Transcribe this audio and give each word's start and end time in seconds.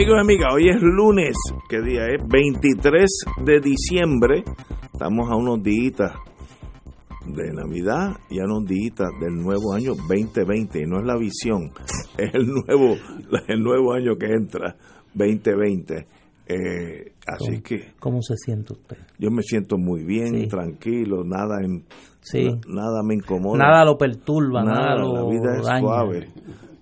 Amigos 0.00 0.16
y 0.16 0.20
amigas, 0.20 0.54
hoy 0.54 0.68
es 0.70 0.80
lunes, 0.80 1.34
¿qué 1.68 1.82
día 1.82 2.06
es? 2.06 2.26
23 2.26 3.04
de 3.44 3.60
diciembre. 3.60 4.44
Estamos 4.94 5.30
a 5.30 5.36
unos 5.36 5.62
días 5.62 5.92
de 7.26 7.52
Navidad 7.52 8.16
y 8.30 8.40
a 8.40 8.44
unos 8.44 8.64
días 8.64 8.94
del 9.20 9.34
nuevo 9.34 9.74
año 9.74 9.92
2020. 9.94 10.80
Y 10.80 10.86
no 10.86 11.00
es 11.00 11.04
la 11.04 11.18
visión, 11.18 11.72
es 12.16 12.34
el 12.34 12.46
nuevo, 12.46 12.96
el 13.46 13.62
nuevo 13.62 13.92
año 13.92 14.16
que 14.16 14.32
entra, 14.32 14.74
2020. 15.12 16.06
Eh, 16.46 17.12
así 17.26 17.60
que... 17.60 17.92
¿Cómo 17.98 18.22
se 18.22 18.36
siente 18.38 18.72
usted? 18.72 18.96
Yo 19.18 19.30
me 19.30 19.42
siento 19.42 19.76
muy 19.76 20.02
bien, 20.02 20.48
tranquilo, 20.48 21.24
nada 21.24 21.62
en, 21.62 21.84
nada 22.66 23.02
me 23.04 23.16
incomoda. 23.16 23.58
Nada 23.58 23.84
lo 23.84 23.98
perturba, 23.98 24.64
nada, 24.64 24.96
lo 24.96 25.12
La 25.12 25.30
vida 25.30 25.58
es 25.58 25.66
suave 25.78 26.28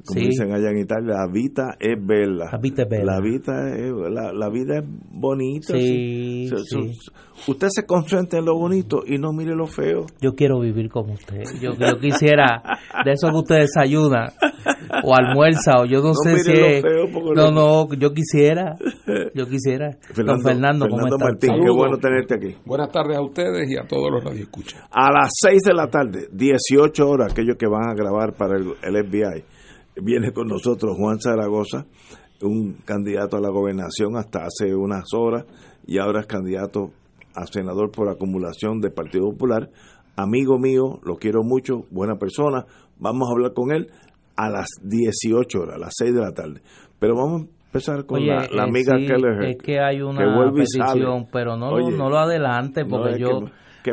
como 0.08 0.26
dicen 0.26 0.52
allá 0.52 0.70
en 0.70 0.78
Italia, 0.78 1.14
la 1.14 1.26
vida 1.30 1.76
es 1.78 1.96
bella. 2.00 2.50
La 2.50 2.58
vida 2.58 2.82
es 2.84 2.88
bella. 2.88 3.04
La 3.04 3.20
vida 3.20 3.76
es, 3.76 3.92
la, 4.34 4.48
vida 4.48 4.78
es 4.78 4.84
bonita. 5.10 5.74
Sí, 5.74 6.50
Usted 7.46 7.68
se 7.70 7.86
concentra 7.86 8.38
en 8.38 8.46
lo 8.46 8.56
bonito 8.56 9.02
y 9.06 9.18
no 9.18 9.32
mire 9.32 9.54
lo 9.54 9.66
feo. 9.66 10.06
Yo 10.20 10.32
quiero 10.34 10.60
vivir 10.60 10.90
como 10.90 11.12
usted. 11.12 11.44
Yo, 11.60 11.72
yo 11.74 11.98
quisiera, 12.00 12.62
de 13.04 13.12
eso 13.12 13.28
que 13.28 13.36
usted 13.36 13.56
desayuna 13.60 14.32
o 15.04 15.14
almuerza 15.14 15.80
o 15.80 15.84
yo 15.84 16.02
no, 16.02 16.14
sé 16.14 16.38
si 16.38 16.52
es, 16.52 16.84
no, 17.36 17.50
no, 17.52 17.88
yo 17.94 18.12
quisiera, 18.12 18.76
yo 19.34 19.46
quisiera. 19.46 19.96
Fernando, 20.00 20.42
Fernando, 20.42 20.86
¿cómo 20.88 21.18
Martín, 21.18 21.50
qué 21.64 21.70
bueno 21.70 21.98
tenerte 21.98 22.34
aquí. 22.34 22.56
Buenas 22.64 22.90
tardes 22.90 23.16
a 23.16 23.22
ustedes 23.22 23.70
y 23.70 23.76
a 23.76 23.86
todos 23.86 24.10
los 24.10 24.24
radioescuchas. 24.24 24.82
A 24.90 25.12
las 25.12 25.30
6 25.40 25.62
de 25.62 25.74
la 25.74 25.88
tarde, 25.88 26.28
18 26.32 27.08
horas, 27.08 27.32
aquellos 27.32 27.56
que 27.56 27.66
van 27.66 27.88
a 27.88 27.94
grabar 27.94 28.34
para 28.34 28.56
el, 28.56 28.74
el 28.82 29.06
FBI 29.06 29.57
viene 30.02 30.32
con 30.32 30.48
nosotros 30.48 30.96
Juan 30.96 31.20
Zaragoza, 31.20 31.86
un 32.42 32.74
candidato 32.84 33.36
a 33.36 33.40
la 33.40 33.50
gobernación 33.50 34.16
hasta 34.16 34.44
hace 34.44 34.74
unas 34.74 35.04
horas 35.14 35.44
y 35.86 35.98
ahora 35.98 36.20
es 36.20 36.26
candidato 36.26 36.90
a 37.34 37.46
senador 37.46 37.90
por 37.90 38.08
acumulación 38.08 38.80
del 38.80 38.92
Partido 38.92 39.30
Popular. 39.30 39.70
Amigo 40.16 40.58
mío, 40.58 41.00
lo 41.04 41.16
quiero 41.16 41.42
mucho, 41.42 41.84
buena 41.90 42.16
persona. 42.16 42.64
Vamos 42.98 43.28
a 43.28 43.32
hablar 43.32 43.52
con 43.54 43.72
él 43.72 43.88
a 44.36 44.50
las 44.50 44.68
18 44.82 45.60
horas, 45.60 45.76
a 45.76 45.78
las 45.78 45.94
6 45.96 46.14
de 46.14 46.20
la 46.20 46.32
tarde. 46.32 46.60
Pero 46.98 47.14
vamos 47.14 47.42
a 47.42 47.66
empezar 47.66 48.06
con 48.06 48.26
la, 48.26 48.44
eh, 48.44 48.48
amiga 48.58 48.96
Keller. 48.96 49.44
Es 49.44 49.58
que 49.58 49.80
hay 49.80 50.00
una 50.00 50.52
petición, 50.52 51.28
pero 51.32 51.56
no, 51.56 51.78
no 51.78 52.10
lo 52.10 52.18
adelante 52.18 52.84
porque 52.84 53.18
yo 53.18 53.40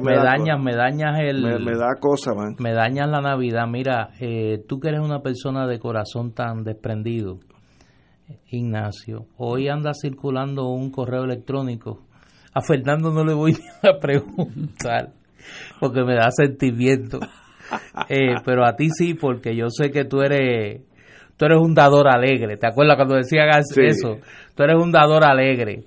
me, 0.01 0.15
dañas, 0.15 0.59
me 0.61 0.75
dañas 0.75 1.19
el... 1.19 1.41
Me, 1.41 1.75
da 1.75 1.95
cosa, 1.99 2.33
man. 2.33 2.55
Me 2.59 2.73
dañas 2.73 3.09
la 3.09 3.21
Navidad. 3.21 3.67
Mira, 3.67 4.09
eh, 4.19 4.63
tú 4.67 4.79
que 4.79 4.89
eres 4.89 5.01
una 5.01 5.21
persona 5.21 5.67
de 5.67 5.79
corazón 5.79 6.33
tan 6.33 6.63
desprendido, 6.63 7.39
Ignacio, 8.47 9.27
hoy 9.37 9.67
anda 9.67 9.91
circulando 9.93 10.69
un 10.69 10.91
correo 10.91 11.23
electrónico. 11.23 12.01
A 12.53 12.61
Fernando 12.61 13.11
no 13.11 13.23
le 13.23 13.33
voy 13.33 13.53
a 13.83 13.99
preguntar, 13.99 15.13
porque 15.79 16.03
me 16.03 16.15
da 16.15 16.29
sentimiento. 16.31 17.19
Eh, 18.09 18.35
pero 18.45 18.63
a 18.63 18.75
ti 18.75 18.89
sí, 18.91 19.15
porque 19.15 19.55
yo 19.55 19.71
sé 19.71 19.89
que 19.89 20.05
tú 20.05 20.21
eres 20.21 20.81
tú 21.35 21.45
eres 21.45 21.59
un 21.59 21.73
dador 21.73 22.07
alegre. 22.07 22.57
¿Te 22.57 22.67
acuerdas 22.67 22.95
cuando 22.95 23.15
decían 23.15 23.49
eso? 23.49 24.19
Tú 24.55 24.63
eres 24.63 24.77
un 24.77 24.91
dador 24.91 25.23
alegre. 25.23 25.85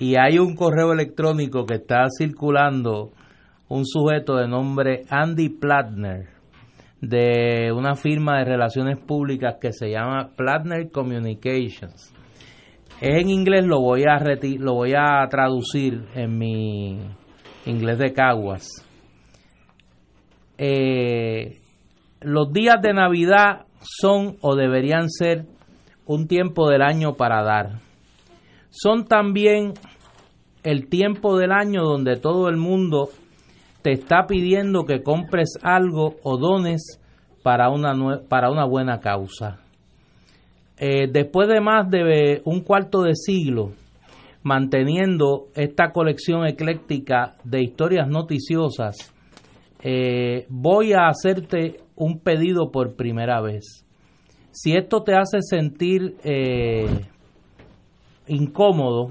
Y 0.00 0.16
hay 0.16 0.38
un 0.38 0.56
correo 0.56 0.92
electrónico 0.92 1.66
que 1.66 1.74
está 1.74 2.06
circulando 2.18 3.12
un 3.70 3.86
sujeto 3.86 4.36
de 4.36 4.48
nombre 4.48 5.04
Andy 5.08 5.48
Platner 5.48 6.28
de 7.00 7.72
una 7.72 7.94
firma 7.94 8.38
de 8.38 8.44
relaciones 8.44 8.98
públicas 8.98 9.56
que 9.60 9.72
se 9.72 9.90
llama 9.90 10.32
Platner 10.36 10.90
Communications. 10.90 12.12
En 13.00 13.30
inglés, 13.30 13.64
lo 13.64 13.80
voy 13.80 14.04
a 14.04 14.18
lo 14.58 14.74
voy 14.74 14.92
a 14.94 15.26
traducir 15.30 16.04
en 16.14 16.36
mi 16.36 16.98
inglés 17.64 17.98
de 17.98 18.12
Caguas. 18.12 18.68
Eh, 20.58 21.60
los 22.20 22.52
días 22.52 22.82
de 22.82 22.92
Navidad 22.92 23.66
son 23.80 24.36
o 24.42 24.56
deberían 24.56 25.08
ser 25.08 25.46
un 26.06 26.26
tiempo 26.26 26.68
del 26.68 26.82
año 26.82 27.14
para 27.14 27.42
dar. 27.44 27.78
Son 28.68 29.06
también 29.06 29.74
el 30.64 30.88
tiempo 30.88 31.38
del 31.38 31.52
año 31.52 31.84
donde 31.84 32.16
todo 32.16 32.48
el 32.48 32.56
mundo 32.56 33.08
te 33.82 33.92
está 33.92 34.26
pidiendo 34.26 34.84
que 34.84 35.02
compres 35.02 35.58
algo 35.62 36.16
o 36.22 36.36
dones 36.36 37.00
para 37.42 37.70
una, 37.70 37.94
para 38.28 38.50
una 38.50 38.64
buena 38.64 39.00
causa. 39.00 39.60
Eh, 40.76 41.08
después 41.10 41.48
de 41.48 41.60
más 41.60 41.90
de 41.90 42.42
un 42.44 42.60
cuarto 42.60 43.02
de 43.02 43.14
siglo 43.14 43.72
manteniendo 44.42 45.48
esta 45.54 45.92
colección 45.92 46.46
ecléctica 46.46 47.36
de 47.44 47.62
historias 47.62 48.08
noticiosas, 48.08 49.14
eh, 49.82 50.46
voy 50.48 50.92
a 50.92 51.08
hacerte 51.08 51.76
un 51.96 52.20
pedido 52.20 52.70
por 52.70 52.96
primera 52.96 53.40
vez. 53.42 53.84
Si 54.52 54.72
esto 54.72 55.02
te 55.02 55.14
hace 55.14 55.38
sentir 55.42 56.16
eh, 56.24 56.86
incómodo, 58.26 59.10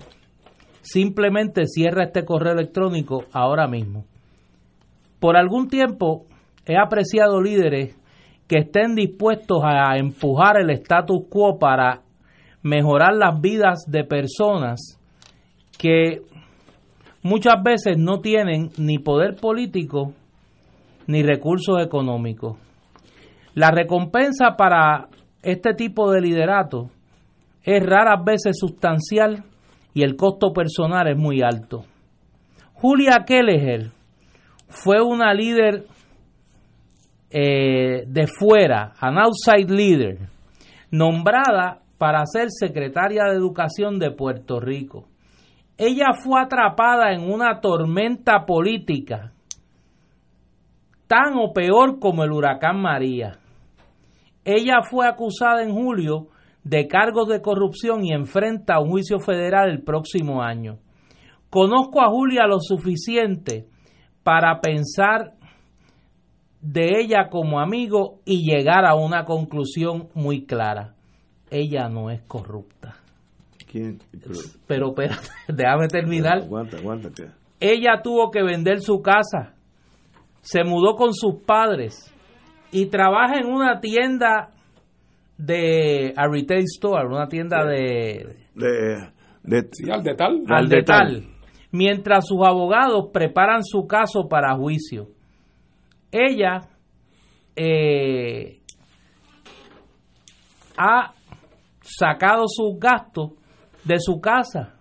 simplemente 0.81 1.66
cierra 1.68 2.06
este 2.06 2.25
correo 2.25 2.53
electrónico 2.53 3.25
ahora 3.31 3.68
mismo. 3.68 4.06
Por 5.19 5.38
algún 5.38 5.68
tiempo 5.68 6.25
he 6.66 6.78
apreciado 6.78 7.41
líderes 7.41 7.97
que 8.47 8.59
estén 8.59 8.96
dispuestos 8.96 9.62
a 9.63 9.97
empujar 9.97 10.59
el 10.59 10.69
status 10.72 11.22
quo 11.30 11.59
para 11.59 12.02
mejorar 12.63 13.13
las 13.13 13.40
vidas 13.40 13.85
de 13.88 14.03
personas 14.03 15.00
que 15.78 16.22
muchas 17.22 17.62
veces 17.63 17.97
no 17.97 18.19
tienen 18.19 18.72
ni 18.78 18.97
poder 18.97 19.35
político 19.35 20.13
ni 21.08 21.22
recursos 21.24 21.81
económicos. 21.81 22.58
La 23.56 23.72
recompensa 23.72 24.56
para 24.58 25.09
este 25.41 25.74
tipo 25.74 26.12
de 26.12 26.22
liderato 26.22 26.90
es 27.63 27.85
raras 27.85 28.24
veces 28.24 28.58
sustancial 28.58 29.44
y 29.94 30.03
el 30.03 30.16
costo 30.16 30.53
personal 30.53 31.08
es 31.08 31.18
muy 31.18 31.41
alto. 31.41 31.84
Julia 32.74 33.25
Kelleher 33.25 33.91
fue 34.69 35.02
una 35.02 35.34
líder 35.34 35.85
eh, 37.31 38.03
de 38.07 38.28
fuera, 38.28 38.94
an 39.00 39.18
outside 39.18 39.69
leader, 39.69 40.18
nombrada 40.91 41.81
para 41.97 42.25
ser 42.25 42.47
secretaria 42.50 43.25
de 43.25 43.35
Educación 43.35 44.00
de 44.00 44.12
Puerto 44.12 44.59
Rico. 44.59 45.06
Ella 45.78 46.08
fue 46.24 46.41
atrapada 46.41 47.12
en 47.12 47.31
una 47.31 47.59
tormenta 47.62 48.46
política 48.46 49.34
tan 51.08 51.34
o 51.38 51.52
peor 51.53 52.00
como 52.00 52.24
el 52.24 52.31
huracán 52.31 52.81
María. 52.81 53.40
Ella 54.46 54.81
fue 54.90 55.08
acusada 55.08 55.63
en 55.63 55.74
julio 55.74 56.28
de 56.64 56.88
cargos 56.88 57.28
de 57.28 57.41
corrupción 57.41 58.05
y 58.05 58.14
enfrenta 58.14 58.79
un 58.79 58.90
juicio 58.90 59.20
federal 59.20 59.70
el 59.70 59.84
próximo 59.84 60.44
año. 60.44 60.78
Conozco 61.49 62.02
a 62.02 62.09
Julia 62.09 62.46
lo 62.46 62.59
suficiente 62.59 63.66
para 64.24 64.60
pensar 64.62 65.34
de 66.62 67.00
ella 67.00 67.30
como 67.30 67.60
amigo 67.60 68.20
y 68.26 68.44
llegar 68.44 68.86
a 68.86 68.96
una 68.96 69.26
conclusión 69.26 70.10
muy 70.14 70.46
clara. 70.46 70.94
Ella 71.50 71.90
no 71.90 72.12
es 72.12 72.22
corrupta. 72.24 72.96
¿Quién? 73.72 74.00
Pero, 74.68 74.94
pero 74.94 75.16
déjame 75.48 75.88
terminar. 75.88 76.44
Aguanta, 76.44 76.78
aguanta. 76.78 77.10
Ella 77.60 78.02
tuvo 78.04 78.32
que 78.32 78.42
vender 78.44 78.80
su 78.82 79.02
casa, 79.02 79.54
se 80.42 80.64
mudó 80.64 80.96
con 80.96 81.14
sus 81.14 81.42
padres 81.44 82.14
y 82.72 82.86
trabaja 82.86 83.40
en 83.40 83.48
una 83.48 83.80
tienda 83.82 84.52
de 85.38 86.14
a 86.16 86.28
retail 86.28 86.64
store, 86.64 87.08
una 87.08 87.28
tienda 87.28 87.66
de 87.66 88.38
de, 88.56 89.10
de, 89.44 89.70
al 89.92 90.04
de 90.04 90.16
tal, 90.16 90.44
al 90.48 90.70
de 90.70 90.84
tal 90.84 91.39
mientras 91.72 92.28
sus 92.28 92.40
abogados 92.46 93.10
preparan 93.14 93.64
su 93.64 93.86
caso 93.88 94.28
para 94.28 94.56
juicio. 94.56 95.10
Ella 96.12 96.62
eh, 97.56 98.60
ha 100.78 101.14
sacado 101.82 102.46
sus 102.48 102.80
gastos 102.80 103.32
de 103.84 104.00
su 104.00 104.20
casa, 104.20 104.76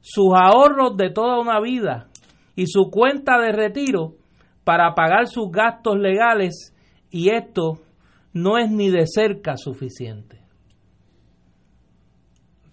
sus 0.00 0.32
ahorros 0.34 0.96
de 0.96 1.10
toda 1.10 1.40
una 1.40 1.60
vida 1.60 2.08
y 2.54 2.66
su 2.66 2.90
cuenta 2.90 3.38
de 3.38 3.52
retiro 3.52 4.14
para 4.64 4.94
pagar 4.94 5.26
sus 5.28 5.50
gastos 5.50 5.96
legales 5.98 6.74
y 7.10 7.30
esto 7.30 7.82
no 8.32 8.58
es 8.58 8.70
ni 8.70 8.90
de 8.90 9.06
cerca 9.06 9.56
suficiente. 9.56 10.40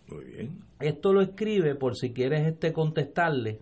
Muy 0.08 0.26
bien. 0.26 0.63
Esto 0.84 1.14
lo 1.14 1.22
escribe, 1.22 1.76
por 1.76 1.96
si 1.96 2.12
quieres 2.12 2.46
este 2.46 2.74
contestarle, 2.74 3.62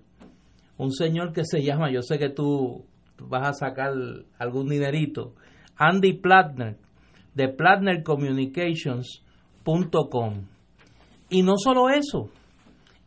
un 0.77 0.91
señor 0.91 1.33
que 1.33 1.45
se 1.45 1.61
llama, 1.61 1.91
yo 1.91 2.01
sé 2.01 2.17
que 2.17 2.29
tú 2.29 2.83
vas 3.19 3.47
a 3.47 3.53
sacar 3.53 3.93
algún 4.39 4.67
dinerito, 4.67 5.35
Andy 5.75 6.13
Plattner, 6.13 6.77
de 7.35 7.47
plattnercommunications.com. 7.47 10.47
Y 11.29 11.43
no 11.43 11.57
solo 11.57 11.89
eso, 11.89 12.31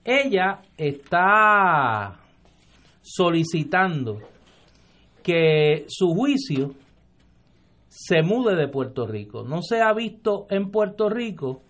ella 0.04 0.62
está 0.76 2.20
solicitando 3.02 4.20
que 5.24 5.86
su 5.88 6.14
juicio 6.14 6.76
se 7.88 8.22
mude 8.22 8.54
de 8.54 8.68
Puerto 8.68 9.08
Rico. 9.08 9.42
No 9.42 9.60
se 9.60 9.80
ha 9.80 9.92
visto 9.92 10.46
en 10.50 10.70
Puerto 10.70 11.08
Rico 11.08 11.62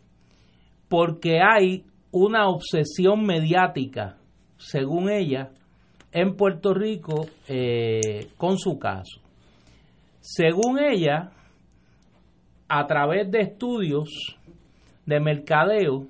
porque 0.88 1.40
hay 1.40 1.86
una 2.14 2.48
obsesión 2.48 3.26
mediática, 3.26 4.18
según 4.56 5.10
ella, 5.10 5.50
en 6.12 6.36
Puerto 6.36 6.72
Rico 6.72 7.26
eh, 7.48 8.28
con 8.36 8.56
su 8.56 8.78
caso. 8.78 9.20
Según 10.20 10.78
ella, 10.78 11.32
a 12.68 12.86
través 12.86 13.28
de 13.32 13.40
estudios 13.40 14.38
de 15.04 15.18
mercadeo, 15.18 16.06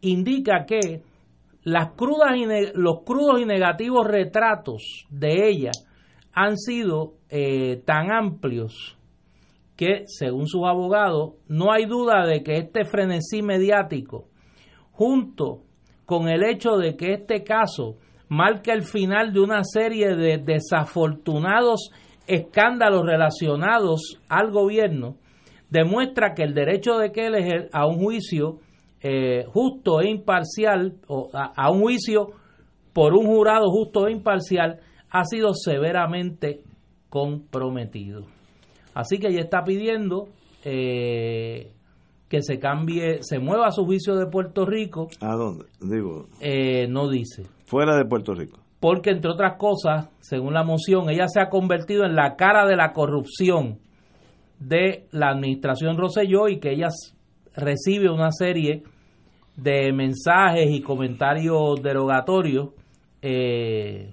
indica 0.00 0.64
que 0.64 1.02
las 1.64 1.90
crudas 1.94 2.36
y 2.36 2.46
los 2.74 3.02
crudos 3.04 3.40
y 3.40 3.46
negativos 3.46 4.06
retratos 4.06 5.06
de 5.10 5.48
ella 5.48 5.72
han 6.32 6.56
sido 6.56 7.14
eh, 7.30 7.82
tan 7.84 8.12
amplios 8.12 8.95
que, 9.76 10.04
según 10.06 10.46
sus 10.46 10.64
abogados, 10.64 11.34
no 11.48 11.72
hay 11.72 11.86
duda 11.86 12.26
de 12.26 12.42
que 12.42 12.56
este 12.56 12.84
frenesí 12.84 13.42
mediático, 13.42 14.28
junto 14.92 15.62
con 16.06 16.28
el 16.28 16.44
hecho 16.44 16.76
de 16.76 16.96
que 16.96 17.12
este 17.12 17.42
caso 17.42 17.96
marca 18.28 18.72
el 18.72 18.82
final 18.82 19.32
de 19.32 19.40
una 19.40 19.62
serie 19.64 20.16
de 20.16 20.38
desafortunados 20.38 21.90
escándalos 22.26 23.04
relacionados 23.04 24.18
al 24.28 24.50
gobierno, 24.50 25.16
demuestra 25.70 26.34
que 26.34 26.42
el 26.42 26.54
derecho 26.54 26.98
de 26.98 27.12
Keller 27.12 27.68
a 27.72 27.86
un 27.86 27.98
juicio 27.98 28.58
eh, 29.00 29.44
justo 29.52 30.00
e 30.00 30.10
imparcial, 30.10 30.94
o 31.06 31.30
a, 31.32 31.70
un 31.70 31.82
juicio 31.82 32.30
por 32.92 33.14
un 33.14 33.26
jurado 33.26 33.70
justo 33.70 34.06
e 34.06 34.12
imparcial, 34.12 34.80
ha 35.10 35.24
sido 35.24 35.52
severamente 35.54 36.62
comprometido. 37.08 38.35
Así 38.96 39.18
que 39.18 39.28
ella 39.28 39.42
está 39.42 39.62
pidiendo 39.62 40.28
eh, 40.64 41.70
que 42.30 42.40
se 42.40 42.58
cambie, 42.58 43.18
se 43.20 43.38
mueva 43.38 43.70
su 43.70 43.84
juicio 43.84 44.16
de 44.16 44.24
Puerto 44.24 44.64
Rico. 44.64 45.08
¿A 45.20 45.34
dónde? 45.34 45.66
Digo. 45.82 46.28
Eh, 46.40 46.86
no 46.88 47.10
dice. 47.10 47.42
Fuera 47.66 47.94
de 47.94 48.06
Puerto 48.06 48.32
Rico. 48.32 48.58
Porque, 48.80 49.10
entre 49.10 49.30
otras 49.30 49.58
cosas, 49.58 50.08
según 50.20 50.54
la 50.54 50.64
moción, 50.64 51.10
ella 51.10 51.28
se 51.28 51.40
ha 51.40 51.50
convertido 51.50 52.06
en 52.06 52.16
la 52.16 52.36
cara 52.36 52.66
de 52.66 52.74
la 52.74 52.94
corrupción 52.94 53.78
de 54.58 55.04
la 55.10 55.28
administración 55.28 55.98
Roselló 55.98 56.48
y 56.48 56.58
que 56.58 56.72
ella 56.72 56.88
recibe 57.54 58.08
una 58.08 58.30
serie 58.32 58.82
de 59.56 59.92
mensajes 59.92 60.70
y 60.70 60.80
comentarios 60.80 61.82
derogatorios 61.82 62.70
eh, 63.20 64.10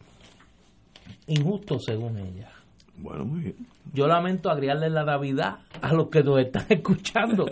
injustos 1.27 1.83
según 1.85 2.17
ella. 2.17 2.52
Bueno, 3.03 3.25
muy 3.25 3.41
bien. 3.41 3.55
Yo 3.93 4.07
lamento 4.07 4.49
agriarle 4.49 4.89
la 4.89 5.03
Navidad 5.03 5.59
a 5.81 5.93
los 5.93 6.07
que 6.09 6.23
nos 6.23 6.39
están 6.39 6.65
escuchando, 6.69 7.45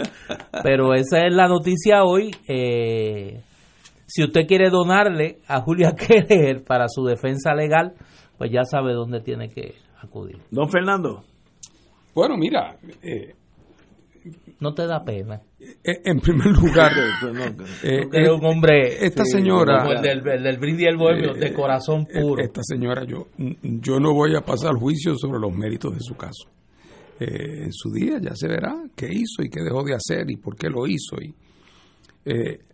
pero 0.63 0.94
esa 0.94 1.25
es 1.25 1.36
la 1.36 1.50
noticia 1.50 2.06
hoy. 2.06 2.33
Eh, 2.48 3.42
si 4.07 4.24
usted 4.24 4.48
quiere 4.48 4.69
donarle 4.69 5.39
a 5.50 5.59
Julia 5.59 5.94
Keller 5.95 6.63
para 6.63 6.88
su 6.88 7.03
defensa 7.03 7.53
legal, 7.53 7.95
pues 8.38 8.50
ya 8.50 8.63
sabe 8.63 8.94
dónde 8.94 9.19
tiene 9.19 9.50
que 9.50 9.75
acudir. 10.01 10.38
Don 10.51 10.69
Fernando. 10.69 11.21
Bueno, 12.15 12.38
mira, 12.38 12.77
eh, 13.03 13.36
no 14.59 14.73
te 14.73 14.85
da 14.85 15.03
pena. 15.03 15.41
Eh, 15.59 16.01
en 16.06 16.19
primer 16.19 16.47
lugar, 16.47 16.91
eh, 17.83 18.07
eh, 18.12 18.29
un 18.29 18.45
hombre. 18.45 19.06
Esta 19.06 19.25
señora. 19.25 19.83
el 19.91 20.21
del, 20.21 20.44
del 20.44 20.57
brindis 20.57 20.88
el 20.88 20.97
bohemio, 20.97 21.33
de 21.33 21.53
corazón 21.53 22.06
puro. 22.06 22.44
Esta 22.44 22.62
señora, 22.63 23.03
yo, 23.06 23.27
yo 23.38 24.00
no 24.00 24.13
voy 24.13 24.35
a 24.35 24.41
pasar 24.41 24.75
juicio 24.75 25.15
sobre 25.18 25.39
los 25.39 25.53
méritos 25.53 25.94
de 25.94 26.00
su 26.01 26.15
caso. 26.15 26.50
en 27.19 27.71
su 27.71 27.91
día 27.91 28.19
ya 28.21 28.35
se 28.35 28.47
verá 28.47 28.83
qué 28.95 29.07
hizo 29.12 29.44
y 29.44 29.50
qué 29.50 29.62
dejó 29.62 29.83
de 29.83 29.95
hacer 29.95 30.29
y 30.29 30.38
por 30.38 30.56
qué 30.56 30.69
lo 30.69 30.88
hizo. 30.88 31.17
Y, 31.21 31.33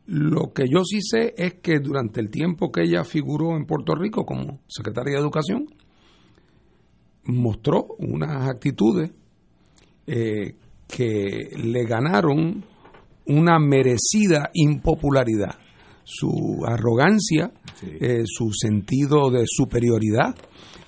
lo 0.08 0.54
que 0.54 0.66
yo 0.70 0.84
sí 0.86 1.02
sé 1.02 1.34
es 1.38 1.56
que 1.56 1.80
durante 1.80 2.22
el 2.22 2.30
tiempo 2.30 2.72
que 2.72 2.84
ella 2.84 3.04
figuró 3.04 3.58
en 3.58 3.66
Puerto 3.66 3.94
Rico 3.94 4.26
como 4.26 4.62
secretaria 4.68 5.16
de 5.16 5.20
Educación, 5.20 5.66
mostró 7.26 7.88
unas 8.00 8.48
actitudes 8.50 9.12
eh, 10.08 10.56
que 10.88 11.50
le 11.58 11.84
ganaron 11.86 12.64
una 13.28 13.60
merecida 13.60 14.50
impopularidad. 14.54 15.56
Su 16.04 16.64
arrogancia, 16.66 17.52
eh, 17.84 18.24
su 18.26 18.52
sentido 18.54 19.30
de 19.30 19.44
superioridad, 19.46 20.36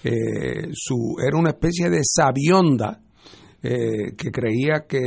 eh, 0.03 0.69
su, 0.71 1.17
era 1.21 1.37
una 1.37 1.49
especie 1.49 1.89
de 1.89 1.99
sabionda 2.03 3.01
eh, 3.61 4.15
que 4.17 4.31
creía 4.31 4.85
que 4.87 4.99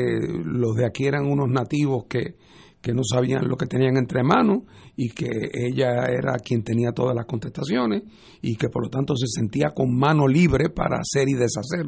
los 0.45 0.77
de 0.77 0.85
aquí 0.85 1.07
eran 1.07 1.25
unos 1.25 1.49
nativos 1.49 2.05
que, 2.07 2.37
que 2.83 2.93
no 2.93 3.01
sabían 3.03 3.49
lo 3.49 3.57
que 3.57 3.67
tenían 3.67 3.97
entre 3.97 4.23
manos 4.23 4.65
y 4.95 5.09
que 5.09 5.31
ella 5.55 6.05
era 6.05 6.35
quien 6.45 6.63
tenía 6.63 6.93
todas 6.93 7.17
las 7.17 7.25
contestaciones 7.25 8.03
y 8.43 8.57
que 8.57 8.69
por 8.69 8.85
lo 8.85 8.91
tanto 8.91 9.17
se 9.17 9.27
sentía 9.27 9.71
con 9.71 9.97
mano 9.97 10.29
libre 10.29 10.69
para 10.69 10.99
hacer 10.99 11.27
y 11.31 11.33
deshacer 11.33 11.87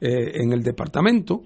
en 0.00 0.52
el 0.52 0.62
departamento 0.62 1.42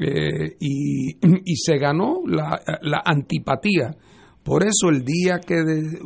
eh, 0.00 0.56
y, 0.60 1.56
se 1.56 1.76
ganó 1.78 2.22
la, 2.26 3.02
antipatía. 3.04 3.96
Por 4.42 4.62
eso 4.62 4.88
el 4.90 5.04
día 5.04 5.40
que 5.40 5.56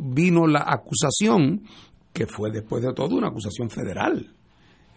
vino 0.03 0.47
la 0.47 0.65
acusación, 0.67 1.63
que 2.11 2.25
fue 2.25 2.51
después 2.51 2.83
de 2.83 2.93
todo 2.93 3.15
una 3.15 3.27
acusación 3.27 3.69
federal, 3.69 4.35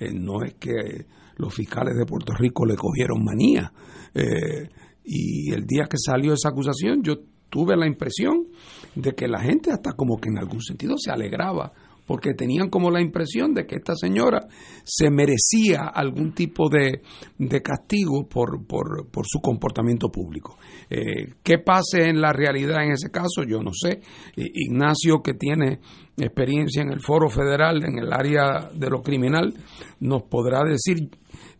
eh, 0.01 0.13
no 0.13 0.43
es 0.43 0.55
que 0.55 1.07
los 1.37 1.55
fiscales 1.55 1.95
de 1.97 2.07
Puerto 2.07 2.33
Rico 2.33 2.65
le 2.65 2.77
cogieron 2.77 3.23
manía. 3.23 3.71
Eh, 4.15 4.69
y 5.05 5.53
el 5.53 5.67
día 5.67 5.85
que 5.85 5.99
salió 5.99 6.33
esa 6.33 6.49
acusación, 6.49 7.03
yo 7.03 7.19
tuve 7.51 7.77
la 7.77 7.87
impresión 7.87 8.47
de 8.95 9.13
que 9.15 9.29
la 9.29 9.41
gente 9.41 9.71
hasta 9.71 9.93
como 9.93 10.19
que 10.19 10.31
en 10.31 10.39
algún 10.39 10.63
sentido 10.63 10.97
se 10.99 11.11
alegraba 11.11 11.73
porque 12.07 12.35
tenían 12.35 12.71
como 12.71 12.91
la 12.91 13.01
impresión 13.01 13.53
de 13.53 13.67
que 13.67 13.77
esta 13.77 13.95
señora 13.97 14.47
se 14.85 15.11
merecía 15.11 15.87
algún 15.93 16.33
tipo 16.33 16.69
de, 16.69 17.03
castigo 17.63 18.29
por, 18.29 18.65
por, 18.67 19.09
por, 19.11 19.25
su 19.27 19.41
comportamiento 19.41 20.09
público. 20.09 20.57
Eh, 20.89 21.35
¿Qué 21.43 21.59
pase 21.59 22.09
en 22.09 22.21
la 22.21 22.33
realidad 22.33 22.85
en 22.85 22.93
ese 22.93 23.11
caso? 23.11 23.43
Yo 23.47 23.61
no 23.63 23.73
sé. 23.73 24.01
Ignacio, 24.37 25.21
que 25.23 25.35
tiene 25.35 25.81
experiencia 26.17 26.83
en 26.83 26.93
el 26.93 27.01
foro 27.01 27.29
federal, 27.29 27.85
en 27.85 27.99
el 27.99 28.13
área 28.13 28.71
de 28.73 28.89
lo 28.89 29.03
criminal, 29.03 29.53
nos 30.01 30.23
podrá 30.23 30.63
decir 30.65 31.11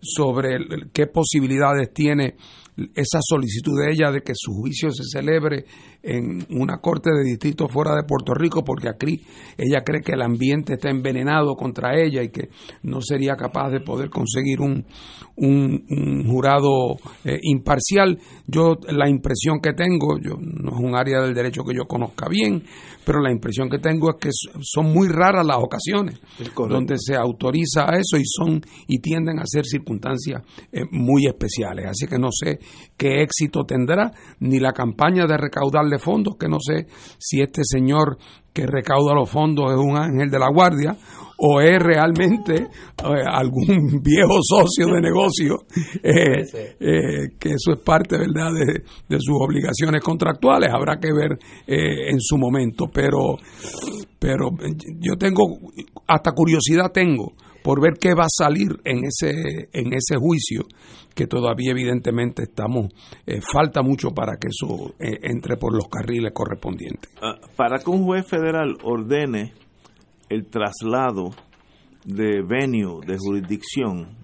sobre 0.01 0.59
qué 0.93 1.07
posibilidades 1.07 1.93
tiene 1.93 2.37
esa 2.95 3.19
solicitud 3.23 3.81
de 3.81 3.93
ella 3.93 4.11
de 4.11 4.21
que 4.21 4.33
su 4.35 4.53
juicio 4.53 4.91
se 4.91 5.05
celebre 5.05 5.65
en 6.07 6.47
una 6.51 6.79
corte 6.79 7.11
de 7.11 7.25
distrito 7.25 7.69
fuera 7.69 7.95
de 7.97 8.05
Puerto 8.05 8.33
Rico 8.33 8.63
porque 8.65 8.89
aquí 8.89 9.21
ella 9.59 9.83
cree 9.85 10.03
que 10.03 10.13
el 10.13 10.23
ambiente 10.23 10.75
está 10.75 10.89
envenenado 10.89 11.57
contra 11.57 12.01
ella 12.01 12.23
y 12.23 12.29
que 12.29 12.49
no 12.85 13.01
sería 13.01 13.35
capaz 13.35 13.71
de 13.71 13.81
poder 13.81 14.09
conseguir 14.09 14.61
un, 14.61 14.85
un, 15.37 16.25
jurado 16.27 16.97
eh, 17.25 17.39
imparcial. 17.43 18.19
Yo 18.47 18.77
la 18.89 19.09
impresión 19.09 19.61
que 19.61 19.73
tengo, 19.73 20.19
yo 20.19 20.37
no 20.41 20.71
es 20.71 20.81
un 20.81 20.97
área 20.97 21.21
del 21.21 21.35
derecho 21.35 21.65
que 21.65 21.75
yo 21.75 21.87
conozca 21.87 22.29
bien, 22.29 22.63
pero 23.05 23.21
la 23.21 23.33
impresión 23.33 23.69
que 23.69 23.79
tengo 23.79 24.11
es 24.11 24.17
que 24.21 24.31
son 24.63 24.93
muy 24.93 25.09
raras 25.09 25.45
las 25.45 25.59
ocasiones 25.59 26.21
donde 26.69 26.97
se 26.99 27.17
autoriza 27.17 27.87
eso 27.97 28.17
y 28.17 28.25
son 28.25 28.61
y 28.87 28.99
tienden 29.01 29.39
a 29.39 29.45
ser 29.45 29.65
circunstancias 29.65 30.43
eh, 30.73 30.85
muy 30.91 31.27
especiales. 31.27 31.87
Así 31.87 32.07
que 32.07 32.19
no 32.19 32.29
sé 32.31 32.59
qué 32.97 33.23
éxito 33.23 33.65
tendrá 33.65 34.13
ni 34.41 34.61
la 34.61 34.73
campaña 34.73 35.27
de 35.27 35.37
recaudarle 35.37 35.96
fondos, 35.99 36.37
que 36.37 36.49
no 36.49 36.59
sé 36.61 36.87
si 37.19 37.41
este 37.41 37.63
señor 37.65 38.19
que 38.53 38.67
recauda 38.67 39.15
los 39.15 39.29
fondos 39.29 39.71
es 39.73 39.79
un 39.79 39.97
ángel 39.97 40.31
de 40.31 40.39
la 40.39 40.49
guardia 40.49 40.97
o 41.39 41.61
es 41.61 41.79
realmente 41.83 42.55
eh, 42.55 42.69
algún 43.27 44.01
viejo 44.03 44.39
socio 44.43 44.87
de 44.95 45.01
negocio 45.01 45.67
eh, 46.03 46.43
eh, 46.81 47.29
que 47.39 47.51
eso 47.51 47.73
es 47.75 47.81
parte 47.85 48.17
verdad 48.17 48.53
de, 48.53 48.83
de, 49.09 49.21
sus 49.21 49.37
obligaciones 49.39 50.03
contractuales. 50.03 50.71
Habrá 50.73 50.99
que 50.99 51.13
ver 51.13 51.39
en 51.67 52.21
su 52.21 52.39
momento 52.39 52.87
pero 52.93 53.37
pero 54.19 54.51
yo 55.01 55.17
tengo 55.19 55.43
hasta 56.07 56.33
curiosidad 56.33 56.91
tengo 56.93 57.35
por 57.67 57.83
ver 57.83 57.95
qué 57.99 58.15
va 58.15 58.27
a 58.27 58.29
salir 58.31 58.79
en 58.85 59.05
ese 59.05 59.69
en 59.73 59.93
ese 59.93 60.17
juicio 60.21 60.63
que 61.17 61.27
todavía 61.27 61.73
evidentemente 61.73 62.45
estamos 62.45 62.93
falta 63.53 63.83
mucho 63.83 64.11
para 64.11 64.37
que 64.37 64.47
eso 64.51 64.95
entre 65.01 65.57
por 65.57 65.75
los 65.75 65.89
carriles 65.89 66.31
correspondientes. 66.33 67.11
Ah, 67.21 67.35
para 67.57 67.81
que 67.81 67.91
un 67.91 68.05
juez 68.05 68.25
federal 68.25 68.77
ordene 68.85 69.53
el 70.29 70.47
traslado 70.47 71.31
de 72.05 72.41
venue, 72.43 73.05
de 73.05 73.19
jurisdicción, 73.19 74.17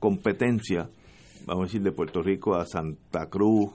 competencia, 0.00 0.90
vamos 1.46 1.62
a 1.62 1.66
decir, 1.66 1.82
de 1.82 1.92
Puerto 1.92 2.22
Rico 2.22 2.56
a 2.56 2.66
Santa 2.66 3.28
Cruz, 3.30 3.70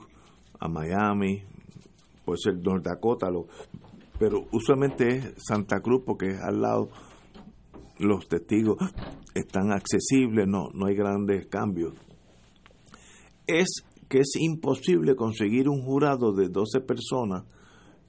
a 0.58 0.68
Miami, 0.68 1.42
puede 2.26 2.38
ser 2.38 2.58
North 2.62 2.84
Dakota, 2.84 3.28
pero 4.18 4.44
usualmente 4.52 5.08
es 5.08 5.34
Santa 5.38 5.80
Cruz 5.80 6.02
porque 6.04 6.32
es 6.32 6.40
al 6.42 6.60
lado, 6.60 6.90
los 8.00 8.28
testigos 8.28 8.78
están 9.34 9.72
accesibles, 9.72 10.46
no, 10.48 10.68
no 10.74 10.86
hay 10.86 10.94
grandes 10.94 11.46
cambios. 11.46 11.94
Es 13.46 13.84
que 14.08 14.18
es 14.18 14.36
imposible 14.36 15.14
conseguir 15.14 15.68
un 15.68 15.82
jurado 15.82 16.32
de 16.32 16.48
12 16.48 16.80
personas 16.80 17.44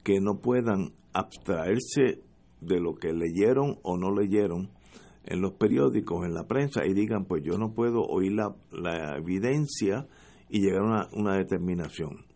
que 0.02 0.20
no 0.20 0.40
puedan 0.40 0.92
abstraerse 1.12 2.22
de 2.60 2.80
lo 2.80 2.94
que 2.94 3.12
leyeron 3.12 3.78
o 3.82 3.96
no 3.96 4.14
leyeron 4.14 4.70
en 5.24 5.40
los 5.40 5.52
periódicos, 5.52 6.26
en 6.26 6.34
la 6.34 6.48
prensa, 6.48 6.84
y 6.84 6.94
digan, 6.94 7.26
pues 7.26 7.42
yo 7.44 7.58
no 7.58 7.72
puedo 7.72 8.02
oír 8.02 8.32
la, 8.32 8.56
la 8.72 9.16
evidencia 9.16 10.08
y 10.48 10.60
llegar 10.60 10.82
a 10.82 11.08
una, 11.12 11.36
determinación. 11.36 12.26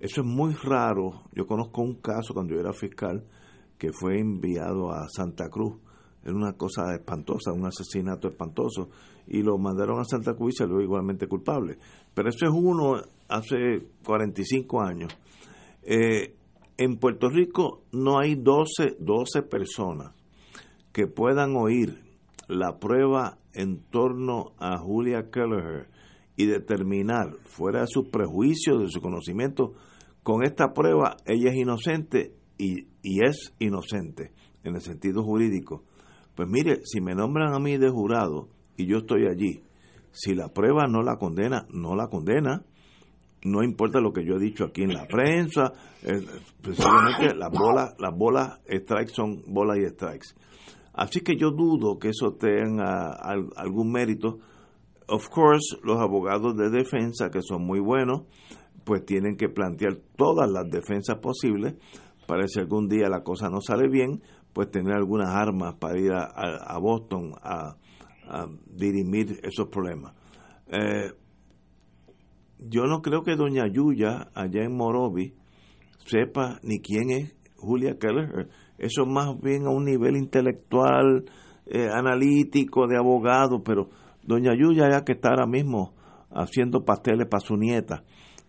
Eso 0.00 0.20
es 0.20 0.26
muy 0.26 0.54
raro. 0.54 1.22
Yo 1.32 1.46
conozco 1.46 1.82
un 1.82 1.94
caso 1.94 2.34
cuando 2.34 2.54
yo 2.54 2.60
era 2.60 2.72
fiscal 2.72 3.24
que 3.78 3.92
fue 3.92 4.18
enviado 4.18 4.92
a 4.92 5.08
Santa 5.08 5.48
Cruz. 5.48 5.78
Era 6.24 6.34
una 6.34 6.54
cosa 6.54 6.94
espantosa, 6.94 7.52
un 7.52 7.66
asesinato 7.66 8.28
espantoso. 8.28 8.88
Y 9.26 9.42
lo 9.42 9.58
mandaron 9.58 10.00
a 10.00 10.04
Santa 10.04 10.34
Cruz 10.34 10.54
y 10.54 10.56
salió 10.58 10.80
igualmente 10.80 11.26
culpable. 11.26 11.76
Pero 12.14 12.28
eso 12.28 12.46
es 12.46 12.52
uno 12.52 12.96
hace 13.28 13.86
45 14.04 14.80
años. 14.80 15.16
Eh, 15.82 16.34
en 16.78 16.96
Puerto 16.96 17.28
Rico 17.28 17.82
no 17.92 18.18
hay 18.18 18.36
12, 18.36 18.96
12 18.98 19.42
personas 19.42 20.12
que 20.92 21.06
puedan 21.06 21.56
oír 21.56 22.02
la 22.48 22.78
prueba 22.78 23.38
en 23.52 23.80
torno 23.90 24.52
a 24.58 24.78
Julia 24.78 25.30
Kelleher 25.30 25.88
y 26.36 26.46
determinar, 26.46 27.36
fuera 27.44 27.82
de 27.82 27.86
sus 27.86 28.08
prejuicios, 28.08 28.80
de 28.80 28.88
su 28.88 29.00
conocimiento, 29.00 29.74
con 30.22 30.42
esta 30.42 30.72
prueba 30.72 31.16
ella 31.26 31.50
es 31.50 31.56
inocente 31.56 32.34
y, 32.58 32.86
y 33.02 33.24
es 33.24 33.52
inocente 33.58 34.32
en 34.64 34.74
el 34.74 34.80
sentido 34.80 35.22
jurídico. 35.22 35.84
Pues 36.34 36.48
mire, 36.48 36.80
si 36.84 37.00
me 37.00 37.14
nombran 37.14 37.54
a 37.54 37.58
mí 37.58 37.76
de 37.76 37.90
jurado 37.90 38.48
y 38.76 38.86
yo 38.86 38.98
estoy 38.98 39.26
allí, 39.26 39.62
si 40.10 40.34
la 40.34 40.48
prueba 40.48 40.86
no 40.86 41.02
la 41.02 41.16
condena, 41.16 41.66
no 41.70 41.94
la 41.94 42.08
condena 42.08 42.64
no 43.44 43.62
importa 43.62 44.00
lo 44.00 44.12
que 44.12 44.24
yo 44.24 44.36
he 44.36 44.40
dicho 44.40 44.64
aquí 44.64 44.82
en 44.82 44.94
la 44.94 45.06
prensa, 45.06 45.72
precisamente 46.62 47.34
las 47.34 47.50
bolas, 47.50 47.94
las 47.98 48.16
bolas 48.16 48.60
strikes 48.66 49.12
son 49.12 49.42
bolas 49.46 49.78
y 49.78 49.86
strikes. 49.86 50.28
Así 50.94 51.20
que 51.20 51.36
yo 51.36 51.50
dudo 51.50 51.98
que 51.98 52.08
eso 52.08 52.34
tenga 52.34 53.12
algún 53.56 53.92
mérito. 53.92 54.38
Of 55.08 55.28
course, 55.28 55.76
los 55.82 55.98
abogados 55.98 56.56
de 56.56 56.70
defensa, 56.70 57.30
que 57.30 57.42
son 57.42 57.66
muy 57.66 57.80
buenos, 57.80 58.22
pues 58.84 59.04
tienen 59.04 59.36
que 59.36 59.48
plantear 59.48 59.96
todas 60.16 60.50
las 60.50 60.70
defensas 60.70 61.18
posibles 61.18 61.74
para 62.26 62.48
si 62.48 62.60
algún 62.60 62.88
día 62.88 63.08
la 63.10 63.22
cosa 63.22 63.50
no 63.50 63.60
sale 63.60 63.88
bien, 63.88 64.22
pues 64.54 64.70
tener 64.70 64.94
algunas 64.94 65.28
armas 65.28 65.74
para 65.74 65.98
ir 65.98 66.12
a, 66.12 66.78
Boston 66.78 67.32
a, 67.42 67.76
dirimir 68.66 69.40
esos 69.42 69.68
problemas. 69.68 70.14
Eh, 70.68 71.12
yo 72.58 72.84
no 72.84 73.02
creo 73.02 73.22
que 73.22 73.36
doña 73.36 73.66
Yuya, 73.66 74.28
allá 74.32 74.62
en 74.62 74.74
Morovi, 74.74 75.34
sepa 76.06 76.60
ni 76.62 76.80
quién 76.80 77.10
es 77.10 77.36
Julia 77.56 77.98
Keller. 77.98 78.48
Eso 78.78 79.02
es 79.02 79.08
más 79.08 79.38
bien 79.40 79.66
a 79.66 79.70
un 79.70 79.84
nivel 79.84 80.16
intelectual, 80.16 81.24
eh, 81.66 81.88
analítico, 81.92 82.86
de 82.86 82.96
abogado, 82.96 83.62
pero 83.62 83.90
doña 84.22 84.54
Yuya 84.54 84.90
ya 84.90 85.04
que 85.04 85.12
está 85.12 85.30
ahora 85.30 85.46
mismo 85.46 85.92
haciendo 86.30 86.84
pasteles 86.84 87.26
para 87.28 87.40
su 87.40 87.56
nieta. 87.56 88.04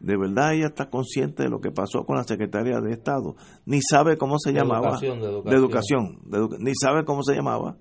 De 0.05 0.17
verdad 0.17 0.53
ella 0.53 0.67
está 0.67 0.91
consciente 0.91 1.41
de 1.41 1.49
lo 1.49 1.59
que 1.59 1.71
pasó 1.71 2.05
con 2.05 2.15
la 2.15 2.23
secretaria 2.23 2.79
de 2.79 2.91
Estado. 2.91 3.35
Ni 3.65 3.79
sabe 3.81 4.19
cómo 4.19 4.37
se 4.37 4.53
llamaba. 4.53 4.99
de 4.99 5.07
educación. 5.07 6.19
De 6.25 6.37
educación. 6.37 6.59
ni 6.59 6.75
sabe 6.75 7.03
cómo 7.05 7.23
se 7.23 7.33
llamaba. 7.33 7.77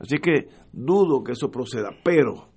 Así 0.00 0.16
que 0.18 0.48
dudo 0.72 1.22
que 1.22 1.32
eso 1.32 1.52
proceda. 1.52 1.90
Pero 2.02 2.48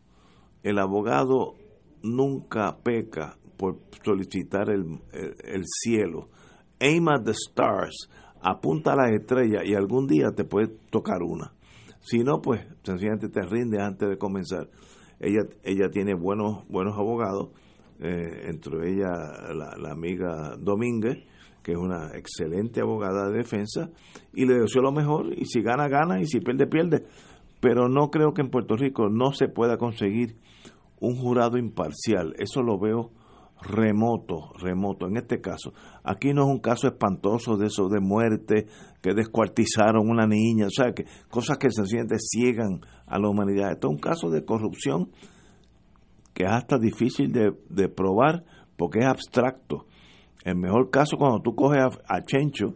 el 0.64 0.80
abogado 0.80 1.54
nunca 2.02 2.80
peca 2.82 3.38
por 3.58 3.78
solicitar 4.04 4.72
el, 4.72 5.00
cielo. 5.84 6.30
Aim 6.80 7.08
at 7.08 7.26
the 7.26 7.34
stars, 7.34 8.10
apunta 8.42 8.94
a 8.94 8.96
las 8.96 9.12
estrellas 9.12 9.66
y 9.68 9.76
algún 9.76 10.08
día 10.08 10.32
te 10.36 10.46
puede 10.46 10.70
tocar 10.90 11.22
una. 11.22 11.54
Si 12.02 12.24
no, 12.24 12.42
pues 12.42 12.66
sencillamente 12.82 13.30
te 13.30 13.44
rinde 13.44 13.80
antes 13.80 14.10
de 14.10 14.18
comenzar. 14.18 14.68
Ella, 15.20 15.44
ella 15.64 15.92
tiene 15.92 16.16
buenos, 16.16 16.68
buenos 16.68 16.98
abogados, 16.98 17.50
eh, 18.00 18.48
entre 18.50 18.92
ellas 18.92 19.12
la, 19.56 19.76
la, 19.78 19.92
amiga 19.92 20.56
Domínguez, 20.58 21.24
que 21.64 21.72
es 21.72 21.78
una 21.78 22.12
excelente 22.16 22.82
abogada 22.82 23.30
de 23.30 23.38
defensa, 23.38 23.90
y 24.34 24.46
le 24.46 24.60
deseo 24.60 24.82
lo 24.82 24.92
mejor, 24.92 25.34
y 25.34 25.46
si 25.46 25.62
gana, 25.62 25.88
gana, 25.88 26.20
y 26.20 26.26
si 26.26 26.40
pierde, 26.40 26.68
pierde. 26.68 27.06
Pero 27.62 27.88
no 27.88 28.12
creo 28.12 28.34
que 28.34 28.42
en 28.42 28.50
Puerto 28.50 28.76
Rico 28.76 29.10
no 29.10 29.32
se 29.32 29.48
pueda 29.48 29.78
conseguir 29.78 30.36
un 31.00 31.16
jurado 31.16 31.58
imparcial. 31.58 32.36
Eso 32.38 32.62
lo 32.62 32.78
veo 32.80 33.12
remoto, 33.62 34.52
remoto. 34.60 35.08
En 35.08 35.18
este 35.18 35.42
caso, 35.42 35.74
aquí 36.04 36.34
no 36.34 36.44
es 36.44 36.50
un 36.50 36.60
caso 36.60 36.88
espantoso 36.88 37.58
de 37.58 37.68
eso 37.68 37.88
de 37.88 38.00
muerte, 38.00 38.68
que 39.02 39.14
descuartizaron 39.14 40.10
una 40.10 40.28
niña, 40.28 40.68
o 40.68 40.70
sea, 40.70 40.94
que 40.94 41.06
cosas 41.30 41.58
que 41.58 41.72
sencillamente 41.72 42.18
ciegan 42.20 42.82
a 43.08 43.20
la 43.20 43.30
humanidad. 43.30 43.72
Esto 43.72 43.88
es 43.88 43.94
un 43.94 44.00
caso 44.00 44.30
de 44.30 44.44
corrupción 44.46 45.10
que 46.36 46.44
es 46.44 46.52
hasta 46.52 46.78
difícil 46.78 47.32
de, 47.32 47.90
probar 47.90 48.44
porque 48.76 49.00
es 49.00 49.06
abstracto. 49.06 49.86
El 50.44 50.58
mejor 50.58 50.92
caso 50.92 51.18
cuando 51.18 51.40
tú 51.40 51.56
coges 51.56 51.82
a, 52.08 52.22
Chencho 52.24 52.76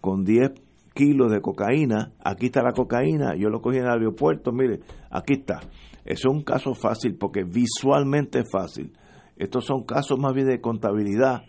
con 0.00 0.24
10 0.24 0.52
kilos 0.94 1.30
de 1.30 1.42
cocaína, 1.42 2.12
aquí 2.24 2.46
está 2.46 2.62
la 2.62 2.72
cocaína, 2.72 3.36
yo 3.36 3.50
lo 3.50 3.60
cogí 3.60 3.76
en 3.76 3.84
el 3.84 3.90
aeropuerto, 3.90 4.52
mire, 4.52 4.80
aquí 5.10 5.34
está. 5.34 5.60
Eso 6.04 6.28
es 6.28 6.34
un 6.34 6.42
caso 6.42 6.74
fácil 6.74 7.16
porque 7.16 7.44
visualmente 7.44 8.40
es 8.40 8.50
fácil. 8.50 8.92
Estos 9.36 9.66
son 9.66 9.84
casos 9.84 10.18
más 10.18 10.32
bien 10.32 10.46
de 10.46 10.62
contabilidad, 10.62 11.42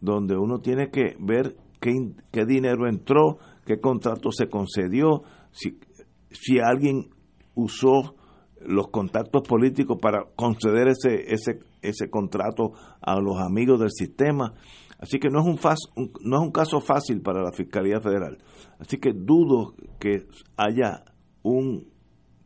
donde 0.00 0.36
uno 0.36 0.60
tiene 0.60 0.90
que 0.90 1.16
ver 1.18 1.56
qué, 1.80 2.46
dinero 2.46 2.86
entró, 2.88 3.38
qué 3.64 3.80
contrato 3.80 4.30
se 4.30 4.48
concedió, 4.48 5.24
si 5.50 6.60
alguien 6.60 7.08
usó 7.56 8.14
los 8.60 8.88
contactos 8.88 9.42
políticos 9.42 9.98
para 10.00 10.24
conceder 10.34 10.88
ese, 10.88 11.32
ese, 11.32 11.60
ese 11.82 12.10
contrato 12.10 12.72
a 13.00 13.20
los 13.20 13.38
amigos 13.38 13.80
del 13.80 13.90
sistema. 13.90 14.54
Así 14.98 15.18
que 15.18 15.28
no 15.28 15.40
es 15.40 15.46
un, 15.46 16.10
no 16.22 16.36
es 16.36 16.42
un 16.42 16.50
caso 16.50 16.80
fácil 16.80 17.20
para 17.20 17.42
la 17.42 17.52
Fiscalía 17.52 18.00
Federal. 18.00 18.38
Así 18.78 18.98
que 18.98 19.12
dudo 19.12 19.74
que 19.98 20.26
haya 20.56 21.04
un 21.42 21.94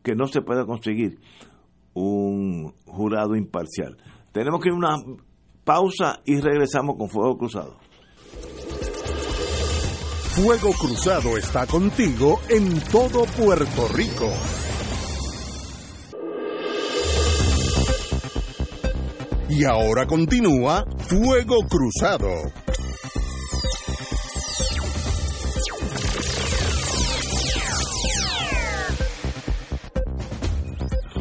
que 0.02 0.14
no 0.14 0.26
se 0.26 0.40
pueda 0.40 0.64
conseguir 0.64 1.20
un 1.94 2.72
jurado 2.86 3.36
imparcial. 3.36 3.96
Tenemos 4.32 4.60
que 4.60 4.68
ir 4.68 4.74
a 4.74 4.78
una 4.78 4.96
pausa 5.64 6.20
y 6.24 6.40
regresamos 6.40 6.96
con 6.96 7.08
Fuego 7.08 7.36
Cruzado. 7.36 7.76
Fuego 10.34 10.70
Cruzado 10.72 11.36
está 11.36 11.66
contigo 11.66 12.40
en 12.48 12.80
todo 12.90 13.24
Puerto 13.36 13.88
Rico. 13.94 14.30
Y 19.52 19.64
ahora 19.64 20.06
continúa 20.06 20.84
Fuego 21.08 21.56
Cruzado. 21.68 22.28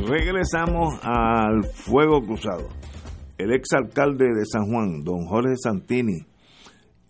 Regresamos 0.07 0.93
al 1.01 1.63
fuego 1.65 2.21
cruzado. 2.21 2.69
El 3.37 3.51
exalcalde 3.51 4.25
de 4.25 4.45
San 4.45 4.65
Juan, 4.65 5.01
don 5.03 5.25
Jorge 5.25 5.55
Santini, 5.61 6.25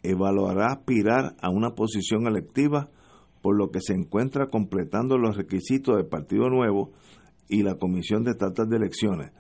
evaluará 0.04 0.68
aspirar 0.68 1.36
a 1.42 1.50
una 1.50 1.72
posición 1.72 2.28
electiva 2.28 2.90
por 3.42 3.58
lo 3.58 3.72
que 3.72 3.82
se 3.82 3.94
encuentra 3.94 4.48
completando 4.48 5.18
los 5.18 5.36
requisitos 5.36 5.98
del 5.98 6.08
Partido 6.08 6.50
Nuevo 6.50 6.92
y 7.50 7.64
la 7.64 7.76
Comisión 7.76 8.24
de 8.24 8.32
Estatal 8.32 8.68
de 8.70 8.78
Elecciones. 8.78 9.32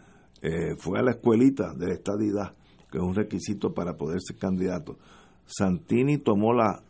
Eh, 0.42 0.76
fue 0.78 1.00
a 1.00 1.04
la 1.04 1.12
escuelita 1.12 1.74
de 1.74 1.94
estadidad, 1.94 2.54
que 2.92 2.98
es 2.98 3.04
un 3.04 3.16
requisito 3.16 3.74
para 3.74 3.98
poder 3.98 4.20
ser 4.22 4.38
candidato. 4.38 4.98
Santini 5.46 6.18
tomó 6.18 6.54
la 6.54 6.82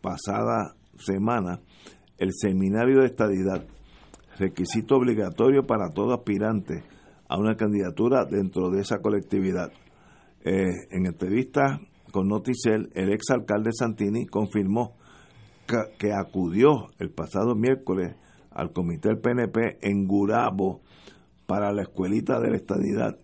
pasada 0.00 0.74
semana 0.96 1.60
el 2.18 2.30
seminario 2.32 3.00
de 3.00 3.06
estadidad, 3.06 3.66
requisito 4.38 4.96
obligatorio 4.96 5.66
para 5.66 5.90
todo 5.90 6.14
aspirante 6.14 6.82
a 7.28 7.38
una 7.38 7.56
candidatura 7.56 8.24
dentro 8.24 8.70
de 8.70 8.80
esa 8.80 8.98
colectividad. 8.98 9.70
Eh, 10.44 10.70
en 10.90 11.06
entrevista 11.06 11.80
con 12.10 12.28
Noticel, 12.28 12.90
el 12.94 13.12
exalcalde 13.12 13.70
Santini 13.72 14.26
confirmó 14.26 14.96
que, 15.98 16.12
acudió 16.12 16.86
el 16.98 17.10
pasado 17.10 17.54
miércoles 17.54 18.16
al 18.50 18.72
comité 18.72 19.08
del 19.08 19.18
PNP 19.18 19.78
en 19.82 20.06
Gurabo 20.06 20.80
para 21.48 21.72
la 21.72 21.80
escuelita 21.80 22.38
de 22.40 22.50
la 22.50 22.56
estadidad 22.56 23.18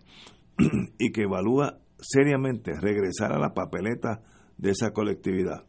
y 0.98 1.12
que 1.12 1.24
evalúa 1.24 1.78
seriamente 1.98 2.72
regresar 2.80 3.32
a 3.32 3.38
la 3.38 3.52
papeleta 3.52 4.22
de 4.56 4.70
esa 4.70 4.92
colectividad. 4.92 5.66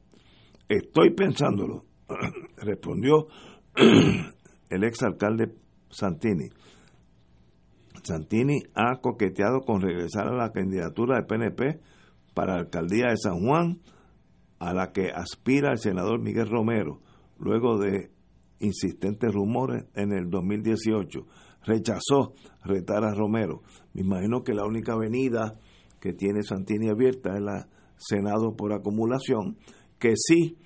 Estoy 0.69 1.13
pensándolo, 1.13 1.83
respondió 2.57 3.27
el 4.69 4.83
exalcalde 4.85 5.53
Santini. 5.89 6.47
Santini 8.03 8.61
ha 8.73 9.01
coqueteado 9.01 9.59
con 9.59 9.81
regresar 9.81 10.27
a 10.27 10.37
la 10.37 10.53
candidatura 10.53 11.17
del 11.17 11.25
PNP 11.25 11.81
para 12.33 12.53
la 12.53 12.59
alcaldía 12.59 13.09
de 13.09 13.17
San 13.17 13.45
Juan, 13.45 13.81
a 14.59 14.73
la 14.73 14.93
que 14.93 15.09
aspira 15.09 15.73
el 15.73 15.79
senador 15.79 16.21
Miguel 16.21 16.49
Romero, 16.49 17.01
luego 17.37 17.77
de 17.77 18.11
insistentes 18.59 19.33
rumores 19.33 19.83
en 19.93 20.13
el 20.13 20.29
2018. 20.29 21.25
Rechazó 21.65 22.33
retar 22.63 23.03
a 23.03 23.13
Romero. 23.13 23.61
Me 23.93 24.01
imagino 24.01 24.43
que 24.43 24.53
la 24.53 24.65
única 24.65 24.93
avenida 24.93 25.59
que 25.99 26.13
tiene 26.13 26.43
Santini 26.43 26.89
abierta 26.89 27.35
es 27.35 27.41
la 27.41 27.67
Senado 27.97 28.55
por 28.55 28.73
acumulación, 28.73 29.57
que 29.97 30.13
sí 30.17 30.57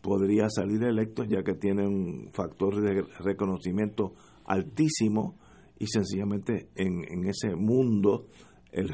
podría 0.00 0.48
salir 0.50 0.82
electo 0.82 1.24
ya 1.24 1.42
que 1.42 1.54
tiene 1.54 1.86
un 1.86 2.30
factor 2.32 2.80
de 2.80 3.02
reconocimiento 3.20 4.14
altísimo 4.44 5.36
y 5.78 5.86
sencillamente 5.86 6.68
en, 6.74 7.24
ese 7.28 7.54
mundo 7.54 8.26
el 8.72 8.88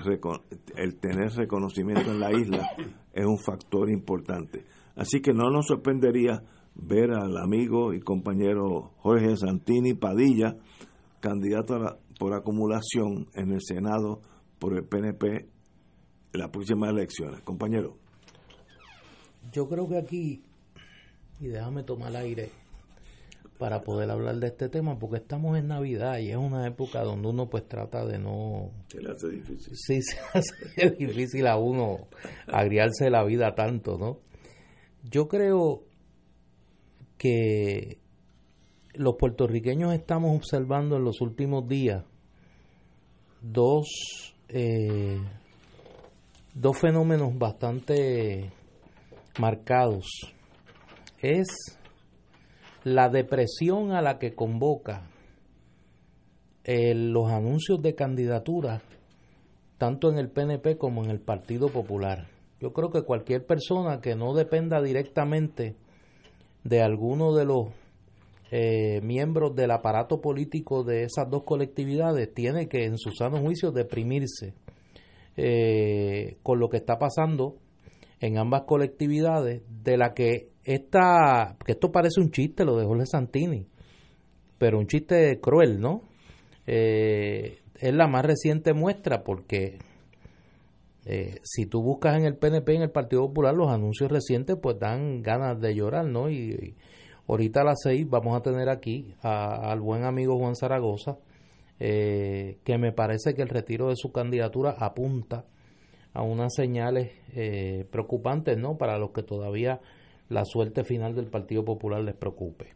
tener 1.00 1.31
reconocimiento 1.35 2.11
en 2.12 2.21
la 2.21 2.33
isla 2.33 2.71
es 3.12 3.27
un 3.27 3.38
factor 3.38 3.91
importante. 3.91 4.65
Así 4.97 5.21
que 5.21 5.33
no 5.33 5.50
nos 5.50 5.67
sorprendería 5.67 6.43
ver 6.75 7.11
al 7.11 7.37
amigo 7.37 7.93
y 7.93 8.00
compañero 8.00 8.93
Jorge 8.99 9.37
Santini 9.37 9.95
Padilla, 9.95 10.57
candidato 11.21 11.99
por 12.19 12.35
acumulación 12.35 13.27
en 13.35 13.53
el 13.53 13.61
Senado 13.63 14.21
por 14.59 14.77
el 14.77 14.85
PNP 14.85 15.49
en 16.33 16.41
las 16.41 16.51
próximas 16.51 16.91
elecciones. 16.91 17.41
Compañero. 17.43 17.97
Yo 19.53 19.69
creo 19.69 19.89
que 19.89 19.99
aquí, 19.99 20.43
y 21.41 21.47
déjame 21.47 21.83
tomar 21.85 22.15
aire, 22.17 22.51
para 23.59 23.81
poder 23.81 24.11
hablar 24.11 24.37
de 24.37 24.47
este 24.47 24.69
tema 24.69 24.99
porque 24.99 25.17
estamos 25.17 25.59
en 25.59 25.67
Navidad 25.67 26.19
y 26.19 26.31
es 26.31 26.37
una 26.37 26.67
época 26.67 27.03
donde 27.03 27.29
uno 27.29 27.49
pues 27.51 27.67
trata 27.67 28.07
de 28.07 28.19
no... 28.19 28.71
Se 28.89 29.01
le 29.01 29.11
hace 29.11 29.29
difícil. 29.29 29.73
Sí, 29.75 30.01
se 30.01 30.17
hace 30.33 30.91
difícil 30.97 31.47
a 31.47 31.57
uno 31.57 32.09
agriarse 32.47 33.11
la 33.11 33.25
vida 33.25 33.55
tanto, 33.57 33.99
¿no? 33.99 34.21
Yo 35.03 35.27
creo 35.27 35.85
que 37.17 37.99
los 38.99 39.14
puertorriqueños 39.14 39.95
estamos 39.95 40.37
observando 40.37 40.97
en 40.97 41.05
los 41.05 41.21
últimos 41.21 41.69
días 41.69 42.05
dos, 43.40 43.87
eh, 44.49 45.21
dos 46.52 46.78
fenómenos 46.78 47.38
bastante 47.38 48.50
marcados. 49.38 50.07
Es 51.20 51.46
la 52.83 53.09
depresión 53.09 53.92
a 53.92 54.03
la 54.03 54.18
que 54.18 54.35
convoca 54.35 55.09
eh, 56.64 56.94
los 56.94 57.31
anuncios 57.31 57.81
de 57.81 57.94
candidatura, 57.94 58.83
tanto 59.79 60.11
en 60.11 60.18
el 60.18 60.29
PNP 60.29 60.77
como 60.77 61.05
en 61.05 61.11
el 61.11 61.20
Partido 61.20 61.68
Popular. 61.68 62.27
Yo 62.61 62.73
creo 62.73 62.90
que 62.90 63.03
cualquier 63.03 63.46
persona 63.46 64.01
que 64.01 64.16
no 64.16 64.35
dependa 64.35 64.83
directamente 64.83 65.77
de 66.64 66.83
alguno 66.83 67.33
de 67.35 67.44
los 67.44 67.68
eh, 68.51 69.01
miembros 69.03 69.55
del 69.55 69.71
aparato 69.71 70.21
político 70.21 70.85
de 70.85 71.05
esas 71.05 71.29
dos 71.31 71.45
colectividades 71.45 72.33
tiene 72.33 72.69
que, 72.69 72.85
en 72.85 72.99
su 72.99 73.11
sano 73.11 73.41
juicio, 73.41 73.73
deprimirse 73.73 74.55
eh, 75.37 76.39
con 76.43 76.59
lo 76.59 76.69
que 76.69 76.79
está 76.79 76.99
pasando 76.99 77.57
en 78.21 78.39
ambas 78.39 78.63
colectividades, 78.63 79.63
de 79.69 79.97
la 79.97 80.13
que 80.13 80.49
esta, 80.65 81.57
que 81.65 81.73
esto 81.73 81.93
parece 81.93 82.21
un 82.21 82.31
chiste, 82.31 82.65
lo 82.65 82.77
de 82.77 82.85
Jorge 82.85 83.07
Santini, 83.07 83.67
pero 84.59 84.79
un 84.79 84.87
chiste 84.87 85.39
cruel, 85.41 85.81
¿no? 85.81 86.03
Eh, 86.67 87.61
es 87.81 87.95
la 87.95 88.09
más 88.09 88.25
reciente 88.25 88.75
muestra 88.75 89.23
porque 89.23 89.79
eh, 91.07 91.39
si 91.43 91.65
tú 91.65 91.83
buscas 91.83 92.17
en 92.17 92.25
el 92.25 92.37
PNP, 92.37 92.75
en 92.75 92.83
el 92.83 92.91
Partido 92.91 93.27
Popular, 93.29 93.55
los 93.55 93.71
anuncios 93.71 94.11
recientes 94.11 94.57
pues 94.61 94.79
dan 94.79 95.23
ganas 95.23 95.59
de 95.61 95.75
llorar, 95.75 96.05
¿no? 96.05 96.29
Y, 96.29 96.75
ahorita 97.29 97.61
a 97.61 97.64
las 97.64 97.79
seis 97.83 98.09
vamos 98.09 98.37
a 98.37 98.43
tener 98.43 98.69
aquí 98.69 99.14
al 99.23 99.81
buen 99.81 100.05
amigo 100.05 100.38
Juan 100.38 100.57
Zaragoza, 100.57 101.19
eh, 101.79 102.59
que 102.64 102.79
me 102.79 102.93
parece 102.93 103.35
que 103.35 103.43
el 103.43 103.49
retiro 103.49 103.88
de 103.88 103.97
su 103.97 104.11
candidatura 104.11 104.75
apunta 104.79 105.45
a 106.14 106.23
unas 106.23 106.55
señales 106.55 107.12
preocupantes, 107.91 108.59
¿no? 108.59 108.77
Para 108.77 108.99
los 108.99 109.12
que 109.12 109.23
todavía 109.23 109.81
la 110.29 110.45
suerte 110.45 110.85
final 110.85 111.14
del 111.14 111.27
Partido 111.27 111.64
Popular 111.64 112.03
les 112.03 112.14
preocupe. 112.14 112.75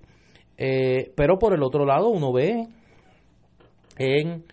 Eh, 0.56 1.12
pero 1.16 1.38
por 1.38 1.54
el 1.54 1.62
otro 1.62 1.84
lado, 1.84 2.08
uno 2.08 2.32
ve 2.32 2.68
en 3.98 4.44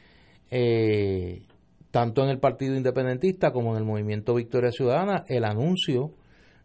eh, 0.52 1.44
tanto 1.92 2.24
en 2.24 2.30
el 2.30 2.40
Partido 2.40 2.76
Independentista 2.76 3.52
como 3.52 3.72
en 3.72 3.78
el 3.78 3.86
Movimiento 3.86 4.36
Victoria 4.36 4.72
Ciudadana 4.72 5.24
el 5.28 5.46
anuncio 5.46 6.12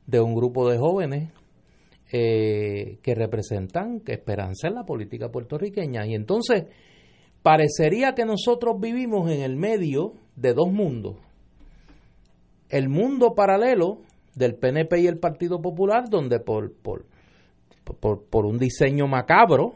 de 0.07 0.20
un 0.20 0.35
grupo 0.35 0.68
de 0.68 0.79
jóvenes 0.79 1.31
eh, 2.12 2.99
que 3.03 3.14
representan 3.14 4.01
que 4.01 4.12
esperanza 4.12 4.69
en 4.69 4.75
la 4.75 4.85
política 4.85 5.31
puertorriqueña. 5.31 6.07
Y 6.07 6.14
entonces 6.14 6.64
parecería 7.43 8.14
que 8.14 8.25
nosotros 8.25 8.77
vivimos 8.81 9.31
en 9.31 9.40
el 9.40 9.57
medio 9.57 10.14
de 10.37 10.55
dos 10.55 10.71
mundos. 10.71 11.17
El 12.69 12.88
mundo 12.88 13.35
paralelo 13.35 14.03
del 14.35 14.55
PNP 14.57 15.01
y 15.01 15.07
el 15.07 15.19
Partido 15.19 15.61
Popular, 15.61 16.05
donde 16.11 16.40
por, 16.40 16.73
por, 16.75 17.07
por, 18.31 18.47
un 18.47 18.59
diseño 18.59 19.07
macabro, 19.07 19.75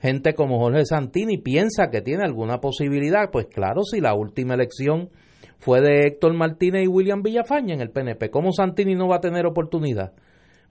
gente 0.00 0.34
como 0.34 0.58
Jorge 0.58 0.84
Santini 0.84 1.38
piensa 1.38 1.90
que 1.90 2.00
tiene 2.00 2.24
alguna 2.24 2.60
posibilidad, 2.60 3.30
pues 3.30 3.46
claro, 3.46 3.82
si 3.82 4.00
la 4.00 4.14
última 4.14 4.54
elección 4.54 5.10
fue 5.58 5.80
de 5.80 6.06
Héctor 6.06 6.34
Martínez 6.34 6.84
y 6.84 6.88
William 6.88 7.22
Villafaña 7.22 7.74
en 7.74 7.80
el 7.80 7.90
PNP, 7.90 8.30
¿cómo 8.30 8.52
Santini 8.52 8.94
no 8.94 9.08
va 9.08 9.16
a 9.16 9.20
tener 9.20 9.46
oportunidad 9.46 10.12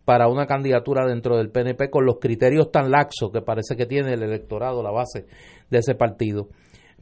para 0.07 0.29
una 0.29 0.47
candidatura 0.47 1.05
dentro 1.05 1.35
del 1.35 1.51
PNP 1.51 1.89
con 1.89 2.05
los 2.05 2.17
criterios 2.17 2.71
tan 2.71 2.89
laxos 2.89 3.29
que 3.29 3.41
parece 3.41 3.75
que 3.75 3.85
tiene 3.85 4.13
el 4.13 4.23
electorado, 4.23 4.81
la 4.81 4.89
base 4.89 5.25
de 5.69 5.79
ese 5.79 5.95
partido? 5.95 6.47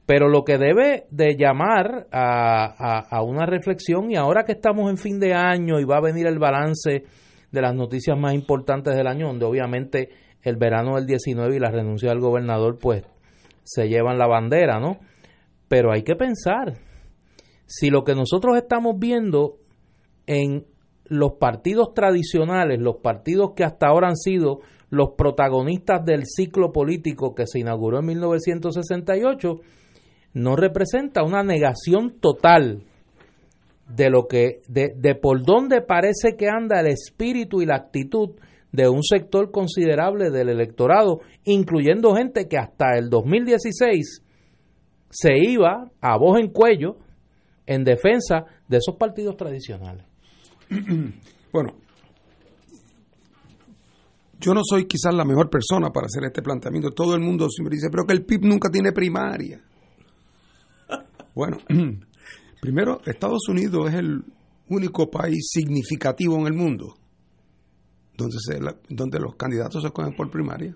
Pero 0.08 0.28
lo 0.28 0.44
que 0.44 0.58
debe 0.58 1.06
de 1.12 1.36
llamar 1.38 2.08
a, 2.12 3.22
una 3.22 3.46
reflexión, 3.46 4.10
y 4.10 4.16
ahora 4.16 4.44
que 4.44 4.54
estamos 4.54 4.90
en 4.90 4.98
fin 4.98 5.20
de 5.20 5.36
año 5.36 5.80
y 5.80 5.84
va 5.84 5.98
a 5.98 6.02
venir 6.02 6.26
el 6.26 6.40
balance 6.40 7.04
de 7.52 7.62
las 7.62 7.76
noticias 7.76 8.18
más 8.18 8.34
importantes 8.34 8.96
del 8.96 9.06
año, 9.06 9.28
donde 9.28 9.46
obviamente 9.46 10.10
el 10.42 10.58
verano 10.58 10.96
del 10.96 11.06
19 11.06 11.58
y 11.58 11.60
la 11.60 11.70
renuncia 11.70 12.10
del 12.10 12.22
gobernador, 12.22 12.80
pues 12.82 13.04
se 13.62 13.88
llevan 13.88 14.18
la 14.18 14.26
bandera, 14.26 14.80
¿no? 14.80 14.98
Pero 15.68 15.92
hay 15.94 16.02
que 16.02 16.16
pensar, 16.16 16.74
si 17.68 17.92
lo 17.92 18.04
que 18.04 18.16
nosotros 18.16 18.58
estamos 18.58 18.98
viendo 18.98 19.60
en 20.26 20.66
los 21.08 21.34
partidos 21.34 21.94
tradicionales, 21.94 22.80
los 22.80 22.98
partidos 22.98 23.52
que 23.56 23.64
hasta 23.64 23.88
ahora 23.88 24.10
han 24.10 24.18
sido 24.18 24.60
los 24.90 25.12
protagonistas 25.18 26.04
del 26.06 26.26
ciclo 26.26 26.72
político 26.72 27.36
que 27.36 27.48
se 27.48 27.60
inauguró 27.60 28.00
en 28.00 28.06
1968, 28.06 29.60
no 30.34 30.56
representa 30.56 31.24
una 31.24 31.44
negación 31.44 32.20
total 32.20 32.84
de 33.88 34.10
lo 34.10 34.28
que 34.28 34.62
de, 34.68 34.94
de, 34.96 35.16
por 35.16 35.44
dónde 35.44 35.82
parece 35.82 36.36
que 36.36 36.48
anda 36.50 36.80
el 36.80 36.88
espíritu 36.88 37.62
y 37.62 37.66
la 37.66 37.76
actitud 37.76 38.32
de 38.72 38.90
un 38.90 39.04
sector 39.04 39.52
considerable 39.52 40.32
del 40.32 40.50
electorado, 40.50 41.22
incluyendo 41.44 42.16
gente 42.16 42.48
que 42.48 42.58
hasta 42.58 42.98
el 42.98 43.10
2016 43.10 44.22
se 45.10 45.38
iba 45.38 45.92
a 46.02 46.18
voz 46.18 46.40
en 46.40 46.50
cuello 46.50 46.98
en 47.68 47.84
defensa 47.84 48.46
de 48.68 48.78
esos 48.78 48.98
partidos 48.98 49.38
tradicionales. 49.38 50.06
Bueno, 51.52 51.74
yo 54.42 54.54
no 54.54 54.60
soy 54.62 54.88
quizás 54.88 55.14
la 55.14 55.24
mejor 55.24 55.50
persona 55.50 55.90
para 55.90 56.08
hacer 56.08 56.26
este 56.26 56.42
planteamiento. 56.42 56.92
Todo 56.92 57.16
el 57.16 57.22
mundo 57.22 57.50
siempre 57.50 57.76
dice, 57.76 57.88
pero 57.90 58.06
que 58.06 58.12
el 58.12 58.26
PIB 58.26 58.44
nunca 58.44 58.70
tiene 58.70 58.92
primaria. 58.92 59.62
Bueno, 61.34 61.58
primero, 62.62 63.02
Estados 63.06 63.48
Unidos 63.50 63.90
es 63.90 63.96
el 63.96 64.24
único 64.70 65.10
país 65.10 65.50
significativo 65.52 66.38
en 66.40 66.48
el 66.48 66.54
mundo 66.54 66.96
donde, 68.18 68.38
se, 68.40 68.60
donde 68.90 69.20
los 69.20 69.36
candidatos 69.36 69.84
se 69.84 69.92
cogen 69.92 70.16
por 70.16 70.30
primaria. 70.30 70.76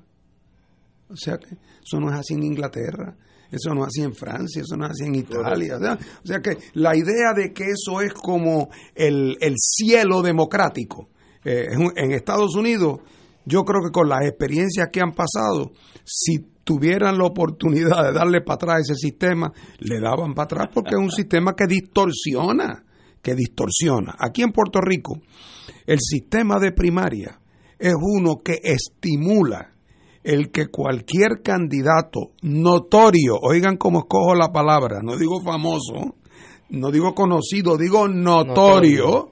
O 1.09 1.15
sea 1.15 1.37
que 1.37 1.47
eso 1.47 1.99
no 1.99 2.09
es 2.11 2.19
así 2.19 2.33
en 2.35 2.43
Inglaterra, 2.43 3.15
eso 3.51 3.73
no 3.73 3.83
así 3.83 4.01
en 4.01 4.13
Francia, 4.13 4.61
eso 4.61 4.77
no 4.77 4.85
así 4.85 5.05
en 5.05 5.15
Italia. 5.15 5.77
O 6.23 6.27
sea, 6.27 6.39
que 6.39 6.57
la 6.73 6.95
idea 6.95 7.33
de 7.35 7.51
que 7.53 7.65
eso 7.65 8.01
es 8.01 8.13
como 8.13 8.69
el, 8.95 9.37
cielo 9.57 10.21
democrático 10.21 11.09
eh, 11.43 11.67
en 11.95 12.11
Estados 12.11 12.55
Unidos, 12.55 12.99
yo 13.45 13.63
creo 13.63 13.81
que 13.81 13.91
con 13.91 14.07
las 14.07 14.25
experiencias 14.25 14.89
que 14.91 15.01
han 15.01 15.13
pasado, 15.13 15.71
si 16.03 16.37
tuvieran 16.63 17.17
la 17.17 17.25
oportunidad 17.25 18.03
de 18.03 18.13
darle 18.13 18.41
para 18.41 18.55
atrás 18.55 18.81
ese 18.81 18.95
sistema, 18.95 19.51
le 19.79 19.99
daban 19.99 20.35
para 20.35 20.45
atrás 20.45 20.69
porque 20.71 20.91
es 20.91 21.01
un 21.01 21.09
sistema 21.19 21.55
que 21.55 21.65
distorsiona, 21.65 22.83
que 23.23 23.33
distorsiona. 23.33 24.15
Aquí 24.19 24.43
en 24.43 24.51
Puerto 24.51 24.79
Rico, 24.79 25.19
el 25.87 25.97
sistema 25.99 26.59
de 26.59 26.71
primaria 26.71 27.39
es 27.79 27.95
uno 27.99 28.37
que 28.43 28.59
estimula 28.61 29.73
el 30.23 30.51
que 30.51 30.67
cualquier 30.67 31.41
candidato 31.43 32.31
notorio, 32.41 33.37
oigan 33.41 33.77
cómo 33.77 33.99
escojo 33.99 34.35
la 34.35 34.51
palabra, 34.51 35.01
no 35.01 35.17
digo 35.17 35.41
famoso, 35.41 36.15
no 36.69 36.91
digo 36.91 37.15
conocido, 37.15 37.77
digo 37.77 38.07
notorio, 38.07 39.31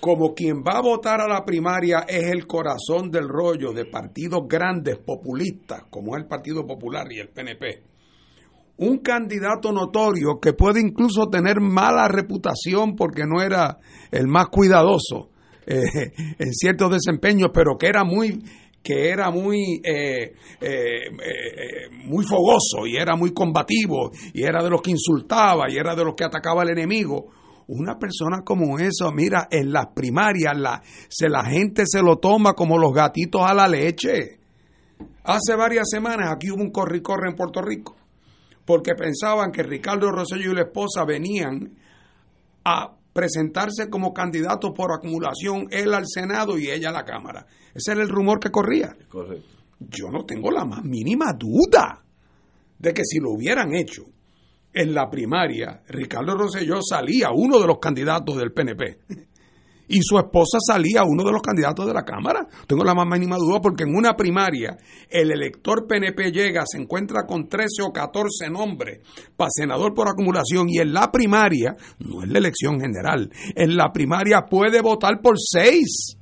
como 0.00 0.34
quien 0.34 0.62
va 0.62 0.78
a 0.78 0.82
votar 0.82 1.20
a 1.20 1.28
la 1.28 1.44
primaria 1.44 2.04
es 2.08 2.30
el 2.30 2.46
corazón 2.46 3.10
del 3.10 3.28
rollo 3.28 3.72
de 3.72 3.86
partidos 3.86 4.42
grandes 4.48 4.98
populistas, 4.98 5.84
como 5.90 6.16
es 6.16 6.22
el 6.22 6.28
Partido 6.28 6.66
Popular 6.66 7.06
y 7.10 7.20
el 7.20 7.28
PNP. 7.28 7.82
Un 8.78 8.98
candidato 8.98 9.72
notorio 9.72 10.38
que 10.40 10.52
puede 10.52 10.80
incluso 10.80 11.26
tener 11.28 11.60
mala 11.60 12.06
reputación 12.06 12.94
porque 12.94 13.24
no 13.26 13.42
era 13.42 13.78
el 14.12 14.28
más 14.28 14.48
cuidadoso 14.48 15.30
eh, 15.66 16.12
en 16.38 16.52
ciertos 16.52 16.92
desempeños, 16.92 17.50
pero 17.52 17.76
que 17.76 17.88
era 17.88 18.04
muy 18.04 18.40
que 18.88 19.10
era 19.10 19.30
muy, 19.30 19.82
eh, 19.84 20.32
eh, 20.62 21.90
muy 22.06 22.24
fogoso 22.24 22.86
y 22.86 22.96
era 22.96 23.16
muy 23.16 23.34
combativo 23.34 24.10
y 24.32 24.44
era 24.44 24.64
de 24.64 24.70
los 24.70 24.80
que 24.80 24.92
insultaba 24.92 25.68
y 25.68 25.76
era 25.76 25.94
de 25.94 26.04
los 26.06 26.14
que 26.14 26.24
atacaba 26.24 26.62
al 26.62 26.70
enemigo. 26.70 27.26
Una 27.66 27.98
persona 27.98 28.40
como 28.42 28.78
eso, 28.78 29.12
mira, 29.12 29.46
en 29.50 29.72
las 29.72 29.88
primarias 29.88 30.56
la, 30.56 30.80
se, 31.10 31.28
la 31.28 31.44
gente 31.44 31.82
se 31.84 32.00
lo 32.00 32.16
toma 32.16 32.54
como 32.54 32.78
los 32.78 32.94
gatitos 32.94 33.42
a 33.42 33.52
la 33.52 33.68
leche. 33.68 34.40
Hace 35.22 35.54
varias 35.54 35.90
semanas 35.90 36.32
aquí 36.32 36.50
hubo 36.50 36.62
un 36.62 36.70
corre 36.70 37.02
corre 37.02 37.28
en 37.28 37.36
Puerto 37.36 37.60
Rico 37.60 37.94
porque 38.64 38.94
pensaban 38.94 39.52
que 39.52 39.62
Ricardo 39.64 40.10
Rosselló 40.10 40.52
y 40.52 40.54
la 40.54 40.62
esposa 40.62 41.04
venían 41.04 41.76
a 42.64 42.96
presentarse 43.12 43.90
como 43.90 44.14
candidatos 44.14 44.70
por 44.74 44.92
acumulación, 44.92 45.66
él 45.72 45.92
al 45.92 46.04
Senado 46.06 46.58
y 46.58 46.70
ella 46.70 46.90
a 46.90 46.92
la 46.92 47.04
Cámara. 47.04 47.46
Ese 47.78 47.92
era 47.92 48.02
el 48.02 48.08
rumor 48.08 48.40
que 48.40 48.50
corría. 48.50 48.96
Yo 49.78 50.10
no 50.10 50.24
tengo 50.24 50.50
la 50.50 50.64
más 50.64 50.82
mínima 50.82 51.32
duda 51.32 52.04
de 52.76 52.92
que 52.92 53.04
si 53.04 53.20
lo 53.20 53.30
hubieran 53.30 53.72
hecho 53.72 54.02
en 54.74 54.92
la 54.92 55.08
primaria, 55.08 55.82
Ricardo 55.86 56.36
Rosselló 56.36 56.80
salía 56.82 57.30
uno 57.32 57.60
de 57.60 57.68
los 57.68 57.78
candidatos 57.78 58.36
del 58.36 58.52
PNP 58.52 58.98
y 59.88 60.00
su 60.02 60.18
esposa 60.18 60.58
salía 60.60 61.04
uno 61.04 61.22
de 61.22 61.30
los 61.30 61.40
candidatos 61.40 61.86
de 61.86 61.94
la 61.94 62.04
Cámara. 62.04 62.48
Tengo 62.66 62.82
la 62.82 62.94
más 62.94 63.06
mínima 63.06 63.36
duda 63.36 63.60
porque 63.60 63.84
en 63.84 63.94
una 63.94 64.16
primaria 64.16 64.76
el 65.08 65.30
elector 65.30 65.86
PNP 65.86 66.32
llega, 66.32 66.64
se 66.66 66.78
encuentra 66.78 67.26
con 67.28 67.48
13 67.48 67.82
o 67.86 67.92
14 67.92 68.50
nombres 68.50 69.06
para 69.36 69.50
senador 69.52 69.94
por 69.94 70.08
acumulación 70.08 70.68
y 70.68 70.78
en 70.78 70.92
la 70.92 71.12
primaria, 71.12 71.76
no 72.00 72.24
es 72.24 72.28
la 72.28 72.38
elección 72.38 72.80
general, 72.80 73.30
en 73.54 73.76
la 73.76 73.92
primaria 73.92 74.46
puede 74.50 74.80
votar 74.80 75.20
por 75.22 75.36
6. 75.38 76.17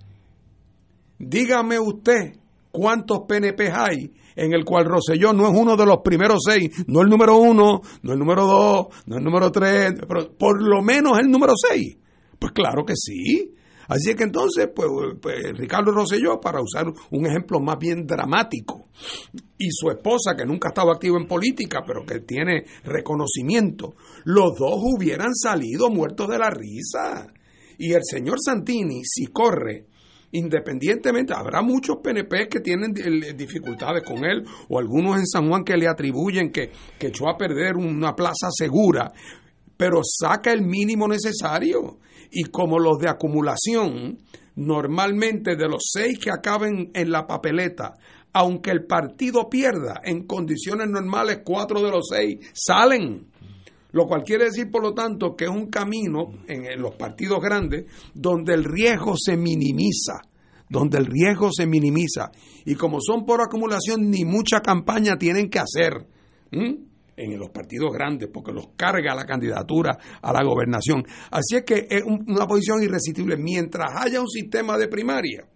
Dígame 1.19 1.79
usted 1.79 2.37
cuántos 2.71 3.21
PNP 3.27 3.71
hay 3.73 4.13
en 4.37 4.53
el 4.53 4.65
cual 4.65 4.85
Roselló 4.85 5.33
no 5.33 5.49
es 5.49 5.59
uno 5.59 5.77
de 5.77 5.87
los 5.87 5.99
primeros 6.05 6.41
seis, 6.47 6.85
no 6.87 7.01
el 7.01 7.09
número 7.09 7.37
uno, 7.39 7.81
no 8.03 8.13
el 8.13 8.19
número 8.19 8.47
dos, 8.47 8.87
no 9.07 9.17
el 9.17 9.25
número 9.25 9.51
tres, 9.51 9.95
pero 10.07 10.31
por 10.37 10.63
lo 10.63 10.83
menos 10.83 11.19
el 11.19 11.31
número 11.31 11.55
seis. 11.57 11.97
Pues 12.39 12.53
claro 12.53 12.85
que 12.85 12.95
sí. 12.95 13.53
Así 13.89 14.15
que 14.15 14.25
entonces, 14.25 14.69
pues, 14.75 14.89
pues, 15.23 15.57
Ricardo 15.57 15.93
Rosselló, 15.93 16.41
para 16.41 16.61
usar 16.61 16.87
un 17.11 17.27
ejemplo 17.27 17.61
más 17.61 17.79
bien 17.79 18.05
dramático, 18.05 18.89
y 19.57 19.69
su 19.71 19.91
esposa, 19.91 20.35
que 20.37 20.45
nunca 20.45 20.69
estaba 20.69 20.95
activa 20.95 21.19
en 21.19 21.29
política, 21.29 21.85
pero 21.87 22.05
que 22.05 22.21
tiene 22.21 22.65
reconocimiento, 22.85 23.95
los 24.25 24.59
dos 24.59 24.75
hubieran 24.83 25.35
salido 25.35 25.89
muertos 25.89 26.29
de 26.29 26.39
la 26.39 26.51
risa. 26.51 27.33
Y 27.79 27.93
el 27.93 28.03
señor 28.03 28.39
Santini, 28.45 29.03
si 29.05 29.27
corre, 29.27 29.87
independientemente, 30.33 31.35
habrá 31.35 31.63
muchos 31.63 31.99
PNP 32.03 32.49
que 32.49 32.61
tienen 32.61 32.93
dificultades 33.37 34.03
con 34.03 34.25
él, 34.25 34.45
o 34.69 34.79
algunos 34.79 35.19
en 35.19 35.27
San 35.27 35.49
Juan 35.49 35.65
que 35.65 35.77
le 35.77 35.89
atribuyen 35.89 36.51
que, 36.51 36.71
que 36.99 37.09
echó 37.09 37.29
a 37.29 37.37
perder 37.37 37.77
una 37.77 38.15
plaza 38.15 38.49
segura, 38.51 39.13
pero 39.77 40.01
saca 40.03 40.53
el 40.53 40.63
mínimo 40.63 41.07
necesario 41.09 41.99
y 42.31 42.45
como 42.45 42.79
los 42.79 42.99
de 42.99 43.09
acumulación, 43.09 44.19
normalmente 44.57 45.57
de 45.57 45.69
los 45.69 45.91
seis 45.93 46.19
que 46.19 46.31
acaben 46.31 46.91
en 46.95 47.11
la 47.11 47.27
papeleta, 47.27 47.95
aunque 48.33 48.71
el 48.71 48.85
partido 48.85 49.49
pierda, 49.49 50.01
en 50.05 50.27
condiciones 50.27 50.89
normales 50.89 51.41
cuatro 51.45 51.83
de 51.83 51.91
los 51.91 52.09
seis 52.11 52.51
salen. 52.53 53.29
Lo 53.97 54.07
cual 54.07 54.25
quiere 54.25 54.45
decir, 54.45 54.71
por 54.71 54.83
lo 54.83 54.93
tanto, 54.93 55.35
que 55.35 55.45
es 55.45 55.51
un 55.51 55.71
camino 55.71 56.43
en 56.47 56.83
los 56.83 56.97
partidos 56.97 57.41
grandes 57.41 57.87
donde 58.13 58.53
el 58.53 58.63
riesgo 58.63 59.15
se 59.17 59.39
minimiza, 59.39 60.21
donde 60.69 60.99
el 60.99 61.07
riesgo 61.07 61.49
se 61.51 61.65
minimiza. 61.65 62.31
Y 62.67 62.75
como 62.75 63.01
son 63.01 63.25
por 63.25 63.41
acumulación, 63.41 64.11
ni 64.11 64.27
mucha 64.27 64.61
campaña 64.61 65.17
tienen 65.17 65.49
que 65.49 65.61
hacer 65.61 66.07
en 66.53 67.39
los 67.39 67.49
partidos 67.49 67.91
grandes 67.91 68.29
porque 68.31 68.53
los 68.53 68.67
carga 68.77 69.15
la 69.15 69.25
candidatura 69.25 69.97
a 70.21 70.31
la 70.31 70.45
gobernación. 70.45 71.03
Así 71.31 71.57
es 71.57 71.63
que 71.63 71.87
es 71.89 72.03
una 72.05 72.47
posición 72.47 72.83
irresistible. 72.83 73.39
Mientras 73.39 73.93
haya 73.97 74.21
un 74.21 74.29
sistema 74.29 74.77
de 74.77 74.89
primaria, 74.89 75.49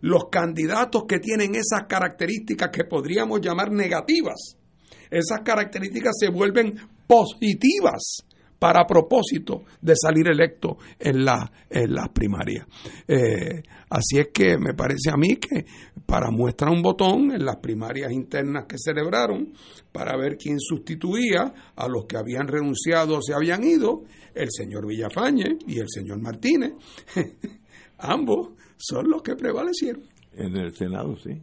los 0.00 0.26
candidatos 0.30 1.06
que 1.08 1.18
tienen 1.18 1.56
esas 1.56 1.88
características 1.88 2.70
que 2.72 2.84
podríamos 2.84 3.40
llamar 3.40 3.72
negativas, 3.72 4.58
esas 5.10 5.40
características 5.44 6.12
se 6.20 6.28
vuelven 6.28 6.93
positivas 7.06 8.24
para 8.58 8.86
propósito 8.86 9.64
de 9.82 9.94
salir 9.94 10.26
electo 10.28 10.78
en, 10.98 11.24
la, 11.24 11.52
en 11.68 11.92
las 11.92 12.08
primarias. 12.08 12.66
Eh, 13.06 13.62
así 13.90 14.18
es 14.18 14.28
que 14.32 14.56
me 14.56 14.72
parece 14.72 15.10
a 15.12 15.18
mí 15.18 15.36
que 15.36 15.66
para 16.06 16.30
muestra 16.30 16.70
un 16.70 16.80
botón 16.80 17.32
en 17.32 17.44
las 17.44 17.56
primarias 17.56 18.10
internas 18.10 18.64
que 18.66 18.78
celebraron, 18.78 19.52
para 19.92 20.16
ver 20.16 20.38
quién 20.38 20.58
sustituía 20.58 21.52
a 21.76 21.88
los 21.88 22.06
que 22.06 22.16
habían 22.16 22.48
renunciado 22.48 23.18
o 23.18 23.22
se 23.22 23.34
habían 23.34 23.64
ido, 23.64 24.04
el 24.34 24.48
señor 24.50 24.86
Villafañe 24.86 25.58
y 25.66 25.78
el 25.78 25.88
señor 25.88 26.22
Martínez. 26.22 26.72
Ambos 27.98 28.52
son 28.76 29.10
los 29.10 29.22
que 29.22 29.36
prevalecieron. 29.36 30.04
En 30.32 30.56
el 30.56 30.74
Senado, 30.74 31.16
sí. 31.16 31.40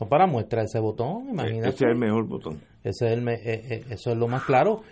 No 0.00 0.08
para 0.08 0.26
muestra 0.26 0.62
ese 0.62 0.78
botón, 0.78 1.28
imagínate. 1.30 1.68
Ese 1.68 1.84
es 1.84 1.90
el 1.92 1.96
mejor 1.96 2.26
botón. 2.26 2.60
Ese 2.86 3.06
es 3.06 3.12
el 3.12 3.28
eh, 3.28 3.40
eh, 3.44 3.84
eso 3.90 4.12
es 4.12 4.16
lo 4.16 4.28
más 4.28 4.44
claro. 4.44 4.82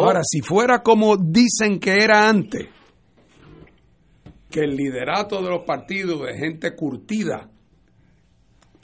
Ahora, 0.00 0.22
si 0.24 0.40
fuera 0.40 0.82
como 0.82 1.16
dicen 1.16 1.78
que 1.78 2.02
era 2.02 2.28
antes, 2.28 2.66
que 4.50 4.60
el 4.60 4.74
liderato 4.74 5.40
de 5.40 5.50
los 5.50 5.64
partidos 5.64 6.26
de 6.26 6.36
gente 6.36 6.74
curtida, 6.74 7.48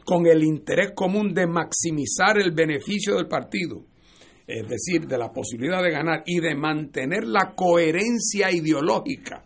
con 0.04 0.26
el 0.26 0.44
interés 0.44 0.92
común 0.94 1.34
de 1.34 1.46
maximizar 1.46 2.38
el 2.38 2.52
beneficio 2.52 3.16
del 3.16 3.26
partido, 3.26 3.82
es 4.46 4.68
decir, 4.68 5.08
de 5.08 5.18
la 5.18 5.32
posibilidad 5.32 5.82
de 5.82 5.90
ganar 5.90 6.22
y 6.26 6.38
de 6.38 6.54
mantener 6.54 7.24
la 7.24 7.54
coherencia 7.56 8.52
ideológica 8.52 9.44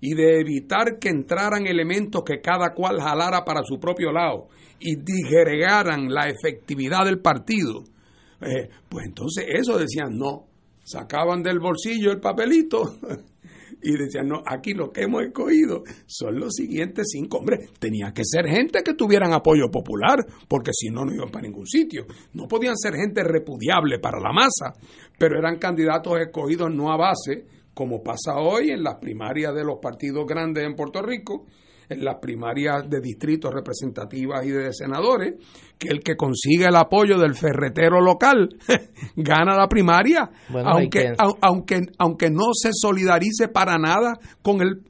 y 0.00 0.14
de 0.14 0.40
evitar 0.40 0.98
que 0.98 1.08
entraran 1.08 1.66
elementos 1.66 2.24
que 2.24 2.40
cada 2.40 2.74
cual 2.74 3.00
jalara 3.00 3.44
para 3.44 3.62
su 3.62 3.78
propio 3.78 4.12
lado 4.12 4.48
y 4.80 4.96
digregaran 4.96 6.12
la 6.12 6.28
efectividad 6.28 7.04
del 7.06 7.20
partido, 7.20 7.84
eh, 8.44 8.68
pues 8.88 9.06
entonces 9.06 9.44
eso 9.48 9.78
decían, 9.78 10.16
no, 10.16 10.46
sacaban 10.84 11.42
del 11.42 11.58
bolsillo 11.58 12.12
el 12.12 12.20
papelito 12.20 12.98
y 13.82 13.96
decían, 13.96 14.28
no, 14.28 14.42
aquí 14.46 14.72
lo 14.72 14.90
que 14.90 15.02
hemos 15.02 15.22
escogido 15.22 15.82
son 16.06 16.38
los 16.38 16.54
siguientes 16.54 17.06
cinco. 17.10 17.38
Hombre, 17.38 17.68
tenía 17.78 18.12
que 18.12 18.22
ser 18.24 18.46
gente 18.46 18.82
que 18.82 18.94
tuvieran 18.94 19.32
apoyo 19.32 19.70
popular, 19.70 20.18
porque 20.48 20.70
si 20.72 20.88
no, 20.88 21.04
no 21.04 21.14
iban 21.14 21.30
para 21.30 21.46
ningún 21.46 21.66
sitio. 21.66 22.06
No 22.32 22.46
podían 22.46 22.76
ser 22.76 22.94
gente 22.94 23.22
repudiable 23.22 23.98
para 23.98 24.20
la 24.20 24.32
masa, 24.32 24.72
pero 25.18 25.38
eran 25.38 25.58
candidatos 25.58 26.18
escogidos 26.20 26.72
no 26.72 26.92
a 26.92 26.96
base, 26.96 27.46
como 27.74 28.02
pasa 28.02 28.36
hoy 28.36 28.70
en 28.70 28.82
las 28.82 28.96
primarias 28.96 29.54
de 29.54 29.64
los 29.64 29.78
partidos 29.82 30.26
grandes 30.26 30.64
en 30.64 30.76
Puerto 30.76 31.02
Rico, 31.02 31.46
en 31.88 32.04
las 32.04 32.16
primarias 32.16 32.88
de 32.88 33.00
distritos 33.00 33.52
representativas 33.52 34.44
y 34.44 34.50
de 34.50 34.72
senadores, 34.72 35.34
que 35.78 35.88
el 35.88 36.00
que 36.00 36.16
consigue 36.16 36.66
el 36.66 36.76
apoyo 36.76 37.18
del 37.18 37.34
ferretero 37.34 38.00
local 38.00 38.48
gana 39.16 39.56
la 39.56 39.68
primaria, 39.68 40.30
aunque, 40.64 41.12
aunque, 41.40 41.82
aunque 41.98 42.30
no 42.30 42.52
se 42.52 42.70
solidarice 42.72 43.48
para 43.48 43.78
nada 43.78 44.18
con 44.42 44.60
el, 44.60 44.82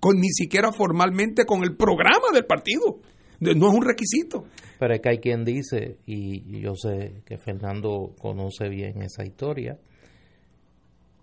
con, 0.00 0.16
ni 0.18 0.28
siquiera 0.30 0.72
formalmente 0.72 1.44
con 1.44 1.62
el 1.62 1.76
programa 1.76 2.28
del 2.32 2.44
partido. 2.44 3.00
No 3.38 3.68
es 3.68 3.74
un 3.74 3.82
requisito. 3.82 4.44
Pero 4.78 4.94
es 4.94 5.00
que 5.00 5.08
hay 5.10 5.18
quien 5.18 5.44
dice, 5.44 5.98
y 6.06 6.60
yo 6.60 6.74
sé 6.74 7.22
que 7.26 7.36
Fernando 7.36 8.14
conoce 8.18 8.68
bien 8.68 9.02
esa 9.02 9.26
historia, 9.26 9.78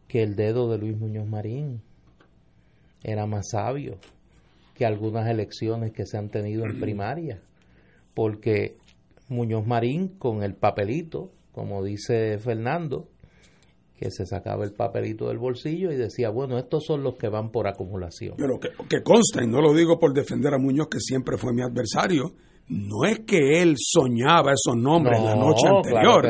que 0.08 0.22
el 0.22 0.36
dedo 0.36 0.70
de 0.70 0.78
Luis 0.78 0.96
Muñoz 0.96 1.28
Marín 1.28 1.82
era 3.04 3.26
más 3.26 3.50
sabio 3.50 3.98
que 4.74 4.86
algunas 4.86 5.30
elecciones 5.30 5.92
que 5.92 6.06
se 6.06 6.18
han 6.18 6.30
tenido 6.30 6.66
en 6.66 6.80
primaria, 6.80 7.42
porque 8.14 8.78
Muñoz 9.30 9.66
Marín 9.66 10.10
con 10.18 10.44
el 10.44 10.56
papelito, 10.56 11.32
como 11.52 11.84
dice 11.84 12.38
Fernando, 12.40 13.08
que 13.98 14.10
se 14.12 14.26
sacaba 14.26 14.66
el 14.66 14.74
papelito 14.74 15.28
del 15.28 15.38
bolsillo 15.38 15.92
y 15.92 15.96
decía, 15.96 16.30
bueno, 16.30 16.58
estos 16.58 16.84
son 16.86 17.04
los 17.04 17.16
que 17.16 17.30
van 17.30 17.52
por 17.52 17.68
acumulación. 17.68 18.36
Pero 18.38 18.60
que, 18.60 18.70
que 18.90 19.04
consta, 19.04 19.44
y 19.44 19.48
no 19.48 19.62
lo 19.62 19.74
digo 19.74 20.00
por 20.00 20.14
defender 20.14 20.54
a 20.54 20.58
Muñoz, 20.58 20.88
que 20.90 21.00
siempre 21.00 21.38
fue 21.38 21.54
mi 21.54 21.62
adversario, 21.62 22.34
no 22.67 23.06
es 23.06 23.19
que 23.19 23.62
él 23.62 23.76
soñaba 23.78 24.54
esos 24.54 24.76
nombres 24.76 25.21
la 25.21 25.36
noche 25.36 25.67
anterior. 25.67 26.26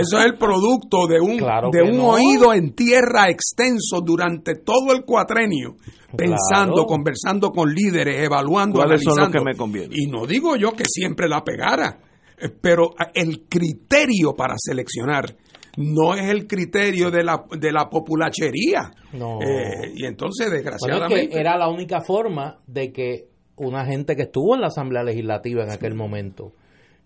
Eso 0.00 0.18
es 0.18 0.24
el 0.24 0.36
producto 0.36 1.06
de 1.06 1.20
un, 1.20 1.38
de 1.38 1.82
un 1.82 2.00
oído 2.00 2.52
en 2.52 2.74
tierra 2.74 3.30
extenso 3.30 4.00
durante 4.04 4.56
todo 4.56 4.92
el 4.92 5.04
cuatrenio, 5.04 5.76
pensando, 6.16 6.84
conversando 6.84 7.50
con 7.50 7.72
líderes, 7.72 8.22
evaluando, 8.22 8.80
¿Cuáles 8.80 9.02
son 9.02 9.18
los 9.18 9.30
que 9.30 9.40
me 9.40 9.56
conviene? 9.56 9.94
Y 9.96 10.06
no 10.06 10.26
digo 10.26 10.56
yo 10.56 10.72
que 10.72 10.84
siempre 10.86 11.28
la 11.28 11.42
pegara, 11.42 11.98
eh, 12.38 12.50
pero 12.60 12.90
el 13.14 13.46
criterio 13.48 14.34
para 14.36 14.54
seleccionar 14.58 15.34
no 15.76 16.14
es 16.14 16.28
el 16.28 16.46
criterio 16.46 17.10
de 17.10 17.24
la, 17.24 17.44
de 17.58 17.72
la 17.72 17.88
populachería. 17.88 18.90
Eh, 19.12 19.92
y 19.94 20.04
entonces, 20.04 20.50
desgraciadamente... 20.50 21.38
era 21.38 21.56
la 21.56 21.68
única 21.68 22.00
forma 22.00 22.60
de 22.66 22.92
que 22.92 23.28
una 23.60 23.84
gente 23.84 24.16
que 24.16 24.22
estuvo 24.22 24.54
en 24.54 24.62
la 24.62 24.68
Asamblea 24.68 25.02
Legislativa 25.02 25.62
en 25.62 25.70
aquel 25.70 25.94
momento. 25.94 26.52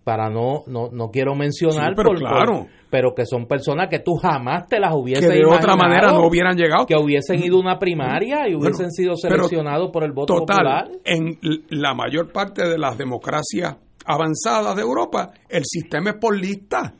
Para 0.04 0.28
no 0.28 0.64
no, 0.66 0.90
no 0.92 1.08
quiero 1.10 1.34
mencionar 1.34 1.94
pero 1.96 2.10
claro. 2.12 2.66
pero 2.90 3.14
que 3.14 3.24
son 3.24 3.46
personas 3.46 3.88
que 3.88 4.00
tú 4.00 4.16
jamás 4.16 4.66
te 4.68 4.78
las 4.78 4.92
hubieses 4.94 5.26
que 5.26 5.38
de 5.38 5.46
otra 5.46 5.76
manera 5.76 6.12
no 6.12 6.26
hubieran 6.26 6.58
llegado. 6.58 6.84
que 6.84 6.94
hubiesen 6.94 7.42
ido 7.42 7.56
a 7.56 7.60
una 7.60 7.78
primaria 7.78 8.46
y 8.46 8.54
hubiesen 8.54 8.90
sido 8.90 9.16
seleccionados 9.16 9.90
por 9.90 10.04
el 10.04 10.12
voto 10.12 10.34
total, 10.34 11.00
en 11.04 11.38
la 11.70 11.94
mayor 11.94 12.30
parte 12.32 12.68
de 12.68 12.76
las 12.76 12.98
democracias 12.98 13.78
avanzadas 14.04 14.76
de 14.76 14.82
Europa 14.82 15.32
el 15.48 15.64
sistema 15.64 16.10
es 16.10 16.16
por 16.16 16.38
lista. 16.38 16.92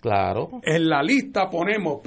Claro. 0.00 0.60
En 0.62 0.88
la 0.88 1.02
lista 1.02 1.48
ponemos 1.50 2.02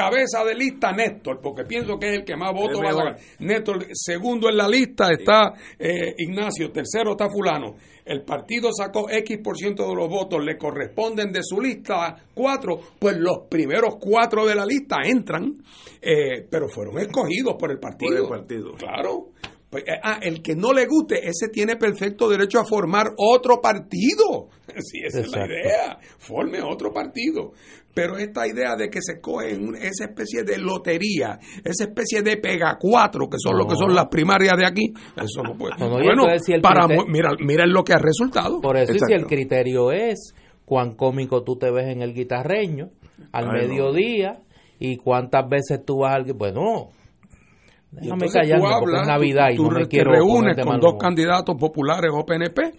cabeza 0.00 0.42
de 0.44 0.54
lista 0.54 0.92
Néstor, 0.92 1.40
porque 1.42 1.64
pienso 1.64 1.98
que 1.98 2.08
es 2.08 2.16
el 2.20 2.24
que 2.24 2.34
más 2.34 2.54
votos 2.54 2.80
va 2.82 2.88
a 2.88 2.94
sacar. 2.94 3.16
Néstor, 3.40 3.86
segundo 3.92 4.48
en 4.48 4.56
la 4.56 4.66
lista 4.66 5.08
está 5.10 5.52
eh, 5.78 6.14
Ignacio, 6.16 6.72
tercero 6.72 7.12
está 7.12 7.28
fulano. 7.28 7.74
El 8.04 8.22
partido 8.22 8.70
sacó 8.72 9.10
X 9.10 9.38
por 9.44 9.58
ciento 9.58 9.86
de 9.86 9.94
los 9.94 10.08
votos, 10.08 10.42
le 10.42 10.56
corresponden 10.56 11.30
de 11.30 11.40
su 11.42 11.60
lista 11.60 12.16
cuatro, 12.32 12.80
pues 12.98 13.18
los 13.18 13.46
primeros 13.48 13.96
cuatro 14.00 14.46
de 14.46 14.54
la 14.54 14.64
lista 14.64 14.96
entran, 15.04 15.54
eh, 16.00 16.46
pero 16.50 16.66
fueron 16.68 16.98
escogidos 16.98 17.56
por 17.58 17.70
el 17.70 17.78
partido. 17.78 18.26
Por 18.26 18.38
el 18.38 18.42
partido. 18.42 18.72
Claro. 18.72 19.26
Pues, 19.70 19.84
eh, 19.86 20.00
ah, 20.02 20.18
el 20.20 20.42
que 20.42 20.56
no 20.56 20.72
le 20.72 20.86
guste, 20.86 21.28
ese 21.28 21.48
tiene 21.48 21.76
perfecto 21.76 22.28
derecho 22.28 22.58
a 22.58 22.64
formar 22.64 23.12
otro 23.16 23.60
partido. 23.60 24.48
Si 24.78 25.00
esa 25.04 25.20
es 25.20 25.32
la 25.32 25.46
idea, 25.46 25.98
forme 26.18 26.62
otro 26.62 26.92
partido. 26.92 27.52
Pero 27.92 28.16
esta 28.16 28.46
idea 28.46 28.76
de 28.76 28.88
que 28.88 29.00
se 29.02 29.20
coge 29.20 29.58
esa 29.80 30.04
especie 30.04 30.44
de 30.44 30.58
lotería, 30.58 31.40
esa 31.64 31.84
especie 31.84 32.22
de 32.22 32.36
pega 32.36 32.78
cuatro, 32.78 33.28
que 33.28 33.36
son 33.38 33.58
lo 33.58 33.66
que 33.66 33.74
son 33.74 33.92
las 33.92 34.06
primarias 34.06 34.56
de 34.56 34.64
aquí, 34.64 34.92
eso 35.16 35.42
no 35.42 35.56
puede. 35.56 35.74
bueno, 35.76 36.22
para, 36.62 36.86
mira, 37.08 37.30
mira 37.40 37.66
lo 37.66 37.82
que 37.82 37.94
ha 37.94 37.98
resultado. 37.98 38.60
Por 38.60 38.76
eso, 38.76 38.92
si 38.92 39.12
el 39.12 39.26
criterio 39.26 39.90
es 39.90 40.34
cuán 40.64 40.94
cómico 40.94 41.42
tú 41.42 41.56
te 41.56 41.68
ves 41.72 41.88
en 41.88 42.02
el 42.02 42.14
guitarreño 42.14 42.90
al 43.32 43.48
mediodía 43.50 44.40
y 44.78 44.96
cuántas 44.96 45.48
veces 45.48 45.84
tú 45.84 45.98
vas 45.98 46.14
al. 46.14 46.32
Bueno, 46.32 46.90
Déjame 47.92 48.28
callarme 48.28 49.00
es 49.00 49.06
Navidad 49.06 49.50
y 49.50 49.56
no 49.56 49.70
me 49.70 49.86
te 49.86 50.04
reúnes 50.04 50.56
con 50.64 50.78
dos 50.78 50.94
candidatos 50.98 51.56
populares 51.58 52.10
o 52.14 52.24
PNP 52.24 52.72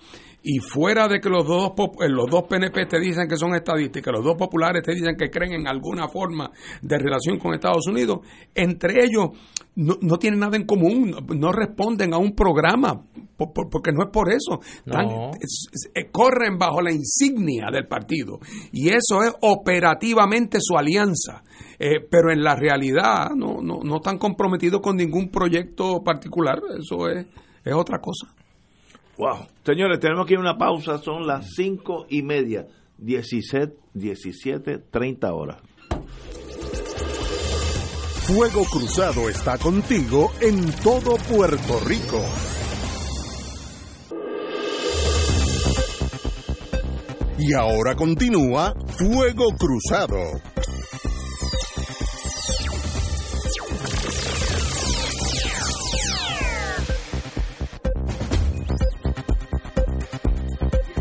y 0.43 0.59
fuera 0.59 1.07
de 1.07 1.19
que 1.19 1.29
los 1.29 1.45
dos 1.45 1.73
eh, 2.01 2.09
los 2.09 2.27
dos 2.29 2.43
PNP 2.43 2.85
te 2.85 2.99
dicen 2.99 3.27
que 3.27 3.35
son 3.35 3.53
estadísticas, 3.53 4.13
los 4.13 4.23
dos 4.23 4.35
populares 4.37 4.81
te 4.83 4.93
dicen 4.93 5.15
que 5.17 5.29
creen 5.29 5.53
en 5.53 5.67
alguna 5.67 6.07
forma 6.07 6.49
de 6.81 6.97
relación 6.97 7.37
con 7.37 7.53
Estados 7.53 7.87
Unidos, 7.87 8.19
entre 8.55 9.03
ellos 9.03 9.31
no, 9.75 9.97
no 10.01 10.17
tienen 10.17 10.39
nada 10.39 10.57
en 10.57 10.65
común, 10.65 11.15
no 11.35 11.51
responden 11.51 12.13
a 12.13 12.17
un 12.17 12.33
programa, 12.33 13.03
porque 13.37 13.91
no 13.91 14.03
es 14.03 14.09
por 14.11 14.29
eso, 14.31 14.59
eh, 15.95 16.09
corren 16.11 16.57
bajo 16.57 16.81
la 16.81 16.91
insignia 16.91 17.67
del 17.71 17.87
partido 17.87 18.39
y 18.71 18.89
eso 18.89 19.23
es 19.23 19.33
operativamente 19.41 20.59
su 20.61 20.77
alianza, 20.77 21.43
eh, 21.79 22.05
pero 22.09 22.31
en 22.31 22.43
la 22.43 22.55
realidad 22.55 23.31
no, 23.35 23.61
no, 23.61 23.79
no 23.83 23.95
están 23.97 24.17
comprometidos 24.17 24.81
con 24.81 24.97
ningún 24.97 25.29
proyecto 25.29 26.03
particular, 26.03 26.59
eso 26.77 27.07
es, 27.09 27.25
es 27.63 27.73
otra 27.73 27.99
cosa. 27.99 28.33
Wow. 29.17 29.47
Señores, 29.63 29.99
tenemos 29.99 30.25
que 30.25 30.33
ir 30.33 30.39
a 30.39 30.41
una 30.41 30.57
pausa, 30.57 30.97
son 30.97 31.27
las 31.27 31.53
cinco 31.55 32.05
y 32.09 32.23
media, 32.23 32.67
17, 32.97 33.75
17, 33.93 34.77
30 34.89 35.33
horas. 35.33 35.57
Fuego 38.33 38.63
Cruzado 38.63 39.27
está 39.27 39.57
contigo 39.57 40.31
en 40.39 40.71
todo 40.81 41.17
Puerto 41.17 41.79
Rico. 41.85 42.23
Y 47.37 47.53
ahora 47.53 47.93
continúa 47.93 48.73
Fuego 48.87 49.49
Cruzado. 49.59 50.15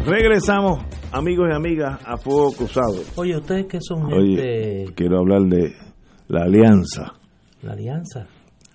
Regresamos, 0.04 0.80
amigos 1.12 1.48
y 1.48 1.54
amigas, 1.54 2.00
a 2.04 2.16
Fuego 2.16 2.52
Cruzado. 2.54 3.04
Oye, 3.14 3.36
ustedes 3.36 3.66
que 3.66 3.78
son 3.80 4.10
gente... 4.10 4.86
quiero 4.96 5.20
hablar 5.20 5.42
de 5.42 5.76
la 6.26 6.42
alianza. 6.42 7.19
La 7.62 7.72
alianza. 7.72 8.26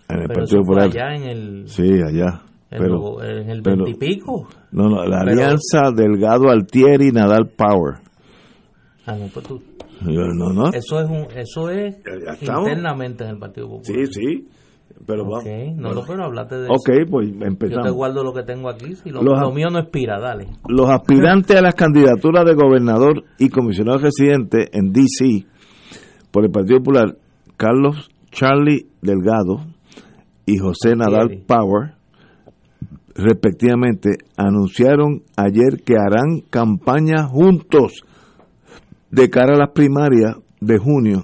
En 0.09 0.21
el 0.21 0.27
Partido 0.27 0.61
Popular. 0.61 0.85
allá 0.85 1.15
en 1.15 1.23
el... 1.23 1.67
Sí, 1.67 1.83
allá. 1.83 2.41
En, 2.69 2.79
pero, 2.79 3.23
en 3.23 3.49
el 3.49 3.61
veintipico. 3.61 4.47
No, 4.71 4.89
no, 4.89 5.05
la 5.05 5.21
alianza 5.21 5.91
Delgado 5.95 6.49
Altieri 6.49 7.11
Nadal 7.11 7.47
Power. 7.47 7.95
Ah, 9.05 9.15
no, 9.15 9.27
pues 9.33 9.47
tú... 9.47 9.61
no, 10.01 10.53
no. 10.53 10.69
Eso 10.73 10.99
es, 10.99 11.09
un, 11.09 11.27
eso 11.35 11.69
es 11.69 11.97
internamente 12.41 13.23
en 13.23 13.31
el 13.31 13.37
Partido 13.37 13.67
Popular. 13.69 14.05
Sí, 14.07 14.13
sí. 14.13 14.47
Pero 15.05 15.23
okay, 15.27 15.73
no 15.73 15.93
lo 15.93 16.03
puedo 16.05 16.23
hablarte 16.23 16.55
de 16.55 16.67
Ok, 16.69 17.09
pues 17.09 17.27
empezamos. 17.29 17.85
Yo 17.85 17.91
te 17.91 17.95
guardo 17.95 18.23
lo 18.23 18.33
que 18.33 18.43
tengo 18.43 18.69
aquí, 18.69 18.95
si 18.95 19.09
lo, 19.09 19.21
lo 19.21 19.51
mío 19.51 19.67
no 19.69 19.79
expira, 19.79 20.19
dale. 20.19 20.47
Los 20.67 20.89
aspirantes 20.89 21.55
a 21.57 21.61
las 21.61 21.75
candidaturas 21.75 22.45
de 22.45 22.55
gobernador 22.55 23.23
y 23.37 23.49
comisionado 23.49 23.99
residente 23.99 24.69
en 24.71 24.93
D.C. 24.93 25.45
por 26.31 26.45
el 26.45 26.51
Partido 26.51 26.79
Popular, 26.79 27.17
Carlos 27.57 28.09
Charlie 28.35 28.87
Delgado 29.01 29.65
y 30.45 30.57
José 30.57 30.93
Nadal 30.97 31.43
Power, 31.47 31.93
respectivamente, 33.15 34.17
anunciaron 34.35 35.23
ayer 35.37 35.81
que 35.85 35.95
harán 35.95 36.41
campaña 36.49 37.27
juntos 37.27 38.03
de 39.09 39.29
cara 39.29 39.55
a 39.55 39.59
las 39.59 39.69
primarias 39.69 40.35
de 40.59 40.77
junio 40.77 41.23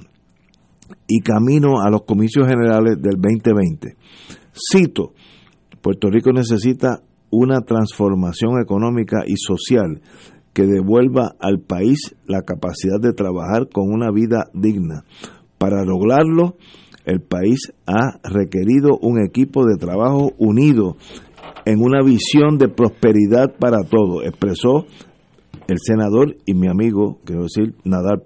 y 1.05 1.19
camino 1.19 1.81
a 1.81 1.89
los 1.89 2.03
comicios 2.03 2.47
generales 2.47 3.01
del 3.01 3.19
2020. 3.19 3.97
Cito, 4.53 5.11
Puerto 5.81 6.09
Rico 6.09 6.31
necesita 6.31 7.01
una 7.29 7.59
transformación 7.59 8.61
económica 8.61 9.23
y 9.27 9.35
social 9.35 10.01
que 10.53 10.63
devuelva 10.63 11.33
al 11.41 11.59
país 11.59 12.15
la 12.25 12.43
capacidad 12.43 13.01
de 13.01 13.11
trabajar 13.11 13.67
con 13.67 13.91
una 13.91 14.11
vida 14.11 14.45
digna. 14.53 15.03
Para 15.57 15.83
lograrlo, 15.83 16.55
el 17.11 17.21
país 17.21 17.73
ha 17.85 18.19
requerido 18.23 18.97
un 19.01 19.21
equipo 19.21 19.65
de 19.65 19.75
trabajo 19.75 20.31
unido 20.37 20.95
en 21.65 21.81
una 21.81 22.01
visión 22.01 22.57
de 22.57 22.69
prosperidad 22.69 23.53
para 23.59 23.83
todos, 23.83 24.23
expresó 24.25 24.85
el 25.67 25.77
senador 25.79 26.35
y 26.45 26.53
mi 26.53 26.67
amigo, 26.67 27.19
quiero 27.25 27.43
decir, 27.43 27.75
Nadal 27.83 28.23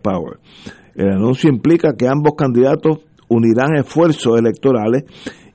El 0.95 1.09
anuncio 1.09 1.49
implica 1.49 1.95
que 1.97 2.07
ambos 2.07 2.33
candidatos 2.37 2.99
unirán 3.27 3.75
esfuerzos 3.75 4.37
electorales 4.39 5.03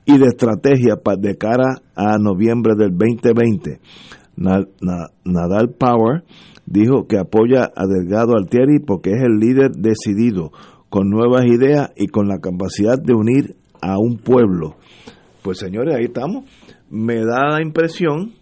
y 0.05 0.17
de 0.17 0.25
estrategia 0.25 0.95
de 1.17 1.37
cara 1.37 1.81
a 1.95 2.17
noviembre 2.17 2.73
del 2.77 2.91
2020. 2.97 3.79
Nadal 4.35 5.69
Power 5.77 6.23
dijo 6.65 7.07
que 7.07 7.17
apoya 7.17 7.69
a 7.75 7.85
Delgado 7.85 8.35
Altieri 8.35 8.79
porque 8.79 9.11
es 9.11 9.21
el 9.23 9.39
líder 9.39 9.71
decidido, 9.71 10.51
con 10.91 11.09
nuevas 11.09 11.45
ideas 11.45 11.89
y 11.95 12.07
con 12.07 12.27
la 12.27 12.39
capacidad 12.39 13.01
de 13.01 13.13
unir 13.13 13.55
a 13.81 13.97
un 13.97 14.17
pueblo. 14.17 14.75
Pues 15.41 15.57
señores, 15.57 15.95
ahí 15.95 16.03
estamos. 16.03 16.43
Me 16.89 17.23
da 17.23 17.47
la 17.49 17.61
impresión 17.61 18.33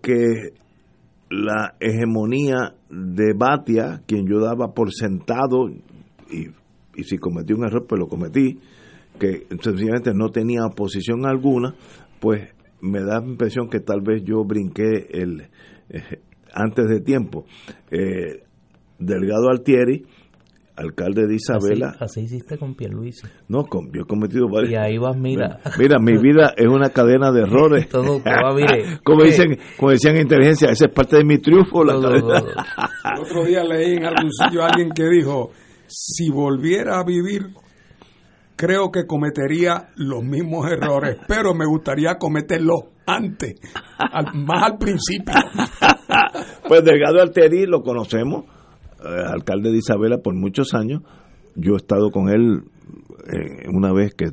que 0.00 0.54
la 1.28 1.74
hegemonía 1.80 2.74
de 2.88 3.34
Batia, 3.36 4.00
quien 4.06 4.26
yo 4.26 4.40
daba 4.40 4.72
por 4.72 4.90
sentado, 4.90 5.68
y, 5.68 7.02
si 7.02 7.18
cometí 7.18 7.52
un 7.52 7.66
error, 7.66 7.86
pues 7.86 8.00
lo 8.00 8.08
cometí, 8.08 8.58
que 9.20 9.46
sencillamente 9.60 10.14
no 10.14 10.30
tenía 10.30 10.64
oposición 10.64 11.26
alguna, 11.26 11.74
pues 12.20 12.54
me 12.80 13.00
da 13.00 13.20
la 13.20 13.26
impresión 13.26 13.68
que 13.68 13.80
tal 13.80 14.00
vez 14.00 14.24
yo 14.24 14.44
brinqué 14.44 15.08
el 15.10 15.42
eh, 15.90 16.22
antes 16.54 16.88
de 16.88 17.00
tiempo. 17.00 17.44
Eh, 17.90 18.44
Delgado 18.98 19.50
Altieri, 19.50 20.06
alcalde 20.78 21.26
de 21.26 21.34
Isabela. 21.34 21.96
Así, 22.00 22.22
hiciste 22.22 22.56
con 22.56 22.74
Pierluisi. 22.74 23.26
No, 23.48 23.64
con, 23.64 23.90
yo 23.92 24.02
he 24.02 24.06
cometido 24.06 24.48
varios. 24.48 24.72
Y 24.72 24.76
ahí 24.76 24.98
vas, 24.98 25.16
mira. 25.16 25.58
Mira, 25.78 25.98
mi 25.98 26.16
vida 26.16 26.54
es 26.56 26.66
una 26.66 26.90
cadena 26.90 27.30
de 27.32 27.42
errores. 27.42 27.88
Todo, 27.90 28.20
mire, 28.54 29.00
como, 29.04 29.24
dicen, 29.24 29.58
como 29.76 29.90
decían 29.90 30.16
en 30.16 30.22
inteligencia, 30.22 30.70
esa 30.70 30.86
es 30.86 30.92
parte 30.92 31.16
de 31.16 31.24
mi 31.24 31.38
triunfo. 31.38 31.84
La 31.84 31.94
El 31.94 33.20
otro 33.20 33.44
día 33.44 33.64
leí 33.64 33.96
en 33.96 34.04
algún 34.04 34.30
sitio 34.32 34.62
a 34.62 34.68
alguien 34.68 34.90
que 34.90 35.08
dijo, 35.08 35.50
si 35.86 36.30
volviera 36.30 37.00
a 37.00 37.04
vivir, 37.04 37.48
creo 38.56 38.90
que 38.90 39.06
cometería 39.06 39.88
los 39.96 40.22
mismos 40.22 40.70
errores, 40.70 41.16
pero 41.26 41.54
me 41.54 41.66
gustaría 41.66 42.16
cometerlos 42.18 42.80
antes, 43.06 43.54
más 44.34 44.62
al 44.62 44.78
principio. 44.78 45.34
pues 46.68 46.84
Delgado 46.84 47.22
Alteri 47.22 47.66
lo 47.66 47.82
conocemos 47.82 48.44
alcalde 49.02 49.70
de 49.70 49.78
Isabela 49.78 50.18
por 50.18 50.34
muchos 50.34 50.74
años. 50.74 51.02
Yo 51.54 51.74
he 51.74 51.76
estado 51.76 52.10
con 52.10 52.28
él 52.28 52.62
eh, 53.32 53.68
una 53.72 53.92
vez 53.92 54.14
que 54.14 54.30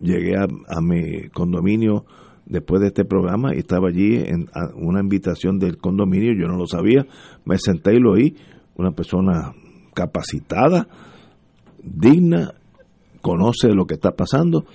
llegué 0.00 0.36
a, 0.36 0.80
mi 0.80 1.28
condominio 1.30 2.04
después 2.44 2.80
de 2.80 2.88
este 2.88 3.04
programa 3.04 3.54
y 3.54 3.58
estaba 3.58 3.88
allí 3.88 4.16
en 4.16 4.46
una 4.76 5.00
invitación 5.00 5.58
del 5.58 5.78
condominio, 5.78 6.32
yo 6.38 6.46
no 6.46 6.56
lo 6.56 6.66
sabía, 6.66 7.06
me 7.44 7.58
senté 7.58 7.94
y 7.94 7.98
lo 7.98 8.12
oí, 8.12 8.36
una 8.76 8.92
persona 8.92 9.52
capacitada, 9.94 10.86
digna, 11.82 12.52
conoce 13.22 13.68
lo 13.68 13.86
que 13.86 13.94
está 13.94 14.12
pasando, 14.12 14.66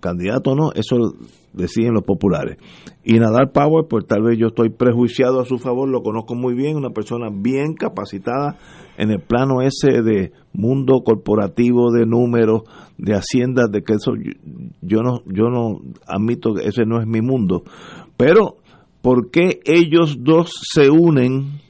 candidato 0.00 0.52
o 0.52 0.56
no, 0.56 0.72
eso 0.72 0.96
deciden 1.56 1.94
los 1.94 2.04
populares. 2.04 2.58
Y 3.02 3.18
Nadal 3.18 3.50
Power, 3.50 3.86
pues 3.88 4.06
tal 4.06 4.22
vez 4.22 4.38
yo 4.38 4.48
estoy 4.48 4.68
prejuiciado 4.68 5.40
a 5.40 5.44
su 5.44 5.58
favor, 5.58 5.88
lo 5.88 6.02
conozco 6.02 6.34
muy 6.34 6.54
bien, 6.54 6.76
una 6.76 6.90
persona 6.90 7.28
bien 7.32 7.74
capacitada 7.74 8.58
en 8.98 9.10
el 9.10 9.20
plano 9.20 9.62
ese 9.62 10.02
de 10.02 10.32
mundo 10.52 11.02
corporativo, 11.04 11.90
de 11.90 12.06
números, 12.06 12.62
de 12.98 13.14
haciendas, 13.14 13.70
de 13.70 13.82
que 13.82 13.94
eso 13.94 14.12
yo, 14.80 15.02
no 15.02 15.22
yo 15.26 15.48
no 15.50 15.80
admito 16.06 16.54
que 16.54 16.66
ese 16.66 16.84
no 16.84 17.00
es 17.00 17.06
mi 17.06 17.20
mundo. 17.20 17.64
Pero 18.16 18.56
¿por 19.02 19.30
qué 19.30 19.60
ellos 19.64 20.18
dos 20.20 20.52
se 20.72 20.90
unen 20.90 21.60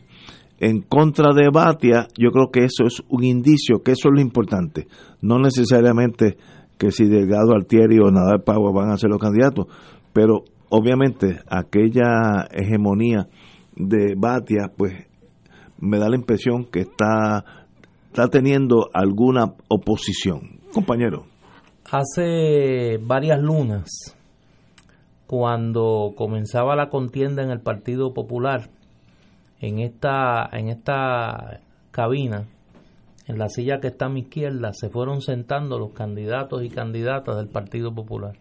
en 0.59 0.83
contra 0.83 1.35
de 1.35 1.49
Batia? 1.53 2.09
Yo 2.17 2.31
creo 2.31 2.51
que 2.51 2.65
eso 2.65 2.85
es 2.87 3.03
un 3.09 3.25
indicio, 3.25 3.83
que 3.85 3.93
eso 3.93 4.09
es 4.09 4.15
lo 4.15 4.21
importante. 4.21 4.87
No 5.21 5.39
necesariamente 5.39 6.37
que 6.79 6.91
si 6.91 7.07
Delgado 7.07 7.55
Altieri 7.55 7.99
o 7.99 8.11
Nadal 8.11 8.43
Power 8.43 8.75
van 8.75 8.91
a 8.91 8.99
ser 8.99 9.11
los 9.11 9.21
candidatos, 9.21 9.67
pero 10.13 10.45
obviamente 10.69 11.41
aquella 11.49 12.49
hegemonía 12.53 13.29
de 13.75 14.15
Batia, 14.17 14.73
pues 14.77 15.07
me 15.79 15.99
da 15.99 16.09
la 16.09 16.17
impresión 16.17 16.65
que 16.65 16.81
está, 16.81 17.45
está 18.09 18.29
teniendo 18.29 18.89
alguna 18.93 19.55
oposición. 19.69 20.61
Compañero. 20.73 21.27
Hace 21.91 22.99
varias 23.01 23.41
lunas, 23.41 24.17
cuando 25.27 26.13
comenzaba 26.17 26.75
la 26.77 26.89
contienda 26.89 27.43
en 27.43 27.51
el 27.51 27.61
Partido 27.61 28.13
Popular, 28.13 28.69
en 29.61 29.79
esta, 29.79 30.49
en 30.53 30.69
esta 30.69 31.61
cabina, 31.93 32.47
en 33.27 33.39
la 33.39 33.49
silla 33.49 33.81
que 33.81 33.89
está 33.89 34.07
a 34.07 34.09
mi 34.11 34.21
izquierda, 34.21 34.73
se 34.73 34.89
fueron 34.89 35.21
sentando 35.21 35.79
los 35.79 35.93
candidatos 35.93 36.63
y 36.63 36.69
candidatas 36.69 37.37
del 37.37 37.49
Partido 37.49 37.93
Popular. 37.93 38.37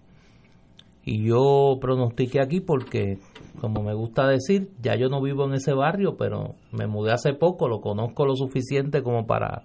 Y 1.04 1.28
yo 1.28 1.78
pronostiqué 1.82 2.39
aquí 2.39 2.62
porque, 2.62 3.19
como 3.62 3.82
me 3.82 3.93
gusta 3.93 4.28
decir, 4.28 4.69
ya 4.82 4.95
yo 4.95 5.08
no 5.08 5.21
vivo 5.21 5.45
en 5.45 5.54
ese 5.54 5.74
barrio, 5.74 6.17
pero 6.17 6.56
me 6.71 6.88
mudé 6.88 7.13
hace 7.13 7.34
poco, 7.34 7.67
lo 7.67 7.80
conozco 7.80 8.26
lo 8.26 8.36
suficiente 8.36 9.02
como 9.02 9.26
para 9.26 9.63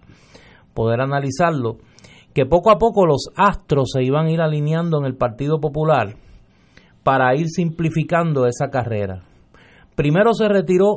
poder 0.75 1.01
analizarlo, 1.01 1.79
que 2.35 2.47
poco 2.47 2.71
a 2.71 2.79
poco 2.79 3.07
los 3.07 3.31
astros 3.37 3.91
se 3.93 4.03
iban 4.03 4.27
a 4.27 4.31
ir 4.31 4.41
alineando 4.41 4.99
en 4.99 5.07
el 5.07 5.17
Partido 5.17 5.61
Popular 5.61 6.15
para 7.03 7.35
ir 7.35 7.49
simplificando 7.49 8.47
esa 8.47 8.69
carrera. 8.69 9.23
Primero 9.97 10.33
se 10.33 10.49
retiró, 10.49 10.97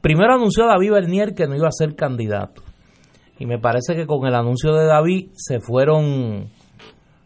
primero 0.00 0.34
anunció 0.34 0.66
David 0.66 0.92
Bernier 0.92 1.34
que 1.34 1.46
no 1.46 1.56
iba 1.56 1.68
a 1.68 1.72
ser 1.72 1.94
candidato 1.94 2.69
y 3.40 3.46
me 3.46 3.58
parece 3.58 3.96
que 3.96 4.06
con 4.06 4.26
el 4.26 4.34
anuncio 4.34 4.74
de 4.74 4.84
David 4.84 5.30
se 5.32 5.60
fueron 5.60 6.50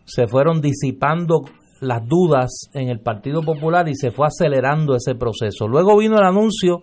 se 0.05 0.29
fueron 0.29 0.61
disipando 0.61 1.43
las 1.81 2.07
dudas 2.07 2.71
en 2.73 2.89
el 2.89 3.01
Partido 3.01 3.43
Popular 3.43 3.89
y 3.89 3.97
se 3.97 4.13
fue 4.13 4.29
acelerando 4.29 4.95
ese 4.95 5.17
proceso. 5.17 5.67
Luego 5.67 5.99
vino 5.99 6.17
el 6.17 6.25
anuncio 6.25 6.83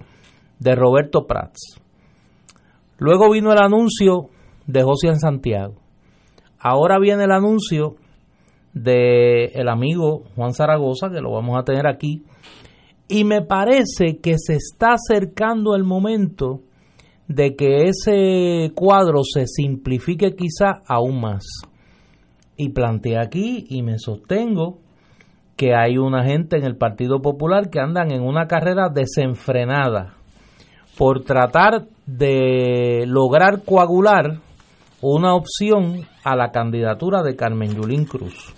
de 0.60 0.76
Roberto 0.76 1.26
Prats. 1.28 1.80
Luego 2.98 3.32
vino 3.32 3.54
el 3.54 3.60
anuncio 3.60 4.30
de 4.67 4.84
José 4.84 5.15
Santiago. 5.15 5.76
Ahora 6.60 7.00
viene 7.00 7.24
el 7.24 7.32
anuncio 7.32 7.96
de 8.74 9.46
el 9.54 9.70
amigo 9.70 10.24
Juan 10.36 10.54
Zaragoza, 10.54 11.10
que 11.10 11.22
lo 11.22 11.32
vamos 11.32 11.58
a 11.58 11.63
tener 11.63 11.88
aquí. 11.88 12.26
Y 13.08 13.24
me 13.24 13.41
parece 13.41 14.20
que 14.22 14.36
se 14.38 14.56
está 14.56 14.94
acercando 14.94 15.76
el 15.76 15.84
momento 15.84 16.62
de 17.34 17.56
que 17.56 17.88
ese 17.88 18.72
cuadro 18.76 19.22
se 19.24 19.48
simplifique 19.48 20.36
quizá 20.36 20.82
aún 20.88 21.22
más. 21.22 21.46
Y 22.58 22.70
planteé 22.70 23.17
aquí 23.17 23.65
y 23.70 23.82
me 23.82 23.98
sostengo 23.98 24.80
que 25.56 25.74
hay 25.76 25.98
una 25.98 26.24
gente 26.24 26.58
en 26.58 26.65
el 26.65 26.76
Partido 26.76 27.22
Popular 27.22 27.70
que 27.70 27.80
andan 27.80 28.12
en 28.12 28.22
una 28.22 28.48
carrera 28.48 28.89
desenfrenada 28.94 30.15
por 30.98 31.24
tratar 31.24 31.86
de 32.06 33.06
lograr 33.08 33.63
coagular 33.63 34.39
una 35.02 35.34
opción 35.34 36.06
a 36.24 36.36
la 36.36 36.52
candidatura 36.52 37.24
de 37.24 37.36
Carmen 37.36 37.74
Yulín 37.76 38.06
Cruz, 38.06 38.54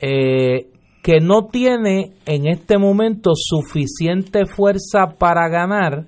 eh, 0.00 0.66
que 1.02 1.20
no 1.20 1.46
tiene 1.46 2.12
en 2.26 2.46
este 2.46 2.78
momento 2.78 3.32
suficiente 3.34 4.46
fuerza 4.46 5.14
para 5.18 5.48
ganar 5.48 6.06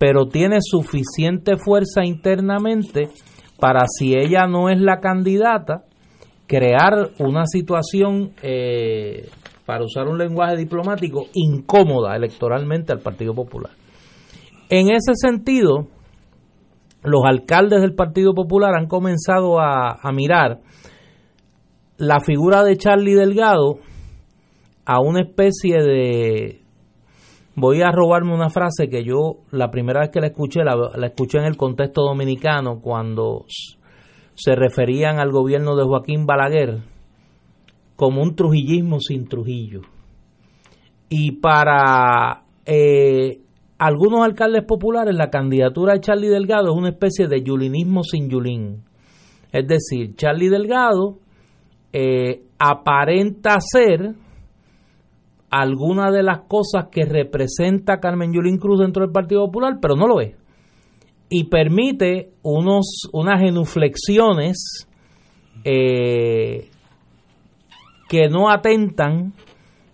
pero 0.00 0.28
tiene 0.28 0.60
suficiente 0.62 1.58
fuerza 1.58 2.06
internamente 2.06 3.10
para 3.58 3.80
si 3.86 4.14
ella 4.14 4.46
no 4.46 4.70
es 4.70 4.80
la 4.80 4.98
candidata, 4.98 5.84
crear 6.46 7.10
una 7.18 7.44
situación, 7.44 8.32
eh, 8.42 9.28
para 9.66 9.84
usar 9.84 10.08
un 10.08 10.16
lenguaje 10.16 10.56
diplomático, 10.56 11.26
incómoda 11.34 12.16
electoralmente 12.16 12.94
al 12.94 13.00
Partido 13.00 13.34
Popular. 13.34 13.72
En 14.70 14.86
ese 14.90 15.12
sentido, 15.16 15.88
los 17.02 17.20
alcaldes 17.26 17.82
del 17.82 17.94
Partido 17.94 18.32
Popular 18.32 18.70
han 18.74 18.86
comenzado 18.86 19.60
a, 19.60 19.98
a 20.02 20.12
mirar 20.12 20.60
la 21.98 22.20
figura 22.20 22.64
de 22.64 22.78
Charlie 22.78 23.16
Delgado 23.16 23.80
a 24.86 24.98
una 25.02 25.20
especie 25.20 25.82
de 25.82 26.59
voy 27.60 27.82
a 27.82 27.92
robarme 27.92 28.34
una 28.34 28.48
frase 28.48 28.88
que 28.88 29.04
yo 29.04 29.40
la 29.50 29.70
primera 29.70 30.00
vez 30.00 30.10
que 30.10 30.20
la 30.20 30.28
escuché, 30.28 30.64
la, 30.64 31.06
escuché 31.06 31.38
en 31.38 31.44
el 31.44 31.56
contexto 31.56 32.02
dominicano 32.02 32.80
cuando 32.80 33.44
se 34.34 34.54
referían 34.56 35.18
al 35.18 35.30
gobierno 35.30 35.76
de 35.76 35.84
Joaquín 35.84 36.26
Balaguer 36.26 36.78
como 37.96 38.22
un 38.22 38.34
trujillismo 38.34 38.98
sin 38.98 39.28
Trujillo. 39.28 39.82
Y 41.10 41.32
para 41.32 42.44
eh, 42.64 43.40
algunos 43.78 44.24
alcaldes 44.24 44.64
populares 44.64 45.14
la 45.14 45.28
candidatura 45.28 45.92
de 45.92 46.00
Charlie 46.00 46.28
Delgado 46.28 46.70
es 46.70 46.78
una 46.78 46.90
especie 46.90 47.26
de 47.26 47.42
yulinismo 47.42 48.02
sin 48.02 48.30
Yulín. 48.30 48.84
Es 49.52 49.66
decir, 49.66 50.14
Charlie 50.16 50.48
Delgado 50.48 51.18
eh, 51.92 52.42
aparenta 52.58 53.58
ser 53.60 54.14
alguna 55.50 56.10
de 56.10 56.22
las 56.22 56.42
cosas 56.48 56.86
que 56.90 57.04
representa 57.04 57.98
Carmen 57.98 58.32
Yulín 58.32 58.58
Cruz 58.58 58.80
dentro 58.80 59.04
del 59.04 59.12
Partido 59.12 59.44
Popular, 59.46 59.78
pero 59.80 59.96
no 59.96 60.06
lo 60.06 60.20
es. 60.20 60.36
Y 61.28 61.44
permite 61.44 62.30
unos, 62.42 63.08
unas 63.12 63.40
genuflexiones 63.40 64.86
eh, 65.64 66.68
que 68.08 68.28
no 68.28 68.50
atentan 68.50 69.34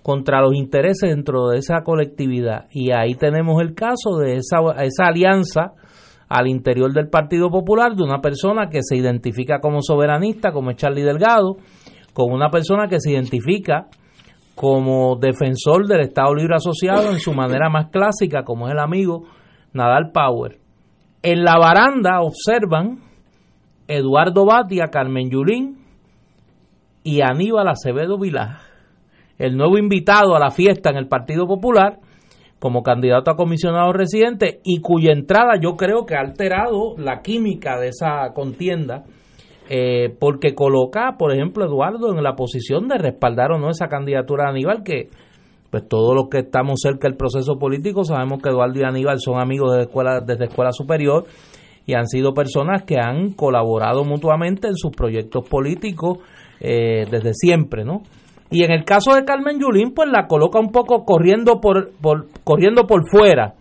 contra 0.03 0.41
los 0.41 0.55
intereses 0.55 1.11
dentro 1.11 1.49
de 1.49 1.59
esa 1.59 1.83
colectividad. 1.83 2.67
Y 2.71 2.93
ahí 2.93 3.15
tenemos 3.15 3.61
el 3.61 3.75
caso 3.75 4.19
de 4.19 4.37
esa, 4.37 4.59
esa 4.83 5.07
alianza 5.07 5.73
al 6.29 6.49
interior 6.49 6.93
del 6.93 7.09
Partido 7.09 7.51
Popular 7.51 7.95
de 7.95 8.03
una 8.03 8.21
persona 8.21 8.69
que 8.69 8.81
se 8.83 8.97
identifica 8.97 9.61
como 9.61 9.83
soberanista, 9.83 10.53
como 10.53 10.71
es 10.71 10.77
Charlie 10.77 11.03
Delgado, 11.03 11.57
con 12.13 12.33
una 12.33 12.51
persona 12.51 12.89
que 12.89 13.01
se 13.01 13.13
identifica 13.13 13.89
como 14.57 15.17
defensor 15.17 15.87
del 15.87 16.01
Estado 16.01 16.35
Libre 16.35 16.57
Asociado 16.57 17.13
en 17.13 17.21
su 17.21 17.35
manera 17.35 17.69
más 17.69 17.91
clásica, 17.91 18.43
como 18.43 18.67
es 18.67 18.73
el 18.73 18.79
amigo 18.79 19.25
Nadal 19.75 20.13
Power. 20.13 20.59
En 21.23 21.45
la 21.45 21.59
baranda 21.59 22.21
observan 22.23 23.01
Eduardo 23.87 24.47
Batia, 24.47 24.87
Carmen 24.91 25.31
Yulín 25.31 25.85
y 27.05 27.21
Aníbal 27.21 27.69
Acevedo 27.69 28.19
Vilá, 28.19 28.61
el 29.39 29.59
nuevo 29.59 29.77
invitado 29.77 30.35
a 30.35 30.41
la 30.41 30.51
fiesta 30.51 30.89
en 30.89 30.97
el 30.97 31.07
Partido 31.07 31.47
Popular 31.47 32.01
como 32.59 32.83
candidato 32.83 33.31
a 33.31 33.37
comisionado 33.37 33.93
residente 33.93 34.61
y 34.65 34.81
cuya 34.81 35.13
entrada 35.13 35.61
yo 35.61 35.77
creo 35.77 36.07
que 36.07 36.17
ha 36.17 36.21
alterado 36.21 36.97
la 36.97 37.21
química 37.21 37.79
de 37.79 37.89
esa 37.89 38.33
contienda 38.33 39.05
eh, 39.69 40.15
porque 40.19 40.55
coloca, 40.55 41.17
por 41.19 41.33
ejemplo, 41.33 41.65
Eduardo 41.65 42.13
en 42.15 42.23
la 42.23 42.37
posición 42.37 42.89
de 42.89 42.99
respaldar 42.99 43.53
o 43.53 43.59
no 43.59 43.71
esa 43.71 43.89
candidatura 43.89 44.45
de 44.45 44.51
Aníbal, 44.51 44.83
que 44.85 45.09
pues 45.71 45.89
todos 45.89 46.15
los 46.15 46.29
que 46.29 46.39
estamos 46.39 46.81
cerca 46.81 47.09
del 47.09 47.17
proceso 47.17 47.59
político 47.59 48.05
sabemos 48.05 48.41
que 48.41 48.49
Eduardo 48.49 48.79
y 48.79 48.85
Aníbal 48.85 49.19
son 49.21 49.41
amigos 49.41 49.73
desde 49.73 49.87
escuela, 49.87 50.21
desde 50.21 50.45
escuela 50.45 50.71
superior 50.73 51.25
y 51.87 51.95
han 51.95 52.07
sido 52.07 52.35
personas 52.35 52.85
que 52.85 52.97
han 53.01 53.33
colaborado 53.33 54.05
mutuamente 54.05 54.69
en 54.69 54.77
sus 54.77 54.93
proyectos 54.93 55.49
políticos 55.49 56.19
eh, 56.61 57.07
desde 57.11 57.33
siempre, 57.35 57.85
¿no? 57.85 58.03
Y 58.51 58.65
en 58.65 58.71
el 58.71 58.85
caso 58.85 59.15
de 59.15 59.25
Carmen 59.25 59.59
Yulín, 59.59 59.93
pues 59.93 60.09
la 60.09 60.27
coloca 60.29 60.61
un 60.61 60.71
poco 60.71 61.05
corriendo 61.05 61.61
por, 61.61 61.91
por 62.01 62.27
corriendo 62.45 62.87
por 62.87 63.09
fuera 63.09 63.55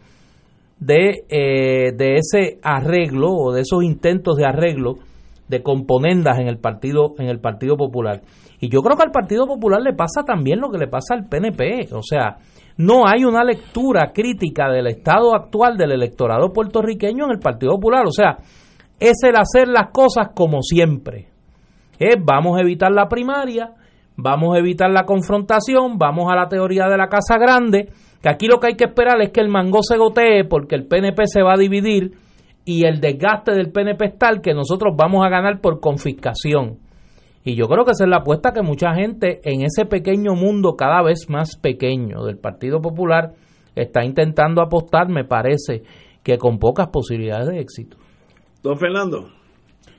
de, 0.79 1.23
eh, 1.29 1.91
de 1.95 2.15
ese 2.17 2.59
arreglo 2.61 3.31
o 3.31 3.51
de 3.51 3.61
esos 3.61 3.83
intentos 3.83 4.37
de 4.37 4.45
arreglo 4.45 4.99
de 5.47 5.61
componendas 5.61 6.39
en 6.39 6.47
el 6.47 6.57
partido 6.57 7.13
en 7.19 7.27
el 7.27 7.39
Partido 7.39 7.77
Popular. 7.77 8.21
Y 8.59 8.69
yo 8.69 8.81
creo 8.81 8.97
que 8.97 9.03
al 9.03 9.11
Partido 9.11 9.45
Popular 9.45 9.81
le 9.81 9.93
pasa 9.93 10.23
también 10.25 10.59
lo 10.59 10.69
que 10.69 10.77
le 10.77 10.87
pasa 10.87 11.13
al 11.13 11.27
PNP, 11.27 11.93
o 11.93 12.01
sea, 12.01 12.37
no 12.77 13.07
hay 13.07 13.23
una 13.23 13.43
lectura 13.43 14.11
crítica 14.13 14.69
del 14.69 14.87
estado 14.87 15.35
actual 15.35 15.77
del 15.77 15.91
electorado 15.91 16.51
puertorriqueño 16.51 17.25
en 17.25 17.31
el 17.31 17.39
Partido 17.39 17.73
Popular, 17.75 18.05
o 18.05 18.11
sea, 18.11 18.37
es 18.99 19.17
el 19.23 19.35
hacer 19.35 19.67
las 19.67 19.91
cosas 19.91 20.29
como 20.33 20.61
siempre. 20.61 21.27
Es 21.99 22.15
vamos 22.23 22.57
a 22.57 22.61
evitar 22.61 22.91
la 22.91 23.07
primaria, 23.07 23.71
vamos 24.17 24.55
a 24.55 24.59
evitar 24.59 24.89
la 24.89 25.05
confrontación, 25.05 25.97
vamos 25.97 26.31
a 26.31 26.35
la 26.35 26.47
teoría 26.47 26.87
de 26.87 26.97
la 26.97 27.07
casa 27.07 27.37
grande, 27.37 27.89
que 28.21 28.29
aquí 28.29 28.47
lo 28.47 28.59
que 28.59 28.67
hay 28.67 28.75
que 28.75 28.85
esperar 28.85 29.21
es 29.21 29.31
que 29.31 29.41
el 29.41 29.49
mango 29.49 29.81
se 29.83 29.97
gotee 29.97 30.45
porque 30.45 30.75
el 30.75 30.87
PNP 30.87 31.27
se 31.27 31.43
va 31.43 31.53
a 31.53 31.59
dividir 31.59 32.11
y 32.65 32.85
el 32.85 32.99
desgaste 32.99 33.51
del 33.51 33.71
PNP 33.71 34.05
es 34.05 34.17
tal 34.17 34.41
que 34.41 34.53
nosotros 34.53 34.95
vamos 34.97 35.23
a 35.23 35.29
ganar 35.29 35.61
por 35.61 35.79
confiscación. 35.79 36.79
Y 37.43 37.55
yo 37.55 37.67
creo 37.67 37.85
que 37.85 37.91
esa 37.91 38.05
es 38.05 38.09
la 38.09 38.17
apuesta 38.17 38.51
que 38.51 38.63
mucha 38.63 38.95
gente 38.95 39.39
en 39.43 39.61
ese 39.61 39.85
pequeño 39.85 40.33
mundo 40.33 40.75
cada 40.75 41.03
vez 41.03 41.29
más 41.29 41.57
pequeño 41.57 42.23
del 42.25 42.39
Partido 42.39 42.81
Popular 42.81 43.33
está 43.75 44.03
intentando 44.03 44.63
apostar, 44.63 45.09
me 45.09 45.25
parece, 45.25 45.83
que 46.23 46.39
con 46.39 46.57
pocas 46.57 46.87
posibilidades 46.87 47.49
de 47.49 47.59
éxito. 47.59 47.97
Don 48.63 48.79
Fernando. 48.79 49.29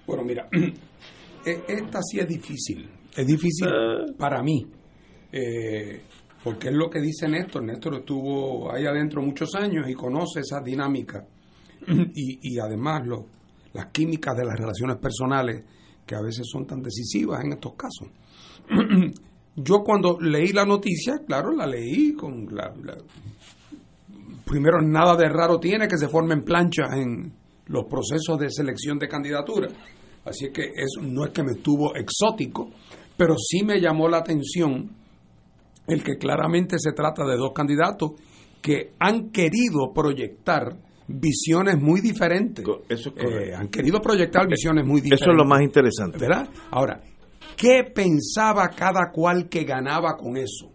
Bueno, 0.05 0.25
mira, 0.25 0.49
e, 1.47 1.63
esta 1.69 2.01
sí 2.03 2.19
es 2.19 2.29
difícil. 2.29 2.89
Es 3.17 3.25
difícil 3.25 3.69
ah. 3.69 4.07
para 4.19 4.43
mí. 4.43 4.67
Eh, 5.31 6.01
porque 6.43 6.69
es 6.69 6.75
lo 6.75 6.91
que 6.91 7.01
dice 7.01 7.29
Néstor. 7.29 7.63
Néstor 7.63 7.95
estuvo 7.95 8.73
ahí 8.73 8.87
adentro 8.87 9.23
muchos 9.23 9.55
años 9.55 9.89
y 9.89 9.95
conoce 9.95 10.41
esa 10.41 10.61
dinámica 10.61 11.25
y, 11.87 12.59
además 12.59 13.03
las 13.73 13.87
químicas 13.87 14.37
de 14.37 14.45
las 14.45 14.59
relaciones 14.59 14.97
personales 14.97 15.65
que 16.07 16.15
a 16.15 16.21
veces 16.21 16.47
son 16.51 16.67
tan 16.67 16.83
decisivas 16.83 17.45
en 17.45 17.53
estos 17.53 17.75
casos. 17.75 18.09
Yo 19.57 19.83
cuando 19.83 20.19
leí 20.21 20.53
la 20.53 20.65
noticia, 20.65 21.19
claro, 21.27 21.51
la 21.53 21.67
leí 21.67 22.13
con 22.15 22.47
la, 22.55 22.73
primero 24.45 24.81
nada 24.83 25.17
de 25.17 25.29
raro 25.29 25.59
tiene 25.59 25.89
que 25.89 25.99
se 25.99 26.09
formen 26.09 26.43
planchas 26.43 26.93
en 26.95 27.33
los 27.67 27.85
procesos 27.85 28.39
de 28.39 28.51
selección 28.51 28.99
de 28.99 29.09
candidaturas. 29.09 29.73
Así 30.25 30.51
que 30.53 30.73
eso 30.75 31.03
no 31.03 31.25
es 31.25 31.31
que 31.31 31.43
me 31.43 31.53
estuvo 31.53 31.95
exótico, 31.97 32.71
pero 33.17 33.35
sí 33.39 33.65
me 33.65 33.81
llamó 33.81 34.09
la 34.09 34.19
atención 34.19 34.91
el 35.87 36.03
que 36.03 36.17
claramente 36.17 36.77
se 36.79 36.93
trata 36.93 37.25
de 37.25 37.37
dos 37.37 37.53
candidatos 37.55 38.13
que 38.61 38.95
han 38.99 39.31
querido 39.31 39.93
proyectar 39.95 40.77
visiones 41.09 41.81
muy 41.81 42.01
diferentes. 42.01 42.65
Eso 42.89 43.13
eh, 43.17 43.55
han 43.55 43.69
querido 43.69 44.01
proyectar 44.01 44.47
visiones 44.49 44.85
muy 44.85 45.01
diferentes. 45.01 45.23
Eso 45.23 45.31
es 45.31 45.37
lo 45.37 45.45
más 45.45 45.63
interesante. 45.63 46.19
¿Verdad? 46.19 46.49
Ahora, 46.71 47.01
¿qué 47.57 47.85
pensaba 47.95 48.69
cada 48.69 49.11
cual 49.13 49.49
que 49.49 49.65
ganaba 49.65 50.17
con 50.17 50.37
eso? 50.37 50.73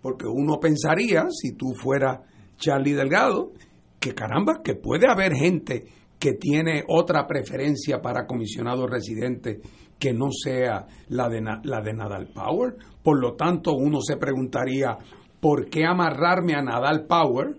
Porque 0.00 0.26
uno 0.26 0.58
pensaría, 0.58 1.26
si 1.30 1.52
tú 1.52 1.74
fueras 1.74 2.20
Charlie 2.58 2.92
Delgado, 2.92 3.52
que 4.00 4.14
caramba, 4.14 4.60
que 4.62 4.74
puede 4.74 5.08
haber 5.08 5.32
gente 5.34 5.84
que 6.18 6.34
tiene 6.34 6.84
otra 6.88 7.26
preferencia 7.26 8.00
para 8.00 8.26
comisionado 8.26 8.86
residente 8.86 9.60
que 9.98 10.12
no 10.12 10.30
sea 10.32 10.86
la 11.08 11.28
de, 11.28 11.40
la 11.62 11.80
de 11.80 11.92
Nadal 11.92 12.28
Power. 12.34 12.74
Por 13.02 13.20
lo 13.20 13.34
tanto, 13.34 13.72
uno 13.72 14.00
se 14.00 14.16
preguntaría, 14.16 14.96
¿por 15.40 15.68
qué 15.68 15.84
amarrarme 15.84 16.54
a 16.54 16.62
Nadal 16.62 17.06
Power 17.06 17.56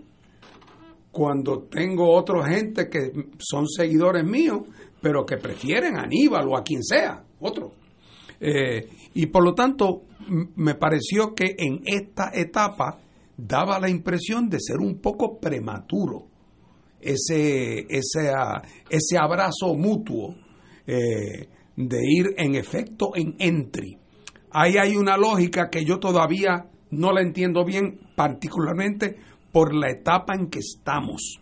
cuando 1.14 1.68
tengo 1.70 2.11
otra 2.11 2.43
gente 2.47 2.89
que 2.89 3.11
son 3.38 3.68
seguidores 3.68 4.26
míos, 4.26 4.64
pero 4.99 5.26
que 5.26 5.38
prefieren 5.38 5.95
a 5.95 6.01
Aníbal 6.03 6.47
o 6.47 6.57
a 6.57 6.64
quien 6.64 6.84
sea, 6.84 7.24
otro. 7.39 7.72
Eh, 8.39 8.89
y 9.14 9.28
por 9.28 9.43
lo 9.43 9.53
tanto, 9.53 10.05
me 10.55 10.74
pareció 10.74 11.36
que 11.36 11.55
en 11.55 11.82
esta 11.86 12.32
etapa 12.34 12.99
daba 13.38 13.80
la 13.80 13.89
impresión 13.89 14.49
de 14.49 14.57
ser 14.59 14.78
un 14.78 14.99
poco 14.99 15.39
prematuro 15.39 16.30
ese, 16.99 17.86
ese, 17.89 18.32
ese 18.89 19.18
abrazo 19.20 19.76
mutuo 19.76 20.36
eh, 20.88 21.47
de 21.76 21.99
ir 22.01 22.34
en 22.38 22.55
efecto 22.55 23.11
en 23.16 23.36
entry. 23.38 23.97
Ahí 24.49 24.78
hay 24.78 24.95
una 24.95 25.16
lógica 25.16 25.70
que 25.70 25.86
yo 25.86 25.99
todavía 25.99 26.70
no 26.89 27.11
la 27.11 27.22
entiendo 27.22 27.66
bien, 27.66 27.99
particularmente 28.16 29.18
por 29.53 29.73
la 29.73 29.89
etapa 29.89 30.35
en 30.35 30.49
que 30.49 30.59
estamos. 30.59 31.39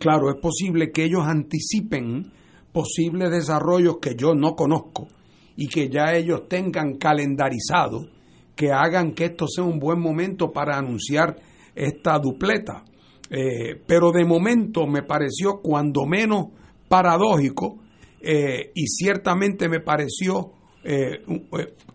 Claro, 0.00 0.30
es 0.30 0.40
posible 0.40 0.90
que 0.90 1.04
ellos 1.04 1.22
anticipen 1.24 2.32
posibles 2.72 3.30
desarrollos 3.30 3.98
que 4.00 4.16
yo 4.16 4.34
no 4.34 4.56
conozco 4.56 5.06
y 5.54 5.68
que 5.68 5.90
ya 5.90 6.14
ellos 6.14 6.48
tengan 6.48 6.94
calendarizado, 6.94 8.08
que 8.56 8.72
hagan 8.72 9.12
que 9.12 9.26
esto 9.26 9.46
sea 9.46 9.64
un 9.64 9.78
buen 9.78 10.00
momento 10.00 10.50
para 10.50 10.78
anunciar 10.78 11.36
esta 11.74 12.18
dupleta. 12.18 12.84
Eh, 13.30 13.80
pero 13.86 14.10
de 14.10 14.24
momento 14.24 14.86
me 14.86 15.02
pareció 15.02 15.60
cuando 15.62 16.06
menos 16.06 16.48
paradójico 16.88 17.78
eh, 18.20 18.72
y 18.74 18.86
ciertamente 18.86 19.68
me 19.68 19.80
pareció 19.80 20.52
eh, 20.84 21.22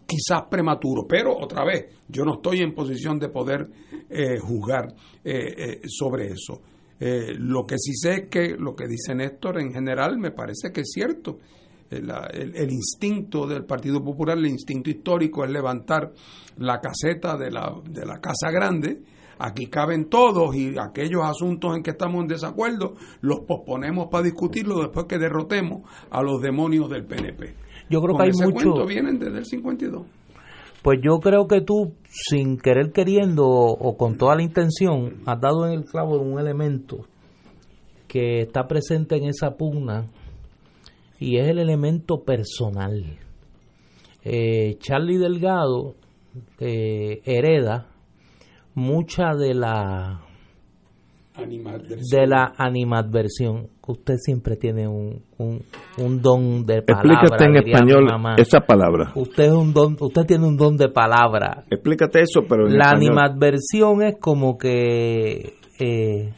quizás 0.07 0.43
prematuro, 0.49 1.05
pero 1.07 1.37
otra 1.37 1.65
vez, 1.65 1.85
yo 2.07 2.23
no 2.23 2.35
estoy 2.35 2.61
en 2.61 2.73
posición 2.73 3.19
de 3.19 3.29
poder 3.29 3.69
eh, 4.09 4.39
juzgar 4.39 4.87
eh, 5.23 5.53
eh, 5.57 5.81
sobre 5.87 6.27
eso. 6.27 6.61
lo 6.99 7.63
que 7.65 7.77
sí 7.77 7.93
sé 7.93 8.13
es 8.13 8.29
que 8.29 8.55
lo 8.57 8.73
que 8.73 8.87
dice 8.87 9.13
Néstor 9.13 9.59
en 9.59 9.71
general 9.71 10.17
me 10.17 10.31
parece 10.31 10.71
que 10.71 10.81
es 10.81 10.91
cierto. 10.91 11.37
El, 11.89 12.11
el, 12.33 12.71
instinto 12.71 13.47
del 13.47 13.63
Partido 13.63 14.03
Popular, 14.03 14.37
el 14.37 14.47
instinto 14.47 14.89
histórico 14.89 15.45
es 15.45 15.51
levantar 15.51 16.11
la 16.57 16.81
caseta 16.81 17.37
de 17.37 17.49
la, 17.49 17.73
de 17.89 18.05
la 18.05 18.19
Casa 18.19 18.51
Grande. 18.51 19.01
Aquí 19.39 19.67
caben 19.67 20.09
todos 20.09 20.55
y 20.55 20.75
aquellos 20.77 21.23
asuntos 21.23 21.77
en 21.77 21.83
que 21.83 21.91
estamos 21.91 22.21
en 22.21 22.27
desacuerdo 22.27 22.95
los 23.21 23.41
posponemos 23.41 24.07
para 24.09 24.23
discutirlo 24.23 24.81
después 24.81 25.05
que 25.05 25.17
derrotemos 25.17 25.83
a 26.09 26.21
los 26.23 26.41
demonios 26.41 26.89
del 26.89 27.05
PNP. 27.05 27.66
Yo 27.89 28.01
creo 28.01 28.17
que 28.17 28.23
hay 28.23 28.31
mucho. 28.31 28.85
vienen 28.85 29.19
desde 29.19 29.39
el 29.39 29.45
52. 29.45 30.05
Pues 30.81 30.99
yo 31.03 31.19
creo 31.19 31.47
que 31.47 31.61
tú, 31.61 31.93
sin 32.09 32.57
querer 32.57 32.91
queriendo 32.91 33.45
o 33.45 33.97
con 33.97 34.17
toda 34.17 34.35
la 34.35 34.43
intención, 34.43 35.21
has 35.25 35.39
dado 35.41 35.67
en 35.67 35.73
el 35.73 35.85
clavo 35.85 36.19
un 36.19 36.39
elemento 36.39 37.05
que 38.07 38.41
está 38.41 38.67
presente 38.67 39.17
en 39.17 39.25
esa 39.25 39.57
pugna 39.57 40.05
y 41.19 41.37
es 41.37 41.47
el 41.47 41.59
elemento 41.59 42.23
personal. 42.23 43.17
Eh, 44.23 44.77
Charlie 44.79 45.17
Delgado 45.17 45.95
eh, 46.59 47.21
hereda 47.25 47.87
mucha 48.75 49.33
de 49.33 49.53
la 49.53 50.26
de 51.45 52.27
la 52.27 52.53
animadversión. 52.57 53.67
Usted 53.85 54.15
siempre 54.17 54.57
tiene 54.57 54.87
un, 54.87 55.23
un, 55.37 56.21
don 56.21 56.65
de 56.65 56.81
palabra. 56.81 57.13
Explícate 57.13 57.45
en 57.45 57.55
español 57.55 58.07
esa 58.37 58.59
palabra. 58.59 59.11
Usted 59.15 59.45
es 59.45 59.53
un 59.53 59.73
don, 59.73 59.95
usted 59.99 60.25
tiene 60.25 60.45
un 60.45 60.57
don 60.57 60.75
de 60.75 60.89
palabra. 60.89 61.63
Explícate 61.69 62.21
eso, 62.21 62.41
pero 62.47 62.67
la 62.67 62.89
animadversión 62.89 64.03
es 64.03 64.17
como 64.19 64.57
que 64.57 65.53
eh, 65.79 66.33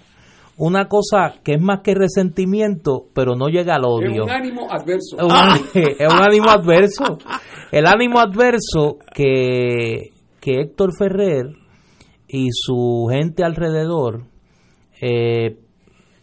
una 0.58 0.88
cosa 0.88 1.36
que 1.44 1.54
es 1.54 1.62
más 1.62 1.80
que 1.82 1.96
resentimiento, 1.96 3.06
pero 3.16 3.36
no 3.36 3.48
llega 3.48 3.76
al 3.76 3.86
odio. 3.86 4.12
Es 4.12 4.20
un 4.20 4.30
ánimo 4.30 4.68
adverso. 4.70 5.18
Es 5.74 6.14
un, 6.14 6.22
ánimo 6.22 6.50
adverso. 6.50 7.18
El 7.72 7.88
ánimo 7.88 8.20
adverso 8.20 8.98
que, 9.14 10.12
que 10.42 10.62
Héctor 10.62 10.92
Ferrer 10.98 11.56
y 12.28 12.50
su 12.52 13.08
gente 13.10 13.44
alrededor 13.44 14.29
eh, 15.02 15.58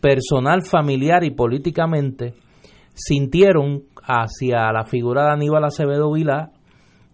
personal, 0.00 0.62
familiar 0.62 1.24
y 1.24 1.30
políticamente 1.30 2.34
sintieron 2.94 3.84
hacia 4.02 4.72
la 4.72 4.84
figura 4.84 5.24
de 5.24 5.32
Aníbal 5.32 5.64
Acevedo 5.64 6.12
Vilá, 6.12 6.52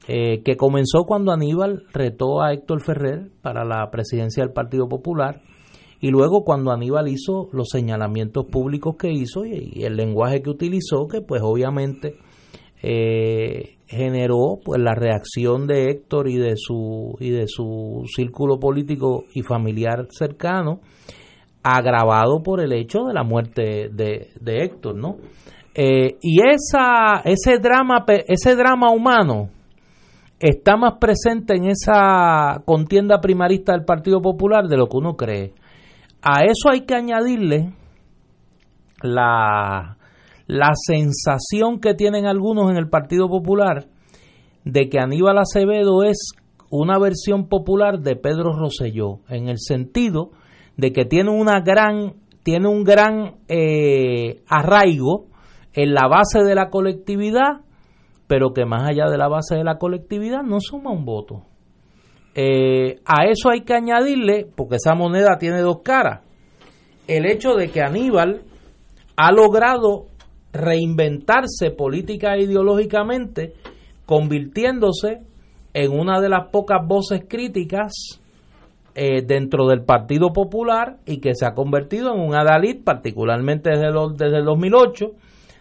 eh, 0.08 0.42
que 0.42 0.56
comenzó 0.56 1.04
cuando 1.04 1.32
Aníbal 1.32 1.84
retó 1.92 2.42
a 2.42 2.52
Héctor 2.52 2.82
Ferrer 2.84 3.30
para 3.40 3.64
la 3.64 3.90
presidencia 3.90 4.42
del 4.42 4.52
Partido 4.52 4.88
Popular 4.88 5.40
y 6.00 6.10
luego 6.10 6.42
cuando 6.42 6.72
Aníbal 6.72 7.08
hizo 7.08 7.48
los 7.52 7.68
señalamientos 7.68 8.46
públicos 8.46 8.96
que 8.98 9.12
hizo 9.12 9.46
y, 9.46 9.84
el 9.84 9.96
lenguaje 9.96 10.42
que 10.42 10.50
utilizó, 10.50 11.06
que 11.06 11.20
pues 11.20 11.40
obviamente 11.44 12.16
eh, 12.82 13.76
generó 13.86 14.58
pues 14.64 14.82
la 14.82 14.96
reacción 14.96 15.68
de 15.68 15.90
Héctor 15.90 16.28
y 16.28 16.38
de 16.38 16.54
su 16.56 17.16
y 17.20 17.30
de 17.30 17.46
su 17.46 18.02
círculo 18.12 18.58
político 18.58 19.26
y 19.32 19.42
familiar 19.42 20.08
cercano 20.10 20.80
agravado 21.62 22.42
por 22.42 22.60
el 22.60 22.72
hecho 22.72 23.04
de 23.04 23.14
la 23.14 23.22
muerte 23.22 23.88
de, 23.90 24.30
Héctor, 24.44 24.96
¿no? 24.96 25.16
Eh, 25.74 26.16
y 26.20 26.40
esa, 26.46 27.20
ese 27.24 27.58
drama, 27.58 28.04
ese 28.26 28.56
drama 28.56 28.90
humano 28.90 29.48
está 30.38 30.76
más 30.76 30.94
presente 30.98 31.54
en 31.54 31.66
esa 31.66 32.62
contienda 32.64 33.20
primarista 33.20 33.72
del 33.72 33.84
Partido 33.84 34.20
Popular 34.20 34.66
de 34.66 34.76
lo 34.76 34.88
que 34.88 34.96
uno 34.96 35.16
cree. 35.16 35.54
A 36.20 36.44
eso 36.44 36.68
hay 36.70 36.82
que 36.82 36.94
añadirle 36.94 37.72
la, 39.02 39.96
la 40.46 40.70
sensación 40.74 41.80
que 41.80 41.94
tienen 41.94 42.26
algunos 42.26 42.70
en 42.70 42.76
el 42.76 42.88
Partido 42.88 43.28
Popular 43.28 43.86
de 44.64 44.88
que 44.88 44.98
Aníbal 44.98 45.38
Acevedo 45.38 46.02
es 46.02 46.32
una 46.70 46.98
versión 46.98 47.48
popular 47.48 48.00
de 48.00 48.16
Pedro 48.16 48.52
Rosselló, 48.52 49.20
en 49.28 49.48
el 49.48 49.58
sentido 49.58 50.30
de 50.76 50.92
que 50.92 51.04
tiene 51.04 51.30
una 51.30 51.60
gran 51.60 52.14
tiene 52.42 52.68
un 52.68 52.82
gran 52.82 53.36
eh, 53.48 54.42
arraigo 54.48 55.26
en 55.74 55.94
la 55.94 56.08
base 56.08 56.42
de 56.44 56.54
la 56.54 56.70
colectividad, 56.70 57.60
pero 58.26 58.52
que 58.52 58.64
más 58.64 58.82
allá 58.88 59.06
de 59.08 59.16
la 59.16 59.28
base 59.28 59.54
de 59.54 59.64
la 59.64 59.78
colectividad 59.78 60.42
no 60.42 60.58
suma 60.60 60.90
un 60.90 61.04
voto. 61.04 61.44
Eh, 62.34 63.00
a 63.04 63.26
eso 63.26 63.50
hay 63.50 63.60
que 63.60 63.74
añadirle, 63.74 64.46
porque 64.56 64.76
esa 64.76 64.94
moneda 64.94 65.38
tiene 65.38 65.60
dos 65.60 65.82
caras, 65.82 66.22
el 67.06 67.26
hecho 67.26 67.54
de 67.54 67.70
que 67.70 67.82
Aníbal 67.82 68.42
ha 69.16 69.32
logrado 69.32 70.06
reinventarse 70.52 71.70
política 71.70 72.34
e 72.34 72.44
ideológicamente, 72.44 73.54
convirtiéndose 74.06 75.18
en 75.74 75.92
una 75.92 76.20
de 76.20 76.28
las 76.28 76.48
pocas 76.50 76.86
voces 76.86 77.22
críticas 77.28 78.21
eh, 78.95 79.22
dentro 79.22 79.66
del 79.68 79.84
Partido 79.84 80.32
Popular 80.32 80.99
y 81.07 81.18
que 81.18 81.34
se 81.34 81.47
ha 81.47 81.55
convertido 81.55 82.14
en 82.14 82.20
un 82.20 82.34
adalid, 82.34 82.84
particularmente 82.84 83.70
desde, 83.70 83.90
desde 84.16 84.38
el 84.38 84.45
2008, 84.45 85.07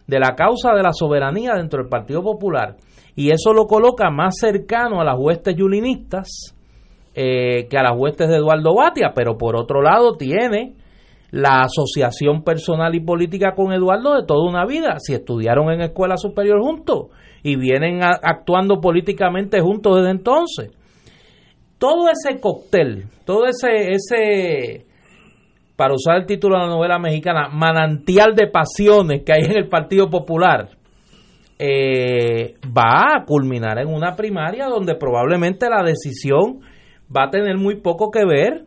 de 0.07 0.19
la 0.19 0.35
causa 0.35 0.73
de 0.73 0.83
la 0.83 0.91
soberanía 0.91 1.53
dentro 1.55 1.81
del 1.81 1.89
Partido 1.89 2.21
Popular. 2.21 2.75
Y 3.15 3.31
eso 3.31 3.53
lo 3.53 3.67
coloca 3.67 4.09
más 4.09 4.37
cercano 4.37 4.99
a 4.99 5.05
las 5.05 5.15
huestes 5.17 5.55
yulinistas 5.55 6.55
eh, 7.13 7.67
que 7.69 7.77
a 7.77 7.83
las 7.83 7.93
huestes 7.97 8.27
de 8.27 8.35
Eduardo 8.35 8.75
Batia, 8.75 9.13
pero 9.15 9.37
por 9.37 9.55
otro 9.55 9.81
lado 9.81 10.17
tiene 10.17 10.75
la 11.31 11.61
asociación 11.61 12.43
personal 12.43 12.93
y 12.95 12.99
política 12.99 13.53
con 13.55 13.71
Eduardo 13.71 14.15
de 14.15 14.25
toda 14.25 14.49
una 14.49 14.65
vida, 14.65 14.97
si 14.99 15.13
estudiaron 15.13 15.71
en 15.71 15.81
escuela 15.81 16.17
superior 16.17 16.61
juntos 16.61 17.07
y 17.43 17.55
vienen 17.55 18.01
actuando 18.03 18.81
políticamente 18.81 19.61
juntos 19.61 19.97
desde 19.97 20.11
entonces 20.11 20.71
todo 21.81 22.09
ese 22.09 22.39
cóctel, 22.39 23.05
todo 23.25 23.45
ese, 23.47 23.93
ese, 23.93 24.85
para 25.75 25.95
usar 25.95 26.17
el 26.17 26.27
título 26.27 26.55
de 26.55 26.65
la 26.65 26.69
novela 26.69 26.99
mexicana, 26.99 27.49
manantial 27.51 28.35
de 28.35 28.45
pasiones 28.45 29.23
que 29.25 29.33
hay 29.33 29.45
en 29.45 29.57
el 29.57 29.67
Partido 29.67 30.07
Popular, 30.07 30.69
eh, 31.57 32.53
va 32.65 33.15
a 33.15 33.25
culminar 33.25 33.79
en 33.79 33.87
una 33.87 34.15
primaria 34.15 34.67
donde 34.67 34.93
probablemente 34.93 35.69
la 35.71 35.81
decisión 35.81 36.59
va 37.09 37.25
a 37.25 37.29
tener 37.31 37.57
muy 37.57 37.81
poco 37.81 38.11
que 38.11 38.25
ver 38.25 38.65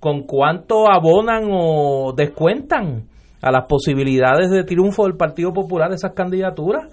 con 0.00 0.22
cuánto 0.22 0.90
abonan 0.90 1.50
o 1.50 2.14
descuentan 2.16 3.04
a 3.42 3.50
las 3.50 3.66
posibilidades 3.68 4.50
de 4.50 4.64
triunfo 4.64 5.04
del 5.04 5.18
Partido 5.18 5.52
Popular 5.52 5.92
esas 5.92 6.14
candidaturas, 6.14 6.88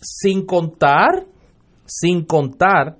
sin 0.00 0.46
contar, 0.46 1.24
sin 1.86 2.24
contar 2.24 2.98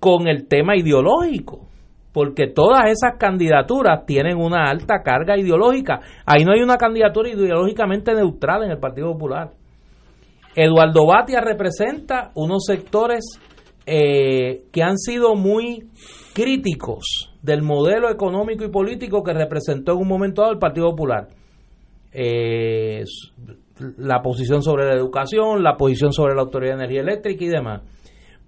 con 0.00 0.26
el 0.26 0.48
tema 0.48 0.76
ideológico, 0.76 1.68
porque 2.12 2.48
todas 2.48 2.86
esas 2.86 3.18
candidaturas 3.18 4.04
tienen 4.06 4.38
una 4.38 4.64
alta 4.64 5.02
carga 5.04 5.38
ideológica. 5.38 6.00
Ahí 6.26 6.44
no 6.44 6.52
hay 6.52 6.62
una 6.62 6.78
candidatura 6.78 7.28
ideológicamente 7.28 8.14
neutral 8.14 8.64
en 8.64 8.72
el 8.72 8.78
Partido 8.78 9.12
Popular. 9.12 9.52
Eduardo 10.56 11.06
Batia 11.06 11.40
representa 11.40 12.32
unos 12.34 12.64
sectores 12.64 13.38
eh, 13.86 14.64
que 14.72 14.82
han 14.82 14.98
sido 14.98 15.36
muy 15.36 15.88
críticos 16.32 17.32
del 17.42 17.62
modelo 17.62 18.10
económico 18.10 18.64
y 18.64 18.70
político 18.70 19.22
que 19.22 19.32
representó 19.32 19.92
en 19.92 19.98
un 19.98 20.08
momento 20.08 20.42
dado 20.42 20.54
el 20.54 20.58
Partido 20.58 20.90
Popular. 20.90 21.28
Eh, 22.12 23.04
la 23.98 24.20
posición 24.20 24.62
sobre 24.62 24.86
la 24.86 24.94
educación, 24.94 25.62
la 25.62 25.76
posición 25.76 26.12
sobre 26.12 26.34
la 26.34 26.42
Autoridad 26.42 26.72
de 26.72 26.84
Energía 26.84 27.00
Eléctrica 27.02 27.44
y 27.44 27.48
demás. 27.48 27.82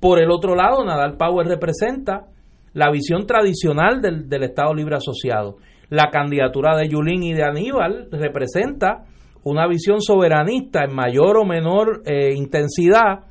Por 0.03 0.19
el 0.19 0.33
otro 0.33 0.57
lado, 0.57 0.85
Nadal 0.85 1.17
Power 1.17 1.47
representa 1.47 2.27
la 2.75 2.91
visión 2.91 3.25
tradicional 3.25 4.03
del, 4.03 4.43
Estado 4.43 4.75
Libre 4.75 4.97
Asociado. 4.97 5.59
La 5.91 6.11
candidatura 6.11 6.77
de 6.77 6.89
Yulín 6.89 7.23
y 7.23 7.35
de 7.35 7.45
Aníbal 7.45 8.09
representa 8.11 9.05
una 9.45 9.69
visión 9.69 10.01
soberanista 10.01 10.83
en 10.83 10.93
mayor 10.93 11.37
o 11.37 11.45
menor 11.45 12.03
eh, 12.05 12.35
intensidad 12.35 13.27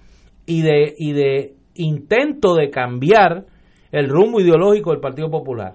y 0.45 0.61
de, 0.61 0.93
y 0.97 1.11
de 1.11 1.55
intento 1.75 2.55
de 2.55 2.69
cambiar 2.69 3.47
el 3.91 4.07
rumbo 4.07 4.39
ideológico 4.39 4.91
del 4.91 5.01
Partido 5.01 5.29
Popular. 5.29 5.73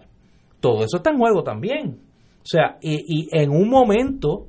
Todo 0.61 0.79
eso 0.79 0.97
está 0.97 1.11
en 1.11 1.19
juego 1.19 1.43
también. 1.43 2.01
O 2.39 2.47
sea, 2.47 2.79
y, 2.81 3.05
y 3.07 3.29
en 3.33 3.51
un 3.51 3.69
momento 3.69 4.47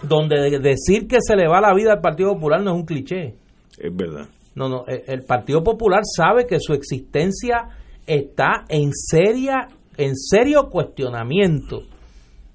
donde 0.00 0.60
decir 0.60 1.08
que 1.08 1.16
se 1.20 1.34
le 1.34 1.48
va 1.48 1.60
la 1.60 1.74
vida 1.74 1.94
al 1.94 2.00
Partido 2.00 2.34
Popular 2.34 2.62
no 2.62 2.70
es 2.70 2.76
un 2.76 2.86
cliché. 2.86 3.34
Es 3.76 3.96
verdad. 3.96 4.28
No, 4.58 4.68
no, 4.68 4.84
e, 4.88 5.04
el 5.06 5.22
Partido 5.22 5.62
Popular 5.62 6.02
sabe 6.04 6.46
que 6.46 6.58
su 6.58 6.72
existencia 6.74 7.68
está 8.06 8.64
en 8.68 8.90
seria 8.92 9.68
en 9.96 10.16
serio 10.16 10.68
cuestionamiento 10.70 11.82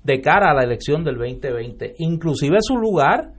de 0.04 0.22
cara 0.22 0.51
a 0.51 0.54
la 0.54 0.64
elección 0.64 1.04
del 1.04 1.18
2020, 1.18 1.95
inclusive 1.99 2.58
su 2.62 2.78
lugar 2.78 3.34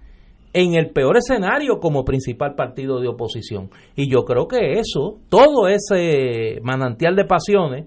en 0.52 0.74
el 0.74 0.90
peor 0.90 1.16
escenario 1.16 1.78
como 1.78 2.04
principal 2.04 2.54
partido 2.54 3.00
de 3.00 3.08
oposición. 3.08 3.70
Y 3.96 4.10
yo 4.10 4.24
creo 4.24 4.46
que 4.46 4.78
eso, 4.78 5.18
todo 5.28 5.68
ese 5.68 6.60
manantial 6.62 7.16
de 7.16 7.24
pasiones, 7.24 7.86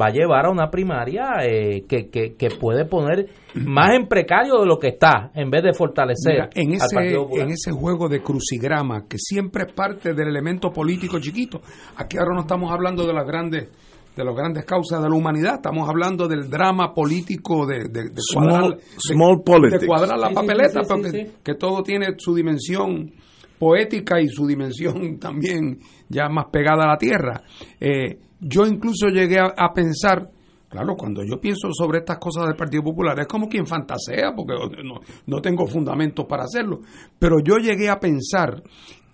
va 0.00 0.06
a 0.06 0.10
llevar 0.10 0.46
a 0.46 0.50
una 0.50 0.70
primaria 0.70 1.36
eh, 1.42 1.84
que, 1.88 2.08
que, 2.08 2.50
puede 2.58 2.84
poner 2.84 3.28
más 3.54 3.90
en 3.94 4.08
precario 4.08 4.60
de 4.60 4.66
lo 4.66 4.78
que 4.78 4.88
está, 4.88 5.30
en 5.34 5.50
vez 5.50 5.62
de 5.62 5.72
fortalecer 5.72 6.48
en 6.54 6.72
ese, 6.72 7.14
En 7.40 7.50
ese 7.50 7.70
juego 7.70 8.08
de 8.08 8.20
crucigrama, 8.20 9.06
que 9.08 9.18
siempre 9.18 9.64
es 9.68 9.72
parte 9.72 10.12
del 10.12 10.28
elemento 10.28 10.72
político 10.72 11.18
chiquito, 11.20 11.60
aquí 11.96 12.16
ahora 12.18 12.34
no 12.34 12.40
estamos 12.40 12.72
hablando 12.72 13.06
de 13.06 13.12
las 13.12 13.26
grandes 13.26 13.68
de 14.16 14.24
las 14.24 14.34
grandes 14.36 14.64
causas 14.64 15.02
de 15.02 15.08
la 15.08 15.16
humanidad, 15.16 15.56
estamos 15.56 15.88
hablando 15.88 16.28
del 16.28 16.48
drama 16.48 16.94
político 16.94 17.66
de, 17.66 17.88
de, 17.88 18.10
cuadrar, 18.32 18.76
de, 18.76 19.86
cuadrar 19.86 20.18
la 20.18 20.30
papeleta, 20.30 20.82
porque 20.86 21.32
que 21.42 21.54
todo 21.54 21.82
tiene 21.82 22.14
su 22.16 22.32
dimensión 22.32 23.12
poética 23.58 24.20
y 24.20 24.28
su 24.28 24.46
dimensión 24.46 25.18
también 25.20 25.78
ya 26.08 26.28
más 26.28 26.46
pegada 26.52 26.84
a 26.84 26.88
la 26.92 26.96
tierra. 26.96 27.42
Eh, 27.80 28.18
yo 28.46 28.66
incluso 28.66 29.08
llegué 29.08 29.38
a, 29.38 29.72
pensar, 29.72 30.30
claro, 30.68 30.96
cuando 30.96 31.22
yo 31.24 31.40
pienso 31.40 31.68
sobre 31.72 31.98
estas 31.98 32.18
cosas 32.18 32.46
del 32.46 32.56
Partido 32.56 32.82
Popular, 32.82 33.18
es 33.18 33.26
como 33.26 33.48
quien 33.48 33.66
fantasea, 33.66 34.34
porque 34.34 34.54
no, 34.84 35.00
no 35.26 35.40
tengo 35.40 35.66
fundamentos 35.66 36.26
para 36.28 36.44
hacerlo, 36.44 36.80
pero 37.18 37.36
yo 37.42 37.56
llegué 37.56 37.88
a 37.88 37.98
pensar 37.98 38.62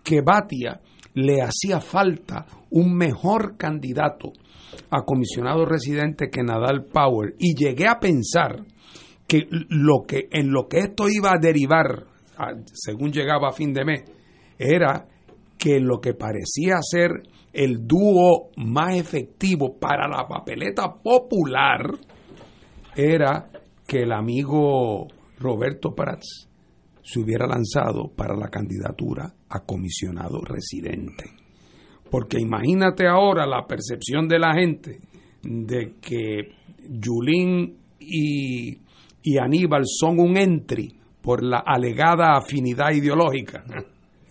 que 0.02 0.20
Batia 0.20 0.80
le 1.14 1.42
hacía 1.42 1.80
falta 1.80 2.46
un 2.70 2.96
mejor 2.96 3.56
candidato 3.56 4.32
a 4.90 5.02
comisionado 5.02 5.64
residente 5.64 6.30
que 6.30 6.42
Nadal 6.42 6.84
Power. 6.84 7.34
Y 7.38 7.54
llegué 7.54 7.88
a 7.88 7.98
pensar 7.98 8.60
que 9.26 9.46
lo 9.50 10.04
que 10.06 10.28
en 10.30 10.52
lo 10.52 10.66
que 10.68 10.78
esto 10.80 11.08
iba 11.08 11.32
a 11.32 11.38
derivar 11.38 12.06
según 12.72 13.12
llegaba 13.12 13.50
a 13.50 13.52
fin 13.52 13.72
de 13.72 13.84
mes 13.84 14.02
era 14.58 15.06
que 15.58 15.78
lo 15.78 16.00
que 16.00 16.14
parecía 16.14 16.78
ser 16.80 17.10
el 17.52 17.86
dúo 17.86 18.50
más 18.56 18.96
efectivo 18.96 19.78
para 19.78 20.08
la 20.08 20.26
papeleta 20.26 20.92
popular 20.94 21.90
era 22.94 23.50
que 23.86 24.02
el 24.02 24.12
amigo 24.12 25.08
Roberto 25.38 25.94
Prats 25.94 26.48
se 27.02 27.20
hubiera 27.20 27.46
lanzado 27.46 28.08
para 28.14 28.36
la 28.36 28.48
candidatura 28.48 29.34
a 29.48 29.60
comisionado 29.60 30.40
residente. 30.42 31.24
Porque 32.10 32.38
imagínate 32.38 33.06
ahora 33.06 33.46
la 33.46 33.66
percepción 33.66 34.28
de 34.28 34.38
la 34.38 34.54
gente 34.54 35.00
de 35.42 35.94
que 36.00 36.52
Yulín 36.88 37.78
y, 37.98 38.78
y 39.22 39.38
Aníbal 39.38 39.84
son 39.86 40.20
un 40.20 40.36
entry 40.36 41.00
por 41.20 41.42
la 41.42 41.62
alegada 41.64 42.36
afinidad 42.36 42.92
ideológica. 42.92 43.64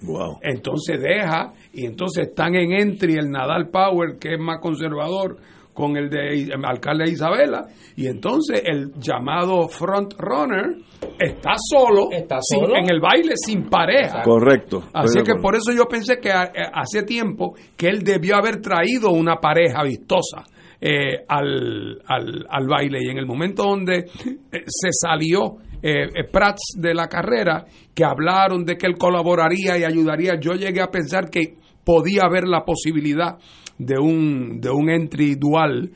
Wow. 0.02 0.40
Entonces 0.42 1.00
deja, 1.02 1.54
y 1.74 1.86
entonces 1.86 2.28
están 2.30 2.56
en 2.56 2.74
entry 2.74 3.16
el 3.16 3.30
Nadal 3.30 3.70
Power, 3.70 4.18
que 4.20 4.34
es 4.34 4.40
más 4.40 4.60
conservador, 4.60 5.38
con 5.74 5.96
el 5.96 6.10
de 6.10 6.52
alcalde 6.64 7.06
de 7.06 7.12
Isabela, 7.12 7.68
y 7.96 8.08
entonces 8.08 8.62
el 8.66 8.92
llamado 9.00 9.68
front 9.70 10.14
runner 10.18 10.76
está 11.18 11.52
solo, 11.58 12.10
¿Está 12.12 12.40
solo? 12.42 12.76
en 12.76 12.92
el 12.92 13.00
baile 13.00 13.34
sin 13.36 13.70
pareja. 13.70 14.22
Correcto. 14.22 14.84
Así 14.94 15.22
que 15.24 15.36
por 15.42 15.56
eso 15.56 15.72
yo 15.72 15.86
pensé 15.86 16.18
que 16.20 16.30
eh, 16.30 16.34
hace 16.74 17.04
tiempo 17.04 17.56
que 17.78 17.88
él 17.88 18.04
debió 18.04 18.36
haber 18.36 18.60
traído 18.60 19.12
una 19.12 19.38
pareja 19.38 19.84
vistosa. 19.84 20.44
Eh, 20.82 21.26
al, 21.28 22.02
al, 22.08 22.46
al, 22.50 22.68
baile 22.68 23.00
y 23.02 23.10
en 23.10 23.18
el 23.18 23.26
momento 23.26 23.64
donde 23.64 23.98
eh, 23.98 24.64
se 24.66 24.90
salió 24.94 25.58
eh, 25.82 26.24
Prats 26.32 26.74
de 26.78 26.94
la 26.94 27.08
carrera 27.08 27.66
que 27.94 28.04
hablaron 28.04 28.66
de 28.66 28.78
que 28.78 28.88
él 28.88 28.98
colaboraría 28.98 29.78
y 29.78 29.84
ayudaría 29.84 30.40
yo 30.40 30.54
llegué 30.54 30.82
a 30.82 30.92
pensar 30.92 31.30
que 31.30 31.56
podía 31.84 32.24
haber 32.24 32.48
la 32.48 32.64
posibilidad 32.66 33.38
de 33.78 33.98
un, 33.98 34.60
de 34.60 34.70
un 34.70 34.90
entry 34.90 35.36
dual, 35.36 35.92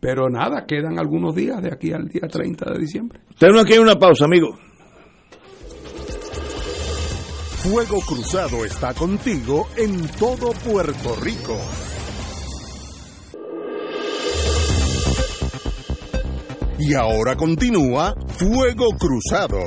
pero 0.00 0.28
nada, 0.28 0.66
quedan 0.66 0.98
algunos 0.98 1.34
días 1.34 1.62
de 1.62 1.72
aquí 1.72 1.92
al 1.92 2.08
día 2.08 2.28
30 2.28 2.72
de 2.72 2.78
diciembre. 2.78 3.20
Tenemos 3.38 3.64
aquí 3.64 3.78
una 3.78 3.94
pausa, 3.94 4.24
amigo. 4.24 4.58
Fuego 7.62 8.00
Cruzado 8.06 8.64
está 8.64 8.94
contigo 8.94 9.68
en 9.76 10.06
todo 10.18 10.52
Puerto 10.64 11.16
Rico. 11.20 11.56
Y 16.78 16.94
ahora 16.94 17.34
continúa 17.34 18.14
Fuego 18.28 18.86
Cruzado. 18.98 19.58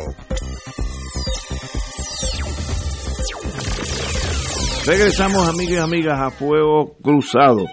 Regresamos, 4.86 5.48
amigas 5.50 5.74
y 5.74 5.78
amigas, 5.78 6.20
a 6.20 6.32
Fuego 6.32 6.96
Cruzado. 7.04 7.66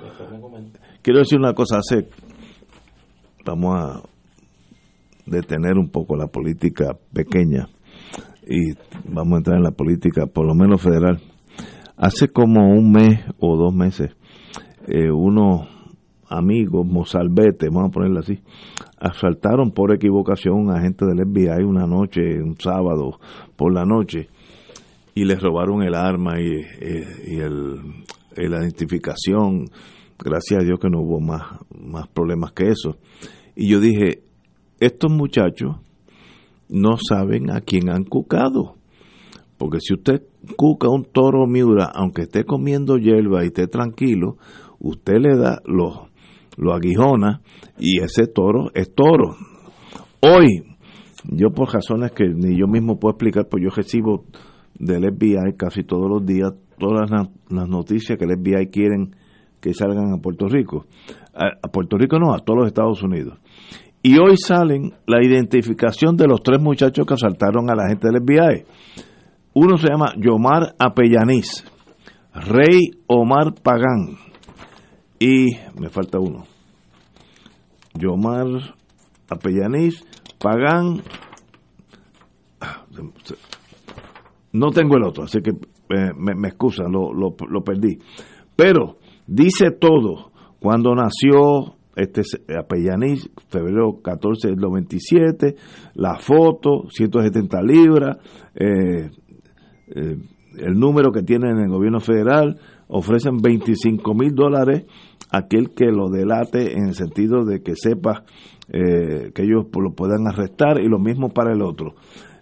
Quiero 1.02 1.20
decir 1.20 1.38
una 1.38 1.54
cosa, 1.54 1.78
hace, 1.78 2.08
vamos 3.46 3.76
a 3.76 4.02
detener 5.24 5.78
un 5.78 5.88
poco 5.88 6.16
la 6.16 6.26
política 6.26 6.96
pequeña 7.12 7.68
y 8.44 8.72
vamos 9.04 9.34
a 9.34 9.38
entrar 9.38 9.56
en 9.58 9.62
la 9.62 9.70
política, 9.70 10.26
por 10.26 10.46
lo 10.46 10.54
menos 10.54 10.82
federal. 10.82 11.20
Hace 11.96 12.28
como 12.28 12.70
un 12.70 12.90
mes 12.90 13.20
o 13.38 13.56
dos 13.56 13.72
meses, 13.72 14.16
eh, 14.88 15.10
unos 15.10 15.68
amigos, 16.28 16.86
mozalbete, 16.86 17.68
vamos 17.68 17.90
a 17.90 17.92
ponerlo 17.92 18.20
así, 18.20 18.40
asaltaron 19.00 19.70
por 19.70 19.94
equivocación 19.94 20.54
a 20.54 20.58
un 20.58 20.70
agente 20.70 21.04
del 21.06 21.26
FBI 21.26 21.64
una 21.64 21.86
noche, 21.86 22.42
un 22.42 22.56
sábado 22.58 23.18
por 23.56 23.72
la 23.72 23.84
noche, 23.84 24.28
y 25.14 25.24
les 25.24 25.40
robaron 25.40 25.82
el 25.82 25.94
arma 25.94 26.40
y, 26.40 26.52
el, 27.38 27.76
la 28.36 28.58
identificación. 28.60 29.66
Gracias 30.18 30.62
a 30.62 30.64
Dios 30.64 30.78
que 30.80 30.90
no 30.90 31.00
hubo 31.00 31.20
más, 31.20 31.42
más 31.70 32.08
problemas 32.08 32.52
que 32.52 32.68
eso. 32.68 32.96
Y 33.54 33.70
yo 33.70 33.80
dije, 33.80 34.22
estos 34.80 35.10
muchachos 35.10 35.76
no 36.68 36.96
saben 36.96 37.50
a 37.50 37.60
quién 37.60 37.88
han 37.90 38.04
cucado. 38.04 38.74
Porque 39.56 39.78
si 39.80 39.94
usted 39.94 40.22
cuca 40.56 40.88
un 40.88 41.04
toro 41.04 41.46
miura, 41.46 41.90
aunque 41.92 42.22
esté 42.22 42.44
comiendo 42.44 42.96
hierba 42.96 43.42
y 43.42 43.48
esté 43.48 43.66
tranquilo, 43.66 44.36
usted 44.78 45.18
le 45.20 45.36
da, 45.36 45.60
lo, 45.64 46.07
lo 46.58 46.74
aguijona 46.74 47.40
y 47.78 48.02
ese 48.02 48.26
toro 48.26 48.70
es 48.74 48.94
toro. 48.94 49.36
Hoy, 50.20 50.64
yo 51.24 51.50
por 51.50 51.72
razones 51.72 52.12
que 52.12 52.24
ni 52.28 52.58
yo 52.58 52.66
mismo 52.66 52.98
puedo 52.98 53.12
explicar, 53.12 53.46
pues 53.48 53.62
yo 53.62 53.70
recibo 53.70 54.24
del 54.78 55.04
FBI 55.14 55.56
casi 55.56 55.84
todos 55.84 56.10
los 56.10 56.26
días 56.26 56.52
todas 56.78 57.10
las, 57.10 57.68
noticias 57.68 58.18
que 58.18 58.24
el 58.24 58.38
FBI 58.38 58.68
quieren 58.68 59.16
que 59.60 59.74
salgan 59.74 60.12
a 60.12 60.18
Puerto 60.18 60.46
Rico. 60.46 60.86
A, 61.34 61.68
Puerto 61.68 61.96
Rico 61.96 62.18
no, 62.18 62.34
a 62.34 62.38
todos 62.38 62.60
los 62.60 62.66
Estados 62.68 63.02
Unidos. 63.02 63.38
Y 64.02 64.18
hoy 64.18 64.36
salen 64.36 64.92
la 65.06 65.24
identificación 65.24 66.16
de 66.16 66.26
los 66.28 66.42
tres 66.42 66.60
muchachos 66.60 67.04
que 67.04 67.14
asaltaron 67.14 67.68
a 67.68 67.74
la 67.74 67.88
gente 67.88 68.08
del 68.08 68.22
FBI. 68.22 68.64
Uno 69.54 69.76
se 69.76 69.88
llama 69.88 70.12
Yomar 70.16 70.74
Apellaniz, 70.78 71.64
Rey 72.32 72.90
Omar 73.08 73.54
Pagán 73.60 74.27
y 75.18 75.46
me 75.78 75.88
falta 75.88 76.18
uno. 76.18 76.44
Yomar 77.94 78.46
Apellaniz, 79.28 80.04
Pagán, 80.38 81.02
no 84.52 84.70
tengo 84.70 84.96
el 84.96 85.04
otro, 85.04 85.24
así 85.24 85.40
que 85.40 85.50
eh, 85.50 86.12
me, 86.16 86.34
me 86.34 86.48
excusa, 86.48 86.84
lo, 86.88 87.62
perdí. 87.64 87.98
Pero 88.56 88.98
dice 89.26 89.70
todo, 89.70 90.32
cuando 90.60 90.94
nació 90.94 91.76
este 91.96 92.22
Apellaniz, 92.56 93.30
febrero 93.48 94.00
14 94.02 94.48
del 94.48 94.56
97, 94.56 95.54
la 95.94 96.18
foto, 96.18 96.88
170 96.88 97.62
libras, 97.62 98.18
eh, 98.54 99.10
eh, 99.94 100.16
el 100.58 100.74
número 100.74 101.10
que 101.12 101.22
tiene 101.22 101.50
en 101.50 101.58
el 101.58 101.68
gobierno 101.68 102.00
federal, 102.00 102.58
ofrecen 102.88 103.36
25 103.38 104.14
mil 104.14 104.34
dólares 104.34 104.84
aquel 105.30 105.70
que 105.74 105.86
lo 105.86 106.08
delate 106.08 106.72
en 106.72 106.88
el 106.88 106.94
sentido 106.94 107.44
de 107.44 107.62
que 107.62 107.74
sepa 107.76 108.24
que 108.70 109.42
ellos 109.42 109.66
lo 109.72 109.92
puedan 109.92 110.26
arrestar 110.26 110.78
y 110.78 110.88
lo 110.88 110.98
mismo 110.98 111.30
para 111.30 111.52
el 111.54 111.62
otro. 111.62 111.94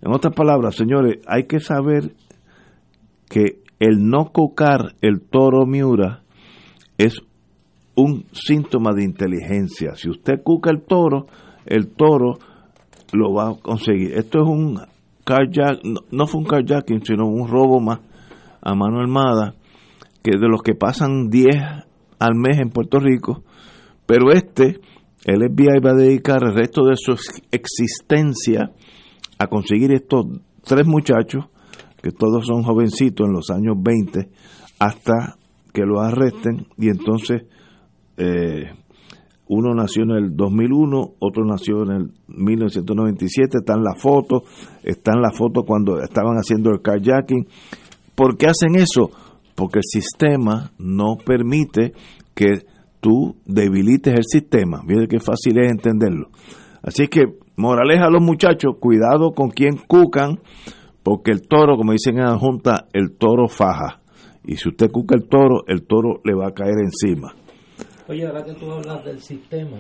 En 0.03 0.13
otras 0.13 0.35
palabras, 0.35 0.75
señores, 0.75 1.19
hay 1.27 1.45
que 1.45 1.61
saber 1.61 2.15
que 3.29 3.61
el 3.79 4.09
no 4.09 4.33
cocar 4.33 4.95
el 5.03 5.21
toro 5.21 5.67
Miura 5.67 6.23
es 6.99 7.21
un 7.95 8.25
síntoma 8.33 8.93
de 8.93 9.05
inteligencia. 9.05 9.95
Si 9.95 10.11
usted 10.11 10.43
cuca 10.43 10.71
el 10.71 10.83
toro, 10.83 11.27
el 11.65 11.89
toro 11.89 12.39
lo 13.13 13.33
va 13.33 13.51
a 13.51 13.55
conseguir. 13.55 14.15
Esto 14.15 14.43
es 14.43 14.49
un 14.49 14.81
carjack, 15.25 15.81
no, 16.11 16.27
fue 16.27 16.41
un 16.41 16.47
carjacking, 16.47 17.05
sino 17.05 17.27
un 17.27 17.49
robo 17.49 17.81
más 17.81 18.01
a 18.61 18.75
mano 18.75 19.01
armada, 19.01 19.55
que 20.23 20.33
de 20.39 20.49
los 20.49 20.63
que 20.63 20.75
pasan 20.75 21.29
10 21.29 21.57
al 22.19 22.35
mes 22.35 22.59
en 22.59 22.71
Puerto 22.71 22.99
Rico, 22.99 23.43
pero 24.07 24.31
este, 24.33 24.81
el 25.25 25.41
FBI 25.51 25.81
va 25.85 25.91
a 25.91 25.95
dedicar 25.95 26.43
el 26.45 26.55
resto 26.55 26.85
de 26.85 26.97
su 26.97 27.17
existencia 27.51 28.71
a 29.39 29.47
conseguir 29.49 29.93
estos 29.93 30.27
tres 30.65 30.87
muchachos, 30.87 31.47
que 32.03 32.13
todos 32.13 32.47
son 32.47 32.63
jovencitos 32.63 33.27
en 33.27 33.33
los 33.33 33.51
años 33.51 33.77
20, 33.79 34.29
hasta 34.79 35.37
que 35.73 35.83
lo 35.83 36.01
arresten 36.01 36.67
y 36.79 36.89
entonces 36.89 37.43
eh, 38.17 38.71
uno 39.49 39.75
nació 39.75 40.03
en 40.03 40.11
el 40.11 40.37
2001, 40.37 41.15
otro 41.21 41.45
nació 41.45 41.83
en 41.83 41.91
el 41.91 42.13
1997, 42.29 43.59
está 43.59 43.75
en 43.75 43.85
la 43.85 43.95
foto, 43.95 44.43
está 44.83 45.13
en 45.15 45.23
la 45.23 45.31
foto 45.31 45.63
cuando 45.63 46.01
estaban 46.01 46.37
haciendo 46.37 46.71
el 46.71 46.83
kayaking. 46.83 47.47
¿Por 48.15 48.37
qué 48.37 48.47
hacen 48.47 48.75
eso? 48.75 49.11
Porque 49.57 49.81
el 49.81 49.85
sistema 49.85 50.71
no 50.79 51.17
permite 51.17 51.93
que 52.35 52.67
tú 53.01 53.37
debilites 53.45 54.15
el 54.15 54.25
sistema. 54.25 54.83
Mire 54.87 55.09
qué 55.09 55.19
fácil 55.19 55.59
es 55.59 55.73
entenderlo. 55.73 56.29
Así 56.83 57.09
que 57.09 57.25
Moraleja 57.57 58.05
a 58.05 58.11
los 58.11 58.23
muchachos, 58.23 58.75
cuidado 58.79 59.33
con 59.33 59.49
quien 59.49 59.79
cucan, 59.79 60.41
porque 61.03 61.31
el 61.31 61.49
toro, 61.49 61.79
como 61.79 61.93
dicen 61.93 62.19
en 62.19 62.25
la 62.25 62.39
Junta, 62.39 62.87
el 62.93 63.17
toro 63.17 63.49
faja. 63.49 64.03
Y 64.45 64.57
si 64.57 64.69
usted 64.69 64.91
cuca 64.91 65.15
el 65.17 65.27
toro, 65.27 65.65
el 65.67 65.87
toro 65.87 66.21
le 66.23 66.35
va 66.35 66.49
a 66.49 66.53
caer 66.53 66.75
encima. 66.85 67.35
Oye, 68.09 68.27
ahora 68.27 68.45
que 68.45 68.53
tú 68.53 68.71
hablas 68.71 69.05
del 69.07 69.23
sistema. 69.23 69.79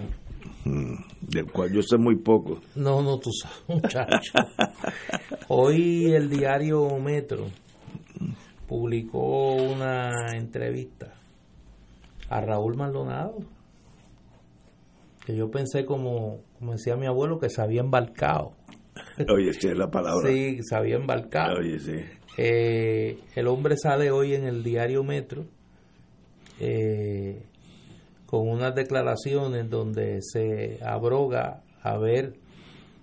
Mm, 0.65 0.95
del 1.21 1.53
cual 1.53 1.71
yo 1.71 1.83
sé 1.83 1.99
muy 1.99 2.17
poco. 2.17 2.61
No, 2.75 3.03
no, 3.03 3.19
tú 3.19 3.31
sabes, 3.31 3.63
muchacho. 3.69 4.33
Hoy 5.49 6.07
el 6.13 6.31
diario 6.31 6.89
Metro 6.99 7.45
publicó 8.67 9.55
una 9.55 10.11
entrevista 10.35 11.13
a 12.29 12.41
Raúl 12.41 12.77
Maldonado, 12.77 13.39
que 15.25 15.37
yo 15.37 15.51
pensé 15.51 15.85
como, 15.85 16.41
como 16.59 16.73
decía 16.73 16.97
mi 16.97 17.07
abuelo, 17.07 17.39
que 17.39 17.51
se 17.51 17.61
había 17.63 17.81
embarcado. 17.81 18.53
Oye, 19.33 19.53
sí 19.53 19.69
es 19.69 19.77
la 19.77 19.91
palabra. 19.91 20.29
Sí, 20.29 20.59
se 20.63 20.77
había 20.77 20.97
embarcado. 20.97 21.59
Oye, 21.59 21.79
sí. 21.79 21.97
Eh, 22.39 23.19
el 23.35 23.47
hombre 23.47 23.77
sale 23.77 24.11
hoy 24.11 24.35
en 24.35 24.45
el 24.45 24.63
diario 24.63 25.03
Metro 25.03 25.47
eh, 26.61 27.43
con 28.27 28.49
unas 28.49 28.75
declaraciones 28.75 29.71
donde 29.71 30.19
se 30.21 30.79
abroga 30.85 31.63
haber 31.83 32.35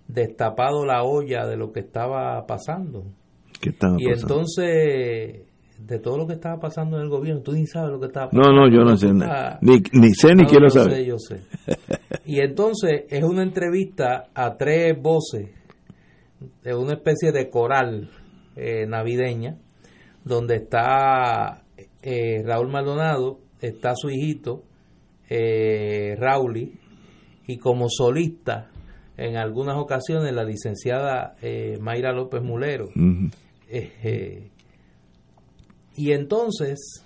destapado 0.08 0.86
la 0.86 1.04
olla 1.04 1.48
de 1.48 1.58
lo 1.58 1.72
que 1.72 1.80
estaba 1.80 2.46
pasando. 2.46 3.06
¿Qué 3.60 3.70
estaba 3.70 3.96
Y 4.00 4.06
pasando? 4.06 4.22
entonces, 4.28 5.42
de 5.86 6.00
todo 6.00 6.18
lo 6.18 6.26
que 6.28 6.34
estaba 6.34 6.60
pasando 6.60 6.98
en 6.98 7.04
el 7.04 7.10
gobierno, 7.10 7.42
tú 7.42 7.52
ni 7.52 7.66
sabes 7.68 7.92
lo 7.92 8.00
que 8.00 8.06
estaba 8.08 8.30
pasando. 8.30 8.52
No, 8.52 8.62
no, 8.68 8.72
yo 8.74 8.84
no 8.84 8.96
sé. 8.98 9.08
estás- 9.10 9.58
Ni, 9.62 9.82
ni 9.94 10.14
sé 10.14 10.34
ni 10.36 10.44
no, 10.44 10.50
quiero 10.50 10.66
yo 10.68 10.70
saber. 10.70 10.94
sé, 10.94 11.06
yo 11.06 11.18
sé. 11.18 11.42
Y 12.26 12.40
entonces 12.40 13.04
es 13.10 13.24
una 13.24 13.44
entrevista 13.44 14.28
a 14.34 14.56
tres 14.56 14.96
voces 15.02 15.50
de 16.64 16.74
una 16.76 16.94
especie 16.94 17.32
de 17.32 17.50
coral 17.50 18.10
eh, 18.56 18.86
navideña, 18.88 19.58
donde 20.24 20.56
está 20.56 21.64
eh, 22.02 22.44
Raúl 22.46 22.70
Maldonado, 22.72 23.40
está 23.62 23.94
su 23.96 24.10
hijito, 24.10 24.64
eh, 25.30 26.16
Rauli, 26.18 26.74
y 27.48 27.58
como 27.58 27.88
solista 27.90 28.70
en 29.18 29.36
algunas 29.38 29.76
ocasiones 29.78 30.34
la 30.34 30.44
licenciada 30.44 31.36
eh, 31.42 31.78
Mayra 31.82 32.14
López 32.14 32.42
Mulero. 32.42 32.88
Eh, 33.70 34.50
y 35.96 36.12
entonces 36.12 37.06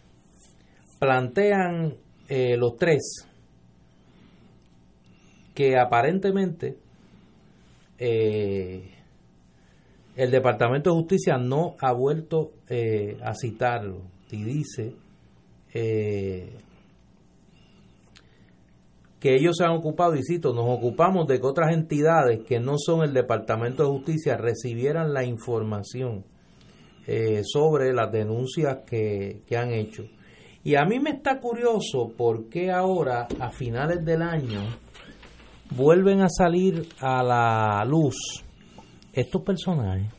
plantean 1.00 1.96
eh, 2.30 2.58
los 2.58 2.78
tres 2.78 3.28
que 5.54 5.78
aparentemente 5.78 6.78
eh, 7.98 8.92
el 10.16 10.32
Departamento 10.32 10.90
de 10.90 10.96
Justicia 10.98 11.38
no 11.38 11.76
ha 11.80 11.92
vuelto 11.92 12.52
eh, 12.70 13.18
a 13.24 13.34
citarlo. 13.34 14.02
Y 14.30 14.44
dice 14.44 14.94
que 19.20 19.36
ellos 19.36 19.56
se 19.58 19.64
han 19.64 19.72
ocupado, 19.72 20.16
y 20.16 20.24
cito, 20.24 20.54
nos 20.54 20.66
ocupamos 20.68 21.28
de 21.28 21.40
que 21.40 21.46
otras 21.46 21.74
entidades 21.74 22.44
que 22.46 22.60
no 22.60 22.78
son 22.78 23.04
el 23.04 23.14
Departamento 23.14 23.84
de 23.84 23.90
Justicia 23.90 24.38
recibieran 24.38 25.14
la 25.14 25.24
información 25.24 26.26
eh, 27.08 27.42
sobre 27.44 27.94
las 27.94 28.12
denuncias 28.12 28.80
que, 28.86 29.42
que 29.48 29.58
han 29.58 29.72
hecho. 29.72 30.04
Y 30.64 30.76
a 30.76 30.84
mí 30.84 31.00
me 31.00 31.12
está 31.12 31.40
curioso 31.40 32.12
por 32.18 32.50
qué 32.50 32.70
ahora, 32.70 33.28
a 33.40 33.50
finales 33.50 34.04
del 34.04 34.22
año, 34.22 34.60
vuelven 35.72 36.22
a 36.22 36.30
salir 36.30 36.88
a 37.00 37.24
la 37.24 37.86
luz 37.86 38.44
estos 39.14 39.42
personajes. 39.42 40.12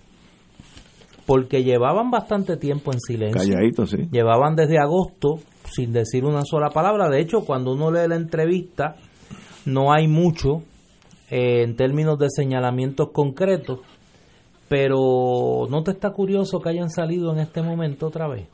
Porque 1.26 1.62
llevaban 1.62 2.10
bastante 2.10 2.56
tiempo 2.56 2.92
en 2.92 3.00
silencio. 3.00 3.38
Calladito, 3.38 3.84
sí. 3.84 4.08
Llevaban 4.10 4.56
desde 4.56 4.78
agosto 4.78 5.40
sin 5.70 5.92
decir 5.92 6.24
una 6.24 6.42
sola 6.44 6.70
palabra. 6.70 7.10
De 7.10 7.20
hecho, 7.20 7.42
cuando 7.44 7.72
uno 7.72 7.90
lee 7.90 8.08
la 8.08 8.16
entrevista, 8.16 8.96
no 9.66 9.92
hay 9.92 10.08
mucho 10.08 10.62
eh, 11.30 11.64
en 11.64 11.76
términos 11.76 12.18
de 12.18 12.28
señalamientos 12.30 13.10
concretos. 13.12 13.80
Pero 14.68 15.66
¿no 15.70 15.82
te 15.82 15.92
está 15.92 16.10
curioso 16.10 16.60
que 16.60 16.68
hayan 16.70 16.90
salido 16.90 17.32
en 17.32 17.38
este 17.40 17.62
momento 17.62 18.06
otra 18.06 18.28
vez? 18.28 18.48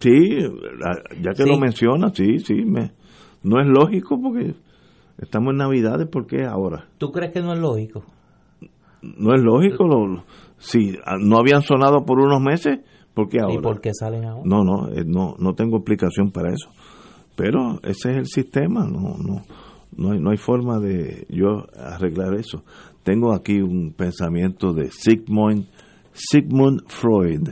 Sí, 0.00 0.38
ya 1.22 1.32
que 1.32 1.42
Sí. 1.42 1.48
lo 1.48 1.58
menciona, 1.58 2.10
sí, 2.14 2.38
sí. 2.40 2.54
Me, 2.64 2.92
no 3.42 3.60
es 3.60 3.66
lógico 3.66 4.20
porque 4.20 4.54
estamos 5.18 5.52
en 5.52 5.58
Navidades, 5.58 6.06
¿por 6.08 6.26
qué 6.26 6.44
ahora? 6.44 6.86
¿Tú 6.98 7.10
crees 7.10 7.32
que 7.32 7.40
no 7.40 7.52
es 7.52 7.58
lógico? 7.58 8.04
No 9.02 9.34
es 9.34 9.42
lógico. 9.42 9.86
Lo, 9.86 10.24
si 10.58 10.96
ah, 11.04 11.16
no 11.20 11.38
habían 11.38 11.62
sonado 11.62 12.04
por 12.04 12.20
unos 12.20 12.40
meses, 12.40 12.80
¿por 13.14 13.28
qué 13.28 13.40
ahora? 13.40 13.54
¿Y 13.54 13.58
por 13.58 13.80
qué 13.80 13.90
salen 13.94 14.24
ahora? 14.26 14.42
No, 14.44 14.62
no, 14.64 14.88
eh, 14.92 15.04
no, 15.04 15.34
no 15.38 15.54
tengo 15.54 15.78
explicación 15.78 16.30
para 16.30 16.50
eso. 16.50 16.70
Pero 17.34 17.80
ese 17.82 18.12
es 18.12 18.16
el 18.16 18.26
sistema, 18.26 18.86
no, 18.86 19.16
no, 19.18 19.42
no 19.96 20.12
hay, 20.12 20.20
no 20.20 20.30
hay 20.30 20.36
forma 20.38 20.78
de 20.78 21.26
yo 21.28 21.66
arreglar 21.78 22.34
eso. 22.34 22.64
Tengo 23.06 23.32
aquí 23.32 23.60
un 23.60 23.94
pensamiento 23.96 24.72
de 24.72 24.90
Sigmund, 24.90 25.68
Sigmund 26.12 26.80
Freud, 26.88 27.50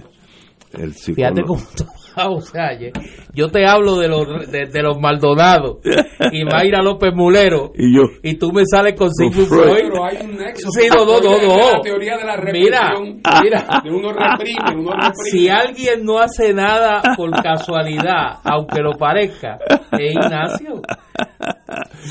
el 0.72 0.92
Fíjate 0.94 1.42
psicólogo. 1.42 1.46
cómo 1.46 1.62
tú 1.76 1.84
o 2.16 2.40
sea, 2.40 2.70
yo 3.34 3.50
te 3.50 3.64
hablo 3.64 3.98
de 3.98 4.08
los 4.08 4.50
de, 4.50 4.66
de 4.66 4.82
los 4.82 4.98
Maldonados 5.00 5.78
y 6.32 6.44
Mayra 6.44 6.82
López 6.82 7.12
Mulero 7.14 7.72
Y 7.74 7.94
yo, 7.94 8.02
y 8.22 8.34
tú 8.34 8.52
me 8.52 8.64
sales 8.66 8.94
con 8.94 9.12
Sigmund 9.12 9.46
Freud. 9.48 9.62
Freud. 9.62 9.90
Pero 9.92 10.04
hay 10.04 10.16
un 10.24 10.36
nexo. 10.36 10.70
Sí, 10.70 10.88
no, 10.96 11.04
no, 11.04 11.20
no, 11.20 11.40
no. 11.40 11.72
La 11.72 11.80
teoría 11.82 12.16
de 12.16 12.24
la 12.24 12.36
Mira. 12.52 12.90
De 13.82 13.90
uno 13.90 14.12
reprime, 14.12 14.80
uno 14.80 14.90
reprime. 14.94 15.12
Si 15.30 15.48
alguien 15.48 16.04
no 16.04 16.18
hace 16.18 16.52
nada 16.52 17.00
por 17.16 17.30
casualidad, 17.30 18.38
aunque 18.42 18.80
lo 18.80 18.92
parezca, 18.92 19.58
es 19.92 20.14
Ignacio. 20.14 20.82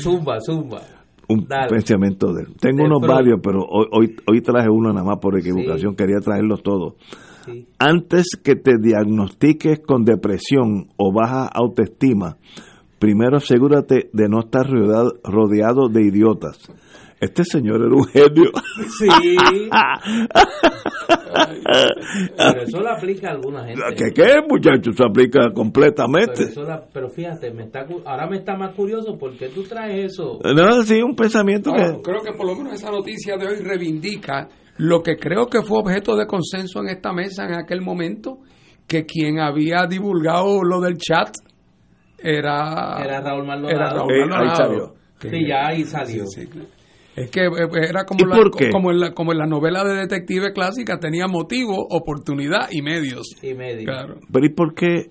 Zumba, 0.02 0.38
zumba. 0.40 0.80
Un 1.28 1.46
Dale. 1.48 1.68
pensamiento 1.68 2.32
de 2.32 2.42
él. 2.42 2.48
Tengo 2.60 2.78
De 2.78 2.84
unos 2.84 3.00
Freud. 3.02 3.14
varios, 3.14 3.40
pero 3.42 3.60
hoy, 3.68 3.86
hoy, 3.92 4.16
hoy 4.26 4.40
traje 4.40 4.68
uno 4.68 4.92
nada 4.92 5.04
más 5.04 5.18
por 5.18 5.38
equivocación, 5.38 5.94
quería 5.96 6.18
traerlos 6.20 6.62
todos. 6.62 6.94
Sí. 7.44 7.66
Antes 7.78 8.38
que 8.42 8.56
te 8.56 8.78
diagnostiques 8.80 9.80
con 9.80 10.04
depresión 10.04 10.88
o 10.96 11.12
baja 11.12 11.46
autoestima, 11.46 12.36
primero 12.98 13.36
asegúrate 13.36 14.08
de 14.12 14.28
no 14.28 14.40
estar 14.40 14.66
rodeado, 14.68 15.12
rodeado 15.24 15.88
de 15.88 16.02
idiotas. 16.06 16.58
Este 17.24 17.44
señor 17.44 17.76
era 17.80 17.94
un 17.94 18.04
genio. 18.06 18.50
Sí. 18.98 19.08
Pero 22.36 22.62
eso 22.62 22.80
lo 22.80 22.90
aplica 22.90 23.28
a 23.28 23.32
alguna 23.32 23.64
gente. 23.64 23.80
¿Qué 23.96 24.12
qué, 24.14 24.36
muchachos? 24.48 24.94
Se 24.96 25.04
aplica 25.04 25.40
Pero, 25.40 25.54
completamente. 25.54 26.44
eso 26.44 26.62
la- 26.62 26.84
pero 26.92 27.08
fíjate, 27.08 27.50
me 27.52 27.64
está, 27.64 27.86
ahora 28.04 28.26
me 28.28 28.36
está 28.38 28.56
más 28.56 28.74
curioso 28.74 29.16
porque 29.18 29.48
tú 29.48 29.62
traes 29.64 30.12
eso. 30.12 30.38
No, 30.54 30.82
sí, 30.82 31.00
un 31.02 31.16
pensamiento 31.16 31.72
que... 31.72 32.00
creo 32.02 32.22
que 32.22 32.32
por 32.36 32.46
lo 32.46 32.54
menos 32.56 32.74
esa 32.74 32.90
noticia 32.90 33.36
de 33.36 33.46
hoy 33.46 33.56
reivindica 33.62 34.48
lo 34.78 35.02
que 35.02 35.16
creo 35.16 35.46
que 35.46 35.62
fue 35.62 35.78
objeto 35.78 36.16
de 36.16 36.26
consenso 36.26 36.80
en 36.80 36.88
esta 36.88 37.12
mesa 37.12 37.44
en 37.44 37.54
aquel 37.54 37.80
momento, 37.80 38.38
que 38.86 39.04
quien 39.06 39.38
había 39.40 39.86
divulgado 39.86 40.62
lo 40.62 40.80
del 40.80 40.96
chat 40.98 41.34
era, 42.18 42.96
Era 43.02 43.20
Raúl 43.20 43.46
Maldonado. 43.46 43.76
era 43.76 43.90
Raúl 43.90 44.12
Eh, 44.12 44.22
ahí 44.22 44.28
Maldonado. 44.28 44.56
salió. 44.56 44.94
Que- 45.20 45.30
Sí, 45.30 45.46
ya 45.48 45.66
ahí 45.68 45.84
salió. 45.84 46.26
Sí, 46.26 46.46
sí. 46.46 46.68
Es 47.16 47.30
que 47.30 47.42
eh, 47.44 47.68
era 47.88 48.04
como, 48.04 48.20
¿Y 48.24 48.28
la, 48.28 48.36
por 48.36 48.50
qué? 48.50 48.70
como, 48.70 48.90
en 48.90 48.98
la, 49.00 49.12
como 49.12 49.32
en 49.32 49.38
la 49.38 49.46
novela 49.46 49.84
de 49.84 49.94
detective 49.94 50.52
clásica, 50.52 50.98
tenía 50.98 51.26
motivo, 51.28 51.86
oportunidad 51.90 52.68
y 52.72 52.82
medios. 52.82 53.36
Y 53.42 53.54
medio. 53.54 53.84
Claro. 53.84 54.16
Pero 54.32 54.46
¿y 54.46 54.48
por 54.50 54.74
qué 54.74 55.10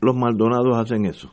los 0.00 0.14
Maldonados 0.16 0.76
hacen 0.78 1.04
eso? 1.06 1.32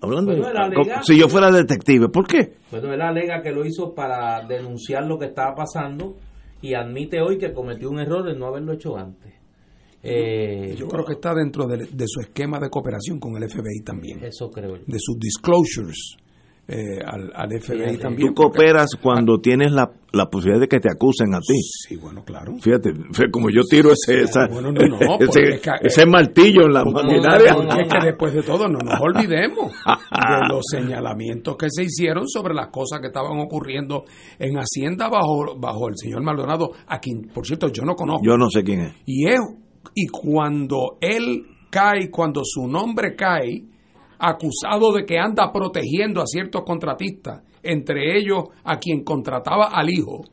Hablando 0.00 0.32
Bueno, 0.36 0.46
de- 0.46 0.68
legal. 0.84 1.00
si 1.04 1.16
yo 1.18 1.28
fuera 1.28 1.50
detective, 1.50 2.08
¿por 2.08 2.26
qué? 2.26 2.54
Bueno, 2.70 2.92
él 2.92 3.00
alega 3.02 3.40
que 3.42 3.52
lo 3.52 3.64
hizo 3.64 3.94
para 3.94 4.44
denunciar 4.46 5.04
lo 5.04 5.18
que 5.18 5.26
estaba 5.26 5.54
pasando 5.54 6.16
y 6.60 6.74
admite 6.74 7.20
hoy 7.20 7.38
que 7.38 7.52
cometió 7.52 7.88
un 7.90 8.00
error 8.00 8.24
de 8.24 8.36
no 8.36 8.46
haberlo 8.46 8.72
hecho 8.72 8.96
antes. 8.96 9.32
Eh, 10.04 10.74
Yo 10.76 10.88
creo 10.88 11.04
que 11.04 11.12
está 11.12 11.32
dentro 11.34 11.66
de, 11.68 11.86
de 11.90 12.04
su 12.08 12.20
esquema 12.20 12.58
de 12.58 12.68
cooperación 12.68 13.20
con 13.20 13.36
el 13.40 13.48
FBI 13.48 13.82
también, 13.84 14.24
Eso 14.24 14.50
creo 14.50 14.76
yo. 14.76 14.82
de 14.84 14.98
sus 14.98 15.16
disclosures 15.20 16.16
eh, 16.72 16.98
al, 17.04 17.30
al 17.34 17.60
FBI 17.60 17.90
Sí, 17.92 17.98
también. 17.98 18.28
Tú 18.28 18.34
porque- 18.34 18.58
cooperas 18.58 18.90
cuando 19.00 19.38
tienes 19.40 19.72
la, 19.72 19.90
la 20.12 20.26
posibilidad 20.30 20.60
de 20.60 20.68
que 20.68 20.80
te 20.80 20.88
acusen 20.90 21.34
a 21.34 21.40
ti. 21.40 21.54
Sí, 21.88 21.96
bueno, 21.96 22.24
claro. 22.24 22.54
Fíjate, 22.60 22.92
fue 23.12 23.30
como 23.30 23.50
yo 23.50 23.62
tiro 23.68 23.90
ese, 23.92 24.22
esa- 24.22 24.46
bueno, 24.48 24.72
no, 24.72 24.80
no, 24.86 24.96
porque 25.18 25.24
ese, 25.24 25.54
es 25.56 25.60
que- 25.60 25.70
ese 25.82 26.06
martillo 26.06 26.62
en 26.66 26.72
la 26.72 26.84
maquinaria. 26.84 27.52
no, 27.54 27.62
es 27.80 27.88
que 27.88 28.06
después 28.06 28.32
de 28.34 28.42
todo 28.42 28.68
no 28.68 28.78
nos 28.78 29.00
olvidemos 29.00 29.72
de 30.10 30.48
los 30.48 30.62
señalamientos 30.70 31.56
que 31.56 31.66
se 31.70 31.84
hicieron 31.84 32.28
sobre 32.28 32.54
las 32.54 32.68
cosas 32.68 33.00
que 33.00 33.08
estaban 33.08 33.38
ocurriendo 33.40 34.04
en 34.38 34.56
Hacienda 34.56 35.08
bajo, 35.08 35.56
bajo 35.58 35.88
el 35.88 35.96
señor 35.96 36.22
Maldonado, 36.22 36.72
a 36.86 36.98
quien, 36.98 37.28
por 37.34 37.46
cierto, 37.46 37.68
yo 37.68 37.84
no 37.84 37.94
conozco. 37.94 38.22
Yo 38.24 38.36
no 38.36 38.48
sé 38.50 38.62
quién 38.64 38.80
es. 38.80 38.94
Y, 39.06 39.28
es, 39.28 39.40
y 39.94 40.06
cuando 40.08 40.96
él 41.00 41.44
cae, 41.70 42.10
cuando 42.10 42.42
su 42.44 42.66
nombre 42.66 43.14
cae, 43.16 43.62
acusado 44.22 44.92
de 44.92 45.04
que 45.04 45.18
anda 45.18 45.52
protegiendo 45.52 46.22
a 46.22 46.26
ciertos 46.26 46.62
contratistas, 46.62 47.42
entre 47.62 48.16
ellos 48.16 48.44
a 48.62 48.78
quien 48.78 49.02
contrataba 49.02 49.66
al 49.66 49.90
hijo, 49.90 50.24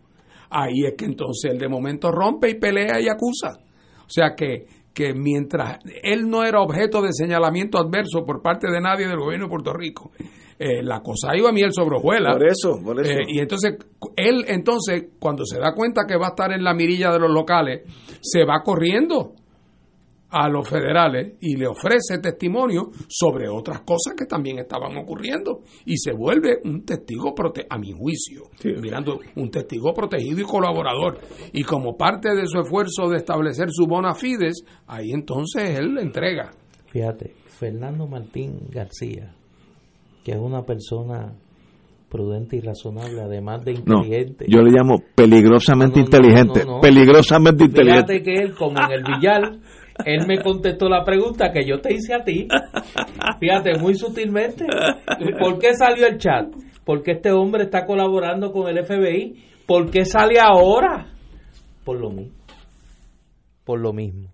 ahí 0.52 0.86
es 0.86 0.94
que 0.96 1.06
entonces 1.06 1.52
él 1.52 1.58
de 1.58 1.68
momento 1.68 2.12
rompe 2.12 2.52
y 2.52 2.60
pelea 2.60 3.02
y 3.02 3.08
acusa. 3.08 3.60
O 4.02 4.10
sea 4.10 4.36
que, 4.36 4.68
que 4.94 5.14
mientras 5.14 5.80
él 6.04 6.30
no 6.30 6.44
era 6.44 6.62
objeto 6.62 7.02
de 7.02 7.14
señalamiento 7.14 7.80
adverso 7.80 8.24
por 8.26 8.44
parte 8.44 8.70
de 8.70 8.80
nadie 8.80 9.08
del 9.08 9.20
gobierno 9.20 9.48
de 9.48 9.50
Puerto 9.50 9.74
Rico, 9.74 10.12
eh, 10.60 10.84
la 10.84 11.02
cosa 11.02 11.36
iba 11.36 11.50
a 11.50 11.54
miel 11.54 11.72
sobre 11.74 11.98
hojuelas. 11.98 12.34
Por 12.34 12.48
eso, 12.48 12.80
por 12.84 13.00
eso. 13.00 13.12
Eh, 13.12 13.26
y 13.28 13.40
entonces, 13.40 13.76
él 14.16 14.46
entonces, 14.48 15.06
cuando 15.20 15.46
se 15.46 15.58
da 15.58 15.74
cuenta 15.74 16.02
que 16.08 16.18
va 16.18 16.28
a 16.28 16.30
estar 16.30 16.52
en 16.52 16.64
la 16.64 16.76
mirilla 16.76 17.12
de 17.12 17.20
los 17.20 17.32
locales, 17.32 17.84
se 18.22 18.46
va 18.46 18.62
corriendo. 18.64 19.34
A 20.32 20.48
los 20.50 20.68
federales 20.68 21.34
y 21.42 21.56
le 21.56 21.68
ofrece 21.68 22.20
testimonio 22.22 22.92
sobre 23.08 23.50
otras 23.50 23.82
cosas 23.82 24.14
que 24.18 24.26
también 24.26 24.60
estaban 24.60 24.96
ocurriendo 24.98 25.62
y 25.86 25.98
se 25.98 26.12
vuelve 26.14 26.60
un 26.64 26.86
testigo 26.86 27.34
a 27.70 27.78
mi 27.78 27.92
juicio, 27.92 28.44
mirando 28.82 29.20
un 29.36 29.50
testigo 29.50 29.94
protegido 29.94 30.42
y 30.42 30.44
colaborador 30.44 31.20
y 31.54 31.64
como 31.64 31.98
parte 31.98 32.36
de 32.36 32.46
su 32.46 32.60
esfuerzo 32.60 33.10
de 33.10 33.18
establecer 33.18 33.70
su 33.72 33.86
bona 33.88 34.14
fides, 34.14 34.64
ahí 34.88 35.12
entonces 35.12 35.78
él 35.78 35.96
le 35.96 36.02
entrega. 36.02 36.52
Fíjate, 36.88 37.36
Fernando 37.46 38.08
Martín 38.08 38.68
García, 38.70 39.34
que 40.24 40.32
es 40.32 40.38
una 40.38 40.64
persona 40.64 41.34
prudente 42.10 42.58
y 42.58 42.62
razonable, 42.62 43.22
además 43.22 43.64
de 43.64 43.74
inteligente. 43.74 44.46
yo 44.48 44.62
le 44.62 44.72
llamo 44.72 44.96
peligrosamente 45.16 46.00
inteligente, 46.00 46.66
peligrosamente 46.82 47.66
inteligente. 47.66 48.20
Fíjate 48.20 48.24
que 48.24 48.44
él, 48.44 48.56
como 48.56 48.80
en 48.80 48.92
el 48.92 49.04
billar, 49.04 49.60
él 50.06 50.26
me 50.28 50.42
contestó 50.42 50.90
la 50.90 51.04
pregunta 51.04 51.52
que 51.52 51.66
yo 51.66 51.80
te 51.80 51.94
hice 51.94 52.14
a 52.14 52.24
ti. 52.24 52.48
Fíjate, 53.40 53.78
muy 53.80 53.96
sutilmente. 53.96 54.66
¿Por 55.40 55.60
qué 55.60 55.74
salió 55.74 56.08
el 56.08 56.18
chat? 56.18 56.48
Porque 56.86 57.12
este 57.12 57.32
hombre 57.32 57.64
está 57.64 57.86
colaborando 57.86 58.52
con 58.52 58.68
el 58.68 58.84
FBI. 58.84 59.44
¿Por 59.66 59.92
qué 59.92 60.06
sale 60.06 60.40
ahora? 60.40 61.08
Por 61.84 62.00
lo 62.00 62.10
mismo. 62.10 62.34
Por 63.64 63.80
lo 63.80 63.94
mismo. 63.94 64.34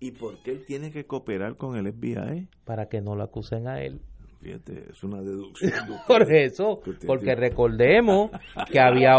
¿Y 0.00 0.12
por 0.12 0.42
qué 0.42 0.52
él 0.52 0.64
tiene 0.66 0.92
que 0.92 1.06
cooperar 1.06 1.56
con 1.56 1.76
el 1.76 1.92
FBI? 1.92 2.48
Para 2.64 2.86
que 2.86 3.00
no 3.00 3.16
lo 3.16 3.24
acusen 3.24 3.66
a 3.66 3.80
él. 3.80 4.00
Fíjate, 4.48 4.92
es 4.92 5.04
una 5.04 5.20
deducción. 5.20 5.72
Por 6.08 6.32
eso, 6.32 6.80
porque 7.06 7.34
recordemos 7.34 8.30
que 8.72 8.80
había... 8.80 9.16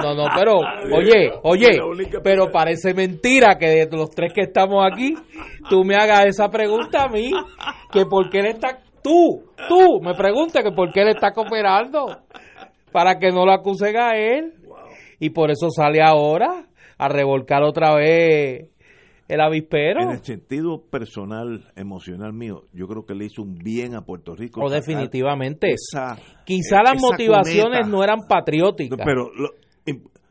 No, 0.00 0.14
no, 0.14 0.26
pero, 0.36 0.52
oye, 0.92 1.32
oye, 1.42 1.70
pero 2.22 2.52
parece 2.52 2.94
mentira 2.94 3.58
que 3.58 3.66
de 3.66 3.96
los 3.96 4.10
tres 4.10 4.32
que 4.32 4.42
estamos 4.42 4.86
aquí, 4.86 5.14
tú 5.68 5.82
me 5.82 5.96
hagas 5.96 6.26
esa 6.26 6.48
pregunta 6.48 7.04
a 7.04 7.08
mí, 7.08 7.32
que 7.90 8.06
por 8.06 8.30
qué 8.30 8.38
él 8.38 8.46
está... 8.46 8.78
Tú, 9.02 9.42
tú, 9.68 10.00
me 10.00 10.14
preguntas 10.14 10.62
que 10.62 10.70
por 10.70 10.92
qué 10.92 11.00
él 11.00 11.08
está 11.08 11.32
cooperando, 11.32 12.06
para 12.92 13.18
que 13.18 13.32
no 13.32 13.44
lo 13.44 13.52
acusen 13.52 13.96
a 13.96 14.14
él. 14.14 14.52
Y 15.18 15.30
por 15.30 15.50
eso 15.50 15.70
sale 15.70 16.00
ahora 16.02 16.66
a 16.98 17.08
revolcar 17.08 17.64
otra 17.64 17.96
vez 17.96 18.68
el 19.28 19.40
avispero. 19.40 20.02
En 20.02 20.10
el 20.10 20.24
sentido 20.24 20.82
personal, 20.90 21.72
emocional 21.74 22.32
mío, 22.32 22.64
yo 22.72 22.86
creo 22.86 23.04
que 23.04 23.14
le 23.14 23.26
hizo 23.26 23.42
un 23.42 23.54
bien 23.54 23.94
a 23.94 24.02
Puerto 24.02 24.34
Rico. 24.34 24.60
O 24.60 24.66
oh, 24.66 24.70
definitivamente. 24.70 25.72
Esa, 25.72 26.16
Quizá 26.44 26.82
las 26.82 27.00
motivaciones 27.00 27.88
no 27.88 28.02
eran 28.04 28.20
patrióticas. 28.28 28.98
Pero, 29.04 29.30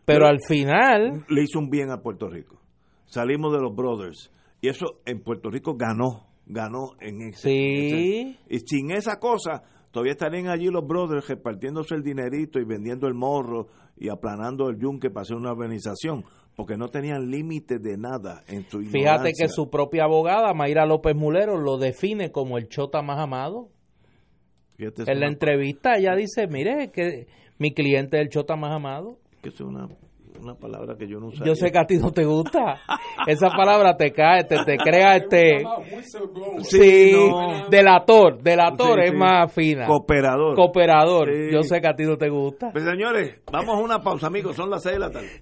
pero, 0.06 0.28
al 0.28 0.40
final... 0.42 1.26
Le 1.30 1.44
hizo 1.44 1.60
un 1.60 1.70
bien 1.70 1.92
a 1.92 2.02
Puerto 2.02 2.30
Rico. 2.30 2.62
Salimos 3.06 3.52
de 3.54 3.60
los 3.60 3.76
brothers. 3.76 4.32
Y 4.62 4.70
eso 4.70 5.00
en 5.06 5.22
Puerto 5.22 5.50
Rico 5.50 5.76
ganó. 5.76 6.28
Ganó 6.48 6.92
en 7.02 7.22
ese. 7.30 7.50
Sí. 7.50 8.38
y 8.48 8.60
sin 8.60 8.92
esa 8.92 9.18
cosa, 9.20 9.64
todavía 9.92 10.12
estarían 10.12 10.48
allí 10.48 10.68
los 10.68 10.86
brothers 10.86 11.28
repartiéndose 11.28 11.96
el 11.96 12.04
dinerito 12.04 12.60
y 12.60 12.66
vendiendo 12.66 13.08
el 13.08 13.16
morro 13.16 13.68
y 13.98 14.10
aplanando 14.10 14.70
el 14.70 14.78
yunque 14.78 15.10
para 15.10 15.24
hacer 15.24 15.38
una 15.38 15.52
organización 15.52 16.24
porque 16.56 16.78
no 16.78 16.88
tenían 16.88 17.30
límite 17.30 17.80
de 17.80 17.98
nada 17.98 18.44
en 18.48 18.64
su 18.70 18.82
Fíjate 18.82 19.34
que 19.38 19.48
su 19.50 19.70
propia 19.70 20.06
abogada, 20.06 20.54
Mayra 20.54 20.86
López 20.86 21.16
Mulero, 21.16 21.58
lo 21.58 21.78
define 21.78 22.32
como 22.32 22.58
el 22.58 22.70
chota 22.70 23.02
más 23.02 23.20
amado. 23.20 23.70
en 24.78 25.20
la 25.20 25.28
entrevista 25.28 25.98
ella 25.98 26.16
dice, 26.16 26.48
mire, 26.48 26.92
que 26.92 27.28
mi 27.58 27.74
cliente 27.74 28.18
es 28.18 28.24
el 28.24 28.30
chota 28.30 28.56
más 28.56 28.74
amado. 28.74 29.18
Que 29.42 29.50
es 29.50 29.60
una, 29.60 29.88
palabra 30.60 30.96
que 30.98 31.08
yo 31.08 31.20
no 31.20 31.28
usaría. 31.28 31.48
Yo 31.48 31.56
sé 31.56 31.72
que 31.72 31.80
a 31.80 31.86
ti 31.86 31.98
no 31.98 32.12
te 32.12 32.24
gusta. 32.24 32.80
Esa 33.28 33.50
palabra 33.50 33.98
te 33.98 34.12
cae, 34.12 34.46
te, 34.46 34.64
te 34.64 34.78
crea 34.78 35.18
este... 35.18 35.64
Sí, 36.60 37.12
delator, 37.70 38.42
delator 38.42 39.02
es 39.02 39.14
más 39.14 39.52
fina. 39.54 39.88
Cooperador. 39.88 40.56
Cooperador. 40.56 41.52
Yo 41.52 41.64
sé 41.64 41.82
que 41.82 41.88
a 41.88 41.96
ti 41.96 42.04
no 42.04 42.16
te 42.18 42.30
gusta. 42.30 42.72
Pues 42.72 42.86
señores, 42.86 43.42
vamos 43.52 43.76
a 43.78 43.84
una 43.84 44.02
pausa, 44.02 44.28
amigos, 44.28 44.56
son 44.56 44.70
las 44.70 44.84
seis 44.84 44.96
de 44.96 45.00
la 45.00 45.10
tarde. 45.10 45.42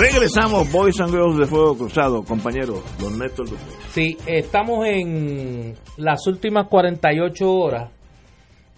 Regresamos, 0.00 0.70
Boys 0.70 1.00
and 1.00 1.10
Girls 1.10 1.36
de 1.36 1.46
Fuego 1.46 1.76
Cruzado, 1.76 2.22
compañero, 2.22 2.84
don 3.00 3.18
Néstor 3.18 3.48
Sí, 3.88 4.16
estamos 4.28 4.86
en 4.86 5.74
las 5.96 6.24
últimas 6.28 6.68
48 6.68 7.52
horas 7.52 7.90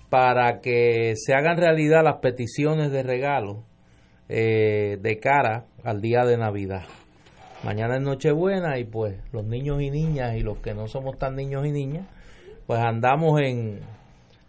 para 0.08 0.62
que 0.62 1.12
se 1.16 1.34
hagan 1.34 1.58
realidad 1.58 2.02
las 2.02 2.20
peticiones 2.22 2.90
de 2.90 3.02
regalo 3.02 3.64
eh, 4.30 4.96
de 4.98 5.18
cara 5.18 5.66
al 5.84 6.00
día 6.00 6.24
de 6.24 6.38
Navidad. 6.38 6.84
Mañana 7.64 7.96
es 7.96 8.02
Nochebuena 8.02 8.78
y 8.78 8.84
pues 8.84 9.18
los 9.30 9.44
niños 9.44 9.82
y 9.82 9.90
niñas 9.90 10.36
y 10.36 10.40
los 10.40 10.60
que 10.60 10.72
no 10.72 10.86
somos 10.86 11.18
tan 11.18 11.36
niños 11.36 11.66
y 11.66 11.70
niñas, 11.70 12.08
pues 12.66 12.80
andamos 12.80 13.42
en 13.42 13.80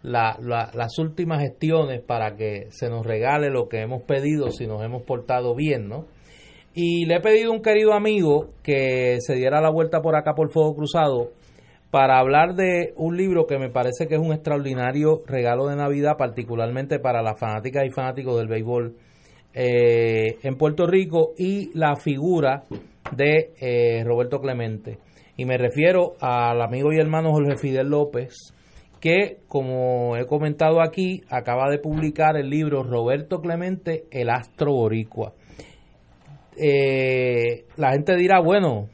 las 0.02 0.98
últimas 0.98 1.42
gestiones 1.42 2.00
para 2.00 2.34
que 2.36 2.68
se 2.70 2.88
nos 2.88 3.04
regale 3.04 3.50
lo 3.50 3.68
que 3.68 3.82
hemos 3.82 4.04
pedido 4.04 4.50
si 4.50 4.66
nos 4.66 4.82
hemos 4.82 5.02
portado 5.02 5.54
bien, 5.54 5.86
¿no? 5.86 6.06
Y 6.74 7.04
le 7.04 7.16
he 7.16 7.20
pedido 7.20 7.50
a 7.50 7.54
un 7.54 7.60
querido 7.60 7.92
amigo 7.92 8.48
que 8.62 9.18
se 9.20 9.34
diera 9.34 9.60
la 9.60 9.70
vuelta 9.70 10.00
por 10.00 10.16
acá 10.16 10.34
por 10.34 10.50
Fuego 10.50 10.74
Cruzado 10.74 11.30
para 11.90 12.18
hablar 12.18 12.54
de 12.54 12.94
un 12.96 13.18
libro 13.18 13.46
que 13.46 13.58
me 13.58 13.68
parece 13.68 14.06
que 14.06 14.14
es 14.14 14.20
un 14.20 14.32
extraordinario 14.32 15.20
regalo 15.26 15.66
de 15.66 15.76
Navidad, 15.76 16.16
particularmente 16.16 16.98
para 16.98 17.20
las 17.20 17.38
fanáticas 17.38 17.84
y 17.86 17.90
fanáticos 17.90 18.38
del 18.38 18.48
béisbol 18.48 18.96
eh, 19.52 20.38
en 20.42 20.56
Puerto 20.56 20.86
Rico 20.86 21.34
y 21.36 21.70
la 21.78 21.96
figura 21.96 22.64
de 23.14 23.50
eh, 23.60 24.02
Roberto 24.04 24.40
Clemente. 24.40 24.98
Y 25.36 25.44
me 25.44 25.58
refiero 25.58 26.14
al 26.20 26.62
amigo 26.62 26.90
y 26.94 26.98
hermano 26.98 27.32
Jorge 27.32 27.56
Fidel 27.56 27.90
López, 27.90 28.54
que, 28.98 29.40
como 29.46 30.16
he 30.16 30.24
comentado 30.24 30.80
aquí, 30.80 31.20
acaba 31.28 31.68
de 31.68 31.78
publicar 31.78 32.38
el 32.38 32.48
libro 32.48 32.82
Roberto 32.82 33.42
Clemente, 33.42 34.04
El 34.10 34.30
Astro 34.30 34.72
Boricua 34.72 35.34
eh, 36.56 37.64
la 37.76 37.92
gente 37.92 38.16
dirá, 38.16 38.40
bueno, 38.40 38.88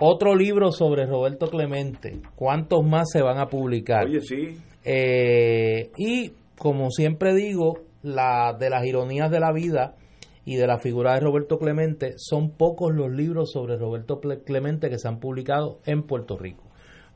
otro 0.00 0.34
libro 0.34 0.70
sobre 0.72 1.06
Roberto 1.06 1.48
Clemente, 1.48 2.20
¿cuántos 2.36 2.84
más 2.84 3.10
se 3.12 3.22
van 3.22 3.38
a 3.38 3.46
publicar? 3.46 4.06
Oye, 4.06 4.20
sí. 4.20 4.56
Eh, 4.84 5.90
y 5.96 6.32
como 6.56 6.90
siempre 6.90 7.34
digo, 7.34 7.80
la, 8.02 8.56
de 8.58 8.70
las 8.70 8.84
ironías 8.84 9.30
de 9.30 9.40
la 9.40 9.52
vida 9.52 9.96
y 10.44 10.56
de 10.56 10.66
la 10.66 10.78
figura 10.78 11.14
de 11.14 11.20
Roberto 11.20 11.58
Clemente, 11.58 12.14
son 12.16 12.50
pocos 12.50 12.94
los 12.94 13.10
libros 13.10 13.52
sobre 13.52 13.76
Roberto 13.76 14.20
Clemente 14.20 14.88
que 14.88 14.98
se 14.98 15.06
han 15.06 15.20
publicado 15.20 15.80
en 15.84 16.04
Puerto 16.04 16.38
Rico. 16.38 16.64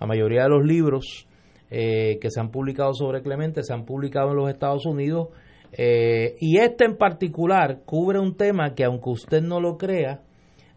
La 0.01 0.07
mayoría 0.07 0.43
de 0.43 0.49
los 0.51 0.65
libros 0.67 1.27
eh, 1.71 2.19
que 2.21 2.31
se 2.31 2.41
han 2.41 2.51
publicado 2.51 2.93
sobre 2.93 3.23
Clemente 3.23 3.63
se 3.63 3.73
han 3.73 3.87
publicado 3.87 4.33
en 4.33 4.37
los 4.37 4.51
Estados 4.51 4.85
Unidos 4.85 5.29
eh, 5.73 6.37
y 6.39 6.59
este 6.59 6.85
en 6.85 6.97
particular 6.97 7.81
cubre 7.85 8.19
un 8.19 8.37
tema 8.37 8.75
que 8.75 8.85
aunque 8.85 9.11
usted 9.11 9.43
no 9.43 9.61
lo 9.61 9.79
crea, 9.79 10.23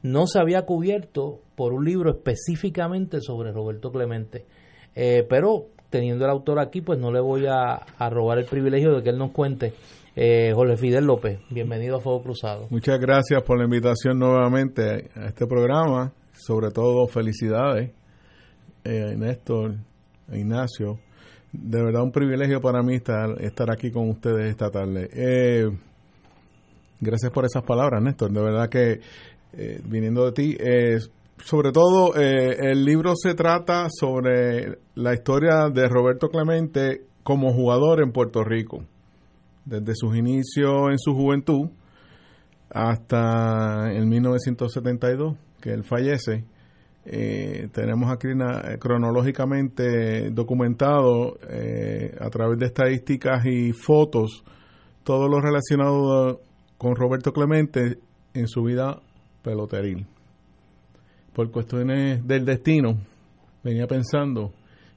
no 0.01 0.27
se 0.27 0.39
había 0.39 0.63
cubierto 0.63 1.41
por 1.55 1.73
un 1.73 1.83
libro 1.83 2.11
específicamente 2.11 3.21
sobre 3.21 3.51
Roberto 3.51 3.91
Clemente. 3.91 4.45
Eh, 4.93 5.25
pero 5.27 5.67
teniendo 5.89 6.25
el 6.25 6.31
autor 6.31 6.59
aquí, 6.59 6.81
pues 6.81 6.99
no 6.99 7.11
le 7.11 7.19
voy 7.19 7.45
a, 7.47 7.85
robar 8.09 8.37
el 8.37 8.45
privilegio 8.45 8.95
de 8.95 9.03
que 9.03 9.09
él 9.09 9.17
nos 9.17 9.31
cuente. 9.31 9.73
Eh, 10.15 10.51
Jorge 10.53 10.77
Fidel 10.77 11.05
López, 11.05 11.39
bienvenido 11.49 11.97
a 11.97 11.99
Fuego 11.99 12.21
Cruzado. 12.21 12.67
Muchas 12.69 12.99
gracias 12.99 13.41
por 13.43 13.57
la 13.57 13.65
invitación 13.65 14.17
nuevamente 14.17 15.09
a 15.15 15.27
este 15.27 15.45
programa. 15.45 16.13
Sobre 16.33 16.69
todo, 16.71 17.07
felicidades, 17.07 17.91
eh, 18.83 19.15
Néstor, 19.17 19.75
Ignacio, 20.31 20.99
de 21.61 21.83
verdad 21.83 22.03
un 22.03 22.11
privilegio 22.11 22.61
para 22.61 22.81
mí 22.81 22.95
estar, 22.95 23.41
estar 23.41 23.71
aquí 23.71 23.91
con 23.91 24.09
ustedes 24.09 24.49
esta 24.49 24.69
tarde. 24.69 25.09
Eh, 25.13 25.69
gracias 26.99 27.31
por 27.31 27.45
esas 27.45 27.63
palabras, 27.63 28.01
Néstor. 28.01 28.31
De 28.31 28.41
verdad 28.41 28.69
que 28.69 28.99
eh, 29.53 29.81
viniendo 29.85 30.25
de 30.25 30.31
ti, 30.31 30.57
eh, 30.59 30.99
sobre 31.37 31.71
todo 31.71 32.15
el 32.15 32.85
libro 32.85 33.13
se 33.15 33.35
trata 33.35 33.87
sobre 33.89 34.79
la 34.95 35.13
historia 35.13 35.69
de 35.69 35.87
Roberto 35.87 36.29
Clemente 36.29 37.01
como 37.23 37.53
jugador 37.53 38.01
en 38.01 38.11
Puerto 38.11 38.43
Rico, 38.43 38.83
desde 39.65 39.95
sus 39.95 40.15
inicios 40.15 40.91
en 40.91 40.97
su 40.97 41.13
juventud 41.13 41.69
hasta 42.69 43.91
el 43.91 44.05
1972, 44.05 45.35
que 45.61 45.71
él 45.71 45.83
fallece 45.83 46.45
eh, 47.05 47.69
tenemos 47.71 48.11
aquí 48.11 48.29
cronológicamente 48.79 50.31
documentado 50.31 51.37
a 52.19 52.29
través 52.29 52.57
de 52.59 52.65
estadísticas 52.65 53.45
y 53.45 53.73
fotos 53.73 54.43
todo 55.03 55.27
lo 55.27 55.39
relacionado 55.39 56.41
con 56.77 56.95
Roberto 56.95 57.31
Clemente 57.31 57.99
en 58.33 58.47
su 58.47 58.63
vida 58.63 59.01
peloteril. 59.43 60.07
Por 61.33 61.51
cuestiones 61.51 62.25
del 62.27 62.43
destino, 62.43 62.97
venía 63.63 63.87
pensando, 63.87 64.53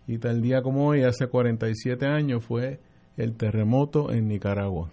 y 0.06 0.18
tal 0.18 0.40
día 0.40 0.62
como 0.62 0.88
hoy, 0.88 1.02
hace 1.02 1.26
47 1.26 2.06
años, 2.06 2.44
fue 2.44 2.80
el 3.18 3.36
terremoto 3.36 4.11
en 4.11 4.28
Nicaragua. 4.28 4.90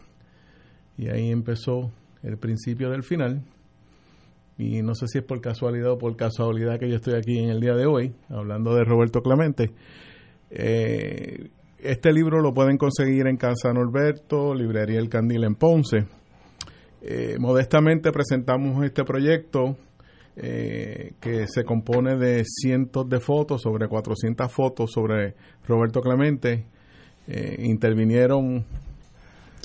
Y 0.98 1.08
ahí 1.08 1.32
empezó 1.32 1.92
el 2.22 2.38
principio 2.38 2.90
del 2.90 3.04
final. 3.04 3.42
Y 4.58 4.82
no 4.82 4.96
sé 4.96 5.08
si 5.08 5.18
es 5.18 5.24
por 5.24 5.42
casualidad 5.42 5.92
o 5.92 5.98
por 5.98 6.16
casualidad 6.16 6.80
que 6.80 6.90
yo 6.90 6.96
estoy 6.96 7.16
aquí 7.16 7.40
en 7.40 7.50
el 7.50 7.60
día 7.60 7.76
de 7.76 7.86
hoy, 7.86 8.14
hablando 8.30 8.74
de 8.74 8.86
Roberto 8.86 9.22
Clemente. 9.22 9.72
Eh, 10.50 11.50
este 11.80 12.14
libro 12.14 12.42
lo 12.42 12.54
pueden 12.54 12.78
conseguir 12.78 13.28
en 13.28 13.36
Casa 13.36 13.74
Norberto, 13.74 14.54
Librería 14.54 15.00
El 15.00 15.10
Candil 15.10 15.44
en 15.44 15.56
Ponce. 15.56 16.06
Eh, 17.02 17.36
modestamente 17.38 18.12
presentamos 18.12 18.84
este 18.86 19.04
proyecto 19.04 19.76
eh, 20.38 21.14
que 21.20 21.48
se 21.48 21.66
compone 21.66 22.16
de 22.16 22.44
cientos 22.46 23.10
de 23.10 23.20
fotos, 23.20 23.62
sobre 23.62 23.90
400 23.90 24.52
fotos 24.52 24.92
sobre 24.92 25.36
Roberto 25.68 26.02
Clemente. 26.02 26.66
Intervinieron 27.58 28.64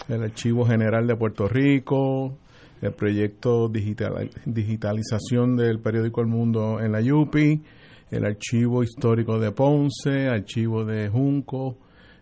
el 0.08 0.22
Archivo 0.22 0.64
General 0.64 1.06
de 1.06 1.14
Puerto 1.14 1.46
Rico, 1.46 2.38
el 2.80 2.92
proyecto 2.92 3.68
digital, 3.68 4.30
digitalización 4.44 5.56
del 5.56 5.80
periódico 5.80 6.20
El 6.20 6.28
Mundo 6.28 6.80
en 6.80 6.92
la 6.92 7.00
YUPI, 7.00 7.62
el 8.10 8.24
Archivo 8.24 8.82
Histórico 8.82 9.38
de 9.38 9.52
Ponce, 9.52 10.28
Archivo 10.28 10.84
de 10.84 11.08
Junco, 11.08 11.76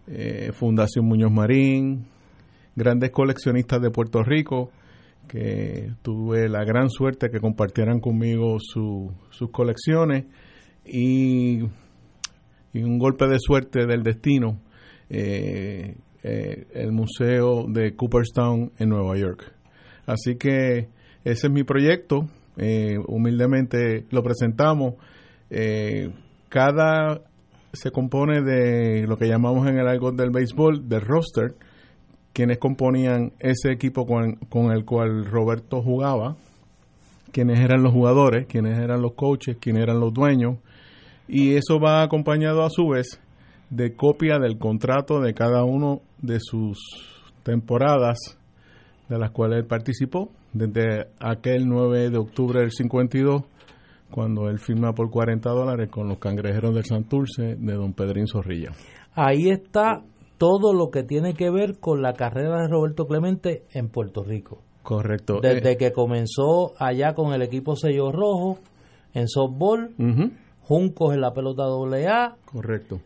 eh, 0.07 0.51
Fundación 0.53 1.07
Muñoz 1.07 1.31
Marín, 1.31 2.07
grandes 2.75 3.11
coleccionistas 3.11 3.81
de 3.81 3.91
Puerto 3.91 4.23
Rico 4.23 4.71
que 5.29 5.93
tuve 6.03 6.49
la 6.49 6.65
gran 6.65 6.89
suerte 6.89 7.31
que 7.31 7.41
compartieran 7.41 8.01
conmigo 8.01 8.57
sus 8.59 9.51
colecciones 9.53 10.25
y, 10.85 11.61
un 12.75 12.99
golpe 12.99 13.27
de 13.27 13.39
suerte 13.39 13.87
del 13.87 14.03
destino, 14.03 14.61
eh, 15.11 15.97
eh, 16.23 16.67
el 16.73 16.93
Museo 16.93 17.67
de 17.69 17.95
Cooperstown 17.95 18.73
en 18.79 18.89
Nueva 18.89 19.19
York. 19.19 19.58
Así 20.09 20.37
que 20.37 20.89
ese 21.25 21.47
es 21.47 21.53
mi 21.53 21.63
proyecto, 21.63 22.27
eh, 22.57 22.99
humildemente 23.07 24.07
lo 24.11 24.25
presentamos. 24.25 24.95
cada 26.49 27.21
se 27.73 27.91
compone 27.91 28.43
de 28.43 29.07
lo 29.07 29.17
que 29.17 29.29
llamamos 29.29 29.69
en 29.69 29.79
el 29.79 29.87
algo 29.87 30.11
del 30.13 30.31
béisbol, 30.31 30.89
del 30.89 31.03
roster, 31.03 31.55
quienes 32.33 32.59
componían 32.59 33.33
ese 33.39 33.71
equipo 33.71 34.07
con, 34.07 34.73
el 34.73 34.85
cual 34.85 35.27
Roberto 35.27 35.83
jugaba, 35.83 36.37
quienes 37.33 37.61
eran 37.61 37.83
los 37.83 37.93
jugadores, 37.93 38.47
quienes 38.47 38.79
eran 38.79 39.03
los 39.03 39.15
coaches, 39.15 39.57
quienes 39.61 39.83
eran 39.83 40.01
los 40.01 40.15
dueños, 40.15 40.57
y 41.27 41.57
eso 41.57 41.79
va 41.79 42.03
acompañado 42.03 42.65
a 42.65 42.71
su 42.71 42.89
vez 42.89 43.21
de 43.71 43.95
copia 43.95 44.39
del 44.39 44.57
contrato 44.59 45.21
de 45.21 45.35
cada 45.35 45.65
uno 45.65 46.01
de 46.23 46.41
sus 46.41 46.79
temporadas 47.43 48.38
de 49.09 49.19
las 49.19 49.31
cuales 49.31 49.59
él 49.59 49.67
participó, 49.67 50.31
desde 50.53 51.09
aquel 51.21 51.69
9 51.69 52.11
de 52.11 52.19
octubre 52.19 52.61
del 52.61 52.73
52, 52.73 53.43
cuando 54.11 54.49
él 54.49 54.59
firma 54.59 54.93
por 54.93 55.11
40 55.11 55.51
dólares 55.51 55.89
con 55.91 56.09
los 56.09 56.19
cangrejeros 56.19 56.75
del 56.75 56.85
Santurce 56.85 57.57
de 57.57 57.75
don 57.75 57.93
Pedrín 57.93 58.27
Zorrilla. 58.27 58.73
Ahí 59.15 59.51
está 59.51 60.03
todo 60.39 60.73
lo 60.73 60.91
que 60.91 61.03
tiene 61.03 61.35
que 61.35 61.51
ver 61.51 61.79
con 61.79 62.01
la 62.01 62.15
carrera 62.15 62.63
de 62.63 62.69
Roberto 62.69 63.07
Clemente 63.07 63.65
en 63.73 63.89
Puerto 63.89 64.23
Rico. 64.23 64.63
Correcto. 64.83 65.41
Desde 65.43 65.73
eh, 65.73 65.77
que 65.77 65.93
comenzó 65.93 66.73
allá 66.79 67.15
con 67.15 67.35
el 67.35 67.43
equipo 67.43 67.77
Sello 67.77 68.11
Rojo 68.11 68.59
en 69.13 69.29
softball, 69.29 69.95
Juncos 70.63 71.15
en 71.15 71.21
la 71.21 71.33
pelota 71.33 71.65
AA. 71.65 72.37
Correcto. 72.45 73.01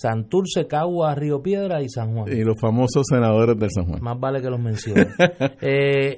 Santurce, 0.00 0.66
Cagua, 0.66 1.14
Río 1.14 1.42
Piedra 1.42 1.82
y 1.82 1.88
San 1.88 2.14
Juan. 2.14 2.32
Y 2.32 2.42
los 2.44 2.58
famosos 2.60 3.04
senadores 3.08 3.58
del 3.58 3.70
San 3.70 3.86
Juan. 3.86 4.02
Más 4.02 4.18
vale 4.18 4.40
que 4.40 4.50
los 4.50 4.60
mencione. 4.60 5.08
eh, 5.60 6.16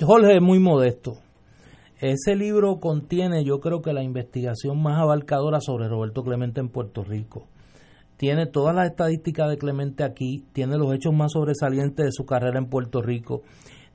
Jorge 0.00 0.36
es 0.36 0.42
muy 0.42 0.58
modesto. 0.58 1.18
Ese 1.98 2.36
libro 2.36 2.78
contiene, 2.78 3.42
yo 3.44 3.60
creo 3.60 3.80
que 3.80 3.94
la 3.94 4.02
investigación 4.02 4.82
más 4.82 5.00
abarcadora 5.00 5.60
sobre 5.60 5.88
Roberto 5.88 6.22
Clemente 6.22 6.60
en 6.60 6.68
Puerto 6.68 7.02
Rico 7.02 7.48
tiene 8.16 8.46
todas 8.46 8.74
las 8.74 8.90
estadísticas 8.90 9.48
de 9.48 9.58
Clemente 9.58 10.04
aquí, 10.04 10.44
tiene 10.52 10.76
los 10.76 10.94
hechos 10.94 11.12
más 11.14 11.32
sobresalientes 11.32 12.06
de 12.06 12.12
su 12.12 12.24
carrera 12.24 12.58
en 12.58 12.66
Puerto 12.66 13.02
Rico, 13.02 13.42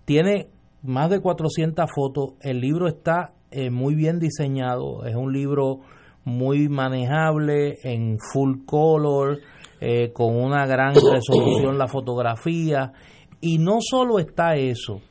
tiene 0.06 0.48
más 0.84 1.10
de 1.10 1.20
400 1.20 1.86
fotos, 1.94 2.34
el 2.42 2.60
libro 2.60 2.88
está 2.88 3.34
eh, 3.52 3.70
muy 3.70 3.96
bien 3.96 4.20
diseñado, 4.20 5.06
es 5.06 5.16
un 5.16 5.34
libro 5.34 5.80
muy 6.24 6.70
manejable 6.70 7.78
en 7.84 8.18
full 8.20 8.66
color, 8.66 9.40
eh, 9.80 10.12
con 10.14 10.36
una 10.36 10.66
gran 10.66 10.94
resolución 10.94 11.78
la 11.78 11.88
fotografía, 11.88 12.94
y 13.40 13.58
no 13.58 13.78
solo 13.82 14.20
está 14.20 14.56
eso, 14.56 15.02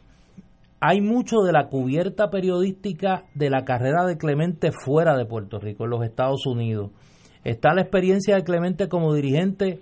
hay 0.81 1.01
mucho 1.01 1.41
de 1.41 1.53
la 1.53 1.69
cubierta 1.69 2.31
periodística 2.31 3.25
de 3.35 3.51
la 3.51 3.65
carrera 3.65 4.07
de 4.07 4.17
Clemente 4.17 4.71
fuera 4.73 5.17
de 5.17 5.27
Puerto 5.27 5.59
Rico, 5.59 5.85
en 5.85 5.91
los 5.91 6.05
Estados 6.05 6.47
Unidos 6.47 6.91
Está 7.45 7.73
la 7.75 7.83
experiencia 7.83 8.37
de 8.37 8.45
Clemente 8.45 8.89
como 8.89 9.15
dirigente 9.15 9.81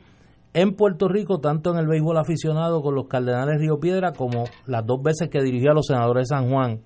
en 0.55 0.77
Puerto 0.77 1.09
Rico, 1.09 1.41
tanto 1.41 1.73
en 1.73 1.79
el 1.79 1.89
béisbol 1.89 2.17
aficionado 2.17 2.83
con 2.83 2.95
los 2.95 3.09
Cardenales 3.09 3.61
Río 3.61 3.81
Piedra 3.81 4.13
como 4.13 4.45
las 4.67 4.87
dos 4.87 5.03
veces 5.03 5.29
que 5.29 5.43
dirigió 5.43 5.73
a 5.73 5.75
los 5.75 5.87
senadores 5.87 6.29
de 6.29 6.37
San 6.37 6.51
Juan. 6.51 6.81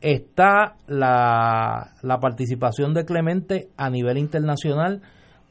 Está 0.00 0.76
la, 0.86 1.94
la 2.02 2.20
participación 2.20 2.94
de 2.94 3.04
Clemente 3.04 3.68
a 3.76 3.90
nivel 3.90 4.18
internacional, 4.18 5.02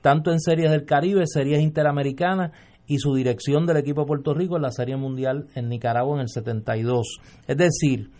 tanto 0.01 0.31
en 0.31 0.39
series 0.39 0.71
del 0.71 0.85
Caribe, 0.85 1.23
series 1.25 1.61
interamericanas 1.61 2.51
y 2.85 2.99
su 2.99 3.13
dirección 3.13 3.65
del 3.65 3.77
equipo 3.77 4.01
de 4.01 4.07
Puerto 4.07 4.33
Rico 4.33 4.55
en 4.55 4.61
la 4.61 4.71
Serie 4.71 4.95
Mundial 4.95 5.47
en 5.55 5.67
Nicaragua 5.67 6.15
en 6.15 6.21
el 6.21 6.29
72. 6.29 7.19
Es 7.45 7.57
decir, 7.57 8.11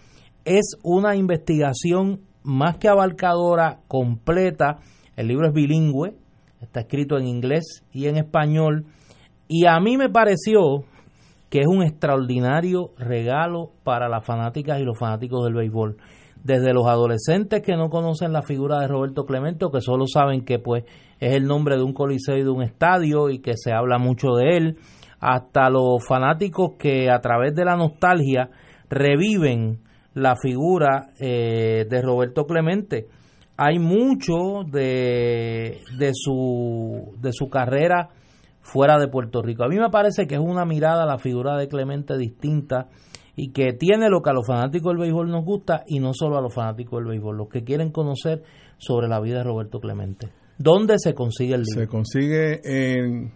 es 0.44 0.78
una 0.84 1.16
investigación 1.16 2.22
más 2.44 2.78
que 2.78 2.90
abarcadora, 2.90 3.80
completa. 3.88 4.80
El 5.16 5.28
libro 5.28 5.48
es 5.48 5.54
bilingüe, 5.54 6.16
Está 6.62 6.82
escrito 6.82 7.18
en 7.18 7.28
inglés 7.28 7.84
y 7.92 8.08
en 8.08 8.18
español. 8.18 8.86
Y 9.48 9.66
a 9.68 9.80
mí 9.80 9.98
me 9.98 10.10
pareció 10.10 10.86
que 11.50 11.60
es 11.60 11.68
un 11.68 11.84
extraordinario 11.84 12.92
regalo 12.98 13.72
para 13.84 14.10
las 14.10 14.26
fanáticas 14.26 14.80
y 14.80 14.84
los 14.84 14.98
fanáticos 14.98 15.44
del 15.46 15.56
béisbol. 15.56 15.98
Desde 16.44 16.74
los 16.74 16.88
adolescentes 16.88 17.62
que 17.62 17.76
no 17.76 17.90
conocen 17.90 18.32
la 18.32 18.42
figura 18.42 18.80
de 18.80 18.88
Roberto 18.88 19.26
Clemente 19.26 19.66
o 19.66 19.72
que 19.72 19.82
solo 19.82 20.06
saben 20.08 20.46
que 20.46 20.60
pues 20.60 20.84
es 21.20 21.34
el 21.34 21.46
nombre 21.46 21.78
de 21.78 21.84
un 21.84 21.94
coliseo 21.94 22.38
y 22.38 22.44
de 22.44 22.50
un 22.50 22.62
estadio 22.62 23.30
y 23.30 23.40
que 23.40 23.54
se 23.56 23.74
habla 23.74 23.98
mucho 23.98 24.36
de 24.36 24.58
él, 24.58 24.78
hasta 25.20 25.70
los 25.70 26.06
fanáticos 26.08 26.74
que 26.78 27.10
a 27.10 27.20
través 27.20 27.56
de 27.56 27.66
la 27.66 27.76
nostalgia 27.76 28.50
reviven 28.90 29.80
la 30.14 30.36
figura 30.36 31.08
eh, 31.20 31.86
de 31.90 32.02
Roberto 32.02 32.46
Clemente 32.46 33.08
hay 33.58 33.80
mucho 33.80 34.64
de, 34.72 35.80
de, 35.98 36.12
su, 36.14 37.16
de 37.20 37.32
su 37.34 37.50
carrera 37.50 38.10
fuera 38.68 39.00
de 39.00 39.08
Puerto 39.08 39.42
Rico. 39.42 39.64
A 39.64 39.70
mí 39.70 39.78
me 39.78 39.90
parece 39.90 40.28
que 40.28 40.36
es 40.36 40.42
una 40.42 40.66
mirada 40.66 41.04
a 41.04 41.06
la 41.06 41.20
figura 41.20 41.58
de 41.58 41.70
Clemente 41.70 42.18
distinta 42.18 42.90
y 43.36 43.52
que 43.52 43.72
tiene 43.72 44.10
lo 44.10 44.22
que 44.22 44.30
a 44.30 44.34
los 44.34 44.46
fanáticos 44.46 44.92
del 44.92 44.98
béisbol 44.98 45.30
nos 45.30 45.46
gusta 45.46 45.84
y 45.88 46.00
no 46.00 46.12
solo 46.14 46.38
a 46.38 46.42
los 46.42 46.54
fanáticos 46.54 47.00
del 47.00 47.08
béisbol, 47.08 47.38
los 47.38 47.50
que 47.50 47.64
quieren 47.64 47.92
conocer 47.92 48.44
sobre 48.78 49.08
la 49.08 49.22
vida 49.22 49.38
de 49.38 49.44
Roberto 49.46 49.80
Clemente. 49.80 50.30
¿Dónde 50.58 50.96
se 50.98 51.14
consigue 51.14 51.54
el 51.56 51.62
libro? 51.62 51.82
Se 51.82 51.88
consigue 51.88 52.60
en 52.64 53.32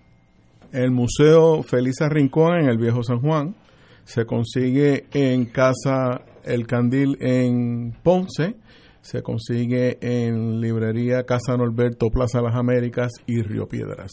el 0.74 0.92
Museo 0.92 1.64
Felisa 1.64 2.10
Rincón 2.10 2.56
en 2.56 2.68
el 2.68 2.78
Viejo 2.78 3.04
San 3.04 3.22
Juan, 3.22 3.56
se 4.04 4.26
consigue 4.26 5.06
en 5.14 5.46
Casa 5.46 6.22
El 6.44 6.68
Candil 6.68 7.18
en 7.22 7.94
Ponce, 8.04 8.56
se 9.02 9.24
consigue 9.24 9.97
en 10.02 10.62
librería 10.62 11.26
Casa 11.26 11.58
Norberto, 11.58 12.10
Plaza 12.10 12.41
Las 12.41 12.56
Américas 12.56 13.12
y 13.26 13.41
Río 13.41 13.68
Piedras. 13.68 14.12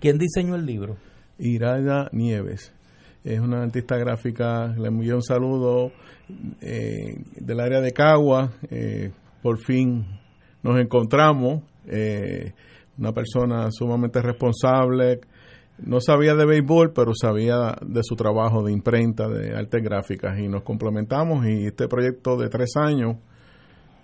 ¿Quién 0.00 0.18
diseñó 0.18 0.54
el 0.54 0.64
libro? 0.64 0.96
Iraida 1.38 2.08
Nieves. 2.12 2.72
Es 3.24 3.40
una 3.40 3.62
artista 3.62 3.96
gráfica, 3.96 4.68
le 4.78 4.88
envío 4.88 5.16
un 5.16 5.22
saludo 5.22 5.90
eh, 6.60 7.20
del 7.36 7.60
área 7.60 7.80
de 7.80 7.92
Cagua. 7.92 8.52
Eh, 8.70 9.10
por 9.42 9.58
fin 9.58 10.06
nos 10.62 10.80
encontramos. 10.80 11.62
Eh, 11.86 12.52
una 12.96 13.12
persona 13.12 13.70
sumamente 13.70 14.22
responsable. 14.22 15.20
No 15.78 16.00
sabía 16.00 16.34
de 16.34 16.44
béisbol, 16.44 16.92
pero 16.92 17.12
sabía 17.14 17.76
de 17.84 18.02
su 18.02 18.16
trabajo 18.16 18.64
de 18.64 18.72
imprenta, 18.72 19.28
de 19.28 19.56
artes 19.56 19.82
gráficas. 19.82 20.38
Y 20.38 20.48
nos 20.48 20.62
complementamos 20.62 21.46
y 21.46 21.66
este 21.66 21.86
proyecto 21.86 22.36
de 22.36 22.48
tres 22.48 22.70
años 22.76 23.16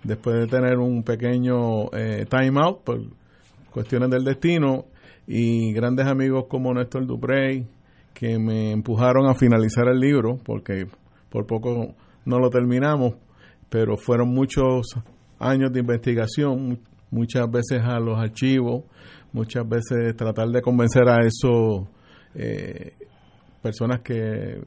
después 0.05 0.35
de 0.37 0.47
tener 0.47 0.77
un 0.77 1.03
pequeño 1.03 1.91
eh, 1.93 2.25
time 2.29 2.61
out 2.61 2.83
por 2.83 3.01
cuestiones 3.71 4.09
del 4.09 4.23
destino 4.23 4.85
y 5.27 5.73
grandes 5.73 6.05
amigos 6.05 6.45
como 6.47 6.73
Néstor 6.73 7.05
Duprey 7.07 7.65
que 8.13 8.37
me 8.37 8.71
empujaron 8.71 9.27
a 9.27 9.33
finalizar 9.33 9.87
el 9.87 9.99
libro 9.99 10.39
porque 10.43 10.87
por 11.29 11.45
poco 11.47 11.95
no 12.23 12.39
lo 12.39 12.49
terminamos, 12.49 13.15
pero 13.69 13.97
fueron 13.97 14.29
muchos 14.29 14.95
años 15.39 15.73
de 15.73 15.81
investigación, 15.81 16.79
muchas 17.11 17.49
veces 17.51 17.81
a 17.83 17.99
los 17.99 18.17
archivos, 18.17 18.83
muchas 19.33 19.67
veces 19.67 20.15
tratar 20.15 20.47
de 20.49 20.61
convencer 20.61 21.09
a 21.09 21.25
esos 21.25 21.87
eh, 22.35 22.93
personas 23.65 24.01
que 24.01 24.61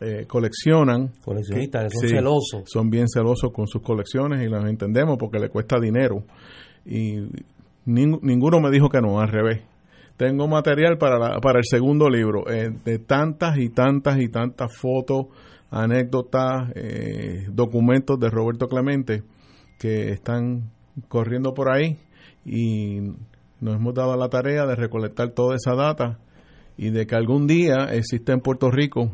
eh, 0.00 0.24
coleccionan. 0.26 1.12
Coleccionistas, 1.22 1.92
son 1.92 2.08
celosos. 2.08 2.62
Son 2.64 2.88
bien 2.88 3.08
celosos 3.08 3.52
con 3.52 3.66
sus 3.66 3.82
colecciones 3.82 4.42
y 4.42 4.48
las 4.48 4.64
entendemos 4.64 5.18
porque 5.18 5.38
le 5.38 5.50
cuesta 5.50 5.78
dinero. 5.78 6.24
Y 6.86 7.28
ninguno 7.84 8.58
me 8.60 8.70
dijo 8.70 8.88
que 8.88 9.02
no, 9.02 9.20
al 9.20 9.28
revés. 9.28 9.60
Tengo 10.16 10.48
material 10.48 10.96
para, 10.96 11.40
para 11.40 11.58
el 11.58 11.66
segundo 11.66 12.08
libro, 12.08 12.48
eh, 12.50 12.70
de 12.86 12.98
tantas 12.98 13.58
y 13.58 13.68
tantas 13.68 14.18
y 14.18 14.30
tantas 14.30 14.74
fotos, 14.74 15.26
anécdotas, 15.70 16.70
eh, 16.74 17.46
documentos 17.50 18.18
de 18.18 18.30
Roberto 18.30 18.66
Clemente 18.66 19.24
que 19.78 20.10
están 20.10 20.70
corriendo 21.08 21.52
por 21.52 21.68
ahí 21.68 21.98
y 22.46 23.12
nos 23.60 23.74
hemos 23.74 23.92
dado 23.92 24.16
la 24.16 24.30
tarea 24.30 24.64
de 24.64 24.74
recolectar 24.74 25.32
toda 25.32 25.56
esa 25.56 25.74
data 25.74 26.18
y 26.76 26.90
de 26.90 27.06
que 27.06 27.14
algún 27.14 27.46
día 27.46 27.88
exista 27.92 28.32
en 28.32 28.40
Puerto 28.40 28.70
Rico, 28.70 29.12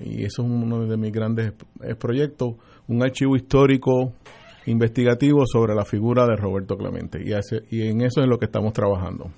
y 0.00 0.24
eso 0.24 0.42
es 0.42 0.48
uno 0.48 0.86
de 0.86 0.96
mis 0.96 1.12
grandes 1.12 1.52
proyectos, 1.98 2.54
un 2.86 3.02
archivo 3.02 3.36
histórico 3.36 4.12
investigativo 4.66 5.44
sobre 5.46 5.74
la 5.74 5.84
figura 5.84 6.26
de 6.26 6.36
Roberto 6.36 6.76
Clemente. 6.76 7.18
Y, 7.22 7.32
y 7.76 7.88
en 7.88 8.02
eso 8.02 8.20
es 8.20 8.28
lo 8.28 8.38
que 8.38 8.46
estamos 8.46 8.72
trabajando. 8.72 9.30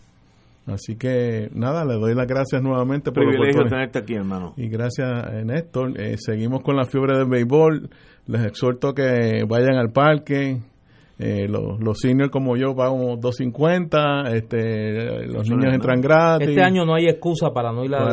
Así 0.66 0.96
que 0.96 1.48
nada, 1.54 1.84
le 1.84 1.94
doy 1.94 2.14
las 2.14 2.26
gracias 2.26 2.60
nuevamente 2.60 3.12
por 3.12 3.24
Privilegio 3.24 3.64
tenerte 3.64 4.00
aquí, 4.00 4.14
hermano. 4.14 4.52
Y 4.56 4.68
gracias, 4.68 5.08
eh, 5.32 5.44
Néstor. 5.44 6.00
Eh, 6.00 6.16
seguimos 6.18 6.62
con 6.62 6.76
la 6.76 6.84
fiebre 6.84 7.16
del 7.16 7.28
béisbol. 7.28 7.88
Les 8.26 8.44
exhorto 8.44 8.92
que 8.92 9.44
vayan 9.48 9.76
al 9.76 9.92
parque, 9.92 10.60
eh, 11.18 11.48
los, 11.48 11.80
los 11.80 11.98
seniors 11.98 12.30
como 12.30 12.58
yo 12.58 12.74
pagamos 12.74 13.18
250, 13.20 14.34
este, 14.34 15.26
los 15.26 15.48
niños 15.48 15.72
entran 15.72 16.02
gratis. 16.02 16.48
Este 16.48 16.62
año 16.62 16.84
no 16.84 16.94
hay 16.94 17.06
excusa 17.06 17.50
para 17.54 17.72
no 17.72 17.84
ir 17.84 17.94
a 17.94 18.12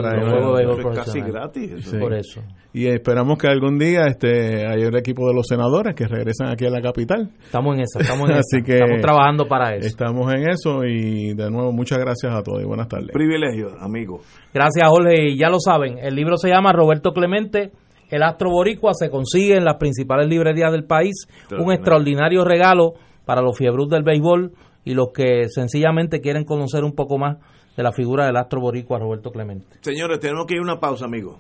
los 0.64 0.96
Casi 0.96 1.20
gratis. 1.20 1.94
Por 2.00 2.14
eso. 2.14 2.42
Y 2.72 2.88
esperamos 2.88 3.38
que 3.38 3.48
algún 3.48 3.78
día 3.78 4.06
este, 4.08 4.66
haya 4.66 4.88
el 4.88 4.96
equipo 4.96 5.28
de 5.28 5.36
los 5.36 5.46
senadores 5.48 5.96
que 5.96 6.08
regresan 6.08 6.48
aquí 6.48 6.66
a 6.66 6.70
la 6.70 6.82
capital. 6.82 7.30
Estamos 7.44 7.76
en 7.76 7.82
eso, 7.82 8.00
estamos 8.00 8.30
en 8.30 8.36
Así 8.40 8.64
Que 8.64 8.76
estamos 8.76 9.02
trabajando 9.02 9.48
para 9.48 9.76
eso. 9.76 9.86
Estamos 9.86 10.34
en 10.34 10.50
eso 10.50 10.86
y 10.86 11.34
de 11.34 11.52
nuevo 11.52 11.74
muchas 11.74 12.00
gracias 12.00 12.34
a 12.34 12.42
todos 12.42 12.62
y 12.62 12.66
buenas 12.66 12.88
tardes. 12.88 13.10
Privilegio, 13.12 13.72
amigo. 13.80 14.22
Gracias, 14.54 14.90
Jorge. 14.90 15.32
Y 15.32 15.38
ya 15.38 15.50
lo 15.50 15.60
saben, 15.60 15.98
el 16.00 16.16
libro 16.16 16.38
se 16.38 16.50
llama 16.50 16.72
Roberto 16.72 17.12
Clemente 17.12 17.72
el 18.14 18.22
Astro 18.22 18.52
Boricua 18.52 18.94
se 18.94 19.10
consigue 19.10 19.58
en 19.58 19.66
las 19.66 19.78
principales 19.78 20.28
librerías 20.28 20.72
del 20.72 20.86
país. 20.86 21.28
un 21.58 21.74
extraordinario 21.74 22.44
regalo 22.44 22.94
para 23.26 23.42
los 23.42 23.58
fiebros 23.58 23.90
del 23.90 24.04
béisbol 24.04 24.52
y 24.86 24.94
los 24.94 25.08
que 25.14 25.50
sencillamente 25.50 26.22
quieren 26.22 26.46
conocer 26.46 26.84
un 26.84 26.94
poco 26.94 27.18
más 27.18 27.38
de 27.76 27.82
la 27.82 27.92
figura 27.92 28.28
del 28.28 28.38
Astro 28.38 28.62
Boricua 28.62 29.00
Roberto 29.00 29.32
Clemente. 29.32 29.78
Señores, 29.82 30.20
tenemos 30.20 30.46
que 30.46 30.54
ir 30.54 30.60
a 30.60 30.64
una 30.64 30.80
pausa, 30.80 31.06
amigo. 31.06 31.40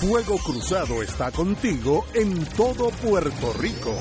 Fuego 0.00 0.36
Cruzado 0.44 1.02
está 1.02 1.30
contigo 1.30 2.04
en 2.14 2.44
todo 2.56 2.90
Puerto 3.02 3.52
Rico. 3.58 3.94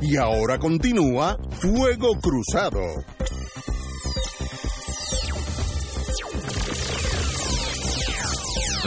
Y 0.00 0.16
ahora 0.16 0.58
continúa 0.58 1.38
Fuego 1.50 2.14
Cruzado. 2.20 2.80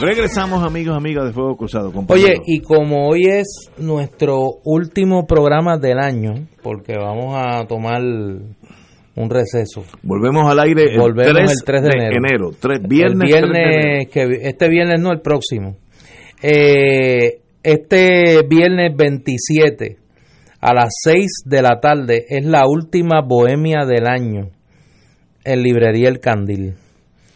Regresamos 0.00 0.62
amigos, 0.62 0.96
amigas 0.96 1.26
de 1.26 1.32
Fuego 1.32 1.56
Cruzado. 1.56 1.92
Oye, 2.08 2.40
y 2.46 2.60
como 2.60 3.08
hoy 3.08 3.24
es 3.26 3.70
nuestro 3.78 4.60
último 4.64 5.26
programa 5.26 5.76
del 5.76 5.98
año, 5.98 6.46
porque 6.62 6.94
vamos 6.96 7.34
a 7.36 7.66
tomar 7.66 8.00
un 8.00 9.30
receso. 9.30 9.84
Volvemos 10.02 10.48
al 10.50 10.60
aire 10.60 10.94
el, 10.94 11.14
3, 11.14 11.50
el 11.50 11.64
3 11.64 11.82
de, 11.82 11.88
enero. 12.12 12.50
viernes, 12.88 13.28
viernes 13.28 14.08
que 14.08 14.26
este 14.42 14.68
viernes 14.68 15.00
no, 15.00 15.10
el 15.10 15.20
próximo. 15.20 15.76
Eh, 16.42 17.40
este 17.62 18.42
viernes 18.48 18.96
27 18.96 19.96
a 20.60 20.74
las 20.74 20.94
6 21.02 21.42
de 21.44 21.62
la 21.62 21.80
tarde 21.80 22.24
es 22.28 22.44
la 22.44 22.62
última 22.68 23.20
bohemia 23.20 23.84
del 23.84 24.06
año 24.06 24.50
en 25.44 25.62
Librería 25.62 26.08
El 26.08 26.20
Candil. 26.20 26.74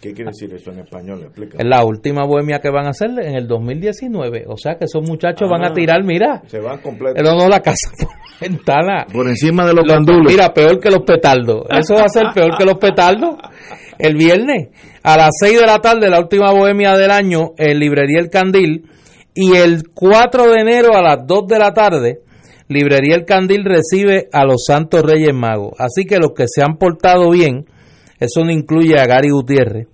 ¿Qué 0.03 0.13
quiere 0.13 0.33
decir 0.33 0.53
eso 0.53 0.73
en 0.73 0.81
español? 0.81 1.31
Es 1.57 1.65
la 1.65 1.85
última 1.85 2.27
bohemia 2.27 2.59
que 2.59 2.71
van 2.71 2.87
a 2.87 2.91
hacer 2.91 3.11
en 3.21 3.37
el 3.37 3.47
2019. 3.47 4.47
O 4.49 4.57
sea 4.57 4.75
que 4.75 4.87
esos 4.87 5.09
muchachos 5.09 5.49
van 5.49 5.63
a 5.63 5.69
ah, 5.69 5.73
tirar, 5.73 6.03
mira. 6.03 6.43
Se 6.49 6.59
van 6.59 6.81
completos. 6.81 7.15
Pero 7.17 7.37
no 7.37 7.49
la 7.49 7.61
casa 7.61 7.89
por 7.97 8.09
ventana. 8.41 9.07
Por 9.13 9.29
encima 9.29 9.65
de 9.65 9.75
los 9.75 9.87
gandules. 9.87 10.33
Mira, 10.33 10.53
peor 10.53 10.81
que 10.81 10.91
los 10.91 11.05
petardos. 11.05 11.67
Eso 11.71 11.95
va 11.95 12.07
a 12.07 12.09
ser 12.09 12.25
peor 12.35 12.59
que 12.59 12.65
los 12.65 12.79
petardos. 12.79 13.37
El 13.97 14.17
viernes, 14.17 14.71
a 15.05 15.17
las 15.17 15.31
6 15.39 15.61
de 15.61 15.67
la 15.67 15.79
tarde, 15.79 16.11
la 16.11 16.19
última 16.19 16.51
bohemia 16.51 16.97
del 16.97 17.13
año, 17.13 17.53
en 17.57 17.79
Librería 17.79 18.19
El 18.19 18.29
Candil. 18.29 18.91
Y 19.35 19.55
el 19.55 19.85
4 19.95 20.51
de 20.51 20.61
enero, 20.63 20.97
a 20.97 21.03
las 21.03 21.25
2 21.29 21.47
de 21.47 21.59
la 21.61 21.73
tarde, 21.73 22.23
Librería 22.67 23.15
El 23.15 23.25
Candil 23.25 23.65
recibe 23.65 24.29
a 24.33 24.45
los 24.45 24.65
Santos 24.67 25.03
Reyes 25.03 25.33
Magos. 25.33 25.75
Así 25.79 26.07
que 26.07 26.19
los 26.19 26.33
que 26.33 26.47
se 26.49 26.61
han 26.61 26.77
portado 26.77 27.31
bien, 27.31 27.67
eso 28.19 28.45
no 28.45 28.51
incluye 28.51 28.99
a 28.99 29.05
Gary 29.05 29.31
Gutiérrez, 29.31 29.89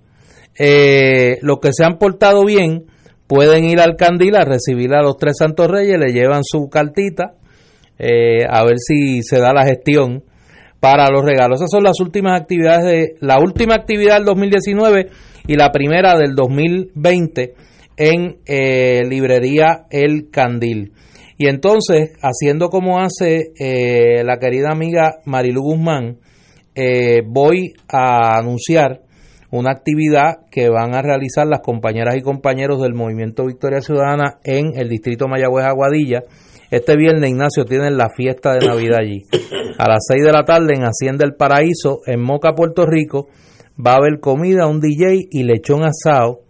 eh, 0.59 1.37
los 1.41 1.59
que 1.59 1.69
se 1.71 1.85
han 1.85 1.97
portado 1.97 2.45
bien 2.45 2.85
pueden 3.27 3.63
ir 3.63 3.79
al 3.79 3.95
candil 3.95 4.35
a 4.35 4.43
recibir 4.43 4.93
a 4.93 5.01
los 5.01 5.17
tres 5.17 5.37
santos 5.39 5.67
reyes, 5.67 5.97
le 5.97 6.11
llevan 6.11 6.43
su 6.43 6.67
cartita 6.67 7.35
eh, 7.97 8.45
a 8.49 8.63
ver 8.63 8.77
si 8.77 9.23
se 9.23 9.39
da 9.39 9.53
la 9.53 9.65
gestión 9.65 10.23
para 10.81 11.09
los 11.09 11.23
regalos. 11.23 11.59
Esas 11.59 11.71
son 11.71 11.83
las 11.83 11.99
últimas 12.01 12.39
actividades 12.39 12.85
de 12.85 13.15
la 13.21 13.39
última 13.39 13.75
actividad 13.75 14.15
del 14.15 14.25
2019 14.25 15.09
y 15.47 15.55
la 15.55 15.71
primera 15.71 16.17
del 16.17 16.35
2020 16.35 17.53
en 17.95 18.37
eh, 18.45 19.01
librería 19.07 19.85
El 19.89 20.29
Candil. 20.29 20.91
Y 21.37 21.47
entonces, 21.47 22.13
haciendo 22.21 22.69
como 22.69 22.99
hace 22.99 23.53
eh, 23.59 24.23
la 24.25 24.39
querida 24.39 24.71
amiga 24.71 25.19
Marilu 25.25 25.61
Guzmán, 25.61 26.17
voy 27.25 27.73
a 27.89 28.37
anunciar 28.37 29.01
una 29.51 29.71
actividad 29.71 30.45
que 30.51 30.69
van 30.69 30.93
a 30.93 31.01
realizar 31.01 31.47
las 31.47 31.61
compañeras 31.61 32.15
y 32.15 32.21
compañeros 32.21 32.81
del 32.81 32.93
Movimiento 32.93 33.45
Victoria 33.45 33.81
Ciudadana 33.81 34.39
en 34.43 34.73
el 34.75 34.89
distrito 34.89 35.27
Mayagüez 35.27 35.65
Aguadilla. 35.65 36.23
Este 36.69 36.95
viernes, 36.95 37.31
Ignacio, 37.31 37.65
tienen 37.65 37.97
la 37.97 38.09
fiesta 38.09 38.53
de 38.53 38.67
Navidad 38.67 38.99
allí. 39.01 39.25
A 39.79 39.89
las 39.89 40.05
6 40.07 40.23
de 40.23 40.31
la 40.31 40.45
tarde 40.45 40.75
en 40.75 40.83
Hacienda 40.83 41.25
El 41.25 41.33
Paraíso, 41.33 42.01
en 42.05 42.21
Moca, 42.21 42.53
Puerto 42.53 42.85
Rico, 42.85 43.27
va 43.75 43.93
a 43.93 43.97
haber 43.97 44.19
comida, 44.19 44.67
un 44.67 44.79
DJ 44.79 45.27
y 45.31 45.43
lechón 45.43 45.81
asado. 45.83 46.41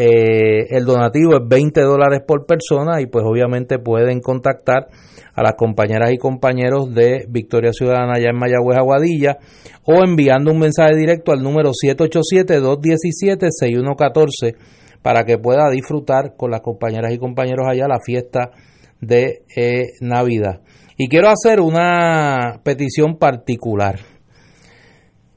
Eh, 0.00 0.76
el 0.76 0.84
donativo 0.84 1.34
es 1.34 1.40
20 1.48 1.80
dólares 1.80 2.20
por 2.24 2.46
persona 2.46 3.00
y 3.00 3.06
pues 3.06 3.24
obviamente 3.26 3.80
pueden 3.80 4.20
contactar 4.20 4.86
a 5.34 5.42
las 5.42 5.54
compañeras 5.54 6.12
y 6.12 6.18
compañeros 6.18 6.94
de 6.94 7.26
Victoria 7.28 7.72
Ciudadana 7.72 8.12
allá 8.14 8.30
en 8.30 8.38
Mayagüez 8.38 8.78
Aguadilla 8.78 9.38
o 9.82 10.04
enviando 10.04 10.52
un 10.52 10.60
mensaje 10.60 10.94
directo 10.94 11.32
al 11.32 11.42
número 11.42 11.72
787-217-6114 11.72 14.54
para 15.02 15.24
que 15.24 15.36
pueda 15.36 15.68
disfrutar 15.68 16.36
con 16.36 16.52
las 16.52 16.60
compañeras 16.60 17.12
y 17.12 17.18
compañeros 17.18 17.66
allá 17.68 17.88
la 17.88 17.98
fiesta 17.98 18.52
de 19.00 19.42
eh, 19.56 19.94
Navidad. 20.00 20.60
Y 20.96 21.08
quiero 21.08 21.28
hacer 21.28 21.60
una 21.60 22.60
petición 22.62 23.18
particular. 23.18 23.98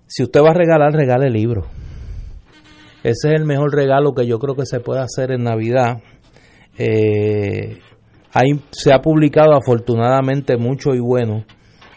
Si 0.05 0.21
usted 0.21 0.41
va 0.41 0.51
a 0.51 0.53
regalar, 0.53 0.93
regale 0.93 1.31
libro. 1.31 1.65
Ese 3.03 3.29
es 3.29 3.33
el 3.39 3.45
mejor 3.45 3.73
regalo 3.73 4.13
que 4.13 4.27
yo 4.27 4.37
creo 4.39 4.55
que 4.55 4.65
se 4.65 4.79
puede 4.79 5.01
hacer 5.01 5.31
en 5.31 5.43
Navidad. 5.43 6.01
Eh, 6.77 7.79
se 8.71 8.93
ha 8.93 9.01
publicado 9.01 9.53
afortunadamente 9.55 10.57
mucho 10.57 10.93
y 10.93 10.99
bueno 10.99 11.43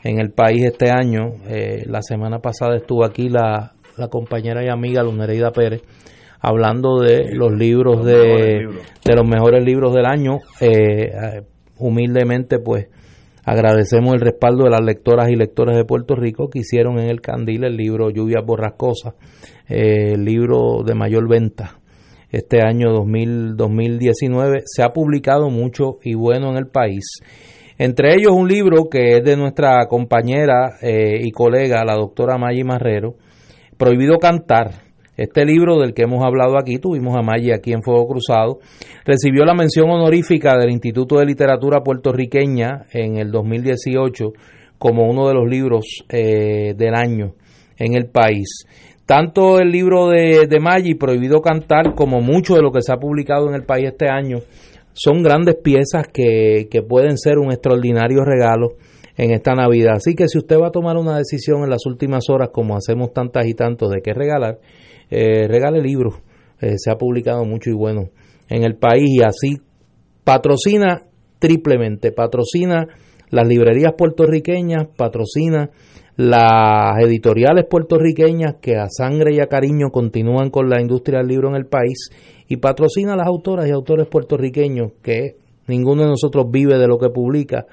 en 0.02 0.20
el 0.20 0.30
país 0.30 0.64
este 0.64 0.90
año. 0.90 1.34
Eh, 1.46 1.84
la 1.86 2.02
semana 2.02 2.38
pasada 2.38 2.76
estuvo 2.76 3.04
aquí 3.04 3.28
la, 3.28 3.72
compañera 4.10 4.64
y 4.64 4.68
amiga 4.68 5.02
Lunereida 5.02 5.50
Pérez 5.52 5.82
hablando 6.40 7.00
de 7.00 7.34
los 7.34 7.52
libros 7.52 8.04
de, 8.04 8.68
de 9.04 9.16
los 9.16 9.26
mejores 9.26 9.64
libros 9.64 9.94
del 9.94 10.06
año. 10.06 10.38
Eh, 10.60 11.12
eh, 11.12 11.42
humildemente, 11.78 12.58
pues 12.58 12.88
agradecemos 13.44 14.14
el 14.14 14.20
respaldo 14.20 14.64
de 14.64 14.70
las 14.70 14.82
lectoras 14.82 15.30
y 15.30 15.36
lectores 15.36 15.76
de 15.76 15.84
Puerto 15.84 16.14
Rico 16.14 16.48
que 16.48 16.60
hicieron 16.60 16.98
en 16.98 17.08
el 17.08 17.20
Candil 17.20 17.64
el 17.64 17.76
libro 17.76 18.10
Lluvias 18.10 18.44
Borrascosas, 18.44 19.14
el 19.68 20.24
libro 20.24 20.82
de 20.84 20.94
mayor 20.94 21.28
venta 21.28 21.78
este 22.30 22.60
año 22.66 22.92
2019. 22.92 24.62
Se 24.64 24.82
ha 24.82 24.90
publicado 24.90 25.50
mucho 25.50 25.98
y 26.02 26.14
bueno 26.14 26.50
en 26.50 26.56
el 26.56 26.66
país. 26.66 27.04
Entre 27.78 28.14
ellos 28.14 28.32
un 28.32 28.48
libro 28.48 28.88
que 28.90 29.16
es 29.16 29.24
de 29.24 29.36
nuestra 29.36 29.86
compañera 29.88 30.76
eh, 30.80 31.20
y 31.22 31.30
colega, 31.32 31.84
la 31.84 31.94
doctora 31.94 32.38
Maggie 32.38 32.64
Marrero, 32.64 33.16
Prohibido 33.76 34.18
Cantar. 34.18 34.82
Este 35.16 35.44
libro 35.44 35.78
del 35.78 35.94
que 35.94 36.02
hemos 36.02 36.24
hablado 36.24 36.58
aquí, 36.58 36.78
tuvimos 36.78 37.16
a 37.16 37.22
Maggie 37.22 37.54
aquí 37.54 37.72
en 37.72 37.82
Fuego 37.82 38.08
Cruzado, 38.08 38.58
recibió 39.04 39.44
la 39.44 39.54
mención 39.54 39.88
honorífica 39.88 40.56
del 40.58 40.70
Instituto 40.70 41.18
de 41.18 41.26
Literatura 41.26 41.82
Puertorriqueña 41.84 42.86
en 42.92 43.18
el 43.18 43.30
2018 43.30 44.32
como 44.76 45.08
uno 45.08 45.28
de 45.28 45.34
los 45.34 45.48
libros 45.48 45.84
eh, 46.08 46.74
del 46.76 46.94
año 46.94 47.34
en 47.78 47.94
el 47.94 48.06
país. 48.06 48.66
Tanto 49.06 49.60
el 49.60 49.70
libro 49.70 50.08
de, 50.08 50.46
de 50.48 50.60
Maggi, 50.60 50.94
Prohibido 50.94 51.40
Cantar, 51.40 51.94
como 51.94 52.20
mucho 52.20 52.54
de 52.54 52.62
lo 52.62 52.72
que 52.72 52.82
se 52.82 52.92
ha 52.92 52.96
publicado 52.96 53.48
en 53.48 53.54
el 53.54 53.62
país 53.62 53.86
este 53.86 54.08
año, 54.08 54.38
son 54.94 55.22
grandes 55.22 55.56
piezas 55.62 56.08
que, 56.12 56.68
que 56.70 56.82
pueden 56.82 57.18
ser 57.18 57.38
un 57.38 57.52
extraordinario 57.52 58.24
regalo 58.24 58.74
en 59.16 59.30
esta 59.30 59.54
Navidad. 59.54 59.94
Así 59.96 60.14
que 60.14 60.26
si 60.26 60.38
usted 60.38 60.56
va 60.58 60.68
a 60.68 60.72
tomar 60.72 60.96
una 60.96 61.16
decisión 61.18 61.62
en 61.62 61.70
las 61.70 61.86
últimas 61.86 62.28
horas, 62.30 62.48
como 62.52 62.76
hacemos 62.76 63.12
tantas 63.12 63.46
y 63.46 63.54
tantos 63.54 63.90
de 63.90 64.00
qué 64.02 64.12
regalar, 64.12 64.58
eh, 65.14 65.48
regale 65.48 65.80
libros. 65.80 66.14
Eh, 66.60 66.74
se 66.76 66.90
ha 66.90 66.96
publicado 66.96 67.44
mucho 67.44 67.70
y 67.70 67.74
bueno 67.74 68.10
en 68.48 68.64
el 68.64 68.76
país 68.76 69.08
y 69.08 69.22
así 69.22 69.60
patrocina 70.24 71.02
triplemente, 71.38 72.12
patrocina 72.12 72.88
las 73.30 73.46
librerías 73.46 73.92
puertorriqueñas, 73.96 74.86
patrocina 74.96 75.70
las 76.16 77.02
editoriales 77.02 77.66
puertorriqueñas 77.68 78.56
que 78.60 78.76
a 78.76 78.86
sangre 78.88 79.34
y 79.34 79.40
a 79.40 79.46
cariño 79.46 79.90
continúan 79.90 80.50
con 80.50 80.68
la 80.68 80.80
industria 80.80 81.18
del 81.18 81.28
libro 81.28 81.48
en 81.48 81.56
el 81.56 81.66
país 81.66 82.10
y 82.48 82.58
patrocina 82.58 83.14
a 83.14 83.16
las 83.16 83.26
autoras 83.26 83.66
y 83.66 83.72
autores 83.72 84.06
puertorriqueños 84.06 84.92
que 85.02 85.36
ninguno 85.66 86.02
de 86.02 86.08
nosotros 86.08 86.46
vive 86.50 86.78
de 86.78 86.86
lo 86.86 86.98
que 86.98 87.08
publica, 87.08 87.66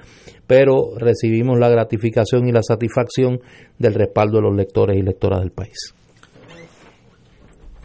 pero 0.46 0.96
recibimos 0.96 1.58
la 1.58 1.68
gratificación 1.68 2.48
y 2.48 2.52
la 2.52 2.62
satisfacción 2.62 3.40
del 3.78 3.94
respaldo 3.94 4.38
de 4.38 4.42
los 4.42 4.56
lectores 4.56 4.98
y 4.98 5.02
lectoras 5.02 5.40
del 5.40 5.52
país. 5.52 5.94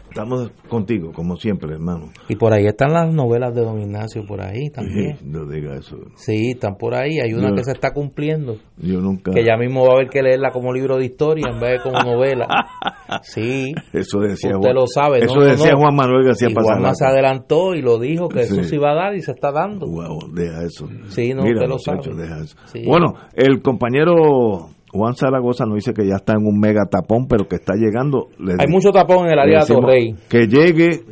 Estamos 0.08 0.50
contigo, 0.68 1.12
como 1.12 1.36
siempre, 1.36 1.72
hermano. 1.72 2.10
Y 2.28 2.36
por 2.36 2.52
ahí 2.52 2.66
están 2.66 2.92
las 2.92 3.12
novelas 3.12 3.54
de 3.54 3.60
don 3.62 3.80
Ignacio, 3.80 4.24
por 4.26 4.40
ahí 4.40 4.70
también. 4.70 5.16
Sí, 5.18 5.24
no 5.26 5.44
diga 5.46 5.76
eso. 5.76 5.96
Sí, 6.16 6.50
están 6.52 6.76
por 6.76 6.94
ahí. 6.94 7.20
Hay 7.20 7.32
una 7.34 7.50
Yo- 7.50 7.54
que 7.56 7.64
se 7.64 7.72
está 7.72 7.92
cumpliendo. 7.92 8.56
Yo 8.78 9.00
nunca. 9.00 9.32
Que 9.32 9.44
ya 9.44 9.56
mismo 9.56 9.84
va 9.84 9.92
a 9.92 9.94
haber 9.96 10.08
que 10.08 10.22
leerla 10.22 10.50
como 10.50 10.72
libro 10.72 10.96
de 10.96 11.04
historia 11.04 11.46
en 11.52 11.60
vez 11.60 11.78
de 11.78 11.90
como 11.90 12.02
novela. 12.02 12.46
Sí. 13.22 13.72
Eso 13.94 14.20
decía 14.20 14.50
Usted 14.50 14.60
Juan, 14.60 14.74
lo 14.74 14.86
sabe, 14.86 15.24
Eso 15.24 15.34
¿no? 15.36 15.44
Decía. 15.46 15.74
Juan 15.74 15.94
Manuel 15.94 16.24
García 16.26 16.48
Y 16.50 16.54
Juanma 16.54 16.94
se 16.94 17.06
adelantó 17.06 17.74
y 17.74 17.80
lo 17.80 17.98
dijo 17.98 18.28
que 18.28 18.40
eso 18.42 18.54
Sí. 18.56 18.64
se 18.64 18.74
iba 18.74 18.90
a 18.90 18.94
dar 18.94 19.14
y 19.14 19.22
se 19.22 19.32
está 19.32 19.50
dando. 19.50 19.86
Wow, 19.86 20.30
deja 20.34 20.62
eso. 20.64 20.86
Sí, 21.08 21.32
no, 21.32 21.42
Mira, 21.42 21.54
usted 21.64 21.68
lo 21.68 21.74
muchacho, 21.76 22.10
sabe. 22.12 22.22
deja 22.22 22.40
eso. 22.42 22.56
Sí. 22.66 22.82
Bueno, 22.86 23.14
el 23.34 23.62
compañero 23.62 24.68
Juan 24.92 25.14
Zaragoza 25.14 25.64
nos 25.66 25.76
dice 25.76 25.92
que 25.92 26.06
ya 26.06 26.16
está 26.16 26.32
en 26.34 26.46
un 26.46 26.58
mega 26.58 26.86
tapón, 26.90 27.26
pero 27.28 27.46
que 27.46 27.56
está 27.56 27.74
llegando. 27.74 28.28
Le 28.38 28.52
Hay 28.58 28.66
mucho 28.68 28.90
tapón 28.90 29.26
en 29.26 29.32
el 29.32 29.38
área 29.38 29.60
de 29.60 29.66
Torrey. 29.74 30.14
Que 30.28 30.46
llegue, 30.46 31.02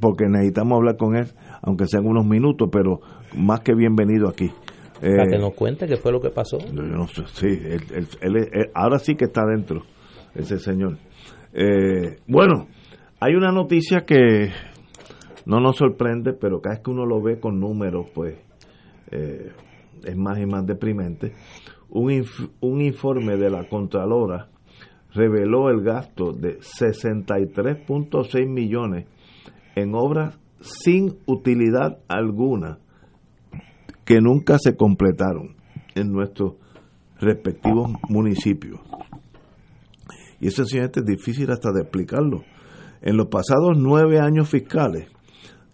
porque 0.00 0.26
necesitamos 0.28 0.76
hablar 0.76 0.96
con 0.96 1.16
él, 1.16 1.26
aunque 1.62 1.86
sean 1.86 2.06
unos 2.06 2.24
minutos, 2.24 2.68
pero 2.70 3.00
más 3.36 3.60
que 3.60 3.74
bienvenido 3.74 4.28
aquí. 4.28 4.46
Eh, 5.02 5.10
Para 5.16 5.28
que 5.30 5.38
nos 5.38 5.54
cuente 5.54 5.86
qué 5.86 5.96
fue 5.96 6.12
lo 6.12 6.20
que 6.20 6.30
pasó. 6.30 6.58
yo 6.58 6.82
no 6.82 7.06
sé, 7.08 7.22
sí, 7.34 7.46
él- 7.48 8.70
ahora 8.74 8.98
sí 8.98 9.14
que 9.14 9.24
está 9.26 9.42
dentro, 9.44 9.82
ese 10.34 10.58
señor. 10.58 10.96
Eh, 11.52 12.18
bueno, 12.28 12.66
hay 13.20 13.34
una 13.34 13.50
noticia 13.52 14.04
que 14.06 14.50
no 15.44 15.60
nos 15.60 15.76
sorprende, 15.76 16.32
pero 16.32 16.60
cada 16.60 16.76
vez 16.76 16.84
que 16.84 16.90
uno 16.90 17.04
lo 17.06 17.20
ve 17.20 17.38
con 17.40 17.58
números, 17.60 18.06
pues 18.14 18.36
eh, 19.10 19.50
es 20.04 20.16
más 20.16 20.38
y 20.38 20.46
más 20.46 20.64
deprimente. 20.66 21.32
Un, 21.88 22.24
un 22.60 22.80
informe 22.80 23.36
de 23.36 23.50
la 23.50 23.68
Contralora 23.68 24.48
reveló 25.14 25.70
el 25.70 25.82
gasto 25.82 26.32
de 26.32 26.58
63.6 26.58 28.48
millones 28.48 29.06
en 29.74 29.94
obras 29.94 30.38
sin 30.60 31.18
utilidad 31.26 31.98
alguna 32.08 32.78
que 34.04 34.20
nunca 34.20 34.58
se 34.58 34.76
completaron 34.76 35.56
en 35.94 36.12
nuestros 36.12 36.54
respectivos 37.18 37.90
municipios. 38.08 38.80
Y 40.40 40.48
eso 40.48 40.64
sencillamente 40.64 41.00
es 41.00 41.06
difícil 41.06 41.50
hasta 41.50 41.72
de 41.72 41.82
explicarlo. 41.82 42.44
En 43.00 43.16
los 43.16 43.28
pasados 43.28 43.76
nueve 43.76 44.20
años 44.20 44.48
fiscales, 44.48 45.08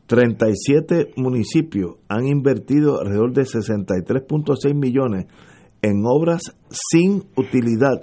37 0.07 1.13
municipios 1.17 1.97
han 2.09 2.27
invertido 2.27 3.01
alrededor 3.01 3.33
de 3.33 3.43
63.6 3.43 4.75
millones 4.75 5.27
en 5.83 6.05
obras 6.07 6.41
sin 6.71 7.25
utilidad 7.37 8.01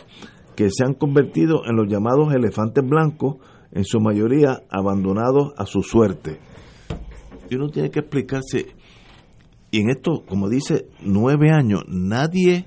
que 0.56 0.70
se 0.70 0.84
han 0.84 0.94
convertido 0.94 1.66
en 1.66 1.78
los 1.78 1.88
llamados 1.88 2.34
elefantes 2.34 2.84
blancos, 2.86 3.38
en 3.72 3.86
su 3.86 4.00
mayoría 4.02 4.64
abandonados 4.70 5.54
a 5.58 5.66
su 5.66 5.82
suerte. 5.82 6.40
Y 7.50 7.56
uno 7.56 7.70
tiene 7.70 7.90
que 7.90 8.00
explicarse, 8.00 8.76
y 9.72 9.82
en 9.82 9.90
esto, 9.90 10.24
como 10.28 10.50
dice, 10.50 10.88
nueve 11.02 11.52
años, 11.52 11.84
nadie, 11.88 12.66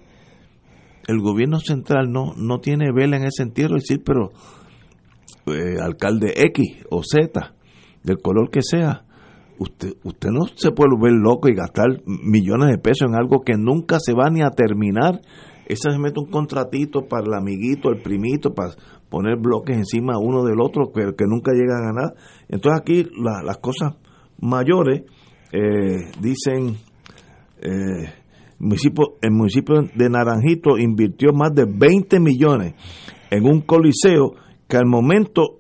el 1.06 1.20
gobierno 1.20 1.58
central 1.58 2.10
no, 2.10 2.32
no 2.36 2.60
tiene 2.60 2.92
vela 2.92 3.16
en 3.16 3.24
ese 3.24 3.42
entierro, 3.42 3.74
decir, 3.74 4.02
pero 4.04 4.30
eh, 5.46 5.78
alcalde 5.80 6.32
X 6.36 6.84
o 6.90 7.02
Z, 7.02 7.54
del 8.02 8.18
color 8.20 8.50
que 8.50 8.62
sea, 8.62 9.04
usted, 9.62 9.94
usted 10.04 10.28
no 10.30 10.46
se 10.54 10.70
puede 10.72 10.90
volver 10.94 11.12
loco 11.12 11.48
y 11.48 11.54
gastar 11.54 12.02
millones 12.06 12.68
de 12.70 12.78
pesos 12.78 13.08
en 13.08 13.14
algo 13.14 13.40
que 13.42 13.54
nunca 13.56 13.98
se 14.00 14.12
va 14.14 14.28
ni 14.30 14.42
a 14.42 14.50
terminar. 14.50 15.20
Ese 15.66 15.90
se 15.90 15.98
mete 15.98 16.20
un 16.20 16.30
contratito 16.30 17.06
para 17.08 17.24
el 17.26 17.34
amiguito, 17.34 17.88
el 17.90 18.02
primito, 18.02 18.52
para 18.52 18.72
poner 19.08 19.36
bloques 19.38 19.76
encima 19.76 20.18
uno 20.18 20.42
del 20.44 20.60
otro 20.60 20.90
que, 20.92 21.14
que 21.16 21.24
nunca 21.26 21.52
llega 21.52 21.76
a 21.78 21.86
ganar. 21.92 22.14
Entonces 22.48 22.80
aquí 22.80 23.04
la- 23.22 23.42
las 23.44 23.58
cosas 23.58 23.94
mayores 24.40 25.02
eh, 25.52 26.10
dicen 26.20 26.76
eh, 27.60 28.10
municipio, 28.58 29.14
el 29.22 29.30
municipio 29.32 29.76
de 29.94 30.10
Naranjito 30.10 30.78
invirtió 30.78 31.32
más 31.32 31.54
de 31.54 31.64
20 31.66 32.20
millones 32.20 32.74
en 33.30 33.44
un 33.46 33.60
coliseo 33.60 34.32
que 34.68 34.76
al 34.76 34.86
momento 34.86 35.58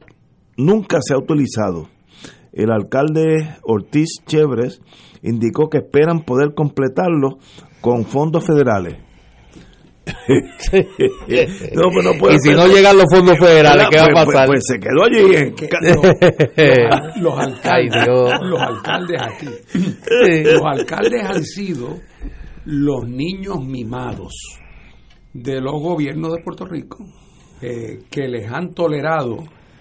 nunca 0.56 0.98
se 1.00 1.14
ha 1.14 1.18
utilizado. 1.18 1.88
El 2.52 2.70
alcalde 2.70 3.56
Ortiz 3.62 4.08
Chévez 4.26 4.80
indicó 5.22 5.68
que 5.70 5.78
esperan 5.78 6.20
poder 6.24 6.54
completarlo 6.54 7.38
con 7.80 8.04
fondos 8.04 8.44
federales. 8.46 8.98
no, 11.74 11.90
pues 11.92 12.04
no 12.04 12.12
puede 12.18 12.34
y 12.34 12.38
si 12.40 12.48
ser. 12.48 12.56
no 12.56 12.66
llegan 12.66 12.96
los 12.96 13.06
fondos 13.12 13.38
federales, 13.38 13.86
¿qué 13.88 13.98
va 13.98 14.04
a 14.04 14.06
Pues- 14.06 14.24
pues- 14.24 14.34
pasar? 14.34 14.46
Pues, 14.48 14.62
se 14.66 14.80
quedó 14.80 15.04
allí. 15.04 15.22
los, 17.22 17.38
alcaldes, 17.38 18.06
los 18.42 18.60
alcaldes 18.60 19.22
aquí, 19.22 19.48
los 20.44 20.62
alcaldes 20.64 21.22
han 21.24 21.44
sido 21.44 21.98
los 22.64 23.08
niños 23.08 23.64
mimados 23.64 24.32
de 25.32 25.60
los 25.60 25.72
gobiernos 25.80 26.32
de 26.32 26.42
Puerto 26.42 26.64
Rico 26.66 27.04
eh, 27.60 28.00
que 28.10 28.28
les 28.28 28.50
han 28.50 28.72
tolerado 28.72 29.38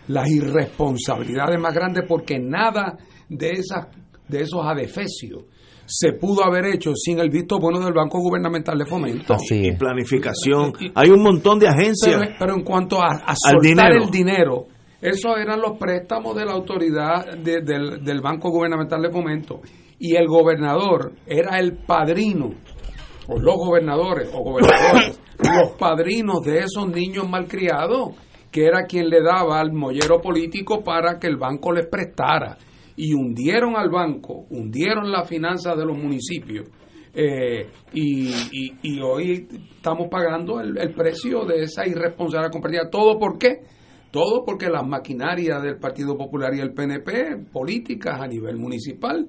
las 0.08 0.30
irresponsabilidades 0.30 1.60
más 1.60 1.74
grandes 1.74 2.06
porque 2.08 2.40
nada 2.40 2.98
de 3.30 3.50
esas 3.52 3.88
de 4.28 4.42
esos 4.42 4.62
adefesios 4.66 5.44
se 5.86 6.14
pudo 6.14 6.46
haber 6.46 6.66
hecho 6.68 6.92
sin 6.96 7.20
el 7.20 7.30
visto 7.30 7.60
bueno 7.60 7.80
del 7.80 7.94
Banco 7.94 8.20
Gubernamental 8.20 8.78
de 8.78 8.86
Fomento. 8.86 9.34
Así 9.34 9.68
y 9.68 9.72
planificación. 9.76 10.72
Hay 10.96 11.10
un 11.10 11.22
montón 11.22 11.60
de 11.60 11.68
agencias. 11.68 12.16
Pero, 12.18 12.36
pero 12.40 12.54
en 12.56 12.64
cuanto 12.64 13.02
a, 13.02 13.08
a 13.26 13.36
soltar 13.36 13.62
dinero. 13.62 14.04
el 14.06 14.10
dinero, 14.10 14.66
esos 15.02 15.38
eran 15.38 15.60
los 15.60 15.78
préstamos 15.78 16.34
de 16.38 16.46
la 16.46 16.54
autoridad 16.54 17.26
de- 17.38 17.62
del, 17.62 18.06
del 18.06 18.22
Banco 18.22 18.50
Gubernamental 18.52 19.02
de 19.02 19.12
Fomento. 19.12 19.60
Y 20.00 20.16
el 20.16 20.28
gobernador 20.28 21.12
era 21.26 21.60
el 21.60 21.74
padrino, 21.86 22.52
o 23.28 23.38
los 23.38 23.56
gobernadores, 23.58 24.30
o 24.34 24.44
gobernadores, 24.44 25.20
los 25.40 25.72
padrinos 25.78 26.40
de 26.46 26.60
esos 26.60 26.88
niños 26.88 27.28
malcriados, 27.30 28.12
que 28.52 28.66
era 28.66 28.86
quien 28.86 29.10
le 29.10 29.22
daba 29.22 29.60
al 29.60 29.72
mollero 29.72 30.20
político 30.22 30.84
para 30.84 31.18
que 31.18 31.28
el 31.28 31.38
banco 31.38 31.72
les 31.72 31.88
prestara. 31.88 32.58
Y 32.98 33.14
hundieron 33.14 33.76
al 33.78 33.90
banco, 33.90 34.46
hundieron 34.50 35.12
las 35.12 35.28
finanzas 35.28 35.78
de 35.78 35.86
los 35.86 35.98
municipios. 35.98 36.68
Eh, 37.14 37.70
y, 37.94 39.00
hoy 39.02 39.48
estamos 39.76 40.08
pagando 40.10 40.60
el, 40.60 40.78
el 40.78 40.94
precio 40.94 41.46
de 41.46 41.64
esa 41.64 41.88
irresponsabilidad 41.88 42.52
compartida. 42.52 42.90
¿Todo 42.90 43.18
por 43.18 43.38
qué? 43.38 43.62
Todo 44.12 44.44
porque 44.46 44.70
las 44.70 44.86
maquinarias 44.86 45.64
del 45.64 45.78
Partido 45.78 46.18
Popular 46.18 46.54
y 46.54 46.60
el 46.60 46.74
PNP, 46.74 47.46
políticas 47.52 48.20
a 48.20 48.28
nivel 48.28 48.58
municipal, 48.58 49.26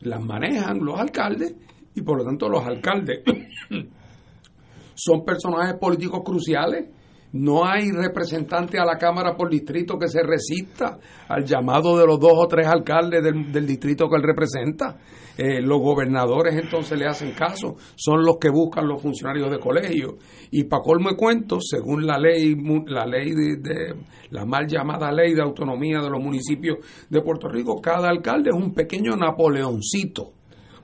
las 0.00 0.22
manejan 0.22 0.78
los 0.84 1.00
alcaldes 1.00 1.54
y 1.94 2.02
por 2.02 2.18
lo 2.18 2.24
tanto 2.24 2.48
los 2.50 2.64
alcaldes 2.64 3.22
son 4.94 5.24
personajes 5.24 5.76
políticos 5.80 6.20
cruciales 6.22 6.90
no 7.36 7.64
hay 7.64 7.90
representante 7.90 8.78
a 8.78 8.84
la 8.84 8.96
Cámara 8.96 9.36
por 9.36 9.50
distrito 9.50 9.98
que 9.98 10.08
se 10.08 10.22
resista 10.22 10.98
al 11.28 11.44
llamado 11.44 11.96
de 11.96 12.06
los 12.06 12.18
dos 12.18 12.32
o 12.34 12.46
tres 12.46 12.66
alcaldes 12.66 13.22
del, 13.22 13.66
distrito 13.66 14.08
que 14.08 14.16
él 14.16 14.22
representa. 14.22 14.96
Eh, 15.38 15.60
los 15.60 15.80
gobernadores 15.80 16.54
entonces 16.54 16.98
le 16.98 17.06
hacen 17.06 17.32
caso, 17.32 17.76
son 17.94 18.24
los 18.24 18.38
que 18.38 18.48
buscan 18.48 18.88
los 18.88 19.02
funcionarios 19.02 19.50
de 19.50 19.58
colegio. 19.58 20.16
Y 20.50 20.64
para 20.64 20.82
colmo 20.82 21.10
de 21.10 21.16
según 21.60 22.06
la 22.06 22.18
ley, 22.18 22.56
la 22.86 23.04
ley 23.04 23.32
de, 23.34 23.94
la 24.30 24.46
mal 24.46 24.66
llamada 24.66 25.12
ley 25.12 25.34
de 25.34 25.42
autonomía 25.42 26.00
de 26.00 26.08
los 26.08 26.22
municipios 26.22 26.78
de 27.10 27.20
Puerto 27.20 27.48
Rico, 27.48 27.80
cada 27.82 28.08
alcalde 28.08 28.50
es 28.50 28.56
un 28.56 28.72
pequeño 28.72 29.14
Napoleoncito 29.14 30.35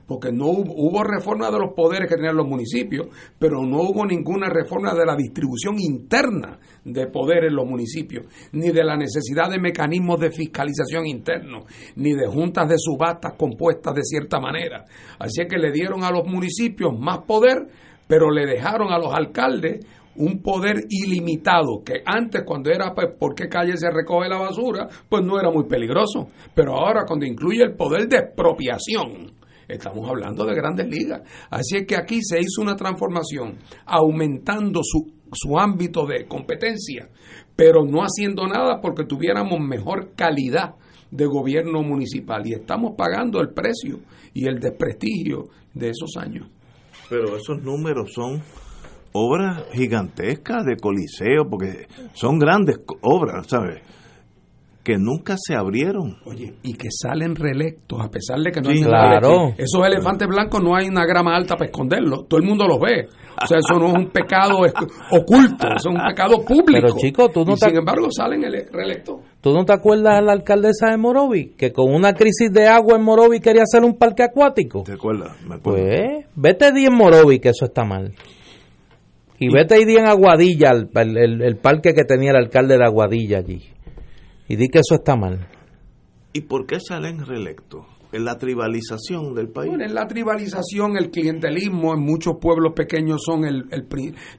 porque 0.07 0.31
no 0.31 0.47
hubo, 0.47 1.03
reforma 1.03 1.49
de 1.49 1.59
los 1.59 1.73
poderes 1.73 2.09
que 2.09 2.15
tenían 2.15 2.35
los 2.35 2.47
municipios, 2.47 3.07
pero 3.39 3.61
no 3.61 3.81
hubo 3.81 4.05
ninguna 4.05 4.49
reforma 4.49 4.93
de 4.93 5.05
la 5.05 5.15
distribución 5.15 5.75
interna 5.79 6.59
de 6.83 7.07
poder 7.07 7.45
en 7.45 7.55
los 7.55 7.65
municipios, 7.65 8.25
ni 8.51 8.69
de 8.71 8.83
la 8.83 8.97
necesidad 8.97 9.49
de 9.49 9.59
mecanismos 9.59 10.19
de 10.19 10.31
fiscalización 10.31 11.07
internos, 11.07 11.63
ni 11.95 12.13
de 12.13 12.27
juntas 12.27 12.67
de 12.67 12.75
subastas 12.77 13.33
compuestas 13.37 13.95
de 13.95 14.03
cierta 14.03 14.39
manera. 14.39 14.85
Así 15.19 15.41
es 15.41 15.47
que 15.47 15.57
le 15.57 15.71
dieron 15.71 16.03
a 16.03 16.11
los 16.11 16.25
municipios 16.25 16.97
más 16.97 17.19
poder, 17.19 17.67
pero 18.07 18.29
le 18.29 18.45
dejaron 18.45 18.91
a 18.91 18.97
los 18.97 19.13
alcaldes 19.13 19.85
un 20.15 20.41
poder 20.41 20.85
ilimitado 20.89 21.83
que 21.83 22.03
antes 22.05 22.43
cuando 22.45 22.69
era 22.69 22.93
pues, 22.93 23.07
por 23.17 23.33
qué 23.33 23.47
calle 23.47 23.77
se 23.77 23.89
recoge 23.89 24.29
la 24.29 24.37
basura, 24.37 24.87
pues 25.09 25.23
no 25.23 25.39
era 25.39 25.49
muy 25.49 25.65
peligroso, 25.65 26.27
pero 26.53 26.75
ahora 26.75 27.03
cuando 27.07 27.25
incluye 27.25 27.63
el 27.63 27.75
poder 27.75 28.07
de 28.07 28.17
expropiación, 28.17 29.42
Estamos 29.67 30.09
hablando 30.09 30.45
de 30.45 30.55
grandes 30.55 30.87
ligas. 30.87 31.21
Así 31.49 31.77
es 31.77 31.87
que 31.87 31.95
aquí 31.95 32.19
se 32.21 32.39
hizo 32.39 32.61
una 32.61 32.75
transformación, 32.75 33.57
aumentando 33.85 34.81
su, 34.83 35.11
su 35.31 35.57
ámbito 35.57 36.05
de 36.05 36.25
competencia, 36.25 37.09
pero 37.55 37.83
no 37.85 38.01
haciendo 38.01 38.47
nada 38.47 38.79
porque 38.81 39.05
tuviéramos 39.05 39.59
mejor 39.59 40.13
calidad 40.15 40.75
de 41.11 41.25
gobierno 41.25 41.81
municipal. 41.83 42.45
Y 42.45 42.53
estamos 42.53 42.93
pagando 42.97 43.39
el 43.39 43.49
precio 43.53 43.99
y 44.33 44.47
el 44.47 44.59
desprestigio 44.59 45.45
de 45.73 45.89
esos 45.89 46.17
años. 46.17 46.47
Pero 47.09 47.37
esos 47.37 47.61
números 47.61 48.11
son 48.13 48.41
obras 49.13 49.65
gigantescas 49.71 50.65
de 50.65 50.77
coliseo, 50.77 51.47
porque 51.49 51.87
son 52.13 52.39
grandes 52.39 52.79
obras, 53.01 53.47
¿sabes? 53.47 53.81
Que 54.83 54.97
nunca 54.97 55.35
se 55.37 55.55
abrieron. 55.55 56.17
Oye, 56.25 56.55
y 56.61 56.73
que 56.73 56.89
salen 56.91 57.35
reelectos, 57.35 58.01
a 58.01 58.09
pesar 58.09 58.39
de 58.39 58.51
que 58.51 58.61
no 58.61 58.69
hay 58.69 58.81
claro. 58.81 59.53
Esos 59.57 59.85
elefantes 59.85 60.27
blancos 60.27 60.61
no 60.61 60.75
hay 60.75 60.89
una 60.89 61.05
grama 61.05 61.35
alta 61.35 61.55
para 61.55 61.69
esconderlos, 61.69 62.27
todo 62.27 62.39
el 62.39 62.45
mundo 62.45 62.67
los 62.67 62.79
ve. 62.79 63.07
O 63.41 63.47
sea, 63.47 63.57
eso 63.57 63.79
no 63.79 63.87
es 63.87 63.93
un 63.93 64.11
pecado 64.11 64.59
oculto, 65.11 65.67
eso 65.75 65.89
es 65.89 65.95
un 65.95 66.01
pecado 66.07 66.43
público. 66.45 66.87
Pero 66.87 66.95
chico, 66.97 67.29
tú 67.29 67.45
no 67.45 67.55
Sin 67.55 67.75
embargo, 67.75 68.07
salen 68.11 68.41
reelectos. 68.41 69.21
¿Tú 69.41 69.53
no 69.53 69.65
te 69.65 69.73
acuerdas 69.73 70.19
de 70.19 70.25
la 70.25 70.33
alcaldesa 70.33 70.91
de 70.91 70.97
Morovi? 70.97 71.53
Que 71.57 71.71
con 71.71 71.93
una 71.93 72.13
crisis 72.13 72.51
de 72.51 72.67
agua 72.67 72.97
en 72.97 73.03
Morovi 73.03 73.39
quería 73.39 73.63
hacer 73.63 73.83
un 73.83 73.97
parque 73.97 74.23
acuático. 74.23 74.83
¿Te 74.83 74.93
acuerdas? 74.93 75.31
Me 75.47 75.55
acuerdo. 75.55 75.81
Pues, 75.81 76.25
vete 76.35 76.71
di 76.73 76.85
en 76.85 76.95
Morovi, 76.95 77.39
que 77.39 77.49
eso 77.49 77.65
está 77.65 77.85
mal. 77.85 78.13
Y, 79.39 79.51
vete 79.51 79.81
y 79.81 79.85
di 79.85 79.95
en 79.97 80.07
Aguadilla, 80.07 80.71
el 80.71 81.57
parque 81.57 81.93
que 81.93 82.03
tenía 82.03 82.31
el 82.31 82.37
alcalde 82.37 82.77
de 82.77 82.85
Aguadilla 82.85 83.39
allí 83.39 83.73
y 84.47 84.55
di 84.55 84.67
que 84.67 84.79
eso 84.79 84.95
está 84.95 85.15
mal. 85.15 85.47
¿Y 86.33 86.41
por 86.41 86.65
qué 86.65 86.79
salen 86.79 87.25
reelectos? 87.25 87.85
En 88.11 88.25
la 88.25 88.37
tribalización 88.37 89.33
del 89.33 89.49
país. 89.49 89.69
Bueno, 89.69 89.85
en 89.85 89.95
la 89.95 90.07
tribalización, 90.07 90.97
el 90.97 91.09
clientelismo 91.09 91.93
en 91.93 92.01
muchos 92.01 92.35
pueblos 92.39 92.73
pequeños 92.75 93.21
son 93.25 93.43
el, 93.43 93.65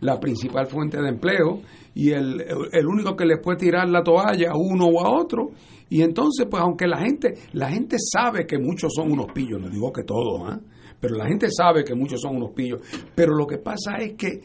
la 0.01 0.21
principal 0.21 0.67
fuente 0.67 1.01
de 1.01 1.09
empleo 1.09 1.61
y 1.93 2.11
el, 2.11 2.45
el, 2.73 2.87
único 2.87 3.17
que 3.17 3.25
les 3.25 3.41
puede 3.41 3.59
tirar 3.59 3.89
la 3.89 4.03
toalla 4.03 4.51
a 4.53 4.57
uno 4.57 4.87
o 4.87 5.05
a 5.05 5.21
otro. 5.21 5.51
Y 5.89 6.03
entonces, 6.03 6.47
pues 6.49 6.63
aunque 6.63 6.87
la 6.87 6.99
gente, 6.99 7.35
la 7.53 7.69
gente 7.71 7.97
sabe 7.99 8.47
que 8.47 8.59
muchos 8.59 8.93
son 8.95 9.11
unos 9.11 9.27
pillos, 9.33 9.61
no 9.61 9.69
digo 9.69 9.93
que 9.93 10.05
todos, 10.05 10.43
¿ah? 10.47 10.61
pero 11.01 11.17
la 11.17 11.27
gente 11.27 11.49
sabe 11.51 11.85
que 11.85 11.95
muchos 11.95 12.21
son 12.21 12.37
unos 12.37 12.53
pillos. 12.53 12.81
Pero 13.15 13.35
lo 13.35 13.47
que 13.47 13.59
pasa 13.59 13.97
es 13.97 14.15
que, 14.15 14.41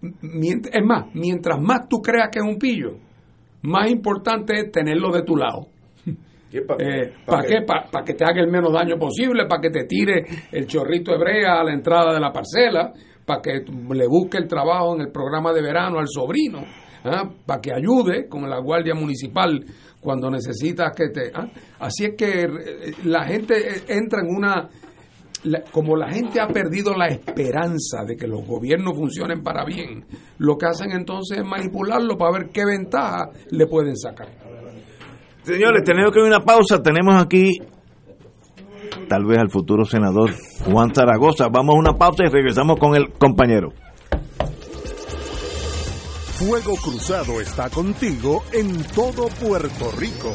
es 0.00 0.84
más, 0.84 1.06
mientras 1.14 1.60
más 1.60 1.88
tú 1.88 2.00
creas 2.00 2.28
que 2.30 2.38
es 2.38 2.44
un 2.44 2.58
pillo, 2.58 2.96
más 3.62 3.90
importante 3.90 4.58
es 4.58 4.72
tenerlo 4.72 5.10
de 5.12 5.22
tu 5.22 5.36
lado. 5.36 5.68
¿Para 7.26 7.42
qué? 7.46 7.62
Para 7.62 8.04
que 8.04 8.14
te 8.14 8.24
haga 8.24 8.40
el 8.40 8.50
menos 8.50 8.72
daño 8.72 8.96
posible, 8.98 9.46
para 9.46 9.60
que 9.60 9.70
te 9.70 9.84
tire 9.84 10.24
el 10.52 10.66
chorrito 10.66 11.14
hebrea 11.14 11.60
a 11.60 11.64
la 11.64 11.72
entrada 11.72 12.14
de 12.14 12.20
la 12.20 12.32
parcela, 12.32 12.92
para 13.24 13.42
que 13.42 13.64
le 13.94 14.06
busque 14.06 14.38
el 14.38 14.48
trabajo 14.48 14.94
en 14.94 15.02
el 15.02 15.12
programa 15.12 15.52
de 15.52 15.62
verano 15.62 15.98
al 15.98 16.08
sobrino, 16.08 16.60
¿ah? 17.04 17.28
para 17.44 17.60
que 17.60 17.72
ayude 17.72 18.28
con 18.28 18.48
la 18.48 18.58
guardia 18.58 18.94
municipal 18.94 19.64
cuando 20.00 20.30
necesitas 20.30 20.94
que 20.96 21.08
te... 21.08 21.30
¿ah? 21.34 21.46
Así 21.80 22.06
es 22.06 22.14
que 22.16 22.44
eh, 22.44 22.94
la 23.04 23.24
gente 23.24 23.54
entra 23.88 24.20
en 24.22 24.34
una 24.34 24.68
como 25.72 25.96
la 25.96 26.10
gente 26.10 26.40
ha 26.40 26.48
perdido 26.48 26.94
la 26.94 27.06
esperanza 27.06 28.04
de 28.06 28.16
que 28.16 28.26
los 28.26 28.44
gobiernos 28.46 28.96
funcionen 28.96 29.42
para 29.42 29.64
bien, 29.64 30.04
lo 30.38 30.56
que 30.56 30.66
hacen 30.66 30.90
entonces 30.92 31.38
es 31.38 31.44
manipularlo 31.44 32.16
para 32.16 32.38
ver 32.38 32.50
qué 32.52 32.64
ventaja 32.64 33.30
le 33.50 33.66
pueden 33.66 33.96
sacar. 33.96 34.28
Señores, 35.42 35.82
tenemos 35.84 36.12
que 36.12 36.18
ir 36.20 36.26
a 36.26 36.28
una 36.28 36.44
pausa. 36.44 36.82
Tenemos 36.82 37.14
aquí 37.22 37.58
tal 39.08 39.24
vez 39.24 39.38
al 39.38 39.50
futuro 39.50 39.84
senador 39.84 40.30
Juan 40.64 40.94
Zaragoza. 40.94 41.48
Vamos 41.48 41.74
a 41.74 41.78
una 41.78 41.92
pausa 41.94 42.24
y 42.24 42.30
regresamos 42.30 42.78
con 42.78 42.94
el 42.94 43.12
compañero. 43.12 43.72
Fuego 46.38 46.76
Cruzado 46.76 47.40
está 47.40 47.68
contigo 47.70 48.44
en 48.52 48.84
todo 48.94 49.28
Puerto 49.40 49.90
Rico. 49.98 50.32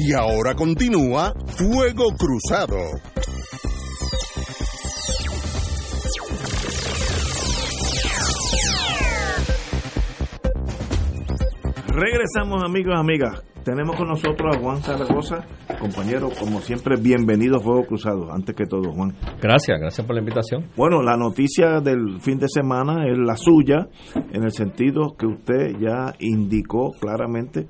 Y 0.00 0.12
ahora 0.12 0.54
continúa 0.54 1.34
Fuego 1.56 2.14
Cruzado. 2.16 2.76
Regresamos 11.88 12.62
amigos 12.62 12.94
y 12.94 13.00
amigas. 13.00 13.42
Tenemos 13.64 13.96
con 13.96 14.08
nosotros 14.08 14.56
a 14.56 14.60
Juan 14.60 14.80
Zaragoza, 14.82 15.44
compañero, 15.78 16.30
como 16.38 16.60
siempre, 16.60 16.96
bienvenido 16.96 17.56
a 17.56 17.60
Fuego 17.60 17.84
Cruzado, 17.84 18.32
antes 18.32 18.54
que 18.54 18.64
todo, 18.64 18.92
Juan. 18.92 19.14
Gracias, 19.42 19.78
gracias 19.78 20.06
por 20.06 20.14
la 20.14 20.20
invitación. 20.20 20.64
Bueno, 20.76 21.02
la 21.02 21.16
noticia 21.16 21.80
del 21.80 22.20
fin 22.20 22.38
de 22.38 22.46
semana 22.48 23.06
es 23.06 23.18
la 23.18 23.36
suya, 23.36 23.88
en 24.32 24.44
el 24.44 24.52
sentido 24.52 25.16
que 25.18 25.26
usted 25.26 25.76
ya 25.78 26.14
indicó 26.20 26.92
claramente 26.98 27.66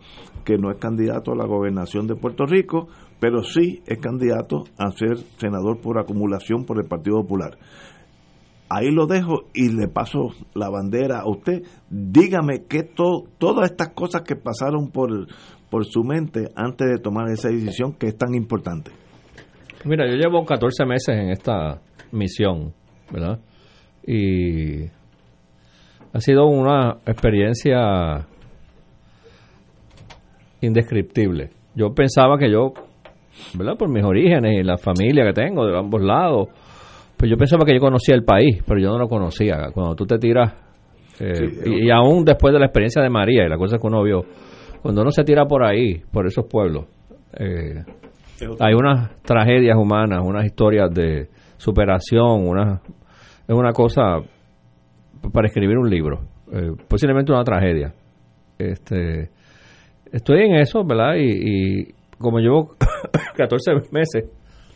que 0.48 0.56
no 0.56 0.70
es 0.70 0.78
candidato 0.78 1.32
a 1.32 1.36
la 1.36 1.44
gobernación 1.44 2.06
de 2.06 2.14
Puerto 2.14 2.46
Rico, 2.46 2.88
pero 3.20 3.42
sí 3.42 3.82
es 3.86 3.98
candidato 3.98 4.64
a 4.78 4.90
ser 4.92 5.18
senador 5.36 5.78
por 5.82 5.98
acumulación 5.98 6.64
por 6.64 6.78
el 6.78 6.88
Partido 6.88 7.20
Popular. 7.20 7.58
Ahí 8.70 8.90
lo 8.90 9.06
dejo 9.06 9.42
y 9.52 9.68
le 9.68 9.88
paso 9.88 10.30
la 10.54 10.70
bandera 10.70 11.20
a 11.20 11.28
usted. 11.28 11.64
Dígame 11.90 12.64
que 12.66 12.82
todas 12.82 13.70
estas 13.70 13.90
cosas 13.90 14.22
que 14.22 14.36
pasaron 14.36 14.90
por, 14.90 15.26
por 15.68 15.84
su 15.84 16.02
mente 16.02 16.48
antes 16.56 16.88
de 16.88 16.98
tomar 16.98 17.28
esa 17.28 17.50
decisión 17.50 17.92
que 17.92 18.06
es 18.06 18.16
tan 18.16 18.34
importante. 18.34 18.90
Mira, 19.84 20.08
yo 20.08 20.16
llevo 20.16 20.46
14 20.46 20.86
meses 20.86 21.14
en 21.14 21.28
esta 21.28 21.82
misión, 22.10 22.72
¿verdad? 23.12 23.38
Y 24.06 24.86
ha 26.14 26.20
sido 26.20 26.46
una 26.46 27.00
experiencia 27.04 28.26
indescriptible. 30.60 31.51
Yo 31.74 31.94
pensaba 31.94 32.39
que 32.39 32.51
yo, 32.51 32.72
¿verdad? 33.55 33.76
Por 33.76 33.89
mis 33.89 34.05
orígenes 34.05 34.59
y 34.60 34.62
la 34.62 34.78
familia 34.78 35.24
que 35.24 35.32
tengo 35.32 35.66
de 35.66 35.78
ambos 35.78 36.02
lados, 36.02 36.48
pues 37.16 37.30
yo 37.30 37.36
pensaba 37.36 37.64
que 37.64 37.74
yo 37.74 37.80
conocía 37.80 38.14
el 38.14 38.24
país, 38.24 38.62
pero 38.66 38.80
yo 38.80 38.89
no 38.90 38.98
lo 38.98 39.09
conocía. 39.09 39.70
Cuando 39.72 39.94
tú 39.94 40.06
te 40.06 40.18
tiras, 40.18 40.55
eh, 41.20 41.85
y, 41.85 41.90
aún 41.90 42.24
después 42.24 42.52
de 42.52 42.60
la 42.60 42.66
experiencia 42.66 43.02
de 43.02 43.10
María 43.10 43.44
y 43.44 43.48
la 43.48 43.56
cosa 43.56 43.78
que 43.78 43.86
uno 43.86 44.02
vio, 44.02 44.24
cuando 44.82 45.02
uno 45.02 45.10
se 45.10 45.24
tira 45.24 45.44
por 45.47 45.64
ahí, 45.64 46.02
por 46.12 46.26
esos 46.26 46.47
pueblos, 46.47 46.86
eh, 47.39 47.85
hay 48.60 48.74
unas 48.74 49.20
tragedias 49.22 49.76
humanas, 49.76 50.20
unas 50.24 50.44
historias 50.44 50.90
de 50.94 51.28
superación, 51.56 52.47
una, 52.47 52.80
es 53.48 53.55
una 53.55 53.72
cosa 53.72 54.20
para 55.32 55.48
escribir 55.48 55.76
un 55.76 55.90
libro, 55.90 56.20
eh, 56.52 56.70
posiblemente 56.86 57.32
una 57.32 57.43
tragedia. 57.43 57.93
Este, 58.56 59.30
estoy 60.12 60.43
en 60.43 60.56
eso, 60.56 60.85
¿verdad? 60.85 61.14
Y, 61.18 61.94
como 62.18 62.40
llevo 62.40 62.74
14 63.36 63.72
meses, 63.93 64.30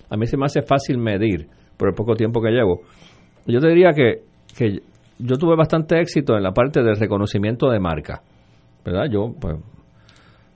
a 0.08 0.16
mí 0.16 0.26
se 0.26 0.36
me 0.36 0.44
hace 0.44 0.62
fácil 0.62 0.98
medir 0.98 1.48
por 1.76 1.88
el 1.88 1.94
poco 1.94 2.14
tiempo 2.14 2.40
que 2.40 2.50
llevo. 2.50 2.82
Yo 3.46 3.60
te 3.60 3.68
diría 3.68 3.92
que, 3.92 4.22
que 4.56 4.80
yo 5.18 5.36
tuve 5.36 5.56
bastante 5.56 6.00
éxito 6.00 6.36
en 6.36 6.42
la 6.42 6.52
parte 6.52 6.82
del 6.82 6.96
reconocimiento 6.96 7.68
de 7.70 7.80
marca, 7.80 8.22
¿verdad? 8.84 9.06
Yo, 9.10 9.34
pues, 9.40 9.56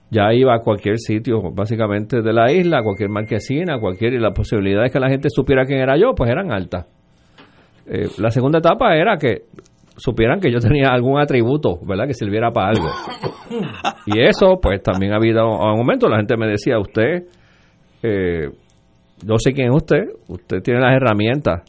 ya 0.09 0.33
iba 0.33 0.55
a 0.55 0.59
cualquier 0.59 0.97
sitio, 0.99 1.51
básicamente 1.51 2.21
de 2.21 2.33
la 2.33 2.51
isla, 2.51 2.81
cualquier 2.81 3.09
marquesina, 3.09 3.79
cualquier, 3.79 4.13
y 4.13 4.19
las 4.19 4.33
posibilidades 4.33 4.91
que 4.91 4.99
la 4.99 5.09
gente 5.09 5.29
supiera 5.29 5.65
quién 5.65 5.79
era 5.79 5.97
yo, 5.97 6.13
pues 6.15 6.29
eran 6.29 6.51
altas. 6.51 6.87
Eh, 7.85 8.07
la 8.17 8.31
segunda 8.31 8.59
etapa 8.59 8.95
era 8.95 9.17
que 9.17 9.43
supieran 9.97 10.39
que 10.39 10.51
yo 10.51 10.59
tenía 10.59 10.89
algún 10.89 11.19
atributo, 11.19 11.79
¿verdad? 11.85 12.07
Que 12.07 12.13
sirviera 12.13 12.51
para 12.51 12.69
algo. 12.69 12.87
Y 14.05 14.21
eso, 14.21 14.59
pues 14.61 14.81
también 14.81 15.13
ha 15.13 15.17
habido, 15.17 15.41
a 15.41 15.73
un 15.73 15.79
momento 15.79 16.07
la 16.07 16.17
gente 16.17 16.37
me 16.37 16.47
decía, 16.47 16.79
usted, 16.79 17.25
eh, 18.03 18.49
yo 19.23 19.35
sé 19.37 19.53
quién 19.53 19.67
es 19.67 19.75
usted, 19.75 20.03
usted 20.27 20.61
tiene 20.61 20.79
las 20.79 20.95
herramientas 20.95 21.63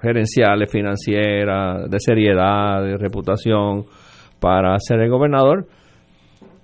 gerenciales, 0.00 0.70
financieras, 0.70 1.90
de 1.90 2.00
seriedad, 2.00 2.82
de 2.82 2.96
reputación 2.96 3.84
para 4.38 4.78
ser 4.78 5.00
el 5.00 5.10
gobernador. 5.10 5.66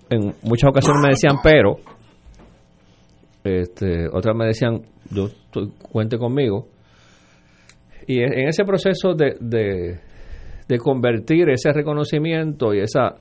En 0.08 0.34
muchas 0.42 0.70
ocasiones 0.70 1.02
me 1.02 1.08
decían, 1.10 1.36
pero, 1.42 1.76
este, 3.44 4.08
otras 4.12 4.34
me 4.36 4.46
decían, 4.46 4.82
yo 5.10 5.28
cuente 5.90 6.18
conmigo. 6.18 6.68
Y 8.06 8.20
en 8.20 8.48
ese 8.48 8.64
proceso 8.64 9.14
de, 9.14 9.98
convertir 10.78 11.48
ese 11.50 11.72
reconocimiento 11.72 12.74
y 12.74 12.80
esa 12.80 13.16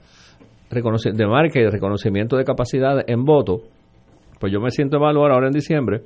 de 0.70 1.28
marca 1.28 1.60
y 1.60 1.68
reconocimiento 1.68 2.36
de 2.36 2.44
capacidad 2.44 3.04
en 3.08 3.24
voto, 3.24 3.62
pues 4.40 4.52
yo 4.52 4.60
me 4.60 4.72
siento 4.72 4.98
evaluar 4.98 5.32
ahora 5.32 5.48
en 5.48 5.54
diciembre 5.54 6.02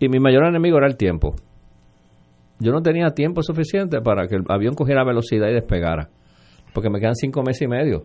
y 0.00 0.08
mi 0.08 0.18
mayor 0.18 0.46
enemigo 0.46 0.76
era 0.78 0.86
el 0.86 0.96
tiempo. 0.96 1.34
Yo 2.58 2.72
no 2.72 2.82
tenía 2.82 3.10
tiempo 3.10 3.42
suficiente 3.42 4.00
para 4.00 4.26
que 4.26 4.36
el 4.36 4.42
avión 4.48 4.74
cogiera 4.74 5.04
velocidad 5.04 5.48
y 5.48 5.54
despegara, 5.54 6.08
porque 6.72 6.90
me 6.90 7.00
quedan 7.00 7.14
cinco 7.14 7.42
meses 7.42 7.62
y 7.62 7.68
medio. 7.68 8.04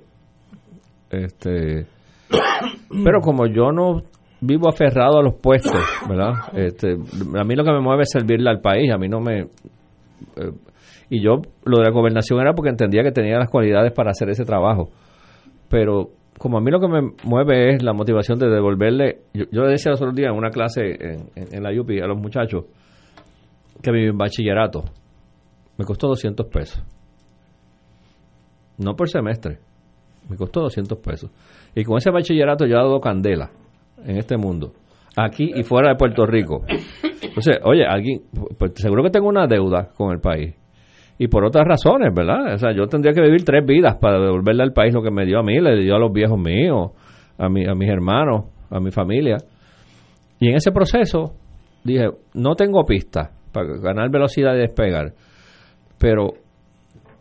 Este, 1.09 1.87
pero 3.03 3.19
como 3.21 3.47
yo 3.47 3.71
no 3.71 4.01
vivo 4.41 4.69
aferrado 4.69 5.19
a 5.19 5.23
los 5.23 5.35
puestos, 5.35 5.81
¿verdad? 6.07 6.33
Este, 6.53 6.93
a 6.93 7.43
mí 7.43 7.55
lo 7.55 7.63
que 7.63 7.71
me 7.71 7.81
mueve 7.81 8.03
es 8.03 8.09
servirle 8.11 8.49
al 8.49 8.61
país, 8.61 8.91
a 8.91 8.97
mí 8.97 9.07
no 9.07 9.19
me... 9.19 9.41
Eh, 9.41 10.51
y 11.09 11.21
yo, 11.21 11.41
lo 11.65 11.79
de 11.79 11.85
la 11.85 11.91
gobernación 11.91 12.39
era 12.39 12.53
porque 12.53 12.69
entendía 12.69 13.03
que 13.03 13.11
tenía 13.11 13.37
las 13.37 13.49
cualidades 13.49 13.91
para 13.93 14.11
hacer 14.11 14.29
ese 14.29 14.45
trabajo. 14.45 14.89
Pero 15.67 16.11
como 16.37 16.57
a 16.57 16.61
mí 16.61 16.69
lo 16.71 16.79
que 16.79 16.87
me 16.87 17.01
mueve 17.23 17.73
es 17.73 17.83
la 17.83 17.93
motivación 17.93 18.37
de 18.37 18.49
devolverle... 18.49 19.21
Yo, 19.33 19.63
le 19.63 19.71
decía 19.71 19.91
los 19.91 20.01
otros 20.01 20.15
días 20.15 20.31
en 20.31 20.37
una 20.37 20.51
clase 20.51 20.97
en, 21.35 21.63
la 21.63 21.69
UPI 21.71 21.99
a 21.99 22.07
los 22.07 22.17
muchachos 22.17 22.65
que 23.81 23.91
mi 23.91 24.09
bachillerato 24.11 24.83
me 25.77 25.85
costó 25.85 26.07
200 26.07 26.45
pesos. 26.47 26.83
No 28.77 28.95
por 28.95 29.09
semestre, 29.09 29.59
me 30.29 30.37
costó 30.37 30.61
200 30.61 30.97
pesos. 30.99 31.31
Y 31.75 31.83
con 31.83 31.97
ese 31.97 32.11
bachillerato 32.11 32.65
yo 32.65 32.75
he 32.75 32.77
dado 32.77 32.99
candela 32.99 33.51
en 34.05 34.17
este 34.17 34.37
mundo, 34.37 34.73
aquí 35.15 35.51
y 35.55 35.63
fuera 35.63 35.89
de 35.89 35.95
Puerto 35.95 36.25
Rico. 36.25 36.63
Entonces, 37.21 37.57
oye, 37.63 37.85
alguien, 37.85 38.23
pues 38.57 38.73
seguro 38.75 39.03
que 39.03 39.09
tengo 39.09 39.27
una 39.27 39.47
deuda 39.47 39.89
con 39.95 40.11
el 40.11 40.19
país. 40.19 40.55
Y 41.19 41.27
por 41.27 41.45
otras 41.45 41.67
razones, 41.67 42.11
¿verdad? 42.15 42.55
O 42.55 42.57
sea, 42.57 42.71
yo 42.73 42.87
tendría 42.87 43.13
que 43.13 43.21
vivir 43.21 43.43
tres 43.43 43.63
vidas 43.65 43.97
para 43.97 44.19
devolverle 44.19 44.63
al 44.63 44.73
país 44.73 44.93
lo 44.93 45.03
que 45.03 45.11
me 45.11 45.25
dio 45.25 45.39
a 45.39 45.43
mí, 45.43 45.59
le 45.59 45.83
dio 45.83 45.95
a 45.95 45.99
los 45.99 46.11
viejos 46.11 46.39
míos, 46.39 46.91
a, 47.37 47.49
mi, 47.49 47.67
a 47.67 47.75
mis 47.75 47.89
hermanos, 47.89 48.45
a 48.71 48.79
mi 48.79 48.89
familia. 48.89 49.37
Y 50.39 50.49
en 50.49 50.55
ese 50.55 50.71
proceso 50.71 51.33
dije, 51.83 52.07
no 52.33 52.55
tengo 52.55 52.85
pista 52.85 53.31
para 53.51 53.67
ganar 53.79 54.09
velocidad 54.09 54.55
y 54.55 54.59
despegar, 54.59 55.13
pero 55.99 56.33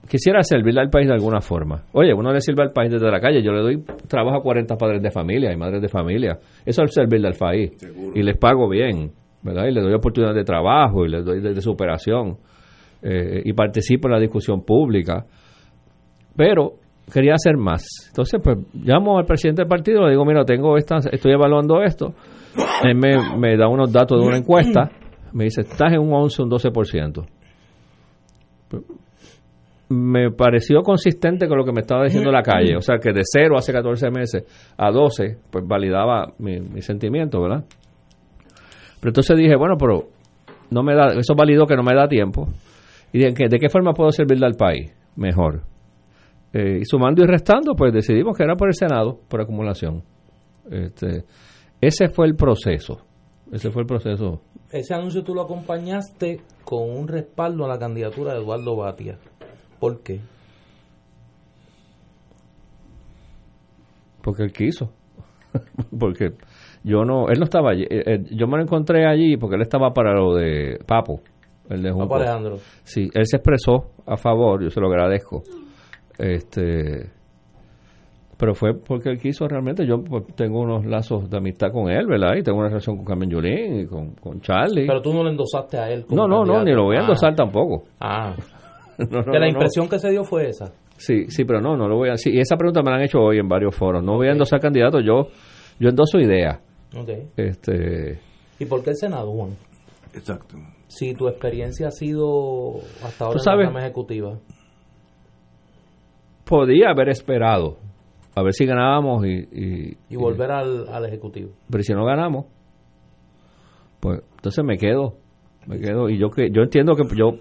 quisiera 0.08 0.42
servirle 0.42 0.80
al 0.80 0.90
país 0.90 1.06
de 1.06 1.14
alguna 1.14 1.40
forma. 1.40 1.84
Oye, 1.92 2.12
uno 2.14 2.32
le 2.32 2.40
sirve 2.40 2.62
al 2.62 2.72
país 2.72 2.90
desde 2.90 3.10
la 3.10 3.20
calle. 3.20 3.42
Yo 3.42 3.52
le 3.52 3.60
doy 3.60 3.84
trabajo 4.08 4.38
a 4.38 4.42
40 4.42 4.76
padres 4.76 5.02
de 5.02 5.10
familia 5.10 5.52
y 5.52 5.56
madres 5.56 5.82
de 5.82 5.88
familia. 5.88 6.38
Eso 6.64 6.82
es 6.82 6.94
servirle 6.94 7.28
al 7.28 7.34
país. 7.34 7.72
Y 8.14 8.22
les 8.22 8.36
pago 8.36 8.68
bien, 8.68 9.12
¿verdad? 9.42 9.66
Y 9.66 9.72
les 9.72 9.84
doy 9.84 9.94
oportunidades 9.94 10.36
de 10.36 10.44
trabajo 10.44 11.04
y 11.04 11.10
les 11.10 11.24
doy 11.24 11.40
de, 11.40 11.60
superación. 11.60 12.38
Eh, 13.02 13.42
y 13.44 13.52
participo 13.52 14.08
en 14.08 14.14
la 14.14 14.20
discusión 14.20 14.62
pública. 14.62 15.24
Pero 16.36 16.74
quería 17.12 17.34
hacer 17.34 17.56
más. 17.56 17.84
Entonces, 18.08 18.40
pues 18.42 18.58
llamo 18.74 19.18
al 19.18 19.24
presidente 19.24 19.62
del 19.62 19.68
partido, 19.68 20.04
le 20.04 20.10
digo, 20.10 20.24
mira, 20.24 20.44
tengo 20.44 20.76
esta, 20.76 20.96
estoy 21.10 21.32
evaluando 21.32 21.82
esto. 21.82 22.14
Él 22.82 22.96
me, 22.96 23.38
me 23.38 23.56
da 23.56 23.68
unos 23.68 23.92
datos 23.92 24.20
de 24.20 24.26
una 24.26 24.36
encuesta. 24.36 24.90
Me 25.32 25.44
dice, 25.44 25.62
estás 25.62 25.92
en 25.92 26.00
un 26.00 26.12
11, 26.12 26.42
un 26.42 26.50
12% 26.50 27.26
me 29.90 30.30
pareció 30.30 30.82
consistente 30.82 31.48
con 31.48 31.56
lo 31.56 31.64
que 31.64 31.72
me 31.72 31.80
estaba 31.80 32.04
diciendo 32.04 32.30
la 32.30 32.42
calle. 32.42 32.76
O 32.76 32.80
sea, 32.80 32.98
que 32.98 33.12
de 33.12 33.22
cero 33.24 33.56
hace 33.56 33.72
14 33.72 34.10
meses 34.10 34.44
a 34.76 34.90
12, 34.90 35.38
pues 35.50 35.66
validaba 35.66 36.32
mi, 36.38 36.82
sentimiento, 36.82 37.40
¿verdad? 37.40 37.64
Pero 39.00 39.10
entonces 39.10 39.36
dije, 39.36 39.56
bueno, 39.56 39.76
pero 39.78 40.08
no 40.70 40.82
me 40.82 40.94
da, 40.94 41.14
eso 41.18 41.34
validó 41.34 41.66
que 41.66 41.76
no 41.76 41.82
me 41.82 41.94
da 41.94 42.06
tiempo. 42.06 42.48
¿Y 43.12 43.18
de, 43.20 43.48
de 43.48 43.59
qué 43.59 43.68
forma 43.68 43.93
puedo 43.93 44.10
servirle 44.12 44.47
al 44.47 44.55
país? 44.55 44.94
Mejor. 45.16 45.62
Eh, 46.52 46.78
y 46.80 46.85
sumando 46.85 47.22
y 47.22 47.26
restando, 47.26 47.74
pues 47.74 47.93
decidimos 47.93 48.36
que 48.36 48.44
era 48.44 48.56
por 48.56 48.68
el 48.68 48.74
Senado, 48.74 49.20
por 49.28 49.40
acumulación. 49.40 50.02
Este, 50.70 51.24
ese 51.80 52.09
fue 52.09 52.26
el 52.26 52.36
proceso. 52.36 53.05
Ese 53.52 53.70
fue 53.70 53.82
el 53.82 53.86
proceso. 53.86 54.43
Ese 54.70 54.94
anuncio 54.94 55.22
tú 55.22 55.35
lo 55.35 55.43
acompañaste 55.43 56.40
con 56.64 56.90
un 56.90 57.09
respaldo 57.09 57.64
a 57.64 57.68
la 57.68 57.78
candidatura 57.78 58.35
de 58.35 58.40
Eduardo 58.40 58.76
Batia. 58.76 59.18
¿Por 59.78 60.02
qué? 60.02 60.20
Porque 64.22 64.43
él 64.43 64.52
quiso. 64.52 64.93
porque 65.98 66.32
yo 66.85 67.05
no, 67.05 67.28
él 67.28 67.39
no 67.39 67.44
estaba 67.44 67.70
allí. 67.70 67.85
Eh, 67.85 68.02
eh, 68.06 68.24
yo 68.30 68.47
me 68.47 68.56
lo 68.56 68.62
encontré 68.62 69.06
allí 69.06 69.36
porque 69.36 69.56
él 69.56 69.62
estaba 69.62 69.93
para 69.93 70.12
lo 70.12 70.35
de 70.35 70.78
Papo, 70.86 71.20
el 71.68 71.82
de 71.82 71.90
Junco. 71.90 72.16
Alejandro. 72.16 72.56
Sí, 72.82 73.08
él 73.14 73.26
se 73.26 73.36
expresó 73.36 73.92
a 74.06 74.16
favor, 74.16 74.62
yo 74.62 74.70
se 74.70 74.80
lo 74.80 74.88
agradezco. 74.88 75.42
Este, 76.18 77.10
pero 78.38 78.54
fue 78.54 78.74
porque 78.74 79.10
él 79.10 79.18
quiso 79.18 79.48
realmente. 79.48 79.84
Yo 79.84 80.02
pues, 80.02 80.24
tengo 80.36 80.60
unos 80.60 80.86
lazos 80.86 81.28
de 81.28 81.36
amistad 81.36 81.72
con 81.72 81.90
él, 81.90 82.06
¿verdad? 82.06 82.36
Y 82.36 82.42
tengo 82.42 82.58
una 82.58 82.68
relación 82.68 82.96
con 82.96 83.04
Carmen 83.04 83.28
Yulín 83.28 83.80
y 83.80 83.86
con, 83.86 84.12
con 84.12 84.40
Charlie. 84.40 84.86
Pero 84.86 85.02
tú 85.02 85.12
no 85.12 85.24
le 85.24 85.30
endosaste 85.30 85.76
a 85.76 85.90
él. 85.90 86.04
no, 86.10 86.28
no, 86.28 86.44
no, 86.44 86.62
ni 86.62 86.72
lo 86.72 86.84
voy 86.84 86.96
a 86.96 87.00
endosar 87.00 87.32
ah. 87.32 87.36
tampoco. 87.36 87.84
Ah. 88.00 88.36
que 88.96 89.38
la 89.38 89.48
impresión 89.48 89.88
que 89.88 89.98
se 89.98 90.10
dio 90.10 90.22
fue 90.22 90.48
esa. 90.48 90.72
Sí, 90.96 91.26
sí, 91.28 91.44
pero 91.44 91.60
no, 91.60 91.76
no 91.76 91.88
lo 91.88 91.96
voy 91.96 92.08
a 92.10 92.12
decir. 92.12 92.32
Y 92.32 92.40
esa 92.40 92.56
pregunta 92.56 92.80
me 92.82 92.90
la 92.90 92.98
han 92.98 93.02
hecho 93.02 93.18
hoy 93.18 93.38
en 93.38 93.48
varios 93.48 93.74
foros. 93.74 94.04
No 94.04 94.14
voy 94.14 94.28
a 94.28 94.32
endosar 94.32 94.60
candidato, 94.60 95.00
yo, 95.00 95.28
yo 95.80 95.88
endoso 95.88 96.18
idea. 96.18 96.60
Okay. 96.96 97.28
Este... 97.36 98.20
¿Y 98.60 98.64
por 98.66 98.82
qué 98.82 98.90
el 98.90 98.96
Senado, 98.96 99.32
Juan? 99.32 99.50
Exacto. 100.14 100.56
Si 100.89 101.15
tu 101.15 101.28
experiencia 101.28 101.89
ha 101.89 101.90
sido 101.90 102.78
hasta 103.05 103.27
ahora 103.27 103.39
en 103.39 103.59
la 103.59 103.66
rama 103.66 103.81
ejecutiva. 103.81 104.39
Podía 106.44 106.90
haber 106.90 107.10
esperado 107.10 107.77
a 108.35 108.43
ver 108.43 108.52
si 108.52 108.66
ganábamos 108.66 109.24
y... 109.27 109.97
Y, 110.09 110.16
volver 110.16 110.51
al, 110.51 110.89
al 110.89 111.05
Ejecutivo. 111.05 111.51
Pero 111.70 111.82
si 111.82 111.93
no 111.93 112.05
ganamos, 112.05 112.47
pues 114.01 114.23
entonces 114.36 114.65
me 114.65 114.78
quedo 114.78 115.16
me 115.66 115.78
quedo 115.78 116.09
y 116.09 116.19
yo 116.19 116.31
que 116.31 116.51
yo 116.51 116.62
entiendo 116.62 116.94
que 116.94 117.05
yo 117.16 117.32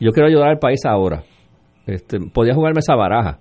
yo 0.00 0.10
quiero 0.12 0.28
ayudar 0.28 0.48
al 0.48 0.58
país 0.58 0.80
ahora 0.86 1.22
este 1.86 2.18
podía 2.32 2.54
jugarme 2.54 2.78
esa 2.78 2.94
baraja 2.94 3.38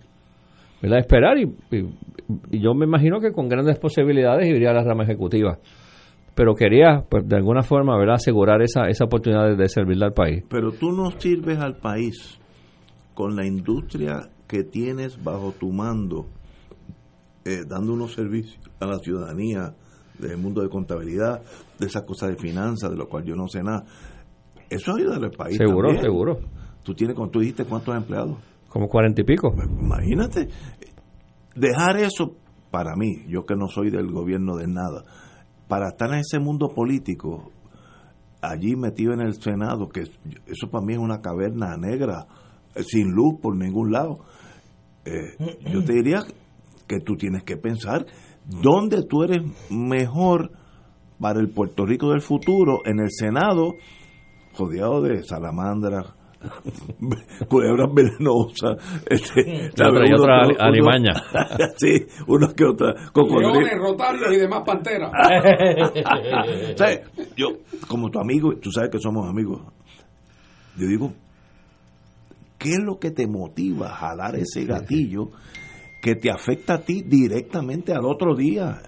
¿verdad? 0.81 0.99
esperar 0.99 1.38
y, 1.38 1.44
y, 1.72 2.60
yo 2.60 2.73
me 2.73 2.85
imagino 2.85 3.19
que 3.19 3.31
con 3.31 3.48
grandes 3.48 3.80
posibilidades 3.80 4.48
iría 4.48 4.72
a 4.72 4.73
la 4.73 4.84
rama 4.84 5.03
ejecutiva 5.03 5.60
pero 6.35 6.55
quería 6.55 7.03
pues 7.10 7.27
de 7.27 7.35
alguna 7.35 7.64
forma 7.64 7.97
verdad 7.97 8.15
asegurar 8.15 8.61
esa 8.61 8.84
esa 8.88 9.05
oportunidad 9.05 9.55
de, 9.55 9.69
servirle 9.69 10.05
al 10.05 10.14
país 10.14 10.43
pero 10.49 10.72
tú 10.72 10.91
no 10.91 11.11
sirves 11.19 11.60
al 11.60 11.77
país 11.77 12.39
con 13.14 13.35
la 13.35 13.45
industria 13.45 14.30
que 14.47 14.64
tienes 14.64 15.23
bajo 15.23 15.51
tu 15.51 15.72
mando 15.72 16.27
eh, 17.45 17.64
dando 17.68 17.93
unos 17.93 18.14
servicios 18.14 18.60
a 18.80 18.85
la 18.85 18.99
ciudadanía 18.99 19.76
del 20.18 20.38
mundo 20.38 20.61
de 20.61 20.69
contabilidad, 20.69 21.41
de 21.80 21.85
esas 21.85 22.03
cosas 22.03 22.30
de 22.30 22.35
finanzas, 22.35 22.91
de 22.91 22.97
lo 22.97 23.07
cual 23.07 23.26
yo 23.26 23.35
no 23.35 23.47
sé 23.47 23.61
nada. 23.61 23.84
Eso 24.69 24.95
ayuda 24.95 25.18
al 25.18 25.31
país. 25.31 25.57
Seguro, 25.57 25.99
seguro. 25.99 26.39
Tú 26.84 26.93
tienes, 26.93 27.15
tú 27.31 27.39
dijiste 27.39 27.65
cuántos 27.65 27.95
empleados. 27.95 28.38
Como 28.69 28.88
cuarenta 28.88 29.22
y 29.22 29.23
pico. 29.23 29.53
Pues, 29.53 29.68
imagínate. 29.68 30.47
Dejar 31.55 31.97
eso 31.97 32.35
para 32.72 32.95
mí, 32.95 33.26
yo 33.27 33.45
que 33.45 33.55
no 33.55 33.68
soy 33.68 33.91
del 33.91 34.11
gobierno 34.11 34.55
de 34.55 34.68
nada, 34.68 35.03
para 35.68 35.90
estar 35.90 36.10
en 36.10 36.19
ese 36.19 36.40
mundo 36.40 36.69
político, 36.69 37.52
allí 38.41 38.76
metido 38.76 39.14
en 39.14 39.22
el 39.22 39.41
Senado, 39.41 39.90
que 39.90 40.02
eso 40.02 40.69
para 40.69 40.85
mí 40.85 40.94
es 40.94 40.99
una 40.99 41.22
caverna 41.22 41.77
negra, 41.77 42.27
eh, 42.76 42.84
sin 42.84 43.11
luz 43.11 43.40
por 43.41 43.56
ningún 43.56 43.91
lado. 43.91 44.19
Eh, 45.06 45.57
yo 45.72 45.84
te 45.84 45.94
diría 45.94 46.23
que 46.88 46.99
tú 46.99 47.15
tienes 47.15 47.44
que 47.44 47.57
pensar 47.57 48.06
dónde 48.45 49.03
tú 49.03 49.23
eres 49.23 49.41
mejor 49.69 50.52
para 51.19 51.40
el 51.40 51.49
Puerto 51.49 51.85
Rico 51.85 52.10
del 52.11 52.22
futuro 52.22 52.81
en 52.85 52.99
el 52.99 53.10
Senado 53.10 53.76
rodeado 54.57 55.02
de 55.02 55.23
salamandras, 55.23 56.14
culebras 57.47 57.89
venenosas, 57.93 58.77
este, 59.09 59.71
y 59.75 60.13
otra 60.13 60.47
alimaña. 60.59 61.13
sí, 61.77 62.05
unos 62.27 62.53
que 62.53 62.65
otras. 62.65 63.11
Leones, 63.15 63.77
rotarios 63.77 64.33
y 64.33 64.37
demás 64.37 64.63
panteras. 64.65 65.11
Yo, 67.35 67.47
como 67.87 68.09
tu 68.09 68.19
amigo, 68.19 68.53
tú 68.61 68.71
sabes 68.71 68.89
que 68.91 68.99
somos 68.99 69.29
amigos, 69.29 69.61
yo 70.75 70.87
digo, 70.87 71.13
¿Qué 72.63 72.69
es 72.69 72.79
lo 72.79 72.97
que 72.97 73.11
te 73.11 73.27
motiva 73.27 73.87
a 73.87 73.95
jalar 73.95 74.37
ese 74.37 74.63
gatillo 74.63 75.31
que 76.01 76.15
te 76.15 76.31
afecta 76.31 76.75
a 76.75 76.79
ti 76.79 77.03
directamente 77.05 77.91
al 77.91 78.05
otro 78.05 78.37
día? 78.37 78.81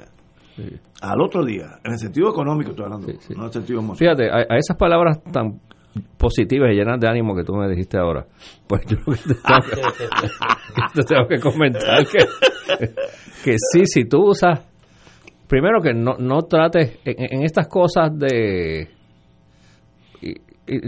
Al 1.01 1.21
otro 1.21 1.43
día, 1.43 1.79
en 1.83 1.91
el 1.91 1.99
sentido 1.99 2.29
económico 2.29 2.69
estoy 2.69 2.85
hablando, 2.85 3.07
no 3.07 3.13
en 3.13 3.43
el 3.43 3.51
sentido 3.51 3.81
emocional. 3.81 4.15
Fíjate, 4.15 4.31
a, 4.31 4.57
esas 4.57 4.77
palabras 4.77 5.21
tan 5.23 5.59
positivas 6.17 6.71
y 6.71 6.75
llenas 6.75 6.99
de 6.99 7.07
ánimo 7.07 7.35
que 7.35 7.43
tú 7.43 7.53
me 7.53 7.67
dijiste 7.69 7.97
ahora, 7.97 8.25
pues 8.67 8.85
yo 8.87 8.97
te 10.93 11.03
tengo 11.03 11.27
que, 11.27 11.39
comentar 11.39 12.05
que, 12.05 12.25
que 13.43 13.55
sí, 13.71 13.85
si 13.85 14.05
tú 14.05 14.29
usas, 14.29 14.59
primero 15.47 15.81
que 15.81 15.93
no, 15.93 16.15
no 16.17 16.41
trates 16.43 16.99
en, 17.05 17.43
estas 17.43 17.67
cosas 17.67 18.17
de, 18.17 18.89
y, 20.21 20.35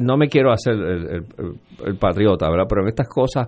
no 0.01 0.17
me 0.17 0.27
quiero 0.27 0.51
hacer 0.51 0.73
el, 0.73 1.25
el, 1.85 1.97
patriota, 1.97 2.49
¿verdad? 2.49 2.65
Pero 2.67 2.81
en 2.81 2.87
estas 2.89 3.07
cosas 3.07 3.47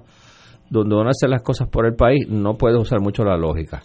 donde 0.70 0.96
uno 0.96 1.10
hace 1.10 1.28
las 1.28 1.42
cosas 1.42 1.68
por 1.68 1.86
el 1.86 1.96
país, 1.96 2.28
no 2.30 2.54
puedes 2.56 2.80
usar 2.80 3.02
mucho 3.02 3.24
la 3.24 3.36
lógica 3.36 3.82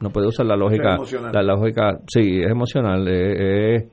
no 0.00 0.10
puede 0.10 0.28
usar 0.28 0.46
la 0.46 0.56
lógica. 0.56 0.96
La 1.32 1.42
lógica, 1.42 1.98
sí, 2.06 2.40
es 2.40 2.50
emocional. 2.50 3.06
Es, 3.08 3.84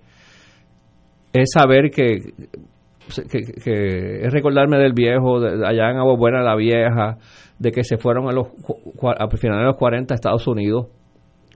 es 1.33 1.49
saber 1.51 1.89
que, 1.89 2.19
que, 3.29 4.25
es 4.25 4.31
recordarme 4.31 4.77
del 4.77 4.93
viejo, 4.93 5.39
de, 5.39 5.65
allá 5.65 5.91
en 5.91 5.97
Agua 5.97 6.15
Buena 6.17 6.41
la 6.41 6.55
vieja, 6.55 7.17
de 7.59 7.71
que 7.71 7.83
se 7.83 7.97
fueron 7.97 8.27
a 8.27 8.31
los 8.31 8.47
a 8.47 9.37
finales 9.37 9.61
de 9.61 9.65
los 9.65 9.77
40 9.77 10.13
a 10.13 10.15
Estados 10.15 10.47
Unidos, 10.47 10.87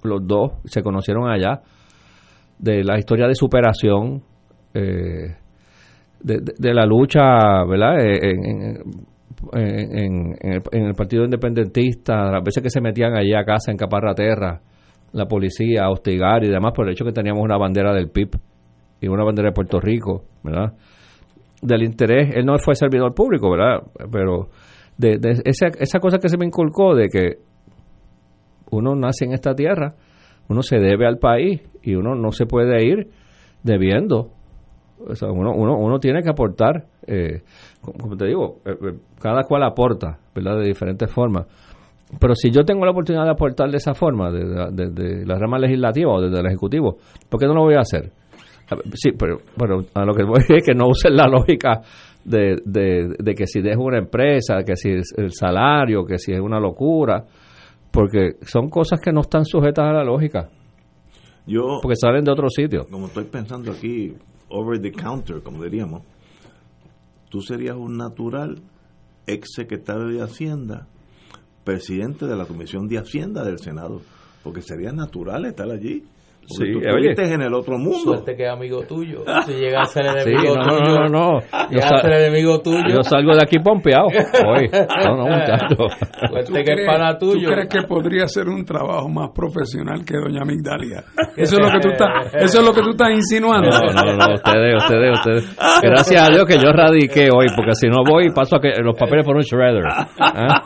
los 0.03 0.25
dos 0.25 0.53
se 0.65 0.81
conocieron 0.81 1.29
allá, 1.29 1.61
de 2.57 2.83
la 2.83 2.97
historia 2.97 3.27
de 3.27 3.35
superación, 3.35 4.23
eh, 4.73 5.35
de, 6.21 6.73
la 6.73 6.85
lucha, 6.85 7.63
¿verdad? 7.65 7.99
Eh, 7.99 8.31
en, 8.31 8.83
en, 9.53 10.35
el, 10.71 10.93
Partido 10.93 11.23
Independentista, 11.23 12.31
las 12.31 12.43
veces 12.43 12.61
que 12.61 12.69
se 12.69 12.81
metían 12.81 13.17
allí 13.17 13.33
a 13.33 13.45
casa 13.45 13.71
en 13.71 13.77
Caparraterra, 13.77 14.61
la 15.13 15.25
policía 15.25 15.85
a 15.85 15.91
hostigar 15.91 16.43
y 16.43 16.49
demás, 16.49 16.73
por 16.75 16.87
el 16.87 16.93
hecho 16.93 17.05
que 17.05 17.11
teníamos 17.11 17.43
una 17.43 17.57
bandera 17.57 17.93
del 17.93 18.09
PIB 18.09 18.37
y 19.01 19.07
una 19.07 19.23
bandera 19.23 19.49
de 19.49 19.53
Puerto 19.53 19.79
Rico, 19.79 20.25
¿verdad? 20.43 20.73
Del 21.61 21.83
interés, 21.83 22.35
él 22.35 22.45
no 22.45 22.57
fue 22.57 22.75
servidor 22.75 23.13
público, 23.13 23.51
¿verdad? 23.51 23.83
Pero 24.11 24.49
de, 24.97 25.19
esa, 25.45 25.67
esa 25.67 25.99
cosa 25.99 26.17
que 26.17 26.29
se 26.29 26.37
me 26.37 26.45
inculcó 26.45 26.95
de 26.95 27.09
que 27.09 27.37
uno 28.71 28.95
nace 28.95 29.25
en 29.25 29.33
esta 29.33 29.53
tierra, 29.55 29.95
uno 30.47 30.61
se 30.63 30.77
debe 30.77 31.05
al 31.05 31.17
país 31.17 31.61
y 31.81 31.95
uno 31.95 32.15
no 32.15 32.31
se 32.31 32.45
puede 32.45 32.85
ir 32.85 33.09
debiendo 33.63 34.31
uno, 34.99 35.53
uno, 35.53 35.77
uno 35.77 35.99
tiene 35.99 36.21
que 36.21 36.29
aportar, 36.29 36.85
eh, 37.07 37.41
como 37.81 38.15
te 38.17 38.25
digo, 38.25 38.57
eh, 38.65 38.71
eh, 38.71 38.97
cada 39.19 39.43
cual 39.43 39.63
aporta, 39.63 40.19
¿verdad? 40.35 40.59
De 40.59 40.65
diferentes 40.65 41.11
formas. 41.11 41.45
Pero 42.19 42.35
si 42.35 42.51
yo 42.51 42.63
tengo 42.63 42.85
la 42.85 42.91
oportunidad 42.91 43.23
de 43.23 43.31
aportar 43.31 43.69
de 43.69 43.77
esa 43.77 43.93
forma, 43.93 44.31
desde 44.31 44.91
de, 44.91 45.25
la 45.25 45.37
rama 45.37 45.59
legislativa 45.59 46.11
o 46.11 46.21
desde 46.21 46.39
el 46.39 46.47
Ejecutivo, 46.47 46.97
¿por 47.29 47.39
qué 47.39 47.45
no 47.45 47.53
lo 47.53 47.61
voy 47.61 47.75
a 47.75 47.81
hacer? 47.81 48.11
Sí, 48.93 49.11
pero, 49.17 49.39
pero 49.57 49.85
a 49.93 50.05
lo 50.05 50.13
que 50.13 50.23
voy 50.23 50.43
es 50.47 50.63
que 50.63 50.73
no 50.73 50.87
usen 50.87 51.15
la 51.15 51.27
lógica 51.27 51.81
de, 52.23 52.57
de, 52.65 53.35
que 53.35 53.47
si 53.47 53.61
dejo 53.61 53.83
una 53.83 53.99
empresa, 53.99 54.63
que 54.65 54.75
si 54.75 54.89
es 54.89 55.13
el 55.17 55.31
salario, 55.33 56.05
que 56.05 56.19
si 56.19 56.31
es 56.31 56.39
una 56.39 56.59
locura, 56.59 57.25
porque 57.91 58.35
son 58.41 58.69
cosas 58.69 58.99
que 59.03 59.11
no 59.11 59.21
están 59.21 59.45
sujetas 59.45 59.87
a 59.87 59.93
la 59.93 60.03
lógica. 60.03 60.49
Yo, 61.47 61.79
porque 61.81 61.95
salen 61.95 62.23
de 62.23 62.31
otro 62.31 62.49
sitio. 62.49 62.85
Como 62.89 63.07
estoy 63.07 63.25
pensando 63.25 63.71
aquí, 63.71 64.13
over 64.49 64.79
the 64.79 64.91
counter, 64.91 65.41
como 65.41 65.63
diríamos, 65.63 66.03
tú 67.29 67.41
serías 67.41 67.75
un 67.75 67.97
natural 67.97 68.61
ex 69.25 69.49
secretario 69.55 70.07
de 70.07 70.21
Hacienda, 70.21 70.87
presidente 71.63 72.25
de 72.25 72.35
la 72.35 72.45
Comisión 72.45 72.87
de 72.87 72.99
Hacienda 72.99 73.43
del 73.43 73.59
Senado, 73.59 74.01
porque 74.43 74.61
sería 74.61 74.91
natural 74.91 75.45
estar 75.45 75.69
allí. 75.69 76.03
Sí, 76.49 76.73
tú 76.73 76.79
estuviste 76.79 77.33
en 77.33 77.41
el 77.43 77.53
otro 77.53 77.77
mundo. 77.77 77.99
Suerte 77.99 78.35
que 78.35 78.43
es 78.43 78.49
amigo 78.49 78.81
tuyo. 78.83 79.23
Si 79.45 79.53
llega 79.53 79.81
a 79.81 79.85
ser 79.85 80.05
enemigo 80.07 80.53
sí, 80.53 80.59
no, 80.59 80.67
tuyo. 80.67 80.95
No, 80.95 81.07
no, 81.07 81.09
no. 81.09 81.39
Yo, 81.69 81.79
a 81.79 82.01
ser 82.01 82.13
enemigo 82.13 82.59
tuyo. 82.61 82.89
Yo 82.89 83.03
salgo 83.03 83.35
de 83.35 83.43
aquí 83.43 83.59
pompeado. 83.59 84.07
Hoy. 84.07 84.69
No, 85.05 85.15
no, 85.15 85.23
muchacho. 85.25 85.75
Suerte 86.29 86.63
que 86.63 86.73
es 86.73 86.87
para 86.87 87.17
tuyo. 87.17 87.47
¿Tú 87.47 87.53
crees 87.53 87.69
que 87.69 87.81
podría 87.87 88.27
ser 88.27 88.47
un 88.47 88.65
trabajo 88.65 89.07
más 89.09 89.29
profesional 89.33 90.03
que 90.03 90.17
Doña 90.17 90.43
Migdalia? 90.43 91.03
Eso 91.35 91.55
es 91.57 91.61
lo 91.61 91.71
que 91.71 91.79
tú 91.79 91.89
estás, 91.89 92.33
eso 92.33 92.59
es 92.59 92.65
lo 92.65 92.73
que 92.73 92.81
tú 92.81 92.89
estás 92.91 93.11
insinuando. 93.11 93.69
No, 93.69 93.79
no, 93.79 94.17
no, 94.17 94.33
ustedes, 94.33 94.75
ustedes, 94.75 95.11
ustedes. 95.19 95.57
Gracias 95.81 96.21
a 96.21 96.33
Dios 96.33 96.45
que 96.45 96.57
yo 96.57 96.71
radiqué 96.71 97.29
hoy, 97.31 97.47
porque 97.55 97.75
si 97.75 97.87
no 97.87 98.03
voy 98.03 98.29
paso 98.31 98.57
a 98.57 98.59
que 98.59 98.73
los 98.81 98.97
papeles 98.97 99.25
por 99.25 99.35
un 99.35 99.41
shredder. 99.41 99.83
¿Ah? 100.19 100.63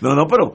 No, 0.00 0.14
no, 0.14 0.26
pero 0.26 0.52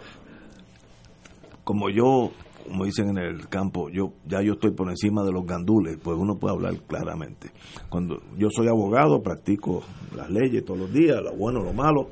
como 1.64 1.90
yo 1.90 2.32
como 2.68 2.86
dicen 2.86 3.10
en 3.10 3.18
el 3.18 3.48
campo, 3.48 3.90
yo 3.90 4.14
ya 4.26 4.42
yo 4.42 4.54
estoy 4.54 4.72
por 4.72 4.90
encima 4.90 5.24
de 5.24 5.32
los 5.32 5.46
gandules, 5.46 5.98
pues 6.02 6.18
uno 6.18 6.38
puede 6.38 6.56
hablar 6.56 6.76
claramente. 6.88 7.52
Cuando 7.90 8.22
yo 8.38 8.50
soy 8.50 8.68
abogado, 8.68 9.22
practico 9.22 9.84
las 10.16 10.30
leyes 10.30 10.66
todos 10.66 10.80
los 10.80 10.94
días, 10.94 11.22
lo 11.22 11.36
bueno, 11.36 11.64
lo 11.64 11.74
malo, 11.74 12.10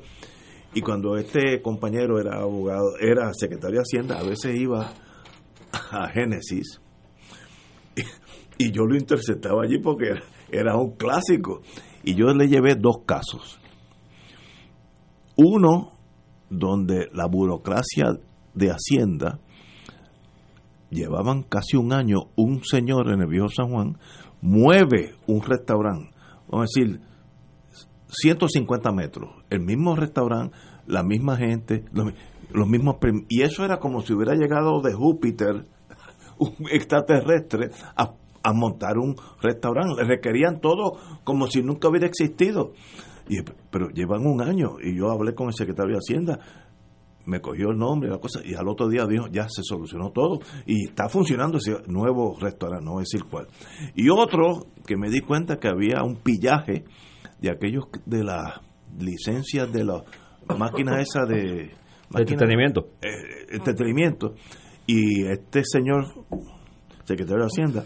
y 0.74 0.80
cuando 0.80 1.16
este 1.16 1.62
compañero 1.62 2.18
era 2.18 2.40
abogado, 2.40 2.96
era 2.98 3.30
secretario 3.32 3.76
de 3.76 3.82
Hacienda, 3.82 4.18
a 4.18 4.24
veces 4.24 4.58
iba 4.58 4.92
a 5.72 6.08
Génesis 6.08 6.80
y, 8.58 8.72
yo 8.72 8.84
lo 8.84 8.96
interceptaba 8.96 9.62
allí 9.62 9.78
porque 9.78 10.14
era 10.50 10.76
un 10.76 10.96
clásico. 10.96 11.62
Y 12.02 12.14
yo 12.14 12.26
le 12.34 12.48
llevé 12.48 12.74
dos 12.74 12.98
casos. 13.06 13.58
Uno 15.36 15.92
donde 16.50 17.08
la 17.12 17.26
burocracia 17.26 18.18
de 18.52 18.70
Hacienda 18.70 19.40
llevaban 20.94 21.42
casi 21.42 21.76
un 21.76 21.92
año, 21.92 22.30
un 22.36 22.64
señor 22.64 23.12
en 23.12 23.20
el 23.20 23.28
viejo 23.28 23.48
San 23.48 23.70
Juan 23.70 23.98
mueve 24.40 25.14
un 25.26 25.42
restaurante, 25.42 26.10
vamos 26.48 26.70
a 26.70 26.80
decir, 26.80 27.00
150 28.08 28.92
metros, 28.92 29.30
el 29.50 29.60
mismo 29.60 29.96
restaurante, 29.96 30.56
la 30.86 31.02
misma 31.02 31.36
gente, 31.36 31.84
los, 31.92 32.68
mismos 32.68 32.96
y 33.28 33.42
eso 33.42 33.64
era 33.64 33.78
como 33.78 34.02
si 34.02 34.12
hubiera 34.12 34.34
llegado 34.34 34.80
de 34.80 34.92
Júpiter, 34.92 35.66
un 36.38 36.54
extraterrestre, 36.70 37.70
a, 37.96 38.14
montar 38.52 38.98
un 38.98 39.16
restaurante. 39.40 40.02
Le 40.02 40.06
requerían 40.06 40.60
todo 40.60 40.98
como 41.24 41.46
si 41.46 41.62
nunca 41.62 41.88
hubiera 41.88 42.06
existido. 42.06 42.72
Pero 43.70 43.88
llevan 43.88 44.26
un 44.26 44.42
año 44.42 44.76
y 44.82 44.94
yo 44.98 45.10
hablé 45.10 45.34
con 45.34 45.46
el 45.46 45.54
secretario 45.54 45.94
de 45.94 45.98
Hacienda 45.98 46.40
me 47.26 47.40
cogió 47.40 47.70
el 47.70 47.78
nombre 47.78 48.08
y 48.08 48.12
la 48.12 48.18
cosa, 48.18 48.40
y 48.44 48.54
al 48.54 48.68
otro 48.68 48.88
día 48.88 49.06
dijo, 49.06 49.28
ya 49.28 49.48
se 49.48 49.62
solucionó 49.62 50.10
todo, 50.10 50.40
y 50.66 50.88
está 50.88 51.08
funcionando 51.08 51.58
ese 51.58 51.76
nuevo 51.86 52.36
restaurante, 52.38 52.84
no 52.84 52.92
voy 52.92 53.00
a 53.00 53.08
decir 53.10 53.24
cuál. 53.24 53.46
Y 53.94 54.08
otro 54.08 54.66
que 54.86 54.96
me 54.96 55.10
di 55.10 55.20
cuenta 55.20 55.58
que 55.58 55.68
había 55.68 56.02
un 56.02 56.16
pillaje 56.16 56.84
de 57.40 57.50
aquellos 57.50 57.84
de 58.06 58.24
las 58.24 58.60
licencias 58.98 59.72
de 59.72 59.84
las 59.84 60.02
máquinas 60.58 61.00
esas 61.08 61.28
de... 61.28 61.72
entretenimiento. 62.14 62.88
Eh, 63.02 63.46
entretenimiento. 63.50 64.34
Y 64.86 65.26
este 65.26 65.62
señor, 65.64 66.04
secretario 67.04 67.44
de 67.44 67.46
Hacienda, 67.46 67.84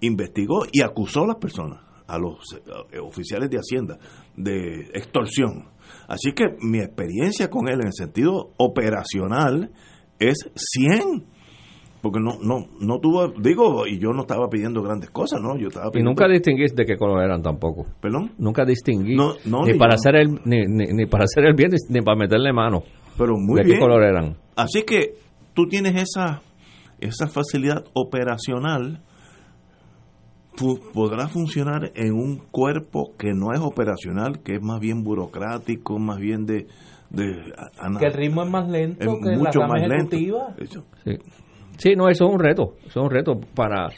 investigó 0.00 0.62
y 0.72 0.82
acusó 0.82 1.24
a 1.24 1.28
las 1.28 1.36
personas, 1.36 1.80
a 2.06 2.18
los 2.18 2.38
eh, 2.92 2.98
oficiales 3.00 3.50
de 3.50 3.58
Hacienda, 3.58 3.98
de 4.36 4.90
extorsión 4.94 5.68
Así 6.10 6.32
que 6.32 6.56
mi 6.60 6.80
experiencia 6.80 7.48
con 7.48 7.68
él 7.68 7.80
en 7.82 7.86
el 7.86 7.92
sentido 7.92 8.50
operacional 8.56 9.70
es 10.18 10.50
100 10.56 11.24
porque 12.02 12.18
no 12.18 12.38
no 12.42 12.66
no 12.80 12.98
tuvo 12.98 13.28
digo 13.28 13.86
y 13.86 14.00
yo 14.00 14.08
no 14.10 14.22
estaba 14.22 14.48
pidiendo 14.48 14.82
grandes 14.82 15.10
cosas 15.10 15.40
no 15.40 15.56
yo 15.56 15.68
estaba 15.68 15.90
y 15.94 16.02
nunca 16.02 16.26
distinguís 16.26 16.74
de 16.74 16.84
qué 16.84 16.96
color 16.96 17.22
eran 17.22 17.42
tampoco. 17.42 17.86
Perdón 18.00 18.32
nunca 18.38 18.64
distinguí. 18.64 19.16
Ni, 19.16 19.74
para 19.78 19.94
hacer 19.94 20.16
el 20.16 20.40
ni, 20.44 20.66
ni, 20.66 21.06
para 21.06 21.24
hacer 21.24 21.44
el 21.44 21.54
bien 21.54 21.70
ni, 21.88 22.00
para 22.00 22.18
meterle 22.18 22.52
mano 22.52 22.82
pero 23.16 23.34
muy 23.36 23.62
de 23.62 23.74
qué 23.74 23.78
color 23.78 24.02
eran. 24.02 24.36
Así 24.56 24.82
que 24.82 25.14
tú 25.54 25.68
tienes 25.68 25.94
esa 25.94 26.42
esa 26.98 27.28
facilidad 27.28 27.84
operacional 27.92 29.04
podrá 30.92 31.28
funcionar 31.28 31.92
en 31.94 32.12
un 32.12 32.38
cuerpo 32.50 33.12
que 33.18 33.32
no 33.32 33.52
es 33.52 33.60
operacional, 33.60 34.42
que 34.42 34.56
es 34.56 34.62
más 34.62 34.80
bien 34.80 35.02
burocrático, 35.02 35.98
más 35.98 36.18
bien 36.18 36.44
de... 36.46 36.66
de 37.10 37.52
que 37.98 38.06
el 38.06 38.12
ritmo 38.12 38.42
es 38.42 38.50
más 38.50 38.68
lento 38.68 39.18
que 39.22 39.36
mucho 39.36 39.60
la 39.60 39.66
más 39.66 39.82
ejecutiva. 39.82 40.54
Sí. 41.04 41.18
sí. 41.78 41.94
no, 41.96 42.08
eso 42.08 42.26
es 42.26 42.32
un 42.32 42.40
reto, 42.40 42.74
eso 42.80 43.00
es 43.00 43.04
un 43.04 43.10
reto 43.10 43.40
para, 43.54 43.88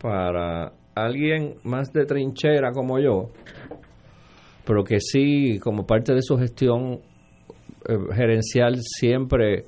para 0.00 0.72
alguien 0.94 1.54
más 1.64 1.92
de 1.92 2.04
trinchera 2.04 2.72
como 2.72 2.98
yo, 2.98 3.30
pero 4.64 4.84
que 4.84 5.00
sí, 5.00 5.58
como 5.58 5.86
parte 5.86 6.14
de 6.14 6.22
su 6.22 6.36
gestión 6.36 7.00
eh, 7.88 7.96
gerencial, 8.14 8.78
siempre 8.80 9.64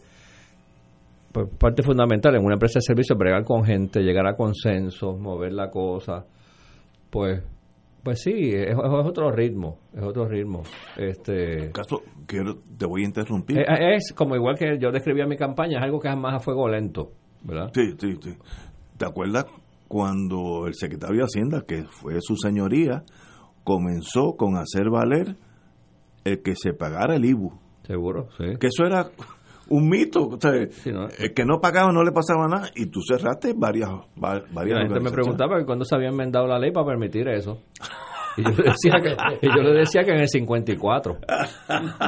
parte 1.59 1.82
fundamental 1.82 2.35
en 2.36 2.44
una 2.44 2.55
empresa 2.55 2.78
de 2.78 2.82
servicio 2.82 3.16
bregar 3.16 3.44
con 3.44 3.65
gente, 3.65 4.01
llegar 4.01 4.27
a 4.27 4.36
consensos, 4.36 5.19
mover 5.19 5.52
la 5.52 5.69
cosa, 5.69 6.24
pues 7.11 7.43
Pues 8.02 8.20
sí, 8.23 8.52
es, 8.52 8.70
es 8.70 8.77
otro 8.77 9.31
ritmo, 9.31 9.78
es 9.94 10.02
otro 10.02 10.28
ritmo. 10.28 10.62
Este, 10.97 11.70
Castro, 11.73 12.02
quiero, 12.27 12.56
te 12.77 12.86
voy 12.86 13.02
a 13.02 13.06
interrumpir. 13.06 13.59
es, 13.59 13.66
es 14.11 14.12
como 14.12 14.36
igual 14.36 14.56
que 14.59 14.78
yo 14.78 14.90
describía 14.90 15.27
mi 15.27 15.36
campaña, 15.36 15.78
es 15.78 15.85
algo 15.85 15.98
que 16.01 16.09
es 16.09 16.16
más 16.16 16.35
a 16.35 16.40
fuego 16.40 16.69
lento, 16.69 17.12
¿verdad? 17.43 17.70
Sí, 17.74 17.94
sí, 17.98 18.15
sí. 18.23 18.35
¿Te 18.98 19.06
acuerdas 19.06 19.47
cuando 19.89 20.66
el 20.66 20.74
secretario 20.74 21.19
de 21.19 21.24
Hacienda, 21.24 21.62
que 21.66 21.85
fue 21.85 22.15
su 22.20 22.36
señoría, 22.36 23.05
comenzó 23.65 24.36
con 24.36 24.56
hacer 24.56 24.90
valer 24.90 25.36
el 26.24 26.43
que 26.43 26.55
se 26.56 26.74
pagara 26.74 27.16
el 27.16 27.24
IBU? 27.24 27.52
Seguro, 27.86 28.28
sí. 28.36 28.44
Que 28.61 28.66
eso 28.69 28.85
era 28.86 29.11
un 29.69 29.89
mito. 29.89 30.27
O 30.28 30.41
sea, 30.41 30.53
Sí, 30.70 30.93
¿no? 30.93 31.09
El 31.19 31.32
que 31.35 31.45
no 31.45 31.61
pagaba 31.61 31.93
no 31.93 32.03
le 32.03 32.12
pasaba 32.12 32.47
nada 32.49 32.70
y 32.74 32.86
tú 32.86 33.01
cerraste 33.01 33.55
varias, 33.57 33.91
Y 34.16 34.20
varias 34.20 34.78
la 34.78 34.82
gente 34.86 35.01
me 35.01 35.11
preguntaba 35.11 35.59
que 35.59 35.65
cuándo 35.65 35.85
se 35.85 35.95
había 35.95 36.09
enmendado 36.09 36.47
la 36.47 36.59
ley 36.59 36.70
para 36.73 36.86
permitir 36.86 37.28
eso. 37.28 37.61
Y 38.36 38.43
yo 38.43 38.51
le 38.51 38.65
decía 38.65 38.95
que, 39.01 39.47
yo 39.47 39.62
le 39.62 39.73
decía 39.73 40.03
que 40.03 40.11
en 40.11 40.20
el 40.20 40.28
54. 40.28 41.19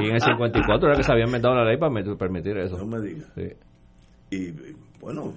Y 0.00 0.04
en 0.08 0.14
el 0.14 0.20
54 0.20 0.88
era 0.88 0.96
que 0.96 1.02
se 1.04 1.12
había 1.12 1.24
enmendado 1.24 1.54
la 1.54 1.64
ley 1.64 1.76
para 1.78 1.92
permitir 2.18 2.56
eso. 2.58 2.76
No 2.78 2.86
me 2.86 3.00
digas. 3.00 3.30
Sí. 3.36 3.48
Y 4.30 4.52
bueno, 5.00 5.34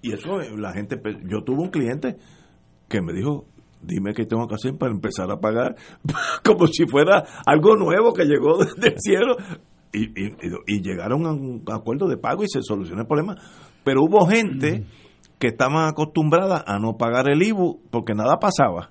y 0.00 0.12
eso 0.12 0.40
eh, 0.40 0.50
la 0.56 0.72
gente, 0.72 0.96
pe- 0.96 1.18
yo 1.24 1.42
tuve 1.44 1.62
un 1.62 1.70
cliente 1.70 2.16
que 2.88 3.02
me 3.02 3.12
dijo, 3.12 3.44
dime 3.82 4.14
qué 4.14 4.24
tengo 4.24 4.46
que 4.48 4.54
hacer 4.54 4.74
para 4.78 4.90
empezar 4.92 5.30
a 5.30 5.36
pagar, 5.38 5.76
como 6.44 6.66
si 6.66 6.86
fuera 6.86 7.22
algo 7.44 7.76
nuevo 7.76 8.14
que 8.14 8.24
llegó 8.24 8.56
del 8.78 8.94
cielo. 8.98 9.36
Y, 9.94 10.04
y, 10.20 10.36
y- 10.66 10.82
llegaron 10.82 11.24
a 11.26 11.32
un 11.32 11.62
acuerdo 11.72 12.08
de 12.08 12.16
pago 12.16 12.42
y 12.42 12.48
se 12.48 12.60
solucionó 12.62 13.02
el 13.02 13.06
problema. 13.06 13.36
Pero 13.84 14.02
hubo 14.02 14.26
gente 14.26 14.84
que 15.38 15.46
estaba 15.48 15.88
acostumbrada 15.88 16.64
a 16.66 16.78
no 16.78 16.96
pagar 16.96 17.28
el 17.30 17.42
IBU 17.42 17.80
porque 17.90 18.12
nada 18.14 18.36
pasaba. 18.38 18.90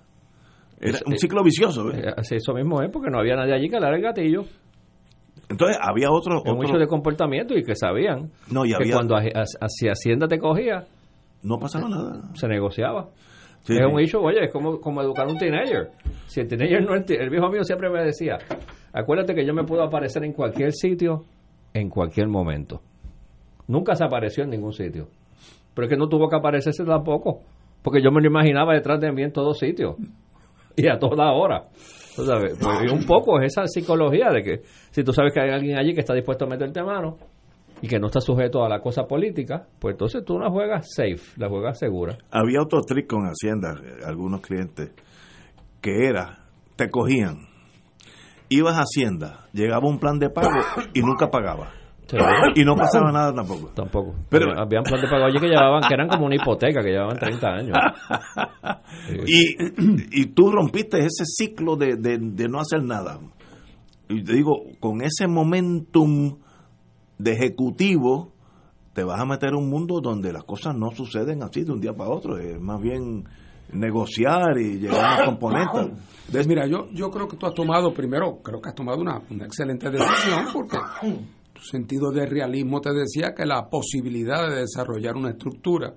Era 0.80 1.00
un 1.06 1.18
ciclo 1.18 1.44
vicioso. 1.44 1.92
Eh, 1.92 2.14
Eso 2.32 2.54
mismo 2.54 2.82
es 2.82 2.90
porque 2.92 3.10
no 3.10 3.20
había 3.20 3.36
nadie 3.36 3.54
allí 3.54 3.70
que 3.70 3.80
le 3.80 3.88
era 3.88 3.96
el 3.96 4.02
gatillo. 4.02 4.44
Entonces 5.50 5.78
había 5.82 6.10
otro... 6.12 6.40
Otro- 6.40 6.64
hecho 6.64 6.78
de 6.78 6.88
comportamiento 6.88 7.56
y 7.58 7.64
que 7.64 7.76
sabían 7.76 8.32
no, 8.50 8.66
y 8.66 8.70
que 8.70 8.76
había, 8.76 8.96
cuando 8.96 9.16
hacia 9.16 9.92
Hacienda 9.92 10.28
te 10.28 10.40
cogía, 10.40 10.86
no 11.44 11.58
pasaba 11.58 11.90
nada. 11.90 12.22
se 12.34 12.48
negociaba. 12.48 13.10
Sí, 13.62 13.74
es 13.78 13.86
un 13.86 14.00
issue, 14.02 14.20
oye, 14.20 14.44
es 14.46 14.52
como, 14.52 14.80
como 14.82 15.02
educar 15.02 15.26
a 15.28 15.32
un 15.32 15.38
teenager. 15.38 15.90
Si 16.28 16.42
el 16.42 16.48
teenager 16.48 16.84
no 16.84 16.96
el 16.96 17.30
viejo 17.30 17.50
mío 17.50 17.64
siempre 17.64 17.90
me 17.90 18.04
decía, 18.04 18.38
acuérdate 18.94 19.36
que 19.36 19.46
yo 19.46 19.54
me 19.54 19.64
puedo 19.64 19.84
aparecer 19.84 20.24
en 20.24 20.34
cualquier 20.34 20.72
sitio, 20.72 21.26
en 21.74 21.90
cualquier 21.90 22.28
momento. 22.28 22.82
Nunca 23.68 23.96
se 23.96 24.04
apareció 24.04 24.44
en 24.44 24.52
ningún 24.52 24.74
sitio. 24.74 25.08
Pero 25.74 25.88
es 25.88 25.90
que 25.90 25.98
no 25.98 26.08
tuvo 26.08 26.30
que 26.30 26.36
aparecerse 26.36 26.84
tampoco, 26.86 27.42
porque 27.82 28.02
yo 28.02 28.12
me 28.12 28.22
lo 28.22 28.28
imaginaba 28.28 28.74
detrás 28.74 29.00
de 29.00 29.12
mí 29.12 29.24
en 29.24 29.32
todos 29.32 29.58
sitios 29.58 29.96
y 30.76 30.88
a 30.88 30.98
toda 30.98 31.32
hora. 31.32 31.66
Tú 32.16 32.24
sabes, 32.26 32.58
pues, 32.62 32.92
un 32.92 33.06
poco 33.06 33.40
es 33.42 33.48
esa 33.48 33.68
psicología 33.68 34.30
de 34.30 34.44
que 34.44 34.62
si 34.92 35.04
tú 35.04 35.12
sabes 35.14 35.34
que 35.34 35.42
hay 35.42 35.50
alguien 35.50 35.80
allí 35.80 35.94
que 35.94 36.02
está 36.02 36.14
dispuesto 36.14 36.46
a 36.46 36.48
meterte 36.48 36.84
mano 36.84 37.18
y 37.82 37.88
que 37.88 38.00
no 38.00 38.08
está 38.08 38.22
sujeto 38.22 38.64
a 38.64 38.70
la 38.70 38.80
cosa 38.80 39.04
política, 39.04 39.66
pues 39.80 39.94
entonces 39.94 40.24
tú 40.24 40.38
la 40.38 40.50
juegas 40.50 40.88
safe, 40.96 41.38
la 41.38 41.50
juegas 41.50 41.80
segura. 41.80 42.16
Había 42.30 42.62
otro 42.62 42.82
trick 42.82 43.08
con 43.08 43.24
Hacienda, 43.26 43.76
eh, 43.84 44.06
algunos 44.06 44.42
clientes, 44.42 44.92
que 45.82 46.06
era, 46.06 46.46
te 46.76 46.90
cogían, 46.92 47.40
ibas 48.50 48.76
a 48.78 48.82
Hacienda, 48.82 49.48
llegaba 49.54 49.88
un 49.88 50.00
plan 50.00 50.20
de 50.20 50.30
pago 50.30 50.50
y 50.94 51.02
nunca 51.02 51.30
pagaba. 51.30 51.72
Y 52.56 52.64
no 52.66 52.76
pasaba 52.76 53.12
nada 53.12 53.34
tampoco. 53.34 53.70
Tampoco. 53.74 54.14
Pero- 54.30 54.48
Pero 54.50 54.60
habían 54.62 54.84
plan 54.84 55.02
de 55.02 55.08
pago 55.08 55.26
allí 55.26 55.40
que 55.40 55.48
llevaban, 55.48 55.82
que 55.88 55.94
eran 55.94 56.08
como 56.10 56.26
una 56.26 56.36
hipoteca, 56.36 56.82
que 56.84 56.90
llevaban 56.92 57.18
30 57.18 57.48
años. 57.48 57.78
Y, 59.26 60.22
y 60.22 60.26
tú 60.28 60.52
rompiste 60.52 61.00
ese 61.00 61.24
ciclo 61.26 61.76
de, 61.76 61.96
de- 61.96 62.20
de 62.20 62.48
no 62.50 62.60
hacer 62.60 62.84
nada. 62.84 63.20
Y 64.10 64.22
te 64.24 64.34
digo, 64.34 64.64
con 64.80 65.02
ese 65.02 65.28
momentum 65.28 66.38
de 67.18 67.32
ejecutivo, 67.32 68.34
te 68.94 69.04
vas 69.04 69.20
a 69.20 69.26
meter 69.26 69.50
en 69.50 69.56
un 69.56 69.70
mundo 69.70 70.00
donde 70.02 70.32
las 70.34 70.44
cosas 70.44 70.76
no 70.76 70.92
suceden 70.92 71.42
así 71.42 71.64
de 71.64 71.72
un 71.72 71.80
día 71.80 71.94
para 71.94 72.10
otro. 72.12 72.38
Es 72.38 72.60
más 72.60 72.80
bien 72.82 73.24
negociar 73.74 74.58
y 74.58 74.80
llegar 74.80 75.22
a 75.22 75.26
componentes. 75.30 75.92
Pues 76.32 76.48
mira, 76.48 76.68
yo, 76.68 76.88
yo 76.92 77.10
creo 77.10 77.28
que 77.28 77.38
tú 77.38 77.46
has 77.46 77.54
tomado, 77.54 77.94
primero, 77.94 78.40
creo 78.42 78.62
que 78.62 78.70
has 78.70 78.76
tomado 78.76 79.02
una, 79.02 79.22
una 79.30 79.46
excelente 79.46 79.90
decisión 79.90 80.48
porque 80.52 80.78
tu 81.54 81.62
sentido 81.62 82.12
de 82.12 82.26
realismo 82.26 82.82
te 82.82 82.94
decía 82.94 83.34
que 83.36 83.46
la 83.46 83.70
posibilidad 83.70 84.50
de 84.50 84.62
desarrollar 84.62 85.16
una 85.16 85.32
estructura 85.32 85.94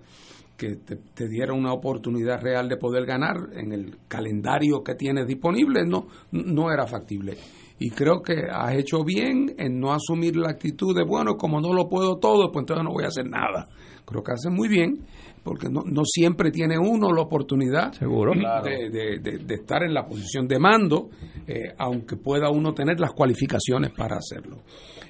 que 0.57 0.77
te, 0.77 0.97
te 0.97 1.29
diera 1.29 1.53
una 1.53 1.73
oportunidad 1.73 2.41
real 2.41 2.69
de 2.69 2.77
poder 2.77 3.05
ganar 3.05 3.37
en 3.53 3.73
el 3.73 3.99
calendario 4.09 4.83
que 4.83 4.95
tienes 4.95 5.27
disponible 5.27 5.85
no, 5.87 6.07
no 6.33 6.73
era 6.73 6.87
factible. 6.87 7.37
Y 7.79 7.91
creo 7.91 8.23
que 8.23 8.47
has 8.51 8.75
hecho 8.75 9.05
bien 9.05 9.55
en 9.59 9.79
no 9.79 9.93
asumir 9.93 10.37
la 10.37 10.51
actitud 10.51 10.97
de, 10.97 11.05
bueno, 11.05 11.37
como 11.37 11.61
no 11.61 11.75
lo 11.75 11.89
puedo 11.89 12.17
todo, 12.17 12.51
pues 12.51 12.63
entonces 12.63 12.85
no 12.85 12.93
voy 12.93 13.05
a 13.05 13.09
hacer 13.09 13.29
nada. 13.29 13.69
Creo 14.07 14.23
que 14.23 14.33
haces 14.33 14.51
muy 14.51 14.69
bien, 14.69 15.05
porque 15.47 15.69
no, 15.71 15.83
no 15.87 16.03
siempre 16.05 16.51
tiene 16.51 16.77
uno 16.77 17.13
la 17.13 17.23
oportunidad 17.23 17.93
Seguro. 17.93 18.33
de, 18.35 18.91
de- 18.91 19.19
de- 19.21 19.39
de 19.39 19.55
estar 19.55 19.85
en 19.85 19.95
la 19.95 20.05
posición 20.05 20.49
de 20.49 20.59
mando, 20.59 21.09
eh, 21.47 21.73
aunque 21.79 22.17
pueda 22.17 22.51
uno 22.51 22.75
tener 22.75 22.99
las 22.99 23.13
cualificaciones 23.13 23.93
para 23.93 24.17
hacerlo. 24.17 24.63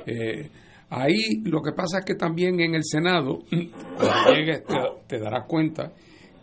Eh, 0.06 0.50
ahí 0.90 1.40
lo 1.44 1.62
que 1.62 1.72
pasa 1.72 2.00
es 2.00 2.04
que 2.04 2.14
también 2.16 2.60
en 2.60 2.74
el 2.74 2.84
Senado, 2.84 3.38
cuando 3.96 4.34
llegues 4.34 4.62
te, 4.64 4.74
te 5.06 5.18
darás 5.18 5.46
cuenta 5.48 5.92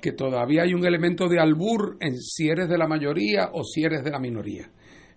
que 0.02 0.12
todavía 0.14 0.64
hay 0.64 0.74
un 0.74 0.86
elemento 0.86 1.30
de 1.30 1.40
albur 1.40 1.96
en 2.02 2.18
si 2.20 2.50
eres 2.50 2.68
de 2.68 2.78
la 2.78 2.88
mayoría 2.88 3.52
o 3.54 3.64
si 3.64 3.84
eres 3.84 4.04
de 4.04 4.10
la 4.12 4.20
minoría. 4.20 4.70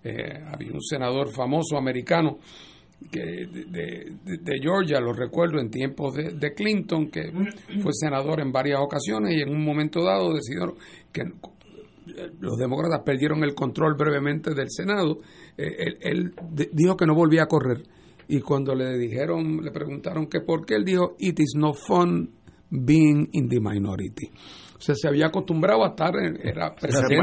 Eh, 0.05 0.39
había 0.53 0.73
un 0.73 0.83
senador 0.83 1.33
famoso 1.33 1.77
americano 1.77 2.39
que 3.11 3.21
de, 3.21 4.17
de- 4.25 4.59
Georgia, 4.61 5.01
lo 5.01 5.13
recuerdo 5.13 5.61
en 5.61 5.71
tiempos 5.71 6.15
de, 6.15 6.33
de 6.33 6.55
Clinton, 6.55 7.09
que 7.11 7.31
fue 7.83 7.93
senador 7.93 8.41
en 8.41 8.51
varias 8.53 8.81
ocasiones 8.81 9.37
y 9.37 9.43
en 9.43 9.51
un 9.55 9.65
momento 9.65 10.03
dado 10.03 10.35
decidieron 10.35 10.75
que 11.13 11.23
los 12.41 12.57
demócratas 12.57 13.01
perdieron 13.05 13.43
el 13.45 13.55
control 13.55 13.95
brevemente 13.97 14.55
del 14.55 14.71
Senado. 14.71 15.19
Eh, 15.59 15.95
él 16.01 16.35
dijo 16.73 16.97
que 16.97 17.07
no 17.07 17.15
volvía 17.15 17.43
a 17.45 17.47
correr 17.47 17.83
y 18.29 18.41
cuando 18.41 18.75
le 18.75 18.97
dijeron, 18.99 19.63
le 19.63 19.71
preguntaron 19.71 20.27
que 20.27 20.41
por 20.41 20.65
qué, 20.67 20.75
él 20.77 20.85
dijo, 20.85 21.17
it 21.19 21.39
is 21.39 21.55
no 21.57 21.73
fun 21.75 22.31
being 22.71 23.29
in 23.33 23.49
the 23.49 23.61
minority. 23.61 24.29
O 24.77 24.81
sea, 24.81 24.95
se 24.95 25.09
había 25.09 25.27
acostumbrado 25.27 25.85
a 25.85 25.89
estar, 25.91 26.15
en- 26.17 26.37
era 26.47 26.75
presidente 26.75 27.15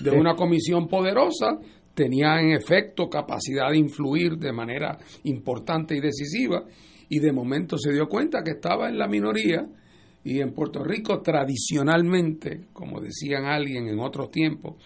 de 0.00 0.10
una 0.10 0.34
comisión 0.34 0.86
poderosa, 0.88 1.58
tenía 1.94 2.40
en 2.40 2.52
efecto 2.52 3.08
capacidad 3.08 3.70
de 3.70 3.78
influir 3.78 4.36
de 4.36 4.52
manera 4.52 4.98
importante 5.24 5.96
y 5.96 6.00
decisiva, 6.00 6.64
y 7.08 7.20
de 7.20 7.32
momento 7.32 7.78
se 7.78 7.92
dio 7.92 8.08
cuenta 8.08 8.42
que 8.42 8.52
estaba 8.52 8.88
en 8.88 8.98
la 8.98 9.06
minoría, 9.06 9.66
y 10.24 10.40
en 10.40 10.54
Puerto 10.54 10.82
Rico 10.82 11.20
tradicionalmente, 11.20 12.68
como 12.72 12.98
decían 13.00 13.44
alguien 13.44 13.88
en 13.88 14.00
otros 14.00 14.30
tiempos, 14.30 14.76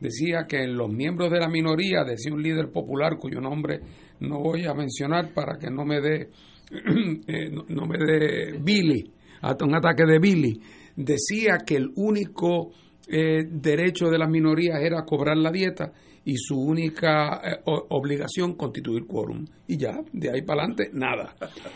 decía 0.00 0.46
que 0.48 0.64
en 0.64 0.76
los 0.76 0.90
miembros 0.90 1.30
de 1.30 1.38
la 1.38 1.48
minoría, 1.48 2.02
decía 2.04 2.34
un 2.34 2.42
líder 2.42 2.70
popular 2.72 3.16
cuyo 3.16 3.40
nombre 3.40 3.80
no 4.20 4.40
voy 4.40 4.64
a 4.66 4.74
mencionar 4.74 5.32
para 5.32 5.56
que 5.56 5.70
no 5.70 5.84
me 5.84 6.00
dé, 6.00 6.30
eh, 7.28 7.50
no, 7.68 7.86
me 7.86 7.96
dé 7.96 8.58
Billy, 8.60 9.12
hasta 9.40 9.64
un 9.64 9.76
ataque 9.76 10.04
de 10.04 10.18
Billy, 10.18 10.60
decía 10.96 11.58
que 11.64 11.76
el 11.76 11.92
único 11.94 12.72
eh, 13.06 13.44
derecho 13.48 14.10
de 14.10 14.18
las 14.18 14.28
minorías 14.28 14.80
era 14.82 15.04
cobrar 15.04 15.36
la 15.36 15.52
dieta 15.52 15.92
y 16.24 16.36
su 16.36 16.60
única 16.60 17.40
eh, 17.42 17.60
obligación 17.64 18.54
constituir 18.54 19.06
quórum. 19.06 19.44
Y 19.66 19.76
ya, 19.76 20.00
de 20.12 20.30
ahí 20.30 20.42
para 20.42 20.62
adelante, 20.62 20.90
nada. 20.92 21.34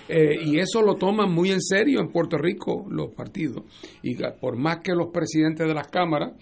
Eh, 0.08 0.36
y 0.44 0.58
eso 0.58 0.82
lo 0.82 0.96
toman 0.96 1.32
muy 1.32 1.50
en 1.50 1.60
serio 1.60 2.00
en 2.00 2.10
Puerto 2.10 2.36
Rico 2.38 2.86
los 2.88 3.14
partidos. 3.14 3.64
Y 4.02 4.16
por 4.40 4.56
más 4.56 4.78
que 4.78 4.94
los 4.94 5.08
presidentes 5.08 5.66
de 5.66 5.74
las 5.74 5.88
cámaras 5.88 6.32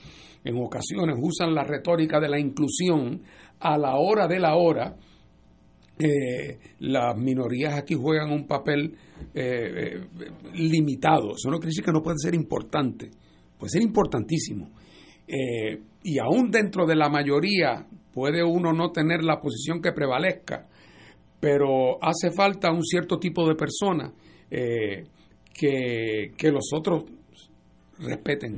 en 0.44 0.56
ocasiones 0.56 1.16
usan 1.20 1.55
la 1.55 1.64
retórica 1.64 2.18
de 2.20 2.28
la 2.28 2.39
inclusión, 2.39 3.22
a 3.60 3.77
la 3.77 3.97
hora 3.97 4.27
de 4.27 4.39
la 4.39 4.56
hora, 4.56 4.97
eh, 5.98 6.59
las 6.78 7.16
minorías 7.16 7.74
aquí 7.74 7.94
juegan 7.94 8.31
un 8.31 8.47
papel 8.47 8.97
eh, 9.35 10.01
limitado. 10.55 11.35
Eso 11.36 11.51
no 11.51 11.59
quiere 11.59 11.70
decir 11.70 11.85
que 11.85 11.93
no 11.93 12.02
puede 12.02 12.16
ser 12.18 12.35
importante, 12.35 13.10
puede 13.59 13.70
ser 13.70 13.82
importantísimo. 13.82 14.70
Eh, 15.32 15.78
y 16.02 16.19
aún 16.19 16.51
dentro 16.51 16.86
de 16.86 16.97
la 16.97 17.09
mayoría 17.09 17.86
puede 18.12 18.43
uno 18.43 18.73
no 18.73 18.90
tener 18.90 19.23
la 19.23 19.40
posición 19.40 19.81
que 19.81 19.93
prevalezca, 19.93 20.66
pero 21.39 22.02
hace 22.02 22.31
falta 22.31 22.73
un 22.73 22.82
cierto 22.85 23.19
tipo 23.19 23.47
de 23.48 23.55
persona 23.55 24.12
eh, 24.51 25.05
que, 25.55 26.32
que 26.36 26.51
los 26.51 26.70
otros 26.74 27.05
respeten. 27.98 28.55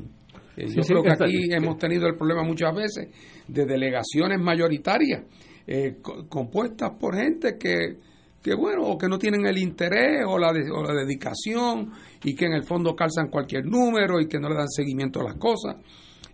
Eh, 0.56 0.68
Sí, 0.68 0.76
Yo 0.76 0.82
sí, 0.82 0.88
creo 0.92 1.02
que 1.02 1.08
está- 1.10 1.24
aquí 1.24 1.52
hemos 1.52 1.78
tenido 1.78 2.06
el 2.06 2.14
problema 2.14 2.42
muchas 2.42 2.74
veces 2.74 3.08
de 3.48 3.64
delegaciones 3.64 4.38
mayoritarias 4.40 5.22
eh, 5.66 5.96
co- 6.02 6.26
compuestas 6.28 6.90
por 7.00 7.16
gente 7.16 7.56
que, 7.58 7.96
que, 8.42 8.54
bueno, 8.54 8.82
o 8.84 8.98
que 8.98 9.08
no 9.08 9.18
tienen 9.18 9.46
el 9.46 9.56
interés 9.58 10.24
o 10.26 10.38
la, 10.38 10.52
de- 10.52 10.70
o 10.70 10.82
la 10.82 10.92
dedicación 10.92 11.90
y 12.24 12.34
que 12.34 12.46
en 12.46 12.52
el 12.52 12.64
fondo 12.64 12.94
calzan 12.94 13.28
cualquier 13.30 13.64
número 13.64 14.20
y 14.20 14.26
que 14.26 14.38
no 14.38 14.48
le 14.50 14.56
dan 14.56 14.68
seguimiento 14.68 15.20
a 15.20 15.24
las 15.24 15.36
cosas. 15.36 15.76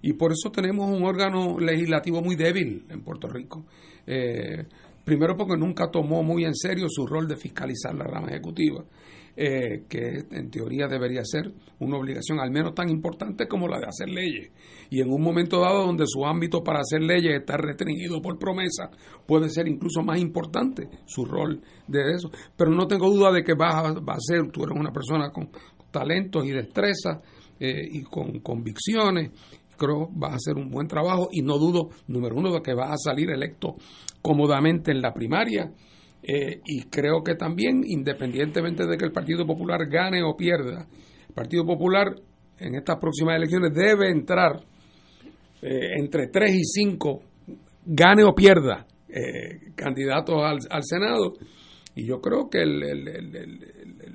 Y 0.03 0.13
por 0.15 0.33
eso 0.33 0.51
tenemos 0.51 0.89
un 0.91 1.05
órgano 1.05 1.59
legislativo 1.59 2.23
muy 2.23 2.37
débil 2.37 2.85
en 2.89 3.03
Puerto 3.03 3.29
Rico. 3.29 3.65
Eh, 4.07 4.65
primero 5.05 5.37
porque 5.37 5.57
nunca 5.57 5.91
tomó 5.91 6.23
muy 6.23 6.45
en 6.45 6.55
serio 6.55 6.87
su 6.89 7.07
rol 7.07 7.27
de 7.27 7.37
fiscalizar 7.37 7.95
la 7.95 8.05
rama 8.05 8.29
ejecutiva. 8.29 8.85
Eh, 9.41 9.85
que 9.89 10.25
en 10.33 10.51
teoría 10.51 10.89
debería 10.89 11.23
ser 11.25 11.53
una 11.79 11.97
obligación 11.97 12.41
al 12.41 12.51
menos 12.51 12.75
tan 12.75 12.89
importante 12.89 13.47
como 13.47 13.69
la 13.69 13.79
de 13.79 13.87
hacer 13.87 14.09
leyes. 14.09 14.51
Y 14.91 15.01
en 15.01 15.13
un 15.13 15.23
momento 15.23 15.61
dado 15.61 15.87
donde 15.87 16.07
su 16.09 16.27
ámbito 16.27 16.65
para 16.65 16.81
hacer 16.81 17.03
leyes 17.03 17.39
está 17.39 17.57
restringido 17.57 18.21
por 18.21 18.37
promesa, 18.37 18.91
puede 19.29 19.49
ser 19.49 19.69
incluso 19.69 20.03
más 20.03 20.19
importante 20.19 20.89
su 21.07 21.25
rol 21.25 21.63
de 21.87 22.15
eso. 22.17 22.33
Pero 22.57 22.73
no 22.73 22.89
tengo 22.89 23.09
duda 23.11 23.31
de 23.31 23.45
que 23.45 23.55
va 23.55 23.79
a, 23.79 23.93
va 23.93 24.15
a 24.15 24.21
ser, 24.21 24.51
tú 24.51 24.65
eres 24.65 24.77
una 24.77 24.91
persona 24.91 25.31
con 25.31 25.51
talentos 25.93 26.45
y 26.45 26.51
destrezas 26.51 27.19
eh, 27.61 27.89
y 27.93 28.03
con 28.03 28.41
convicciones, 28.41 29.31
creo 29.79 30.11
va 30.13 30.33
a 30.33 30.37
hacer 30.37 30.57
un 30.57 30.71
buen 30.71 30.89
trabajo 30.89 31.29
y 31.33 31.41
no 31.41 31.57
dudo, 31.59 31.89
número 32.09 32.37
uno, 32.37 32.53
de 32.53 32.61
que 32.61 32.75
va 32.75 32.93
a 32.93 32.99
salir 32.99 33.31
electo 33.31 33.77
cómodamente 34.21 34.91
en 34.91 35.01
la 35.01 35.15
primaria 35.15 35.73
eh, 36.23 36.61
y 36.67 36.83
creo 36.85 37.23
que 37.23 37.37
también, 37.37 37.83
independientemente 37.87 38.87
de 38.87 38.97
que 38.97 39.05
el 39.05 39.13
Partido 39.13 39.47
Popular 39.47 39.89
gane 39.89 40.23
o 40.23 40.37
pierda, 40.37 40.87
el 41.29 41.35
Partido 41.35 41.65
Popular 41.65 42.15
en 42.59 42.75
estas 42.75 42.99
próximas 42.99 43.37
elecciones 43.37 43.73
debe 43.73 44.11
entrar 44.11 44.61
eh, 45.63 45.99
entre 45.99 46.27
3 46.27 46.55
y 46.55 46.65
5, 46.65 47.23
gane 47.87 48.25
o 48.25 48.35
pierda, 48.35 48.87
eh, 49.09 49.73
candidatos 49.77 50.43
al, 50.43 50.83
Senado. 50.83 51.35
Y 51.95 52.07
yo 52.07 52.21
creo 52.21 52.49
que 52.51 52.65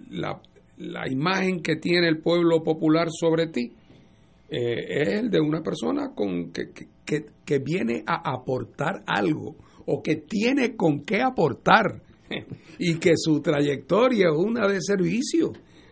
la, 0.10 0.40
la, 0.77 1.10
imagen 1.10 1.61
que 1.61 1.77
tiene 1.77 2.07
el 2.07 2.19
pueblo 2.19 2.64
popular 2.64 3.07
sobre 3.10 3.48
ti 3.48 3.73
es 4.57 5.07
el 5.19 5.30
de 5.30 5.39
una 5.39 5.61
persona 5.61 6.13
con, 6.13 6.51
que, 6.51 6.71
que, 7.05 7.25
que 7.45 7.59
viene 7.59 8.03
a 8.05 8.31
aportar 8.34 9.03
algo 9.05 9.55
o 9.85 10.01
que 10.01 10.17
tiene 10.17 10.75
con 10.75 11.03
qué 11.03 11.21
aportar 11.21 12.01
y 12.80 12.95
que 12.95 13.13
su 13.15 13.41
trayectoria 13.41 14.27
es 14.30 14.35
una 14.35 14.67
de 14.67 14.81
servicio. 14.81 15.51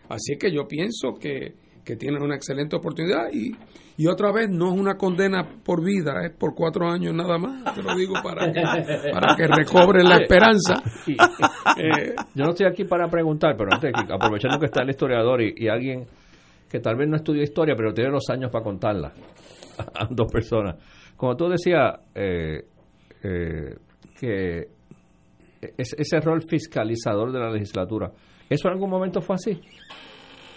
Así 0.09 0.37
que 0.37 0.51
yo 0.51 0.67
pienso 0.67 1.13
que, 1.19 1.55
que 1.83 1.95
tiene 1.95 2.19
una 2.19 2.35
excelente 2.35 2.75
oportunidad 2.75 3.31
y, 3.31 3.51
y 3.97 4.07
otra 4.07 4.31
vez 4.31 4.49
no 4.49 4.73
es 4.73 4.79
una 4.79 4.97
condena 4.97 5.47
por 5.63 5.83
vida, 5.83 6.25
es 6.25 6.31
por 6.31 6.55
cuatro 6.55 6.89
años 6.89 7.13
nada 7.13 7.37
más, 7.37 7.75
te 7.75 7.83
lo 7.83 7.95
digo 7.95 8.15
para 8.23 8.51
que, 8.51 8.61
para 9.13 9.35
que 9.35 9.47
recobre 9.47 10.03
la 10.03 10.17
esperanza. 10.17 10.81
Eh, 11.77 12.13
yo 12.35 12.43
no 12.43 12.49
estoy 12.51 12.67
aquí 12.67 12.83
para 12.83 13.07
preguntar, 13.07 13.55
pero 13.57 13.69
antes, 13.71 13.91
aprovechando 14.09 14.59
que 14.59 14.65
está 14.65 14.83
el 14.83 14.89
historiador 14.89 15.41
y, 15.41 15.67
alguien 15.67 16.05
que 16.71 16.79
tal 16.79 16.95
vez 16.95 17.09
no 17.09 17.17
estudió 17.17 17.43
historia, 17.43 17.75
pero 17.75 17.93
tiene 17.93 18.11
los 18.11 18.29
años 18.29 18.49
para 18.49 18.63
contarla 18.63 19.11
a, 19.77 20.07
dos 20.09 20.31
personas. 20.31 20.77
Como 21.17 21.35
tú 21.35 21.49
decías, 21.49 21.99
eh, 22.15 22.63
eh, 23.23 23.75
que 24.17 24.67
ese 25.77 26.19
rol 26.21 26.41
fiscalizador 26.47 27.31
de 27.33 27.39
la 27.39 27.51
legislatura, 27.51 28.11
¿eso 28.49 28.69
en 28.69 28.73
algún 28.73 28.89
momento 28.89 29.21
fue 29.21 29.35
así? 29.35 29.59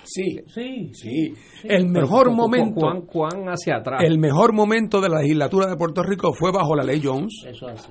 Sí, 0.05 0.37
sí, 0.47 0.91
sí. 0.93 1.35
El 1.65 1.89
mejor 1.89 2.31
momento. 2.31 2.87
¿cuán, 3.07 3.47
hacia 3.49 3.79
atrás? 3.79 4.03
El 4.05 4.19
mejor 4.19 4.53
momento 4.53 5.01
de 5.01 5.09
la 5.09 5.21
legislatura 5.21 5.67
de 5.67 5.77
Puerto 5.77 6.03
Rico 6.03 6.33
fue 6.33 6.53
bajo 6.53 6.77
la 6.77 6.85
ley 6.85 7.01
Jones. 7.03 7.43
Eso 7.47 7.67
así. 7.67 7.91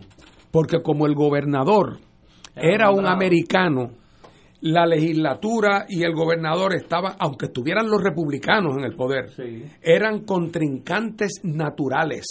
Porque 0.52 0.82
como 0.82 1.08
el 1.08 1.16
gobernador 1.16 1.98
era 2.56 2.92
un 2.92 3.08
americano 3.08 3.90
la 4.64 4.86
legislatura 4.86 5.86
y 5.90 6.04
el 6.04 6.14
gobernador 6.14 6.74
estaban, 6.74 7.16
aunque 7.20 7.48
estuvieran 7.48 7.90
los 7.90 8.02
republicanos 8.02 8.78
en 8.78 8.86
el 8.86 8.96
poder, 8.96 9.30
eran 9.82 10.24
contrincantes 10.24 11.42
naturales. 11.44 12.26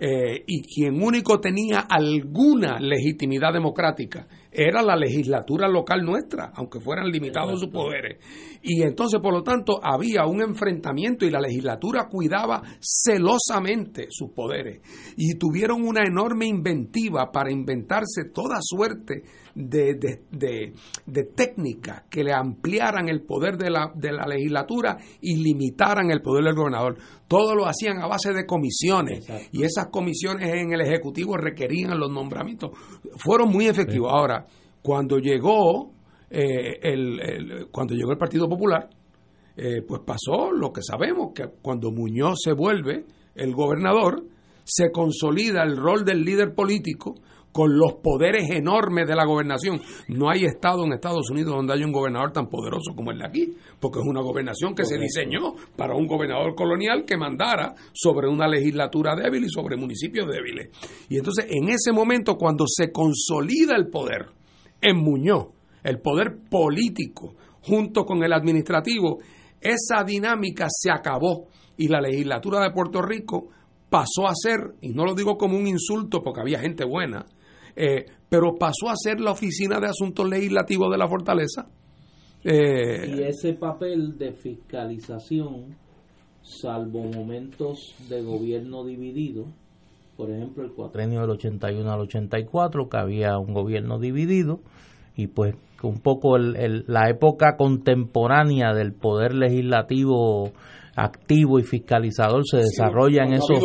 Eh, 0.00 0.42
y 0.48 0.62
quien 0.62 1.00
único 1.00 1.38
tenía 1.38 1.86
alguna 1.88 2.80
legitimidad 2.80 3.52
democrática 3.52 4.26
era 4.50 4.82
la 4.82 4.96
legislatura 4.96 5.68
local 5.68 6.02
nuestra, 6.02 6.50
aunque 6.56 6.80
fueran 6.80 7.06
limitados 7.06 7.60
sus 7.60 7.70
poderes. 7.70 8.18
Y 8.62 8.82
entonces, 8.82 9.20
por 9.20 9.32
lo 9.32 9.44
tanto, 9.44 9.78
había 9.80 10.26
un 10.26 10.42
enfrentamiento 10.42 11.24
y 11.24 11.30
la 11.30 11.40
legislatura 11.40 12.08
cuidaba 12.10 12.62
celosamente 12.80 14.08
sus 14.10 14.32
poderes. 14.32 14.80
Y 15.16 15.38
tuvieron 15.38 15.86
una 15.86 16.02
enorme 16.02 16.46
inventiva 16.46 17.30
para 17.30 17.52
inventarse 17.52 18.24
toda 18.34 18.58
suerte 18.60 19.22
de, 19.54 19.94
de, 19.94 20.72
de, 21.06 21.24
técnicas 21.24 22.04
que 22.08 22.24
le 22.24 22.32
ampliaran 22.32 23.08
el 23.08 23.22
poder 23.22 23.56
de 23.56 23.70
la, 23.70 23.92
de 23.94 24.12
la 24.12 24.26
legislatura 24.26 24.96
y 25.20 25.36
limitaran 25.36 26.10
el 26.10 26.22
poder 26.22 26.44
del 26.44 26.54
gobernador. 26.54 26.96
Todo 27.28 27.54
lo 27.54 27.66
hacían 27.66 28.00
a 28.00 28.06
base 28.06 28.32
de 28.32 28.46
comisiones 28.46 29.26
y 29.52 29.62
esas 29.62 29.88
comisiones 29.88 30.52
en 30.52 30.72
el 30.72 30.80
Ejecutivo 30.80 31.36
requerían 31.36 31.98
los 31.98 32.10
nombramientos. 32.10 32.70
Fueron 33.16 33.50
muy 33.50 33.66
efectivos. 33.66 34.12
Ahora, 34.12 34.46
cuando 34.82 35.18
llegó, 35.18 35.92
eh, 36.30 36.78
el, 36.82 37.68
cuando 37.70 37.94
llegó 37.94 38.12
el 38.12 38.18
Partido 38.18 38.48
Popular, 38.48 38.88
eh, 39.56 39.82
pues 39.86 40.00
pasó 40.06 40.52
lo 40.52 40.72
que 40.72 40.82
sabemos, 40.82 41.32
que 41.34 41.44
cuando 41.60 41.90
Muñoz 41.90 42.38
se 42.42 42.52
vuelve 42.52 43.04
el 43.34 43.52
gobernador, 43.52 44.24
se 44.64 44.90
consolida 44.90 45.62
el 45.62 45.76
rol 45.76 46.04
del 46.04 46.22
líder 46.24 46.54
político 46.54 47.16
con 47.52 47.76
los 47.76 47.94
poderes 47.94 48.50
enormes 48.50 49.06
de 49.06 49.16
la 49.16 49.24
gobernación. 49.24 49.80
No 50.08 50.30
hay 50.30 50.44
estado 50.44 50.84
en 50.84 50.92
Estados 50.92 51.30
Unidos 51.30 51.54
donde 51.54 51.72
haya 51.72 51.84
un 51.84 51.92
gobernador 51.92 52.32
tan 52.32 52.48
poderoso 52.48 52.94
como 52.94 53.10
el 53.10 53.18
de 53.18 53.26
aquí, 53.26 53.54
porque 53.80 54.00
es 54.00 54.06
una 54.06 54.20
gobernación 54.20 54.74
que 54.74 54.84
se 54.84 54.98
diseñó 54.98 55.54
para 55.76 55.94
un 55.94 56.06
gobernador 56.06 56.54
colonial 56.54 57.04
que 57.04 57.16
mandara 57.16 57.74
sobre 57.92 58.28
una 58.28 58.46
legislatura 58.46 59.16
débil 59.16 59.44
y 59.44 59.48
sobre 59.48 59.76
municipios 59.76 60.28
débiles. 60.28 60.70
Y 61.08 61.16
entonces, 61.16 61.46
en 61.50 61.68
ese 61.68 61.92
momento, 61.92 62.36
cuando 62.36 62.64
se 62.66 62.92
consolida 62.92 63.76
el 63.76 63.88
poder 63.88 64.26
en 64.80 64.96
Muñoz, 64.96 65.48
el 65.82 66.00
poder 66.00 66.38
político, 66.48 67.34
junto 67.62 68.04
con 68.04 68.22
el 68.22 68.32
administrativo, 68.32 69.18
esa 69.60 70.04
dinámica 70.04 70.66
se 70.70 70.90
acabó 70.90 71.48
y 71.76 71.88
la 71.88 72.00
legislatura 72.00 72.60
de 72.60 72.70
Puerto 72.70 73.02
Rico 73.02 73.48
pasó 73.88 74.28
a 74.28 74.34
ser, 74.34 74.74
y 74.80 74.90
no 74.90 75.04
lo 75.04 75.14
digo 75.14 75.36
como 75.36 75.58
un 75.58 75.66
insulto 75.66 76.22
porque 76.22 76.40
había 76.40 76.60
gente 76.60 76.84
buena, 76.84 77.26
eh, 77.76 78.06
pero 78.28 78.56
pasó 78.58 78.88
a 78.88 78.94
ser 78.96 79.20
la 79.20 79.32
Oficina 79.32 79.80
de 79.80 79.88
Asuntos 79.88 80.28
Legislativos 80.28 80.90
de 80.90 80.98
la 80.98 81.08
Fortaleza. 81.08 81.66
Eh, 82.44 83.16
y 83.16 83.22
ese 83.22 83.54
papel 83.54 84.16
de 84.16 84.32
fiscalización, 84.32 85.76
salvo 86.42 87.04
momentos 87.04 87.94
de 88.08 88.22
gobierno 88.22 88.84
dividido, 88.84 89.46
por 90.16 90.30
ejemplo, 90.30 90.64
el 90.64 90.72
cuatrenio 90.72 91.20
del 91.22 91.30
81 91.30 91.90
al 91.90 92.00
84, 92.00 92.88
que 92.88 92.96
había 92.98 93.38
un 93.38 93.54
gobierno 93.54 93.98
dividido, 93.98 94.60
y 95.16 95.28
pues 95.28 95.54
un 95.82 96.00
poco 96.00 96.36
la 96.38 97.08
época 97.08 97.56
contemporánea 97.56 98.74
del 98.74 98.92
poder 98.92 99.34
legislativo 99.34 100.50
activo 100.96 101.58
y 101.58 101.62
fiscalizador 101.62 102.42
se 102.46 102.58
desarrolla 102.58 103.24
en, 103.24 103.34
esos, 103.34 103.58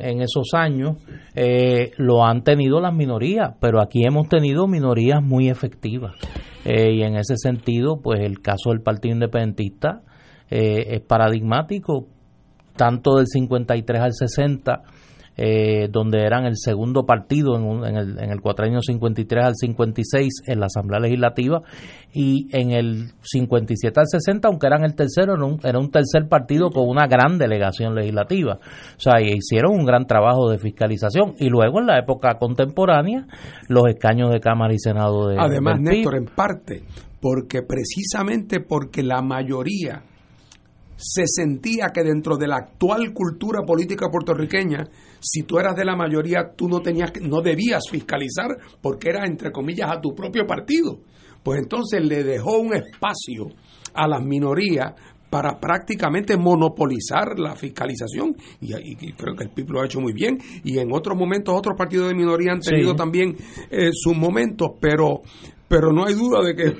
en 0.00 0.22
esos 0.22 0.54
años, 0.54 0.96
eh, 1.34 1.92
lo 1.98 2.24
han 2.24 2.42
tenido 2.42 2.80
las 2.80 2.94
minorías, 2.94 3.54
pero 3.60 3.80
aquí 3.80 4.04
hemos 4.04 4.28
tenido 4.28 4.66
minorías 4.66 5.22
muy 5.22 5.48
efectivas. 5.48 6.14
Eh, 6.64 6.94
y 6.94 7.02
en 7.02 7.16
ese 7.16 7.36
sentido, 7.36 8.00
pues 8.02 8.20
el 8.20 8.40
caso 8.40 8.70
del 8.70 8.80
Partido 8.80 9.14
Independentista 9.14 10.02
eh, 10.50 10.94
es 10.94 11.00
paradigmático, 11.00 12.06
tanto 12.76 13.16
del 13.16 13.26
53 13.26 14.00
al 14.00 14.12
60 14.12 14.82
eh, 15.42 15.88
donde 15.90 16.18
eran 16.20 16.44
el 16.44 16.58
segundo 16.58 17.06
partido 17.06 17.56
en, 17.56 17.82
en, 17.82 17.96
el, 17.96 18.18
en 18.22 18.30
el 18.30 18.42
cuatrenio 18.42 18.82
53 18.82 19.42
al 19.42 19.54
56 19.56 20.42
en 20.46 20.60
la 20.60 20.66
Asamblea 20.66 21.00
Legislativa 21.00 21.62
y 22.12 22.46
en 22.52 22.72
el 22.72 23.12
57 23.22 23.98
al 23.98 24.06
60, 24.06 24.48
aunque 24.48 24.66
eran 24.66 24.84
el 24.84 24.94
tercero, 24.94 25.32
era 25.36 25.44
un, 25.46 25.58
era 25.64 25.78
un 25.78 25.90
tercer 25.90 26.28
partido 26.28 26.68
con 26.68 26.86
una 26.86 27.06
gran 27.06 27.38
delegación 27.38 27.94
legislativa. 27.94 28.58
O 28.98 29.00
sea, 29.00 29.14
hicieron 29.22 29.72
un 29.72 29.86
gran 29.86 30.04
trabajo 30.06 30.50
de 30.50 30.58
fiscalización 30.58 31.36
y 31.38 31.48
luego 31.48 31.80
en 31.80 31.86
la 31.86 31.98
época 31.98 32.34
contemporánea 32.38 33.26
los 33.68 33.88
escaños 33.88 34.30
de 34.30 34.40
Cámara 34.40 34.74
y 34.74 34.78
Senado 34.78 35.28
de... 35.28 35.36
Además, 35.38 35.80
Néstor, 35.80 36.16
en 36.16 36.26
parte, 36.26 36.82
porque 37.18 37.62
precisamente 37.62 38.60
porque 38.60 39.02
la 39.02 39.22
mayoría 39.22 40.02
se 40.96 41.22
sentía 41.26 41.92
que 41.94 42.02
dentro 42.02 42.36
de 42.36 42.46
la 42.46 42.56
actual 42.56 43.14
cultura 43.14 43.62
política 43.66 44.10
puertorriqueña, 44.10 44.86
si 45.20 45.42
tú 45.42 45.58
eras 45.58 45.76
de 45.76 45.84
la 45.84 45.96
mayoría, 45.96 46.52
tú 46.56 46.68
no 46.68 46.80
tenías 46.80 47.12
no 47.20 47.40
debías 47.40 47.82
fiscalizar 47.90 48.48
porque 48.80 49.10
era 49.10 49.26
entre 49.26 49.52
comillas 49.52 49.90
a 49.90 50.00
tu 50.00 50.14
propio 50.14 50.46
partido. 50.46 51.00
Pues 51.42 51.60
entonces 51.62 52.04
le 52.04 52.22
dejó 52.22 52.58
un 52.58 52.74
espacio 52.74 53.46
a 53.94 54.06
las 54.06 54.22
minorías 54.22 54.94
para 55.30 55.60
prácticamente 55.60 56.36
monopolizar 56.36 57.38
la 57.38 57.54
fiscalización. 57.54 58.36
Y, 58.60 59.12
creo 59.12 59.36
que 59.36 59.44
el 59.44 59.50
PIB 59.50 59.70
lo 59.70 59.80
ha 59.80 59.86
hecho 59.86 60.00
muy 60.00 60.12
bien. 60.12 60.38
Y 60.64 60.78
en 60.78 60.92
otros 60.92 61.16
momentos 61.16 61.54
otros 61.56 61.76
partidos 61.78 62.08
de 62.08 62.14
minoría 62.14 62.52
han 62.52 62.60
tenido 62.60 62.94
también 62.94 63.36
eh, 63.70 63.90
sus 63.92 64.16
momentos 64.16 64.72
pero 64.80 65.22
pero 65.68 65.92
no 65.92 66.04
hay 66.04 66.14
duda 66.14 66.42
de 66.42 66.54
que 66.56 66.76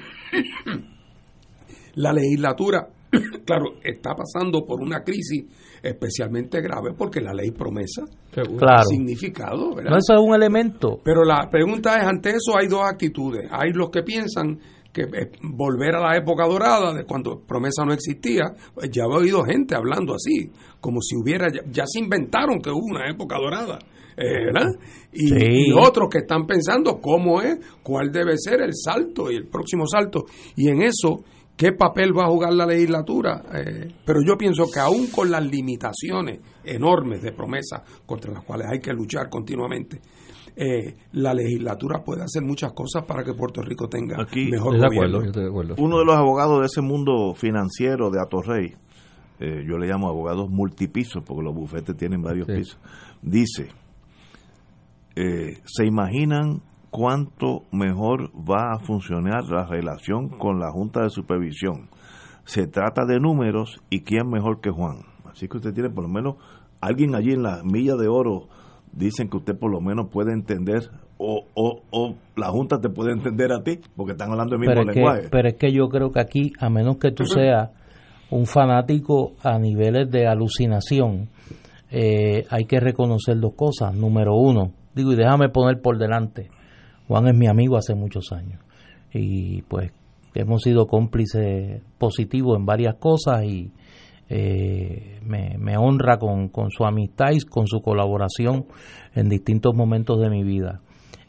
la 1.94 2.12
legislatura 2.12 2.88
claro, 3.46 3.74
está 3.82 4.14
pasando 4.14 4.64
por 4.64 4.80
una 4.80 5.02
crisis 5.02 5.44
especialmente 5.82 6.60
grave 6.60 6.92
porque 6.96 7.20
la 7.20 7.32
ley 7.32 7.50
promesa 7.50 8.02
Claro. 8.32 8.84
significado, 8.88 9.74
¿verdad? 9.74 9.90
No, 9.90 9.96
eso 9.98 10.14
es 10.14 10.20
un 10.20 10.34
elemento. 10.34 11.00
Pero 11.04 11.24
la 11.24 11.48
pregunta 11.50 11.96
es, 11.98 12.04
ante 12.06 12.30
eso 12.30 12.56
hay 12.56 12.68
dos 12.68 12.82
actitudes. 12.84 13.48
Hay 13.50 13.72
los 13.72 13.90
que 13.90 14.02
piensan 14.02 14.58
que 14.92 15.02
eh, 15.02 15.30
volver 15.42 15.94
a 15.96 16.00
la 16.00 16.16
época 16.16 16.46
dorada, 16.46 16.92
de 16.92 17.04
cuando 17.04 17.40
promesa 17.46 17.84
no 17.84 17.92
existía, 17.92 18.42
pues 18.74 18.90
ya 18.90 19.02
he 19.04 19.06
oído 19.16 19.44
gente 19.44 19.74
hablando 19.76 20.14
así, 20.14 20.50
como 20.80 21.00
si 21.00 21.14
hubiera, 21.16 21.46
ya, 21.52 21.60
ya 21.70 21.84
se 21.86 22.00
inventaron 22.00 22.60
que 22.60 22.70
hubo 22.70 22.86
una 22.90 23.08
época 23.10 23.36
dorada. 23.38 23.78
eh, 24.16 24.46
¿verdad? 24.52 24.66
Y, 25.14 25.28
Sí. 25.28 25.36
y 25.68 25.72
otros 25.72 26.08
que 26.10 26.18
están 26.18 26.46
pensando 26.46 27.00
cómo 27.00 27.40
es, 27.40 27.58
cuál 27.82 28.10
debe 28.12 28.34
ser 28.36 28.60
el 28.60 28.72
salto 28.74 29.30
y 29.30 29.36
el 29.36 29.46
próximo 29.48 29.86
salto. 29.86 30.24
Y 30.56 30.68
en 30.68 30.82
eso, 30.82 31.24
¿qué 31.60 31.72
papel 31.72 32.16
va 32.16 32.24
a 32.24 32.28
jugar 32.28 32.54
la 32.54 32.64
legislatura? 32.64 33.42
Eh, 33.54 33.92
pero 34.06 34.20
yo 34.26 34.38
pienso 34.38 34.64
que 34.72 34.80
aún 34.80 35.08
con 35.08 35.30
las 35.30 35.44
limitaciones 35.44 36.40
enormes 36.64 37.20
de 37.20 37.32
promesa 37.32 37.84
contra 38.06 38.32
las 38.32 38.42
cuales 38.44 38.66
hay 38.70 38.80
que 38.80 38.94
luchar 38.94 39.28
continuamente, 39.28 40.00
eh, 40.56 40.96
la 41.12 41.34
legislatura 41.34 42.02
puede 42.02 42.22
hacer 42.22 42.42
muchas 42.42 42.72
cosas 42.72 43.04
para 43.04 43.22
que 43.22 43.34
Puerto 43.34 43.60
Rico 43.60 43.88
tenga 43.88 44.22
Aquí, 44.22 44.48
mejor 44.50 44.72
de 44.72 44.78
gobierno. 44.78 44.96
acuerdo, 44.96 45.20
yo 45.20 45.26
estoy 45.26 45.42
de 45.42 45.48
acuerdo. 45.50 45.74
Uno 45.76 45.98
de 45.98 46.04
los 46.06 46.14
abogados 46.16 46.60
de 46.60 46.66
ese 46.66 46.80
mundo 46.80 47.34
financiero 47.34 48.08
de 48.10 48.20
Atorrey, 48.22 48.74
eh, 49.38 49.62
yo 49.68 49.76
le 49.76 49.86
llamo 49.86 50.08
abogados 50.08 50.48
multipisos 50.48 51.22
porque 51.26 51.42
los 51.42 51.54
bufetes 51.54 51.94
tienen 51.94 52.22
varios 52.22 52.46
Sí. 52.46 52.54
pisos, 52.54 52.78
dice, 53.20 53.68
eh, 55.14 55.58
¿se 55.64 55.84
imaginan 55.84 56.62
cuánto 56.90 57.62
mejor 57.72 58.30
va 58.34 58.74
a 58.74 58.78
funcionar 58.78 59.44
la 59.48 59.66
relación 59.66 60.28
con 60.28 60.58
la 60.58 60.70
Junta 60.70 61.02
de 61.02 61.10
Supervisión? 61.10 61.88
Se 62.44 62.66
trata 62.66 63.04
de 63.06 63.20
números 63.20 63.80
y 63.90 64.00
quién 64.00 64.28
mejor 64.28 64.60
que 64.60 64.70
Juan. 64.70 65.02
Así 65.30 65.48
que 65.48 65.58
usted 65.58 65.72
tiene 65.72 65.90
por 65.90 66.04
lo 66.04 66.10
menos 66.10 66.36
alguien 66.80 67.14
allí 67.14 67.32
en 67.32 67.42
la 67.42 67.62
milla 67.62 67.94
de 67.94 68.08
oro, 68.08 68.48
dicen 68.92 69.28
que 69.28 69.36
usted 69.36 69.58
por 69.58 69.70
lo 69.70 69.80
menos 69.80 70.08
puede 70.10 70.32
entender 70.32 70.90
o, 71.18 71.44
o, 71.54 71.82
o 71.90 72.14
la 72.36 72.48
Junta 72.48 72.80
te 72.80 72.88
puede 72.88 73.12
entender 73.12 73.52
a 73.52 73.62
ti 73.62 73.78
porque 73.94 74.12
están 74.12 74.30
hablando 74.30 74.54
el 74.54 74.60
mismo 74.60 74.74
Pero 74.74 74.84
lenguaje. 74.90 75.22
que, 75.24 75.28
pero 75.28 75.48
es 75.48 75.54
que 75.56 75.70
yo 75.72 75.88
creo 75.88 76.10
que 76.10 76.20
aquí, 76.20 76.52
a 76.58 76.70
menos 76.70 76.96
que 76.96 77.12
tú 77.12 77.24
seas 77.26 77.70
un 78.30 78.46
fanático 78.46 79.32
a 79.42 79.58
niveles 79.58 80.10
de 80.10 80.26
alucinación, 80.26 81.28
eh, 81.90 82.46
hay 82.48 82.64
que 82.64 82.80
reconocer 82.80 83.38
dos 83.38 83.52
cosas. 83.54 83.94
Número 83.94 84.34
uno, 84.34 84.72
digo, 84.94 85.12
y 85.12 85.16
déjame 85.16 85.50
poner 85.50 85.82
por 85.82 85.98
delante, 85.98 86.48
Juan 87.10 87.26
es 87.26 87.34
mi 87.34 87.48
amigo 87.48 87.76
hace 87.76 87.96
muchos 87.96 88.30
años 88.30 88.60
y 89.12 89.62
pues 89.62 89.90
hemos 90.32 90.62
sido 90.62 90.86
cómplices 90.86 91.82
positivos 91.98 92.56
en 92.56 92.64
varias 92.64 92.94
cosas 93.00 93.42
y 93.42 93.72
eh, 94.28 95.18
me, 95.24 95.76
honra 95.76 96.18
con, 96.18 96.50
con 96.50 96.70
su 96.70 96.84
amistad 96.84 97.32
y 97.32 97.40
con 97.40 97.66
su 97.66 97.82
colaboración 97.82 98.66
en 99.12 99.28
distintos 99.28 99.74
momentos 99.74 100.20
de 100.20 100.30
mi 100.30 100.44
vida. 100.44 100.82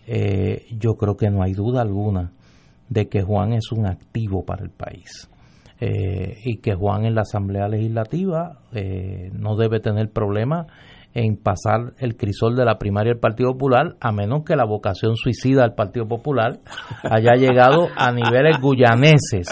Eh, 0.06 0.68
yo 0.78 0.94
creo 0.98 1.18
que 1.18 1.32
no 1.32 1.42
hay 1.42 1.54
duda 1.54 1.82
alguna 1.82 2.32
de 2.88 3.10
que 3.10 3.24
Juan 3.24 3.54
es 3.54 3.72
un 3.72 3.88
activo 3.88 4.46
para 4.46 4.64
el 4.64 4.70
país 4.70 5.32
eh, 5.80 6.38
y 6.44 6.58
que 6.58 6.76
Juan 6.76 7.06
en 7.06 7.16
la 7.16 7.22
Asamblea 7.22 7.68
Legislativa 7.68 8.60
eh, 8.72 9.32
no 9.34 9.56
debe 9.56 9.80
tener 9.80 10.12
problema 10.12 10.68
en 11.14 11.36
pasar 11.36 11.94
el 12.00 12.16
crisol 12.16 12.56
de 12.56 12.66
la 12.66 12.78
primaria 12.78 13.12
del 13.12 13.20
Partido 13.20 13.52
Popular, 13.52 13.96
a 14.00 14.12
menos 14.12 14.44
que 14.46 14.56
la 14.56 14.66
vocación 14.66 15.16
suicida 15.16 15.64
del 15.64 15.74
Partido 15.74 16.08
Popular 16.08 16.60
haya 17.04 17.34
llegado 17.36 17.88
a 17.96 18.12
niveles 18.12 18.58
guyaneses. 18.62 19.48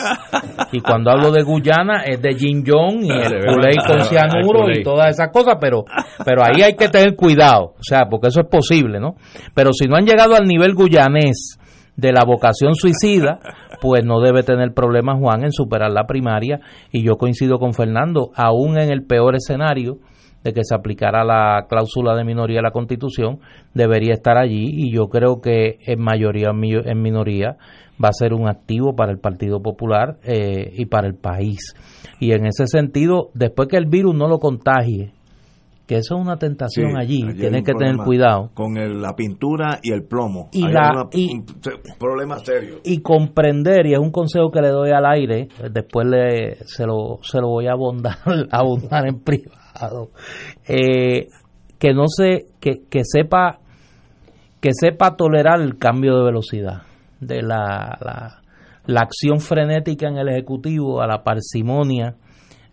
Y 0.71 0.79
cuando 0.79 1.11
hablo 1.11 1.31
de 1.31 1.43
Guyana 1.43 2.03
es 2.05 2.21
de 2.21 2.35
Jin 2.35 2.63
Jong 2.65 3.03
y 3.03 3.11
el 3.11 3.45
culé 3.45 3.75
con 3.85 4.03
cianuro 4.05 4.69
y 4.71 4.83
todas 4.83 5.09
esas 5.09 5.29
cosas, 5.31 5.57
pero, 5.59 5.83
pero 6.23 6.41
ahí 6.43 6.61
hay 6.61 6.75
que 6.75 6.89
tener 6.89 7.15
cuidado, 7.15 7.73
o 7.77 7.83
sea, 7.83 8.07
porque 8.09 8.27
eso 8.27 8.41
es 8.41 8.47
posible, 8.47 8.99
¿no? 8.99 9.15
Pero 9.53 9.71
si 9.73 9.87
no 9.87 9.95
han 9.95 10.05
llegado 10.05 10.35
al 10.35 10.45
nivel 10.45 10.75
guyanés 10.75 11.57
de 11.95 12.13
la 12.13 12.23
vocación 12.25 12.75
suicida, 12.75 13.39
pues 13.81 14.05
no 14.05 14.21
debe 14.21 14.43
tener 14.43 14.73
problemas 14.73 15.19
Juan 15.19 15.43
en 15.43 15.51
superar 15.51 15.91
la 15.91 16.05
primaria 16.05 16.61
y 16.91 17.03
yo 17.03 17.17
coincido 17.17 17.59
con 17.59 17.73
Fernando, 17.73 18.31
aún 18.35 18.79
en 18.79 18.91
el 18.91 19.05
peor 19.05 19.35
escenario 19.35 19.97
de 20.43 20.53
que 20.53 20.63
se 20.63 20.73
aplicara 20.75 21.23
la 21.23 21.65
cláusula 21.69 22.15
de 22.15 22.23
minoría 22.23 22.57
de 22.57 22.63
la 22.63 22.71
Constitución, 22.71 23.39
debería 23.73 24.13
estar 24.13 24.37
allí 24.37 24.65
y 24.69 24.93
yo 24.93 25.07
creo 25.09 25.41
que 25.41 25.77
en 25.85 25.99
mayoría 26.01 26.47
o 26.49 26.51
en 26.51 26.59
mi- 26.59 26.73
en 26.73 27.01
minoría 27.01 27.57
va 28.03 28.09
a 28.09 28.13
ser 28.13 28.33
un 28.33 28.47
activo 28.47 28.95
para 28.95 29.11
el 29.11 29.19
Partido 29.19 29.61
Popular 29.61 30.17
eh, 30.23 30.71
y 30.77 30.85
para 30.85 31.07
el 31.07 31.15
país. 31.15 31.73
Y 32.21 32.31
en 32.31 32.45
ese 32.45 32.65
sentido, 32.67 33.29
después 33.33 33.67
que 33.67 33.75
el 33.77 33.87
virus 33.87 34.15
no 34.15 34.27
lo 34.29 34.39
contagie, 34.39 35.11
que 35.85 35.95
eso 35.97 36.15
es 36.15 36.21
una 36.21 36.37
tentación 36.37 36.91
Sí, 36.91 36.95
allí, 36.97 37.19
tienes 37.35 37.63
que 37.63 37.73
tener 37.73 37.97
cuidado. 37.97 38.51
Con 38.53 38.77
el- 38.77 39.01
la 39.01 39.15
pintura 39.15 39.79
y 39.81 39.91
el 39.91 40.03
plomo. 40.03 40.47
Y 40.53 40.61
la- 40.67 40.91
una- 40.91 41.09
y- 41.11 41.33
un 41.33 41.45
problema 41.99 42.37
serio. 42.39 42.75
y 42.83 43.01
comprender, 43.01 43.87
y 43.87 43.93
es 43.93 43.99
un 43.99 44.11
consejo 44.11 44.51
que 44.51 44.61
le 44.61 44.69
doy 44.69 44.91
al 44.91 45.05
aire, 45.05 45.47
después 45.71 46.05
le, 46.07 46.55
se, 46.65 46.85
lo, 46.85 47.17
se 47.23 47.39
lo 47.41 47.47
voy 47.49 47.65
a 47.67 47.71
abundar, 47.71 48.15
abundar 48.51 49.07
en 49.07 49.19
privado, 49.21 49.58
eh, 50.67 51.27
que 51.77 51.93
no 51.93 52.05
se, 52.07 52.47
que, 52.59 52.83
que 52.89 53.01
sepa, 53.03 53.59
que 54.61 54.71
sepa 54.73 55.15
tolerar 55.15 55.61
el 55.61 55.77
cambio 55.77 56.17
de 56.17 56.25
velocidad, 56.25 56.81
de 57.19 57.41
la, 57.41 57.97
la, 58.01 58.41
la 58.85 59.01
acción 59.01 59.39
frenética 59.39 60.07
en 60.07 60.17
el 60.17 60.29
Ejecutivo 60.29 61.01
a 61.01 61.07
la 61.07 61.23
parsimonia 61.23 62.15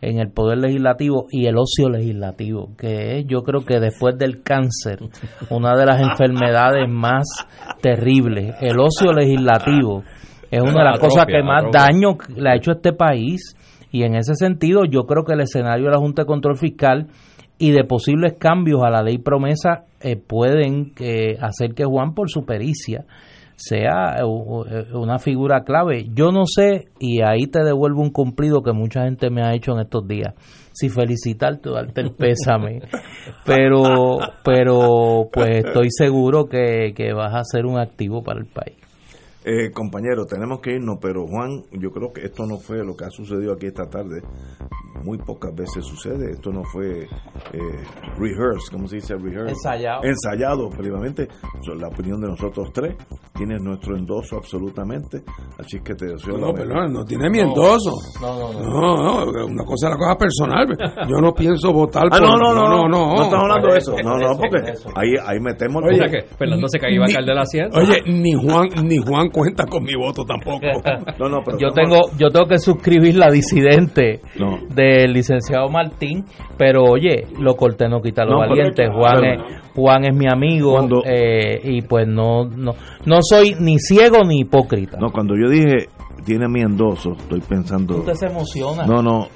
en 0.01 0.19
el 0.19 0.31
Poder 0.31 0.59
Legislativo 0.59 1.27
y 1.31 1.47
el 1.47 1.57
ocio 1.57 1.89
legislativo, 1.89 2.71
que 2.77 3.19
es 3.19 3.27
yo 3.27 3.43
creo 3.43 3.65
que 3.65 3.81
después 3.81 4.17
del 4.19 4.43
cáncer, 4.43 4.99
una 5.51 5.75
de 5.75 5.87
las 5.87 6.01
enfermedades 6.01 6.89
más 6.89 7.25
terribles, 7.81 8.55
el 8.61 8.79
ocio 8.79 9.13
legislativo 9.13 10.05
es 10.51 10.61
una 10.61 10.79
de 10.79 10.85
las 10.85 10.99
cosas 11.01 11.27
que 11.27 11.43
más 11.43 11.65
daño 11.73 12.17
le 12.37 12.51
ha 12.51 12.57
hecho 12.57 12.73
a 12.73 12.75
este 12.75 12.93
país 12.93 13.57
y 13.97 14.03
en 14.03 14.15
ese 14.15 14.35
sentido 14.35 14.85
yo 14.85 15.07
creo 15.07 15.25
que 15.25 15.33
el 15.33 15.41
escenario 15.41 15.87
de 15.87 15.93
la 15.93 15.99
Junta 15.99 16.23
de 16.23 16.27
Control 16.27 16.59
Fiscal 16.59 17.07
y 17.59 17.71
de 17.71 17.85
posibles 17.85 18.35
cambios 18.39 18.83
a 18.85 18.91
la 18.91 19.03
ley 19.03 19.17
promesa 19.17 19.85
eh, 20.01 20.17
pueden 20.17 20.93
eh, 21.01 21.39
hacer 21.41 21.73
que 21.75 21.87
Juan 21.87 22.13
por 22.13 22.29
su 22.29 22.45
pericia 22.45 23.07
sea 23.57 24.17
eh, 24.19 24.23
eh, 24.23 24.85
una 24.93 25.19
figura 25.19 25.65
clave. 25.65 26.09
Yo 26.13 26.31
no 26.31 26.43
sé, 26.45 26.89
y 27.01 27.23
ahí 27.23 27.47
te 27.47 27.65
devuelvo 27.65 28.03
un 28.03 28.11
cumplido 28.11 28.63
que 28.63 28.73
mucha 28.73 29.05
gente 29.05 29.31
me 29.31 29.43
ha 29.43 29.55
hecho 29.55 29.73
en 29.73 29.81
estos 29.81 30.07
días, 30.07 30.35
si 30.75 30.91
felicitarte 30.91 31.71
o 31.71 31.73
darte 31.73 32.03
el 32.03 32.11
pésame, 32.11 32.81
pero, 33.47 34.19
pero 34.45 35.31
pues 35.33 35.65
estoy 35.65 35.89
seguro 35.89 36.45
que, 36.45 36.93
que 36.95 37.15
vas 37.15 37.35
a 37.35 37.45
ser 37.45 37.65
un 37.65 37.79
activo 37.79 38.23
para 38.23 38.41
el 38.41 38.47
país. 38.47 38.77
Eh, 39.49 39.71
compañero, 39.71 40.27
tenemos 40.27 40.59
que 40.61 40.73
irnos, 40.73 40.99
pero 41.01 41.25
Juan, 41.29 41.63
yo 41.71 41.91
creo 41.93 42.13
que 42.13 42.23
esto 42.23 42.45
no 42.47 42.59
fue 42.59 42.85
lo 42.85 42.97
que 42.97 43.05
ha 43.05 43.11
sucedido 43.11 43.53
aquí 43.53 43.67
esta 43.67 43.89
tarde. 43.89 44.21
Muy 45.05 45.19
pocas 45.19 45.55
veces 45.55 45.85
sucede. 45.85 46.33
Esto 46.33 46.51
no 46.51 46.65
fue 46.65 47.03
eh, 47.05 47.85
rehearsed, 48.19 48.73
¿cómo 48.73 48.89
se 48.89 48.97
dice 48.97 49.15
rehearsed? 49.15 49.51
Ensayado. 49.51 50.01
Ensayado, 50.03 50.69
previamente. 50.71 51.29
La 51.79 51.87
opinión 51.89 52.21
de 52.21 52.29
nosotros 52.29 52.71
tres. 52.75 52.97
Tienes 53.35 53.63
nuestro 53.63 53.97
endoso 53.97 54.37
absolutamente. 54.37 55.23
Así 55.59 55.79
que 55.81 55.95
te 55.95 56.07
deseo 56.07 56.39
No, 56.39 56.53
pero 56.53 56.89
no 56.89 57.05
tiene 57.05 57.31
mi 57.31 57.39
endoso. 57.39 57.93
No, 58.21 58.53
no, 58.53 58.53
no. 58.53 58.97
No, 58.97 59.25
no, 59.33 59.47
una 59.47 59.65
cosa 59.65 59.87
es 59.87 59.93
la 59.93 59.97
cosa 59.97 60.17
personal. 60.19 60.67
Yo 61.09 61.21
no 61.21 61.33
pienso 61.35 61.73
votar 61.73 62.07
Ah, 62.11 62.19
por... 62.19 62.23
no, 62.23 62.37
no, 62.37 62.53
no, 62.55 62.69
no, 62.69 62.89
no, 62.89 63.15
no. 63.15 63.23
estamos 63.23 63.45
hablando 63.45 63.69
de 63.73 63.79
eso. 63.79 63.95
No, 64.03 64.19
no, 64.19 64.37
porque 64.37 64.59
ahí, 64.97 65.11
ahí 65.25 65.39
metemos 65.41 65.83
O 65.89 65.95
sea 65.95 66.09
que 66.09 66.23
Fernando 66.37 66.67
se 66.67 66.79
caía 66.81 67.05
alcalde 67.05 67.31
de 67.31 67.35
la 67.37 67.43
hacienda. 67.43 67.79
Oye, 67.79 68.03
ni 68.07 68.33
Juan, 68.33 68.69
ni 68.83 68.97
Juan 68.99 69.29
cuenta 69.37 69.65
con 69.67 69.85
mi 69.85 69.95
voto 69.95 70.25
tampoco. 70.25 70.67
No, 71.19 71.29
no, 71.29 71.43
pero 71.45 71.59
yo 71.59 71.69
tengo 71.71 72.01
yo 72.19 72.29
tengo 72.31 72.47
que 72.47 72.59
suscribir 72.59 73.17
la 73.17 73.31
disidente 73.31 74.21
No. 74.39 74.59
del 74.75 75.13
licenciado 75.13 75.69
Martín 75.69 76.25
pero 76.59 76.85
oye 76.85 77.27
lo 77.39 77.55
corté 77.55 77.89
no 77.89 78.01
quita 78.01 78.25
lo 78.25 78.33
No, 78.33 78.39
valiente 78.39 78.85
pero- 78.85 78.95
Juan 78.95 79.21
pero- 79.21 79.43
es 79.49 79.63
Juan 79.75 80.05
es 80.05 80.17
mi 80.17 80.27
amigo 80.31 80.73
Cuando- 80.73 81.03
eh, 81.05 81.61
y 81.65 81.83
pues 81.83 82.07
no 82.09 82.45
no 82.47 82.73
no 83.05 83.19
soy 83.21 83.55
ni 83.61 83.79
ciego 83.79 84.25
ni 84.27 84.41
hipócrita 84.41 84.97
No, 85.01 85.11
cuando 85.13 85.35
yo 85.37 85.49
dije 85.51 85.87
tiene 86.25 86.49
mi 86.49 86.61
endoso, 86.63 87.13
estoy 87.13 87.41
pensando. 87.41 87.99
usted 87.99 88.15
se 88.15 88.27
emociona 88.27 88.85
No, 88.87 89.01
no, 89.03 89.29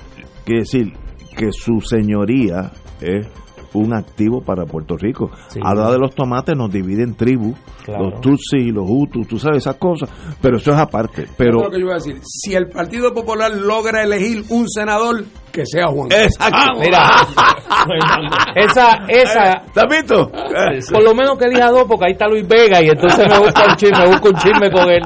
quiere 0.44 0.60
decir 0.60 0.92
que 1.36 1.52
su 1.52 1.80
señoría 1.80 2.70
es 3.00 3.28
un 3.74 3.94
activo 3.94 4.40
para 4.42 4.64
Puerto 4.66 4.96
Rico. 4.96 5.30
Sí. 5.48 5.60
Habla 5.62 5.90
de 5.92 5.98
los 5.98 6.14
tomates, 6.14 6.56
nos 6.56 6.70
divide 6.70 7.02
en 7.02 7.14
tribus, 7.14 7.56
Claro. 7.84 8.10
los 8.10 8.20
Tutsi 8.20 8.56
y 8.58 8.70
los 8.72 8.84
Hutus, 8.88 9.26
tú 9.26 9.38
sabes 9.38 9.58
esas 9.58 9.76
cosas, 9.76 10.08
pero 10.40 10.56
eso 10.58 10.70
es 10.72 10.76
aparte. 10.78 11.26
Pero 11.36 11.62
lo 11.62 11.70
que 11.70 11.78
yo 11.78 11.86
iba 11.86 11.92
a 11.92 11.96
decir, 11.96 12.18
si 12.22 12.54
el 12.54 12.68
Partido 12.68 13.12
Popular 13.14 13.50
logra 13.52 14.02
elegir 14.02 14.44
un 14.50 14.68
senador, 14.68 15.24
que 15.52 15.64
sea 15.66 15.88
Juan. 15.88 16.08
Exacto. 16.12 16.78
mira 16.80 17.00
esa 18.54 18.98
esa 19.08 19.52
¿Estás 19.66 19.84
visto? 19.90 20.30
por 20.92 21.02
lo 21.02 21.14
menos 21.14 21.36
que 21.38 21.46
elija 21.46 21.70
dos 21.70 21.84
porque 21.88 22.06
ahí 22.06 22.12
está 22.12 22.28
Luis 22.28 22.46
Vega 22.46 22.80
y 22.82 22.88
entonces 22.90 23.26
me 23.28 23.38
busca 23.38 23.64
un 23.68 23.76
chisme 23.76 23.98
me 23.98 24.06
busca 24.08 24.28
un 24.28 24.34
chisme 24.36 24.70
con 24.70 24.88
él 24.90 25.02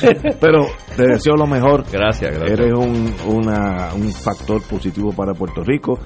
Pero 0.40 0.66
te 0.96 1.02
deseo 1.06 1.34
lo 1.36 1.46
mejor. 1.46 1.84
Gracias, 1.90 2.30
gracias. 2.36 2.58
Eres 2.58 2.72
un, 2.74 3.12
una- 3.26 3.92
un 3.94 4.12
factor 4.12 4.62
positivo 4.68 5.12
para 5.12 5.34
Puerto 5.34 5.62
Rico, 5.64 5.98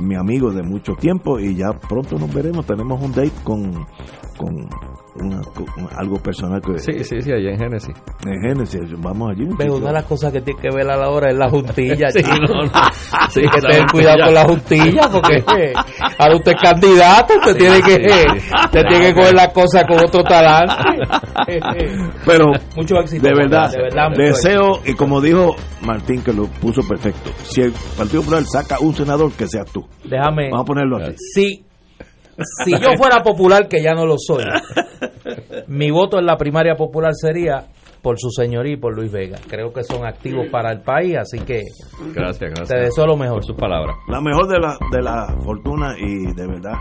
mi 0.00 0.16
amigo 0.16 0.50
de 0.52 0.62
mucho 0.62 0.92
tiempo 0.94 1.38
y 1.38 1.54
ya 1.56 1.68
pronto 1.88 2.18
nos 2.18 2.32
veremos. 2.32 2.66
Tenemos 2.66 3.02
un 3.02 3.12
date 3.12 3.32
con, 3.44 3.86
con 4.36 4.68
una- 5.20 5.40
algo 5.96 6.16
personal 6.16 6.60
que 6.60 6.78
Sí, 6.78 7.04
sí, 7.04 7.20
sí, 7.22 7.32
allá 7.32 7.50
en 7.50 7.58
Génesis. 7.58 7.94
en 8.26 8.40
Génesis. 8.42 8.80
Vamos 8.98 9.30
allí. 9.30 9.48
chico. 9.48 9.76
una 9.76 9.86
de 9.88 9.92
las 9.92 10.04
cosas 10.04 10.32
que 10.32 10.40
tiene 10.40 10.60
que 10.60 10.68
ver 10.74 10.88
a 10.90 10.96
la 10.96 11.08
hora 11.10 11.30
es 11.30 11.36
la 11.36 11.48
juntilla, 11.48 12.10
Sí, 12.10 12.22
no, 12.22 12.62
no. 12.64 12.70
Sí, 13.30 13.40
que 13.42 13.60
tener 13.60 13.86
cuidado 13.90 14.24
con 14.24 14.34
la 14.34 14.44
juntilla 14.44 15.08
porque 15.12 15.36
eh, 15.36 15.72
ahora 16.18 16.36
usted 16.36 16.52
es 16.52 16.62
candidato, 16.62 17.34
usted 17.34 17.52
Sí, 17.52 17.58
tiene 17.58 17.80
que 17.82 17.94
sí, 17.94 18.28
sí. 18.38 18.50
usted 18.64 18.82
tiene 18.88 19.06
que 19.08 19.14
coger 19.14 19.34
las 19.34 19.48
cosas 19.52 19.84
con 19.88 19.98
otro 19.98 20.22
talante. 20.22 20.74
Eh, 21.48 21.60
eh. 21.76 21.96
Pero 22.24 22.46
Mucho 22.74 22.96
éxito. 22.96 23.22
de 23.28 23.32
verdad, 23.34 23.70
de 23.70 23.80
verdad 23.82 24.08
mucho 24.08 24.22
deseo, 24.22 24.80
y 24.84 24.94
como 24.94 25.20
dijo 25.20 25.54
Martín, 25.82 26.20
que 26.22 26.32
lo 26.32 26.46
puso 26.46 26.80
perfecto, 26.82 27.30
si 27.44 27.60
el 27.60 27.72
Partido 27.96 28.22
Popular 28.22 28.42
saca 28.44 28.78
un 28.80 28.92
senador, 28.94 29.30
que 29.32 29.46
seas 29.46 29.70
tú. 29.70 29.86
Déjame. 30.02 30.50
Vamos 30.50 30.62
a 30.62 30.64
ponerlo 30.64 30.96
así. 30.96 31.14
Si, 31.34 31.65
si 32.64 32.72
yo 32.72 32.96
fuera 32.96 33.22
popular, 33.22 33.68
que 33.68 33.82
ya 33.82 33.92
no 33.92 34.06
lo 34.06 34.16
soy, 34.18 34.44
mi 35.68 35.90
voto 35.90 36.18
en 36.18 36.26
la 36.26 36.36
primaria 36.36 36.74
popular 36.74 37.12
sería 37.14 37.66
por 38.02 38.18
su 38.18 38.30
señoría 38.30 38.74
y 38.74 38.76
por 38.76 38.94
Luis 38.94 39.10
Vega. 39.12 39.38
Creo 39.48 39.72
que 39.72 39.82
son 39.82 40.04
activos 40.06 40.46
para 40.50 40.72
el 40.72 40.82
país, 40.82 41.16
así 41.16 41.38
que 41.40 41.62
Gracias, 42.14 42.50
gracias. 42.50 42.68
te 42.68 42.76
deseo 42.76 43.06
lo 43.06 43.16
mejor. 43.16 43.36
por 43.36 43.44
sus 43.44 43.56
palabras. 43.56 43.96
La 44.08 44.20
mejor 44.20 44.46
de 44.48 44.58
la, 44.58 44.76
de 44.90 45.02
la 45.02 45.26
fortuna 45.44 45.94
y 45.98 46.32
de 46.34 46.46
verdad, 46.46 46.74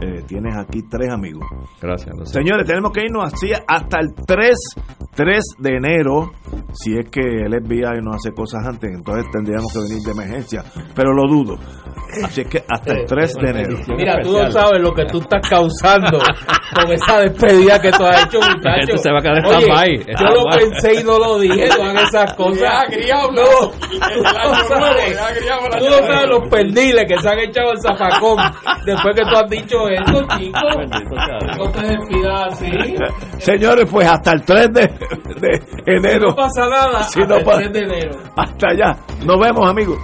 eh, 0.00 0.22
tienes 0.26 0.56
aquí 0.56 0.82
tres 0.90 1.10
amigos. 1.10 1.44
Gracias. 1.80 2.10
gracias. 2.16 2.30
Señores, 2.32 2.66
tenemos 2.66 2.90
que 2.92 3.02
irnos 3.04 3.32
así 3.32 3.52
hasta 3.66 4.00
el 4.00 4.08
3, 4.26 4.56
3 5.14 5.44
de 5.58 5.76
enero. 5.76 6.32
Si 6.72 6.96
es 6.96 7.08
que 7.10 7.20
el 7.20 7.52
FBI 7.64 8.00
no 8.02 8.12
hace 8.12 8.32
cosas 8.32 8.66
antes, 8.66 8.90
entonces 8.92 9.24
tendríamos 9.30 9.72
que 9.72 9.78
venir 9.80 10.02
de 10.02 10.10
emergencia. 10.12 10.64
Pero 10.94 11.12
lo 11.12 11.28
dudo. 11.28 11.56
Así 12.24 12.42
es 12.42 12.48
que 12.48 12.62
hasta 12.68 12.92
el 12.92 13.06
3 13.06 13.34
de 13.34 13.50
enero. 13.50 13.76
Mira, 13.96 14.20
tú 14.22 14.32
no 14.32 14.50
sabes 14.50 14.80
lo 14.82 14.92
que 14.92 15.04
tú 15.06 15.18
estás 15.20 15.48
causando 15.48 16.18
con 16.74 16.92
esa 16.92 17.20
despedida 17.20 17.80
que 17.80 17.90
tú 17.90 18.04
has 18.04 18.26
hecho, 18.26 18.38
muchacho. 18.56 18.80
Esto 18.80 18.96
se 18.98 19.10
va 19.12 19.18
a 19.18 19.22
quedar 19.22 19.38
en 19.38 19.44
Oye, 19.46 20.04
Yo 20.18 20.26
lo. 20.26 20.44
Pensé 20.72 21.00
y 21.00 21.04
no 21.04 21.18
lo 21.18 21.38
dije, 21.38 21.68
no 21.78 22.00
esas 22.00 22.34
cosas. 22.34 22.86
No, 23.32 23.70
tú 23.70 23.88
no 23.90 24.68
sabes, 24.68 25.18
tú 25.78 25.84
no 25.88 25.96
sabes 25.98 26.28
los 26.28 26.48
perdiles 26.48 27.04
que 27.08 27.18
se 27.18 27.28
han 27.28 27.38
echado 27.40 27.72
el 27.72 27.80
zafacón 27.80 28.38
después 28.84 29.14
que 29.16 29.22
tú 29.22 29.36
has 29.36 29.48
dicho 29.50 29.88
eso, 29.88 30.26
chico. 30.38 30.58
No 31.56 31.70
te 31.70 31.82
despidas 31.82 32.52
así. 32.52 32.96
Señores, 33.38 33.88
pues 33.90 34.06
hasta 34.08 34.32
el 34.32 34.42
3 34.44 34.72
de, 34.72 34.80
de 35.40 35.60
enero. 35.86 36.28
No 36.28 36.36
pasa 36.36 36.68
nada 36.68 37.02
Si 37.04 37.20
hasta 37.20 37.34
no 37.34 37.38
el 37.40 37.44
pa- 37.44 37.54
3 37.56 37.72
de 37.72 37.78
enero. 37.80 38.18
Hasta 38.36 38.68
allá. 38.68 38.96
Nos 39.24 39.38
vemos, 39.40 39.68
amigos. 39.68 39.98